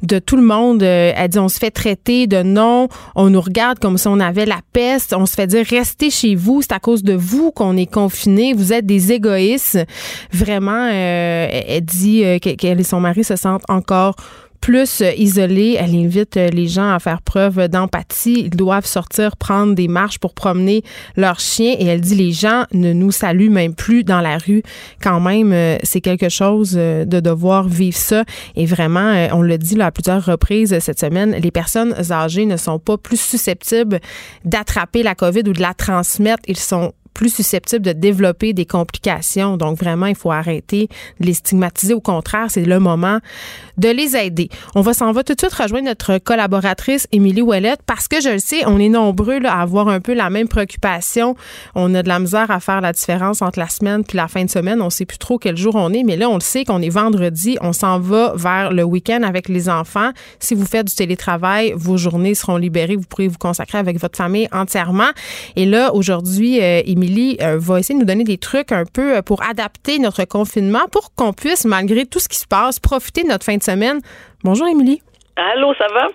de 0.02 0.20
tout 0.20 0.36
le 0.36 0.44
monde. 0.44 0.84
Euh, 0.84 1.12
elle 1.16 1.30
dit 1.30 1.40
on 1.40 1.50
se 1.50 1.60
fait 1.60 1.72
traiter 1.72 2.28
de 2.28 2.44
non, 2.44 2.88
on 3.16 3.30
nous 3.30 3.42
regarde 3.42 3.80
comme 3.80 3.98
si 3.98 4.08
on 4.08 4.20
avait 4.20 4.46
la 4.46 4.62
peste, 4.72 5.14
on 5.14 5.26
se 5.26 5.34
fait 5.34 5.48
dire 5.48 5.66
restez 5.66 6.10
chez 6.10 6.36
vous, 6.36 6.62
c'est 6.62 6.74
à 6.74 6.80
cause 6.80 7.04
de 7.04 7.14
vous 7.14 7.52
qu'on 7.52 7.78
est 7.78 7.92
confiné, 7.92 8.54
vous 8.54 8.74
êtes 8.74 8.86
des 8.86 9.12
égoïstes. 9.12 9.80
Vraiment, 10.32 10.90
euh, 10.92 11.48
elle 11.68 11.86
dit 11.86 12.24
qu'elle 12.40 12.80
et 12.80 12.84
son 12.84 13.00
mari 13.00 13.24
se 13.24 13.36
sentent 13.36 13.64
encore 13.70 14.16
plus 14.64 15.02
euh, 15.02 15.12
isolée. 15.18 15.76
Elle 15.78 15.94
invite 15.94 16.38
euh, 16.38 16.48
les 16.48 16.70
gens 16.70 16.94
à 16.94 17.00
faire 17.00 17.22
preuve 17.22 17.68
d'empathie. 17.68 18.44
Ils 18.46 18.50
doivent 18.50 18.86
sortir 18.86 19.36
prendre 19.36 19.76
des 19.76 19.90
marches 19.90 20.20
pour 20.20 20.34
promener 20.34 20.84
leurs 21.18 21.42
chiens. 21.42 21.76
Et 21.78 21.86
elle 21.86 22.00
dit 22.00 22.16
les 22.16 22.32
gens 22.32 22.64
ne 22.72 22.94
nous 22.94 23.12
saluent 23.12 23.50
même 23.50 23.76
plus 23.76 24.06
dans 24.06 24.22
la 24.22 24.38
rue. 24.38 24.64
Quand 25.02 25.20
même, 25.20 25.52
euh, 25.52 25.78
c'est 25.84 26.00
quelque 26.00 26.30
chose 26.30 26.72
de 26.72 27.20
devoir 27.20 27.68
vivre 27.68 27.98
ça. 27.98 28.24
Et 28.56 28.66
vraiment, 28.66 29.28
on 29.34 29.42
le 29.42 29.58
dit 29.58 29.80
à 29.82 29.92
plusieurs 29.92 30.26
reprises 30.26 30.80
cette 30.80 31.00
semaine, 31.00 31.32
les 31.32 31.52
personnes 31.52 31.94
âgées 32.12 32.46
ne 32.46 32.56
sont 32.56 32.80
pas 32.80 32.98
plus 32.98 33.20
susceptibles 33.20 34.00
d'attraper 34.46 35.04
la 35.04 35.14
COVID 35.14 35.44
ou 35.48 35.54
de 35.54 35.62
la 35.62 35.74
transmettre. 35.74 36.44
Ils 36.48 36.58
sont 36.58 36.94
plus 37.14 37.34
susceptibles 37.34 37.86
de 37.86 37.94
développer 37.94 38.54
des 38.54 38.66
complications. 38.66 39.58
Donc 39.58 39.78
vraiment, 39.78 40.08
il 40.08 40.16
faut 40.16 40.32
arrêter 40.32 40.90
de 41.20 41.26
les 41.26 41.34
stigmatiser. 41.34 41.94
Au 41.94 42.02
contraire, 42.02 42.48
c'est 42.50 42.66
le 42.66 42.80
moment 42.80 43.20
de 43.78 43.90
les 43.90 44.16
aider. 44.16 44.50
On 44.76 44.82
va 44.82 44.94
s'en 44.94 45.12
va 45.12 45.24
tout 45.24 45.34
de 45.34 45.40
suite 45.40 45.54
rejoindre 45.54 45.86
notre 45.86 46.18
collaboratrice 46.18 47.08
Émilie 47.12 47.42
Ouellette 47.42 47.82
parce 47.86 48.08
que 48.08 48.22
je 48.22 48.30
le 48.30 48.40
sais, 48.40 48.66
on 48.66 48.80
est 48.80 48.90
nombreux 48.90 49.40
à 49.46 49.62
avoir 49.62 49.88
un 49.88 50.00
peu 50.00 50.14
la 50.14 50.30
même 50.30 50.48
préoccupation. 50.48 51.36
On 51.76 51.94
a 51.96 52.04
de 52.04 52.08
la 52.08 52.20
misère 52.20 52.52
à 52.52 52.60
faire 52.60 52.82
la 52.82 52.94
différence 52.94 53.42
entre 53.42 53.60
la 53.60 53.68
semaine 53.68 54.04
puis 54.04 54.18
la 54.18 54.28
fin 54.28 54.44
de 54.46 54.50
semaine. 54.50 54.82
On 54.82 54.90
sait 54.90 55.06
plus 55.06 55.18
trop 55.18 55.38
quel 55.38 55.58
jour 55.58 55.76
on 55.76 55.92
est, 55.94 56.04
mais 56.04 56.16
là, 56.16 56.30
on 56.30 56.36
le 56.36 56.42
sait 56.42 56.66
qu'on 56.66 56.82
est 56.82 56.90
vendredi. 56.90 57.58
On 57.62 57.74
s'en 57.74 58.00
va 58.00 58.34
vers 58.36 58.72
le 58.72 58.84
week-end 58.84 59.24
avec 59.24 59.50
les 59.50 59.70
enfants. 59.70 60.12
Si 60.40 60.54
vous 60.54 60.66
faites 60.66 60.88
du 60.88 60.96
télétravail, 60.96 61.74
vos 61.76 61.98
journées 61.98 62.36
seront 62.36 62.58
libérées. 62.58 62.96
Vous 62.96 63.06
pourrez 63.08 63.28
vous 63.28 63.38
consacrer 63.38 63.78
avec 63.78 64.00
votre 64.00 64.18
famille 64.18 64.48
entièrement. 64.52 65.10
Et 65.56 65.66
là, 65.66 65.94
aujourd'hui, 65.94 66.62
euh, 66.62 66.82
Émilie 66.86 67.38
euh, 67.42 67.58
va 67.60 67.80
essayer 67.80 67.96
de 67.96 68.00
nous 68.00 68.06
donner 68.06 68.24
des 68.24 68.38
trucs 68.38 68.72
un 68.72 68.86
peu 68.86 69.18
euh, 69.18 69.22
pour 69.22 69.42
adapter 69.44 70.00
notre 70.00 70.26
confinement 70.26 70.88
pour 70.92 71.14
qu'on 71.16 71.34
puisse, 71.34 71.66
malgré 71.66 72.06
tout 72.06 72.20
ce 72.20 72.28
qui 72.28 72.38
se 72.38 72.48
passe, 72.48 72.80
profiter 72.80 73.24
de 73.24 73.30
notre 73.30 73.46
fin 73.46 73.58
de 73.58 73.63
semaine. 73.64 74.00
Bonjour, 74.44 74.68
Émilie. 74.68 75.02
Allô, 75.36 75.74
ça 75.74 75.88
va? 75.92 76.10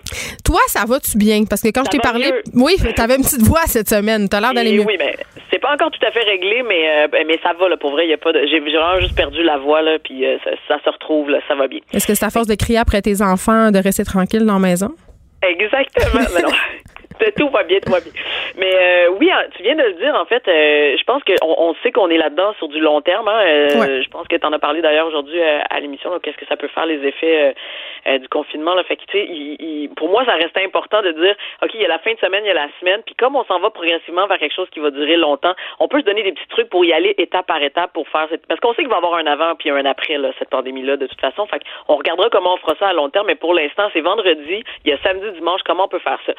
Toi, 0.45 0.59
ça 0.67 0.85
va-tu 0.87 1.17
bien? 1.17 1.43
Parce 1.43 1.61
que 1.61 1.67
quand 1.69 1.83
je 1.85 1.89
t'ai 1.89 1.99
parlé, 1.99 2.31
oui, 2.53 2.77
tu 2.77 3.01
avais 3.01 3.15
une 3.15 3.23
petite 3.23 3.41
voix 3.41 3.63
cette 3.65 3.89
semaine. 3.89 4.29
Tu 4.29 4.35
as 4.35 4.39
l'air 4.39 4.53
d'aller 4.53 4.77
mieux. 4.77 4.85
Oui, 4.85 4.95
mais 4.97 5.17
c'est 5.51 5.59
pas 5.59 5.73
encore 5.73 5.91
tout 5.91 6.05
à 6.05 6.11
fait 6.11 6.23
réglé, 6.23 6.63
mais, 6.63 7.05
euh, 7.05 7.23
mais 7.27 7.37
ça 7.43 7.51
va, 7.59 7.67
là, 7.67 7.75
pour 7.75 7.91
vrai. 7.91 8.07
Y 8.07 8.13
a 8.13 8.17
pas 8.17 8.31
de... 8.31 8.45
J'ai 8.49 8.59
vraiment 8.61 9.01
juste 9.01 9.15
perdu 9.15 9.43
la 9.43 9.57
voix, 9.57 9.81
là, 9.81 9.97
puis 10.01 10.23
ça, 10.67 10.77
se 10.83 10.89
retrouve, 10.89 11.29
là, 11.29 11.39
ça 11.49 11.55
va 11.55 11.67
bien. 11.67 11.79
Est-ce 11.91 12.07
que 12.07 12.13
c'est 12.13 12.25
à 12.25 12.29
force 12.29 12.47
de 12.47 12.55
crier 12.55 12.77
après 12.77 13.01
tes 13.01 13.21
enfants 13.21 13.71
de 13.71 13.79
rester 13.79 14.05
tranquille 14.05 14.45
dans 14.45 14.53
la 14.53 14.59
maison? 14.59 14.91
Exactement. 15.41 16.47
tout 17.37 17.49
va 17.49 17.63
bien, 17.63 17.79
tout 17.79 17.91
va 17.91 17.99
bien. 17.99 18.11
Mais 18.57 18.73
euh, 18.73 19.09
oui, 19.19 19.29
hein, 19.31 19.43
tu 19.55 19.63
viens 19.63 19.75
de 19.75 19.83
le 19.83 19.93
dire, 19.93 20.15
en 20.15 20.25
fait, 20.25 20.47
euh, 20.47 20.95
je 20.97 21.03
pense 21.03 21.21
qu'on 21.23 21.55
on 21.57 21.75
sait 21.83 21.91
qu'on 21.91 22.09
est 22.09 22.17
là-dedans 22.17 22.53
sur 22.57 22.67
du 22.67 22.79
long 22.79 23.01
terme. 23.01 23.27
Hein, 23.27 23.41
euh, 23.45 24.01
Je 24.01 24.09
pense 24.09 24.27
que 24.27 24.35
tu 24.35 24.45
en 24.45 24.53
as 24.53 24.59
parlé 24.59 24.81
d'ailleurs 24.81 25.07
aujourd'hui 25.07 25.41
à 25.41 25.79
l'émission, 25.79 26.17
qu'est-ce 26.19 26.37
que 26.37 26.45
ça 26.45 26.57
peut 26.57 26.67
faire 26.67 26.85
les 26.85 27.05
effets 27.05 27.55
du 28.05 28.27
confinement. 28.29 28.73
Là. 28.75 28.83
Fait 28.83 28.95
que, 28.95 29.03
tu 29.07 29.17
sais, 29.17 29.89
pour 29.95 30.09
moi, 30.09 30.23
ça 30.25 30.33
reste 30.33 30.57
important 30.57 31.01
de 31.01 31.11
dire, 31.11 31.35
OK, 31.63 31.71
il 31.73 31.81
y 31.81 31.85
a 31.85 31.89
la 31.89 31.99
fin 31.99 32.13
de 32.13 32.19
semaine, 32.19 32.43
il 32.45 32.47
y 32.47 32.51
a 32.51 32.55
la 32.55 32.69
semaine, 32.79 33.01
puis 33.05 33.15
comme 33.15 33.35
on 33.35 33.43
s'en 33.45 33.59
va 33.59 33.69
progressivement 33.69 34.27
vers 34.27 34.37
quelque 34.37 34.55
chose 34.55 34.69
qui 34.71 34.79
va 34.79 34.91
durer 34.91 35.17
longtemps, 35.17 35.53
on 35.79 35.87
peut 35.87 35.99
se 35.99 36.05
donner 36.05 36.23
des 36.23 36.31
petits 36.31 36.47
trucs 36.49 36.69
pour 36.69 36.85
y 36.85 36.93
aller 36.93 37.13
étape 37.17 37.47
par 37.47 37.61
étape 37.61 37.93
pour 37.93 38.07
faire 38.09 38.27
cette... 38.29 38.45
Parce 38.47 38.59
qu'on 38.59 38.73
sait 38.73 38.81
qu'il 38.81 38.89
va 38.89 38.95
y 38.95 38.97
avoir 38.97 39.15
un 39.15 39.27
avant 39.27 39.55
puis 39.55 39.69
un 39.69 39.85
après, 39.85 40.17
là, 40.17 40.31
cette 40.39 40.49
pandémie-là, 40.49 40.97
de 40.97 41.07
toute 41.07 41.19
façon. 41.19 41.45
Fait 41.47 41.61
on 41.87 41.95
regardera 41.95 42.29
comment 42.29 42.53
on 42.53 42.57
fera 42.57 42.75
ça 42.79 42.87
à 42.89 42.93
long 42.93 43.09
terme, 43.09 43.27
mais 43.27 43.35
pour 43.35 43.53
l'instant, 43.53 43.89
c'est 43.93 44.01
vendredi, 44.01 44.63
il 44.85 44.91
y 44.91 44.93
a 44.93 44.97
samedi, 45.03 45.31
dimanche, 45.37 45.61
comment 45.65 45.85
on 45.85 45.87
peut 45.87 45.99
faire 45.99 46.19
ça. 46.25 46.33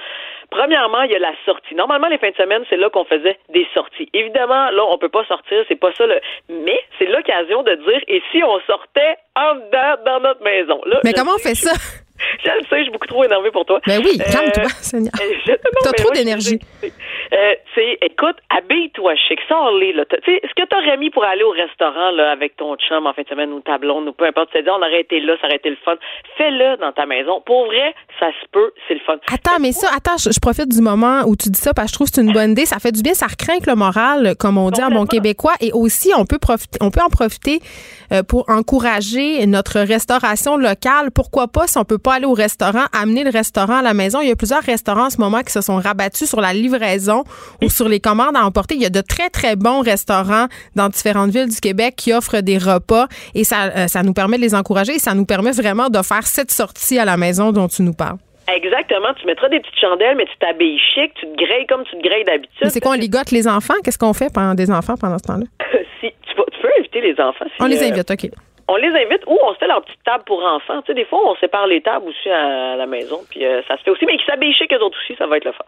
Premièrement, 0.71 1.03
il 1.03 1.11
y 1.11 1.17
a 1.17 1.19
la 1.19 1.33
sortie. 1.45 1.75
Normalement, 1.75 2.07
les 2.07 2.19
fins 2.19 2.31
de 2.31 2.37
semaine, 2.37 2.63
c'est 2.71 2.77
là 2.77 2.89
qu'on 2.91 3.05
faisait 3.05 3.37
des 3.53 3.67
sorties. 3.75 4.09
Évidemment, 4.15 4.71
là, 4.71 4.85
on 4.89 4.99
peut 4.99 5.09
pas 5.09 5.25
sortir, 5.25 5.65
c'est 5.67 5.75
pas 5.75 5.91
ça 5.99 6.07
le. 6.07 6.21
Mais 6.49 6.79
c'est 6.97 7.07
l'occasion 7.07 7.65
de 7.65 7.75
dire 7.75 8.01
et 8.07 8.23
si 8.31 8.41
on 8.45 8.61
sortait 8.69 9.17
en 9.35 9.57
dedans 9.57 10.03
dans 10.07 10.21
notre 10.21 10.45
maison? 10.45 10.81
Là, 10.87 11.01
Mais 11.03 11.13
comment 11.13 11.33
on 11.35 11.39
fait 11.39 11.57
ça? 11.57 11.73
Je 12.45 12.51
le 12.51 12.61
sais, 12.69 12.79
je 12.79 12.83
suis 12.83 12.93
beaucoup 12.93 13.07
trop 13.07 13.25
énervée 13.25 13.51
pour 13.51 13.65
toi. 13.65 13.81
Ben 13.87 14.01
oui, 14.05 14.19
calme-toi, 14.19 14.65
euh, 14.65 14.69
Seigneur. 14.81 15.13
T'as 15.83 15.93
trop 15.93 16.11
d'énergie. 16.13 16.59
Euh, 17.33 17.55
écoute, 18.03 18.37
habille-toi 18.51 19.15
chic, 19.17 19.39
sors-les. 19.49 19.93
Là. 19.93 20.05
Ce 20.11 20.55
que 20.55 20.67
t'aurais 20.67 20.97
mis 20.97 21.11
pour 21.11 21.25
aller 21.25 21.43
au 21.43 21.51
restaurant 21.51 22.11
là, 22.11 22.33
avec 22.33 22.57
ton 22.57 22.77
chum 22.77 23.07
en 23.07 23.13
fin 23.13 23.23
de 23.23 23.29
semaine 23.29 23.53
ou 23.53 23.61
ta 23.61 23.79
blonde 23.79 24.09
ou 24.09 24.13
peu 24.13 24.27
importe, 24.27 24.51
tu 24.53 24.63
dit 24.63 24.69
on 24.69 24.77
aurait 24.77 25.01
été 25.01 25.21
là, 25.21 25.35
ça 25.41 25.47
aurait 25.47 25.57
été 25.57 25.71
le 25.71 25.79
fun. 25.85 25.97
Fais-le 26.37 26.77
dans 26.79 26.93
ta 26.93 27.07
maison. 27.07 27.41
Pour 27.41 27.67
vrai, 27.67 27.95
ça 28.19 28.31
se 28.41 28.49
peut, 28.51 28.73
c'est 28.89 28.95
le 28.95 29.01
fun. 29.01 29.17
Attends, 29.33 29.61
mais 29.61 29.73
ça, 29.73 29.89
attends, 29.97 30.17
je, 30.19 30.39
profite 30.41 30.69
du 30.69 30.81
moment 30.81 31.23
où 31.27 31.37
tu 31.37 31.51
dis 31.51 31.61
ça 31.61 31.73
parce 31.73 31.87
que 31.87 31.91
je 31.91 31.95
trouve 31.95 32.09
que 32.09 32.15
c'est 32.15 32.23
une 32.23 32.33
bonne 32.33 32.53
idée. 32.53 32.67
Ça 32.67 32.79
fait 32.79 32.93
du 32.93 33.03
bien, 33.03 33.15
ça 33.15 33.27
recraint 33.27 33.59
le 33.67 33.75
moral, 33.75 34.35
comme 34.39 34.59
on 34.59 34.71
dit 34.71 34.83
en 34.83 34.91
bon 34.91 35.07
québécois. 35.07 35.55
Et 35.61 35.73
aussi, 35.73 36.13
on 36.17 36.25
peut, 36.25 36.39
profiter, 36.39 36.79
on 36.81 36.91
peut 36.91 37.03
en 37.03 37.11
profiter 37.11 37.61
pour 38.29 38.49
encourager 38.49 39.47
notre 39.47 39.81
restauration 39.81 40.57
locale. 40.57 41.11
Pourquoi 41.15 41.49
pas, 41.49 41.67
si 41.67 41.79
on 41.79 41.85
peut 41.85 41.99
pas 41.99 42.15
aller 42.15 42.27
au 42.27 42.33
restaurant, 42.33 42.85
amener 42.93 43.25
le 43.25 43.31
restaurant 43.31 43.79
à 43.79 43.83
la 43.83 43.95
maison. 43.95 44.21
Il 44.21 44.29
y 44.29 44.33
a 44.33 44.37
plusieurs 44.37 44.63
restaurants 44.63 45.07
en 45.07 45.11
ce 45.11 45.19
moment 45.19 45.41
qui 45.41 45.53
se 45.53 45.61
sont 45.61 45.77
rabattus 45.77 46.29
sur 46.29 46.41
la 46.41 46.53
livraison 46.53 47.25
ou 47.63 47.69
sur 47.71 47.89
les 47.89 48.01
commandes 48.01 48.37
à 48.37 48.45
emporter. 48.45 48.75
Il 48.75 48.83
y 48.83 48.87
a 48.87 48.91
de 48.91 49.01
très, 49.01 49.31
très 49.31 49.57
bons 49.57 49.81
restaurants 49.81 50.47
dans 50.77 50.89
différentes 50.89 51.31
villes 51.31 51.49
du 51.49 51.61
Québec 51.61 51.95
qui 51.97 52.13
offrent 52.13 52.41
des 52.41 52.59
repas 52.59 53.07
et 53.35 53.45
ça, 53.45 53.71
euh, 53.77 53.87
ça 53.87 54.03
nous 54.03 54.13
permet 54.13 54.37
de 54.37 54.43
les 54.43 54.55
encourager 54.55 54.95
et 54.95 54.99
ça 54.99 55.15
nous 55.15 55.25
permet 55.25 55.53
vraiment 55.53 55.89
de 55.89 56.03
faire 56.03 56.27
cette 56.27 56.51
sortie 56.51 56.99
à 56.99 57.05
la 57.05 57.17
maison 57.17 57.53
dont 57.53 57.69
tu 57.69 57.83
nous 57.83 57.95
parles. 57.95 58.19
Exactement. 58.55 59.15
Tu 59.21 59.27
mettras 59.27 59.49
des 59.49 59.61
petites 59.61 59.79
chandelles, 59.81 60.17
mais 60.17 60.25
tu 60.25 60.37
t'habilles 60.41 60.79
chic, 60.79 61.15
tu 61.15 61.27
te 61.27 61.37
grilles 61.37 61.67
comme 61.69 61.85
tu 61.85 61.97
te 61.97 62.03
grilles 62.03 62.25
d'habitude. 62.25 62.69
C'est 62.69 62.81
quoi, 62.81 62.93
on 62.93 62.95
ligote 62.95 63.31
les 63.31 63.47
enfants? 63.47 63.75
Qu'est-ce 63.85 63.99
qu'on 63.99 64.13
fait 64.13 64.33
pendant 64.33 64.55
des 64.55 64.71
enfants 64.71 64.95
pendant 65.01 65.19
ce 65.19 65.25
temps-là? 65.25 65.47
si, 66.01 66.13
tu, 66.61 66.67
peux 66.67 66.73
inviter 66.79 67.01
les 67.01 67.21
enfants. 67.21 67.47
on 67.61 67.67
les 67.67 67.83
euh, 67.83 67.89
invite, 67.89 68.11
OK 68.11 68.31
on 68.71 68.77
les 68.77 68.89
invite 68.89 69.25
ou 69.27 69.37
on 69.43 69.53
se 69.53 69.59
fait 69.59 69.67
leur 69.67 69.83
petite 69.83 70.03
table 70.05 70.23
pour 70.25 70.45
enfants. 70.45 70.81
Tu 70.83 70.89
sais, 70.89 70.95
des 70.95 71.05
fois, 71.05 71.19
on 71.25 71.35
sépare 71.37 71.67
les 71.67 71.81
tables 71.81 72.07
aussi 72.09 72.31
à 72.31 72.77
la 72.77 72.87
maison, 72.87 73.21
puis 73.29 73.45
euh, 73.45 73.63
ça 73.67 73.77
se 73.77 73.83
fait 73.83 73.91
aussi, 73.91 74.07
mais 74.07 74.17
qui 74.17 74.25
s'habillent 74.25 74.55
chez 74.55 74.69
eux 74.73 74.83
autres 74.83 74.97
aussi, 75.03 75.17
ça 75.17 75.27
va 75.27 75.39
être 75.39 75.45
le 75.45 75.53
fun. 75.53 75.65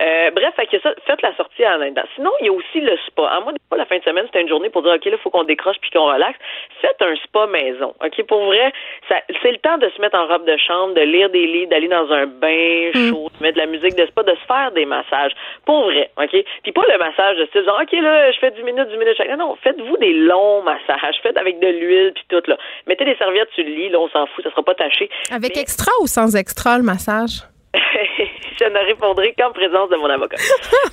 Euh, 0.00 0.30
bref, 0.30 0.54
fait 0.56 0.66
que 0.66 0.80
ça, 0.80 0.92
faites 1.06 1.22
la 1.22 1.34
sortie 1.36 1.66
en 1.66 1.78
dedans. 1.78 2.02
Sinon, 2.14 2.30
il 2.40 2.46
y 2.46 2.48
a 2.48 2.52
aussi 2.52 2.80
le 2.80 2.96
spa. 3.06 3.26
À 3.28 3.40
moi, 3.40 3.52
des 3.52 3.58
fois, 3.68 3.78
la 3.78 3.86
fin 3.86 3.98
de 3.98 4.02
semaine, 4.02 4.24
c'était 4.26 4.42
une 4.42 4.48
journée 4.48 4.70
pour 4.70 4.82
dire, 4.82 4.92
OK, 4.92 5.04
là, 5.04 5.12
il 5.12 5.18
faut 5.18 5.30
qu'on 5.30 5.44
décroche 5.44 5.76
puis 5.80 5.90
qu'on 5.90 6.06
relaxe. 6.06 6.38
Faites 6.80 7.00
un 7.00 7.14
spa 7.16 7.46
maison. 7.46 7.94
OK, 8.04 8.22
pour 8.26 8.44
vrai, 8.46 8.72
c'est 9.08 9.52
le 9.52 9.58
temps 9.58 9.78
de 9.78 9.88
se 9.90 10.00
mettre 10.00 10.18
en 10.18 10.26
robe 10.26 10.46
de 10.46 10.56
chambre, 10.56 10.94
de 10.94 11.02
lire 11.02 11.30
des 11.30 11.46
livres, 11.46 11.70
d'aller 11.70 11.88
dans 11.88 12.10
un 12.10 12.26
bain 12.26 12.90
mm. 12.94 13.10
chaud, 13.10 13.30
de 13.38 13.42
mettre 13.42 13.54
de 13.54 13.62
la 13.62 13.66
musique 13.66 13.94
de 13.96 14.06
spa, 14.06 14.22
de 14.22 14.34
se 14.34 14.46
faire 14.46 14.72
des 14.72 14.84
massages. 14.84 15.32
Pour 15.64 15.84
vrai, 15.84 16.10
OK? 16.16 16.36
Puis 16.62 16.72
pas 16.72 16.84
le 16.88 16.98
massage 16.98 17.36
de 17.38 17.46
style, 17.46 17.62
OK, 17.62 17.92
là, 17.92 18.32
je 18.32 18.38
fais 18.38 18.50
10 18.50 18.62
minutes, 18.62 18.88
10 18.88 18.96
minutes 18.96 19.16
chaque. 19.16 19.30
Non, 19.30 19.36
non, 19.36 19.56
faites-vous 19.62 19.96
des 19.98 20.12
longs 20.12 20.62
massages. 20.62 21.16
Faites 21.22 21.38
avec 21.38 21.60
de 21.60 21.68
l'huile 21.68 22.12
puis 22.14 22.24
tout, 22.28 22.42
là. 22.46 22.56
Mettez 22.86 23.04
des 23.04 23.16
serviettes 23.16 23.50
sur 23.54 23.64
le 23.64 23.70
lit, 23.70 23.88
là, 23.88 24.00
on 24.00 24.08
s'en 24.08 24.26
fout, 24.26 24.44
ça 24.44 24.50
sera 24.50 24.62
pas 24.62 24.74
taché. 24.74 25.08
Avec 25.30 25.56
extra 25.56 25.92
ou 26.02 26.06
sans 26.06 26.34
extra, 26.36 26.76
le 26.78 26.84
massage? 26.84 27.42
je 28.58 28.64
ne 28.64 28.86
répondrai 28.86 29.34
qu'en 29.36 29.52
présence 29.52 29.90
de 29.90 29.96
mon 29.96 30.08
avocat. 30.08 30.36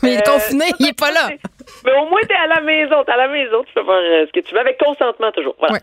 mais 0.02 0.14
il 0.14 0.20
est 0.20 0.28
confiné, 0.28 0.66
il 0.80 0.86
n'est 0.88 0.94
pas 0.94 1.12
là. 1.12 1.30
Mais 1.86 1.94
au 1.94 2.06
moins, 2.10 2.20
tu 2.22 2.34
es 2.34 2.38
à 2.38 2.48
la 2.48 2.62
maison. 2.62 3.04
Tu 3.06 3.12
à 3.12 3.18
la 3.18 3.28
maison, 3.28 3.64
tu 3.64 3.74
peux 3.74 3.84
faire 3.84 3.94
euh, 3.94 4.26
ce 4.26 4.32
que 4.32 4.40
tu 4.46 4.54
veux, 4.54 4.60
avec 4.60 4.78
consentement 4.78 5.32
toujours. 5.32 5.56
Voilà. 5.60 5.78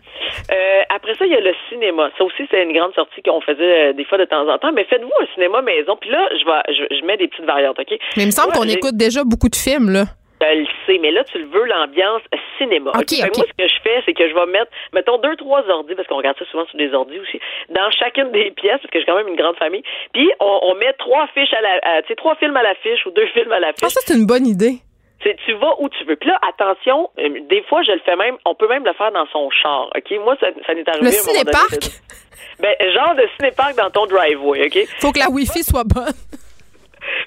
Euh, 0.51 0.81
après 0.89 1.15
ça, 1.15 1.25
il 1.25 1.31
y 1.31 1.35
a 1.35 1.39
le 1.39 1.53
cinéma. 1.69 2.09
Ça 2.17 2.23
aussi, 2.23 2.43
c'est 2.51 2.63
une 2.63 2.73
grande 2.73 2.93
sortie 2.93 3.21
qu'on 3.23 3.41
faisait 3.41 3.89
euh, 3.89 3.93
des 3.93 4.05
fois 4.05 4.17
de 4.17 4.25
temps 4.25 4.47
en 4.47 4.57
temps. 4.57 4.71
Mais 4.73 4.85
faites-vous 4.85 5.11
un 5.21 5.25
cinéma 5.33 5.61
maison. 5.61 5.97
Puis 5.99 6.09
là, 6.09 6.29
je, 6.31 6.45
vais, 6.45 6.97
je, 6.99 7.05
mets 7.05 7.17
des 7.17 7.27
petites 7.27 7.45
variantes, 7.45 7.79
OK? 7.79 7.97
Mais 8.17 8.23
il 8.23 8.27
me 8.27 8.31
semble 8.31 8.53
qu'on 8.53 8.67
écoute 8.67 8.95
déjà 8.95 9.23
beaucoup 9.23 9.49
de 9.49 9.55
films, 9.55 9.89
là. 9.89 10.05
Je 10.41 10.59
le 10.59 10.67
sais, 10.85 10.97
mais 10.99 11.11
là, 11.11 11.23
tu 11.23 11.37
le 11.37 11.45
veux, 11.45 11.65
l'ambiance 11.65 12.21
cinéma. 12.57 12.91
Moi, 12.93 13.03
ce 13.07 13.21
que 13.23 13.67
je 13.67 13.81
fais, 13.83 14.01
c'est 14.05 14.13
que 14.13 14.27
je 14.27 14.33
vais 14.33 14.45
mettre, 14.45 14.71
mettons, 14.93 15.17
deux, 15.17 15.35
trois 15.35 15.67
ordis, 15.69 15.95
parce 15.95 16.07
qu'on 16.07 16.17
regarde 16.17 16.37
ça 16.37 16.45
souvent 16.45 16.65
sur 16.67 16.77
des 16.77 16.93
ordis 16.93 17.19
aussi, 17.19 17.39
dans 17.69 17.89
chacune 17.91 18.31
des 18.31 18.51
pièces, 18.51 18.79
parce 18.81 18.91
que 18.91 18.99
j'ai 18.99 19.05
quand 19.05 19.17
même 19.17 19.27
une 19.27 19.35
grande 19.35 19.57
famille. 19.57 19.83
Puis, 20.13 20.29
on, 20.39 20.75
met 20.75 20.93
trois 20.93 21.27
fiches 21.33 21.53
à 21.53 21.61
la, 21.61 22.01
tu 22.03 22.09
sais, 22.09 22.15
trois 22.15 22.35
films 22.35 22.55
à 22.55 22.63
l'affiche 22.63 23.05
ou 23.05 23.11
deux 23.11 23.27
films 23.33 23.51
à 23.51 23.59
l'affiche. 23.59 23.83
Ah, 23.83 23.89
ça, 23.89 24.01
c'est 24.05 24.15
une 24.15 24.25
bonne 24.25 24.47
idée. 24.47 24.79
tu 25.21 25.53
vas 25.53 25.75
où 25.79 25.89
tu 25.89 26.03
veux. 26.05 26.15
Puis 26.15 26.29
là, 26.29 26.39
attention, 26.47 27.09
euh, 27.19 27.29
des 27.49 27.63
fois, 27.63 27.81
je 27.83 27.91
le 27.91 27.99
fais 28.05 28.15
même, 28.15 28.37
on 28.45 28.55
peut 28.55 28.67
même 28.67 28.85
le 28.85 28.93
faire 28.93 29.11
dans 29.11 29.27
son 29.27 29.49
char, 29.49 29.89
OK? 29.95 30.11
Moi, 30.23 30.35
ça, 30.39 30.47
ça 30.65 30.73
n'est 30.73 30.87
arrivé. 30.89 31.05
Le 31.05 31.11
cinépark? 31.11 31.79
Ben, 32.59 32.75
genre 32.93 33.15
de 33.15 33.23
cinépark 33.37 33.75
dans 33.75 33.89
ton 33.89 34.05
driveway, 34.05 34.65
OK? 34.65 34.85
Faut 34.99 35.11
que 35.11 35.19
la 35.19 35.29
Wi-Fi 35.29 35.63
soit 35.63 35.85
bonne. 35.85 36.13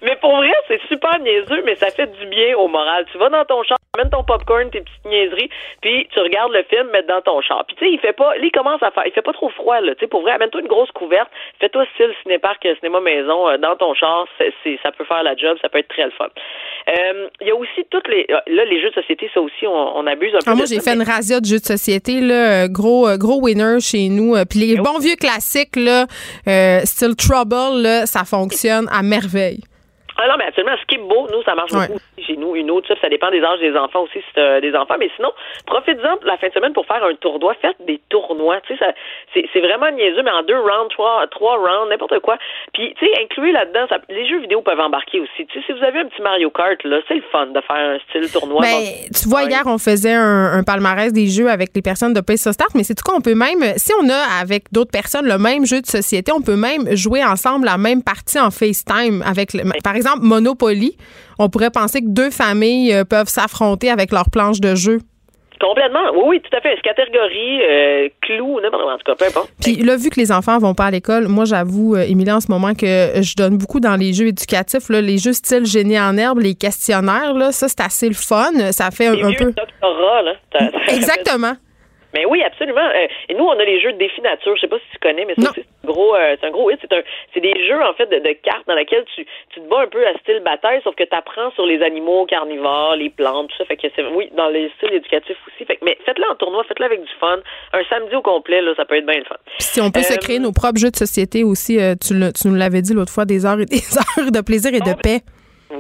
Mais 0.03 0.17
pour 0.17 0.37
vrai, 0.37 0.53
c'est 0.69 0.81
super 0.89 1.19
niaiseux, 1.21 1.63
mais 1.65 1.77
ça 1.77 1.91
fait 1.91 2.11
du 2.19 2.27
bien 2.27 2.57
au 2.57 2.69
moral. 2.69 3.05
Tu 3.13 3.19
vas 3.19 3.29
dans 3.29 3.45
ton 3.45 3.63
char, 3.63 3.79
mets 3.97 4.09
ton 4.09 4.25
popcorn, 4.25 4.71
tes 4.71 4.81
petites 4.81 5.05
niaiseries, 5.05 5.51
puis 5.83 6.09
tu 6.13 6.21
regardes 6.21 6.53
le 6.53 6.63
film, 6.65 6.89
mets 6.91 7.03
dans 7.03 7.21
ton 7.21 7.41
char. 7.43 7.65
Puis 7.67 7.77
tu 7.77 7.85
sais, 7.85 7.93
il 7.93 7.99
fait 7.99 8.13
pas, 8.15 8.37
il 8.39 8.51
commence 8.51 8.83
à 8.83 8.91
faire, 8.91 9.07
il 9.07 9.13
fait 9.13 9.23
pas 9.23 9.33
trop 9.33 9.51
froid 9.51 9.81
là. 9.81 9.95
Tu 9.95 10.01
sais, 10.01 10.07
pour 10.07 10.23
vrai, 10.23 10.33
amène-toi 10.33 10.63
une 10.63 10.69
grosse 10.69 10.91
couverte, 10.93 11.29
fais-toi 11.61 11.85
style 11.95 12.13
cinépark, 12.23 12.67
cinéma 12.81 13.01
maison 13.01 13.49
euh, 13.49 13.59
dans 13.59 13.77
ton 13.77 13.95
char, 13.95 14.27
c'est, 14.39 14.79
ça 14.83 14.93
peut 14.93 15.05
faire 15.05 15.23
la 15.23 15.37
job, 15.37 15.59
ça 15.61 15.69
peut 15.69 15.79
être 15.79 15.89
très 15.89 16.05
le 16.05 16.11
fun. 16.13 16.29
Euh, 16.89 17.29
il 17.41 17.49
y 17.49 17.51
a 17.51 17.55
aussi 17.55 17.85
toutes 17.91 18.09
les, 18.09 18.27
euh, 18.31 18.39
là, 18.47 18.65
les 18.65 18.81
jeux 18.81 18.91
de 18.91 18.95
société, 18.95 19.31
ça 19.35 19.41
aussi, 19.41 19.67
on, 19.67 20.07
abuse 20.07 20.35
un 20.35 20.39
peu. 20.39 20.51
Ah, 20.51 20.55
moi, 20.55 20.65
j'ai 20.67 20.81
fait 20.81 20.95
une 20.95 21.03
razzia 21.03 21.41
de 21.41 21.47
jeux 21.47 21.61
de 21.61 21.65
société 21.65 22.21
là, 22.21 22.69
gros, 22.69 23.07
gros 23.19 23.41
winner 23.43 23.79
chez 23.81 24.09
nous. 24.09 24.35
Puis 24.49 24.59
les 24.61 24.77
bons 24.77 24.99
vieux 24.99 25.17
classiques 25.17 25.77
là, 25.77 26.07
style 26.85 27.15
Trouble 27.15 27.83
là, 27.83 28.07
ça 28.07 28.25
fonctionne 28.25 28.89
à 28.91 29.03
merveille. 29.03 29.61
Ah 30.19 30.29
non, 30.29 30.35
mais 30.39 30.47
absolument. 30.47 30.77
Ce 30.81 30.87
qui 30.87 30.97
est 30.97 31.07
beau, 31.07 31.29
nous, 31.33 31.43
ça 31.43 31.55
marche 31.55 31.73
beaucoup 31.73 31.95
aussi 31.95 32.27
chez 32.27 32.37
nous. 32.37 32.55
Une 32.55 32.71
autre, 32.71 32.95
ça 33.01 33.09
dépend 33.09 33.31
des 33.31 33.43
âges 33.43 33.61
des 33.61 33.77
enfants 33.77 34.03
aussi, 34.03 34.19
si 34.19 34.41
euh, 34.41 34.61
des 34.61 34.75
enfants. 34.75 34.97
Mais 34.99 35.11
sinon, 35.17 35.33
profitez-en 35.67 36.19
la 36.25 36.37
fin 36.37 36.49
de 36.49 36.53
semaine 36.53 36.73
pour 36.73 36.87
faire 36.87 37.03
un 37.03 37.15
tournoi. 37.15 37.55
Faites 37.61 37.77
des 37.87 38.01
tournois. 38.09 38.61
Tu 38.67 38.77
sais, 38.77 38.95
c'est 39.53 39.61
vraiment 39.61 39.91
niaiseux, 39.91 40.23
mais 40.23 40.31
en 40.31 40.43
deux 40.43 40.59
rounds, 40.59 40.91
trois, 40.91 41.27
trois 41.29 41.57
rounds, 41.57 41.89
n'importe 41.91 42.19
quoi. 42.21 42.37
Puis, 42.75 42.95
tu 42.99 43.07
sais, 43.07 43.13
incluez 43.23 43.53
là-dedans, 43.53 43.87
les 44.09 44.29
jeux 44.29 44.41
vidéo 44.41 44.63
peuvent 44.63 44.81
embarquer 44.81 45.21
aussi. 45.21 45.47
Tu 45.47 45.61
sais, 45.61 45.67
si 45.67 45.73
vous 45.73 45.85
avez 45.85 46.01
un 46.01 46.07
petit 46.07 46.23
Mario 46.23 46.51
Kart, 46.51 46.83
là, 46.85 46.99
c'est 47.09 47.15
le 47.15 47.25
fun 47.33 47.47
de 47.47 47.61
faire 47.61 47.77
un 47.77 47.99
style 48.09 48.31
tournoi. 48.31 48.61
Mais 48.63 49.09
tu 49.15 49.29
vois, 49.29 49.45
hier, 49.45 49.63
on 49.67 49.79
faisait 49.79 50.15
un, 50.15 50.63
palmarès 50.65 51.13
des 51.13 51.27
jeux 51.27 51.49
avec 51.49 51.71
les 51.75 51.83
personnes 51.83 52.13
de 52.13 52.21
Pace 52.21 52.49
Start, 52.51 52.71
mais 52.75 52.85
c'est 52.85 52.95
tout 52.95 53.05
qu'on 53.05 53.21
peut 53.21 53.35
même, 53.35 53.63
si 53.77 53.93
on 54.01 54.09
a 54.09 54.41
avec 54.41 54.65
d'autres 54.73 54.93
personnes 54.93 55.27
le 55.27 55.39
même 55.39 55.67
jeu 55.67 55.81
de 55.81 55.87
société, 55.87 56.31
on 56.33 56.41
peut 56.41 56.57
même 56.57 56.95
jouer 56.95 57.25
ensemble 57.25 57.67
la 57.67 57.79
même 57.79 58.03
partie 58.03 58.39
en 58.39 58.51
FaceTime 58.51 59.23
avec, 59.27 59.55
le, 59.55 59.63
par 59.83 59.97
exemple, 59.97 60.02
Monopoly, 60.21 60.97
on 61.39 61.49
pourrait 61.49 61.71
penser 61.71 62.01
que 62.01 62.09
deux 62.09 62.31
familles 62.31 62.93
euh, 62.93 63.05
peuvent 63.05 63.29
s'affronter 63.29 63.91
avec 63.91 64.13
leur 64.13 64.31
planche 64.31 64.61
de 64.61 64.75
jeu. 64.75 64.99
Complètement. 65.61 66.01
Oui, 66.15 66.23
oui, 66.27 66.41
tout 66.41 66.57
à 66.57 66.61
fait. 66.61 66.75
Catégorie, 66.83 67.61
euh, 67.63 68.09
clou, 68.21 68.61
n'importe 68.61 68.83
En 68.83 68.97
tout 68.99 69.05
cas, 69.07 69.15
peu 69.15 69.27
importe. 69.27 69.49
Puis 69.63 69.77
là, 69.77 69.97
vu 69.97 70.11
que 70.11 70.19
les 70.19 70.33
enfants 70.33 70.59
vont 70.59 70.75
pas 70.75 70.87
à 70.87 70.91
l'école, 70.91 71.29
moi, 71.29 71.45
j'avoue, 71.45 71.95
euh, 71.95 72.03
Émilie, 72.03 72.33
en 72.33 72.41
ce 72.41 72.51
moment, 72.51 72.75
que 72.75 73.23
je 73.23 73.37
donne 73.37 73.59
beaucoup 73.59 73.79
dans 73.79 73.95
les 73.95 74.13
jeux 74.13 74.27
éducatifs, 74.27 74.89
là, 74.89 75.01
les 75.01 75.19
jeux 75.19 75.33
style 75.33 75.65
génie 75.65 76.01
en 76.01 76.17
herbe, 76.17 76.41
les 76.41 76.55
questionnaires, 76.55 77.35
là, 77.35 77.53
ça, 77.53 77.69
c'est 77.69 77.81
assez 77.81 78.09
le 78.09 78.15
fun. 78.15 78.51
Ça 78.73 78.91
fait 78.91 79.07
un, 79.07 79.13
un 79.13 79.33
peu. 79.35 79.53
Doctorat, 79.53 80.23
là. 80.23 80.33
Exactement. 80.89 81.53
Mais 82.15 82.27
oui, 82.27 82.43
absolument. 82.43 82.85
Euh, 82.85 83.07
et 83.29 83.35
nous, 83.35 83.45
on 83.45 83.59
a 83.59 83.65
les 83.65 83.81
jeux 83.81 83.93
de 83.93 83.99
défi 83.99 84.21
nature. 84.21 84.55
Je 84.57 84.63
sais 84.63 84.69
pas 84.69 84.79
si 84.79 84.85
tu 84.93 84.99
connais, 84.99 85.25
mais 85.25 85.35
c'est 85.37 85.49
un 85.49 85.63
gros, 85.85 86.15
euh, 86.15 86.37
c'est 86.41 86.47
un 86.47 86.51
gros 86.51 86.71
hit. 86.71 86.79
C'est 86.81 86.93
un, 86.93 87.03
c'est 87.33 87.41
des 87.41 87.55
jeux 87.67 87.83
en 87.83 87.95
fait 87.95 88.07
de, 88.07 88.19
de, 88.19 88.33
cartes 88.43 88.67
dans 88.67 88.75
lesquels 88.75 89.05
tu, 89.15 89.27
tu 89.51 89.61
te 89.61 89.69
bats 89.69 89.83
un 89.83 89.87
peu 89.87 90.07
à 90.07 90.13
style 90.19 90.41
bataille, 90.41 90.81
sauf 90.85 90.95
que 90.95 91.05
tu 91.05 91.17
apprends 91.17 91.51
sur 91.53 91.67
les 91.67 91.83
animaux 91.83 92.27
carnivores, 92.27 92.97
les 92.97 93.11
plantes, 93.11 93.49
tout 93.49 93.57
ça. 93.59 93.65
Fait 93.65 93.77
que 93.77 93.89
c'est, 93.97 94.05
oui, 94.05 94.31
dans 94.37 94.49
les 94.49 94.71
styles 94.77 94.93
éducatifs 94.93 95.39
aussi. 95.47 95.65
Fait 95.65 95.77
que, 95.77 95.85
mais 95.85 95.97
faites-le 96.05 96.25
en 96.31 96.35
tournoi, 96.35 96.65
faites-le 96.65 96.87
avec 96.87 97.01
du 97.01 97.13
fun. 97.19 97.39
Un 97.73 97.85
samedi 97.85 98.15
au 98.15 98.23
complet, 98.23 98.61
là, 98.61 98.73
ça 98.77 98.85
peut 98.85 98.97
être 98.97 99.07
bien 99.07 99.19
le 99.19 99.25
fun. 99.25 99.37
si 99.59 99.81
on 99.81 99.91
peut 99.91 100.03
se 100.03 100.19
créer 100.19 100.37
euh, 100.37 100.43
nos 100.43 100.53
propres 100.53 100.79
jeux 100.79 100.91
de 100.91 100.97
société 100.97 101.45
aussi, 101.45 101.79
tu, 102.01 102.15
tu 102.33 102.49
nous 102.49 102.55
l'avais 102.55 102.83
dit 102.83 102.95
l'autre 102.95 103.13
fois, 103.13 103.25
des 103.25 103.47
heures 103.47 103.61
et 103.61 103.67
des 103.67 103.83
heures 104.19 104.31
de 104.31 104.41
plaisir 104.41 104.75
et 104.75 104.81
de 104.81 104.95
paix 105.01 105.21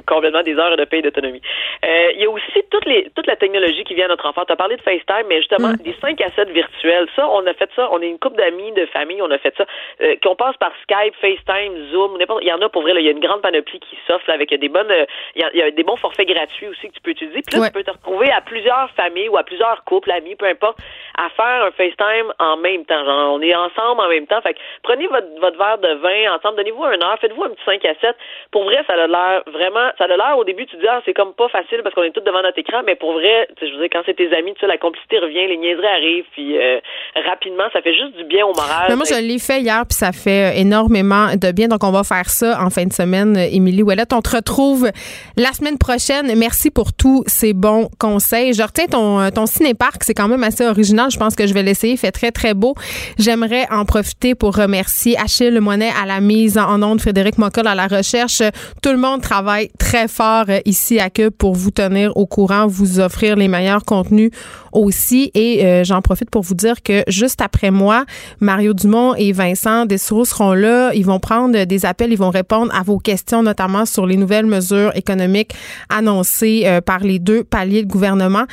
complètement 0.06 0.42
des 0.42 0.56
heures 0.56 0.76
de 0.76 0.84
paye 0.84 1.02
d'autonomie. 1.02 1.42
Euh, 1.84 2.12
il 2.14 2.22
y 2.22 2.26
a 2.26 2.30
aussi 2.30 2.62
toute, 2.70 2.84
les, 2.86 3.10
toute 3.14 3.26
la 3.26 3.36
technologie 3.36 3.84
qui 3.84 3.94
vient 3.94 4.06
à 4.06 4.08
notre 4.08 4.26
enfant. 4.26 4.44
Tu 4.44 4.52
as 4.52 4.56
parlé 4.56 4.76
de 4.76 4.82
FaceTime, 4.82 5.26
mais 5.28 5.38
justement, 5.38 5.68
mm. 5.68 5.76
des 5.76 5.94
5 6.00 6.20
à 6.20 6.28
7 6.30 6.50
virtuels, 6.50 7.08
ça, 7.16 7.28
on 7.28 7.46
a 7.46 7.54
fait 7.54 7.70
ça. 7.76 7.88
On 7.92 8.00
est 8.00 8.08
une 8.08 8.18
couple 8.18 8.36
d'amis, 8.36 8.72
de 8.72 8.86
famille, 8.86 9.20
on 9.22 9.30
a 9.30 9.38
fait 9.38 9.54
ça. 9.56 9.66
Euh, 10.02 10.16
qu'on 10.22 10.36
passe 10.36 10.56
par 10.56 10.72
Skype, 10.82 11.14
FaceTime, 11.20 11.90
Zoom, 11.90 12.18
n'importe. 12.18 12.42
Il 12.42 12.48
y 12.48 12.52
en 12.52 12.60
a 12.60 12.68
pour 12.68 12.82
vrai, 12.82 12.92
il 12.96 13.04
y 13.04 13.08
a 13.08 13.12
une 13.12 13.20
grande 13.20 13.42
panoplie 13.42 13.80
qui 13.80 13.96
s'offre 14.06 14.28
avec 14.30 14.54
des 14.54 14.68
bonnes. 14.68 14.90
Euh, 14.90 15.04
il 15.34 15.42
y, 15.54 15.62
a, 15.62 15.70
des 15.70 15.82
bons 15.82 15.96
forfaits 15.96 16.28
gratuits 16.28 16.68
aussi 16.68 16.88
que 16.88 16.94
tu 16.94 17.00
peux 17.00 17.10
utiliser. 17.10 17.42
Puis 17.42 17.58
là, 17.58 17.66
tu 17.66 17.72
peux 17.72 17.84
te 17.84 17.90
retrouver 17.90 18.30
à 18.30 18.40
plusieurs 18.40 18.90
familles 18.90 19.28
ou 19.28 19.36
à 19.36 19.42
plusieurs 19.42 19.84
couples, 19.84 20.10
amis, 20.10 20.36
peu 20.36 20.46
importe, 20.46 20.78
à 21.18 21.28
faire 21.30 21.64
un 21.64 21.70
FaceTime 21.72 22.32
en 22.38 22.56
même 22.56 22.84
temps. 22.84 23.04
Genre, 23.04 23.34
on 23.34 23.42
est 23.42 23.54
ensemble 23.54 24.00
en 24.00 24.08
même 24.08 24.26
temps. 24.26 24.40
Fait 24.40 24.54
que 24.54 24.58
prenez 24.82 25.06
votre, 25.06 25.28
votre 25.40 25.58
verre 25.58 25.78
de 25.78 25.94
vin 25.94 26.34
ensemble, 26.34 26.56
donnez-vous 26.56 26.84
un 26.84 27.00
heure, 27.00 27.18
faites-vous 27.20 27.44
un 27.44 27.50
petit 27.50 27.64
5 27.64 27.84
à 27.84 27.94
7. 27.94 28.16
Pour 28.50 28.64
vrai, 28.64 28.82
ça 28.86 28.94
a 28.94 29.06
l'air 29.06 29.42
vraiment, 29.46 29.81
ça 29.98 30.04
a 30.04 30.08
l'air 30.08 30.38
au 30.38 30.44
début 30.44 30.66
tu 30.66 30.76
te 30.76 30.80
dis, 30.80 30.88
ah, 30.88 31.00
c'est 31.04 31.14
comme 31.14 31.32
pas 31.34 31.48
facile 31.48 31.80
parce 31.82 31.94
qu'on 31.94 32.02
est 32.02 32.10
tous 32.10 32.20
devant 32.20 32.42
notre 32.42 32.58
écran, 32.58 32.82
mais 32.86 32.94
pour 32.94 33.12
vrai, 33.12 33.48
je 33.60 33.66
veux 33.66 33.80
dire, 33.80 33.88
quand 33.92 34.02
c'est 34.06 34.14
tes 34.14 34.34
amis, 34.34 34.54
tu 34.54 34.60
sais, 34.60 34.66
la 34.66 34.78
complicité 34.78 35.18
revient, 35.18 35.46
les 35.46 35.56
niaiseries 35.56 35.86
arrivent, 35.86 36.24
puis 36.32 36.58
euh, 36.58 36.78
rapidement, 37.26 37.64
ça 37.72 37.82
fait 37.82 37.94
juste 37.94 38.16
du 38.16 38.24
bien 38.24 38.44
au 38.46 38.54
moral. 38.54 38.86
Mais 38.88 38.96
moi, 38.96 39.04
je 39.08 39.20
l'ai 39.20 39.38
fait 39.38 39.60
hier, 39.60 39.82
puis 39.88 39.96
ça 39.96 40.12
fait 40.12 40.58
énormément 40.58 41.34
de 41.34 41.52
bien. 41.52 41.68
Donc, 41.68 41.84
on 41.84 41.90
va 41.90 42.04
faire 42.04 42.28
ça 42.28 42.62
en 42.62 42.70
fin 42.70 42.84
de 42.84 42.92
semaine. 42.92 43.36
Émilie 43.36 43.82
Ouellette, 43.82 44.12
on 44.12 44.20
te 44.20 44.36
retrouve 44.36 44.90
la 45.36 45.52
semaine 45.52 45.78
prochaine. 45.78 46.32
Merci 46.36 46.70
pour 46.70 46.92
tous 46.92 47.24
ces 47.26 47.52
bons 47.52 47.88
conseils. 47.98 48.52
Je 48.52 48.62
retiens 48.62 48.86
ton, 48.86 49.30
ton 49.30 49.46
ciné-parc, 49.46 50.04
c'est 50.04 50.14
quand 50.14 50.28
même 50.28 50.44
assez 50.44 50.66
original. 50.66 51.10
Je 51.10 51.18
pense 51.18 51.34
que 51.34 51.46
je 51.46 51.54
vais 51.54 51.62
l'essayer. 51.62 51.94
Il 51.94 51.98
fait 51.98 52.12
très, 52.12 52.30
très 52.30 52.54
beau. 52.54 52.74
J'aimerais 53.18 53.66
en 53.70 53.84
profiter 53.84 54.34
pour 54.34 54.56
remercier 54.56 55.16
Achille 55.18 55.58
Moinet 55.60 55.90
à 56.00 56.06
la 56.06 56.20
mise 56.20 56.58
en 56.58 56.82
onde, 56.82 57.00
Frédéric 57.00 57.38
Mockel 57.38 57.66
à 57.66 57.74
la 57.74 57.86
recherche. 57.86 58.42
Tout 58.82 58.90
le 58.90 58.98
monde 58.98 59.22
travaille 59.22 59.70
très 59.78 60.08
fort 60.08 60.44
euh, 60.48 60.60
ici 60.64 60.98
à 60.98 61.10
Cube 61.10 61.32
pour 61.32 61.54
vous 61.54 61.70
tenir 61.70 62.16
au 62.16 62.26
courant, 62.26 62.66
vous 62.66 63.00
offrir 63.00 63.36
les 63.36 63.48
meilleurs 63.48 63.84
contenus 63.84 64.30
aussi. 64.72 65.30
Et 65.34 65.64
euh, 65.64 65.84
j'en 65.84 66.02
profite 66.02 66.30
pour 66.30 66.42
vous 66.42 66.54
dire 66.54 66.82
que 66.82 67.02
juste 67.08 67.40
après 67.40 67.70
moi, 67.70 68.04
Mario 68.40 68.74
Dumont 68.74 69.14
et 69.14 69.32
Vincent 69.32 69.86
Dessoureau 69.86 70.24
seront 70.24 70.54
là. 70.54 70.92
Ils 70.94 71.06
vont 71.06 71.20
prendre 71.20 71.64
des 71.64 71.86
appels, 71.86 72.12
ils 72.12 72.18
vont 72.18 72.30
répondre 72.30 72.74
à 72.74 72.82
vos 72.82 72.98
questions, 72.98 73.42
notamment 73.42 73.86
sur 73.86 74.06
les 74.06 74.16
nouvelles 74.16 74.46
mesures 74.46 74.92
économiques 74.96 75.54
annoncées 75.88 76.62
euh, 76.66 76.80
par 76.80 77.00
les 77.00 77.18
deux 77.18 77.44
paliers 77.44 77.82
de 77.82 77.88
gouvernement. 77.88 78.44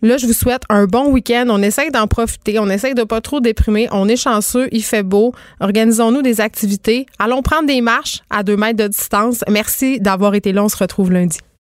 Là, 0.00 0.16
je 0.16 0.26
vous 0.26 0.32
souhaite 0.32 0.62
un 0.68 0.86
bon 0.86 1.10
week-end. 1.10 1.46
On 1.48 1.60
essaye 1.62 1.90
d'en 1.90 2.06
profiter. 2.06 2.58
On 2.58 2.68
essaye 2.68 2.94
de 2.94 3.02
pas 3.02 3.20
trop 3.20 3.40
déprimer. 3.40 3.88
On 3.90 4.08
est 4.08 4.16
chanceux. 4.16 4.68
Il 4.72 4.84
fait 4.84 5.02
beau. 5.02 5.32
Organisons-nous 5.60 6.22
des 6.22 6.40
activités. 6.40 7.06
Allons 7.18 7.42
prendre 7.42 7.66
des 7.66 7.80
marches 7.80 8.20
à 8.30 8.42
deux 8.42 8.56
mètres 8.56 8.82
de 8.82 8.88
distance. 8.88 9.42
Merci 9.48 10.00
d'avoir 10.00 10.34
été 10.34 10.52
là. 10.52 10.64
On 10.64 10.68
se 10.68 10.76
retrouve 10.76 11.10
lundi. 11.10 11.38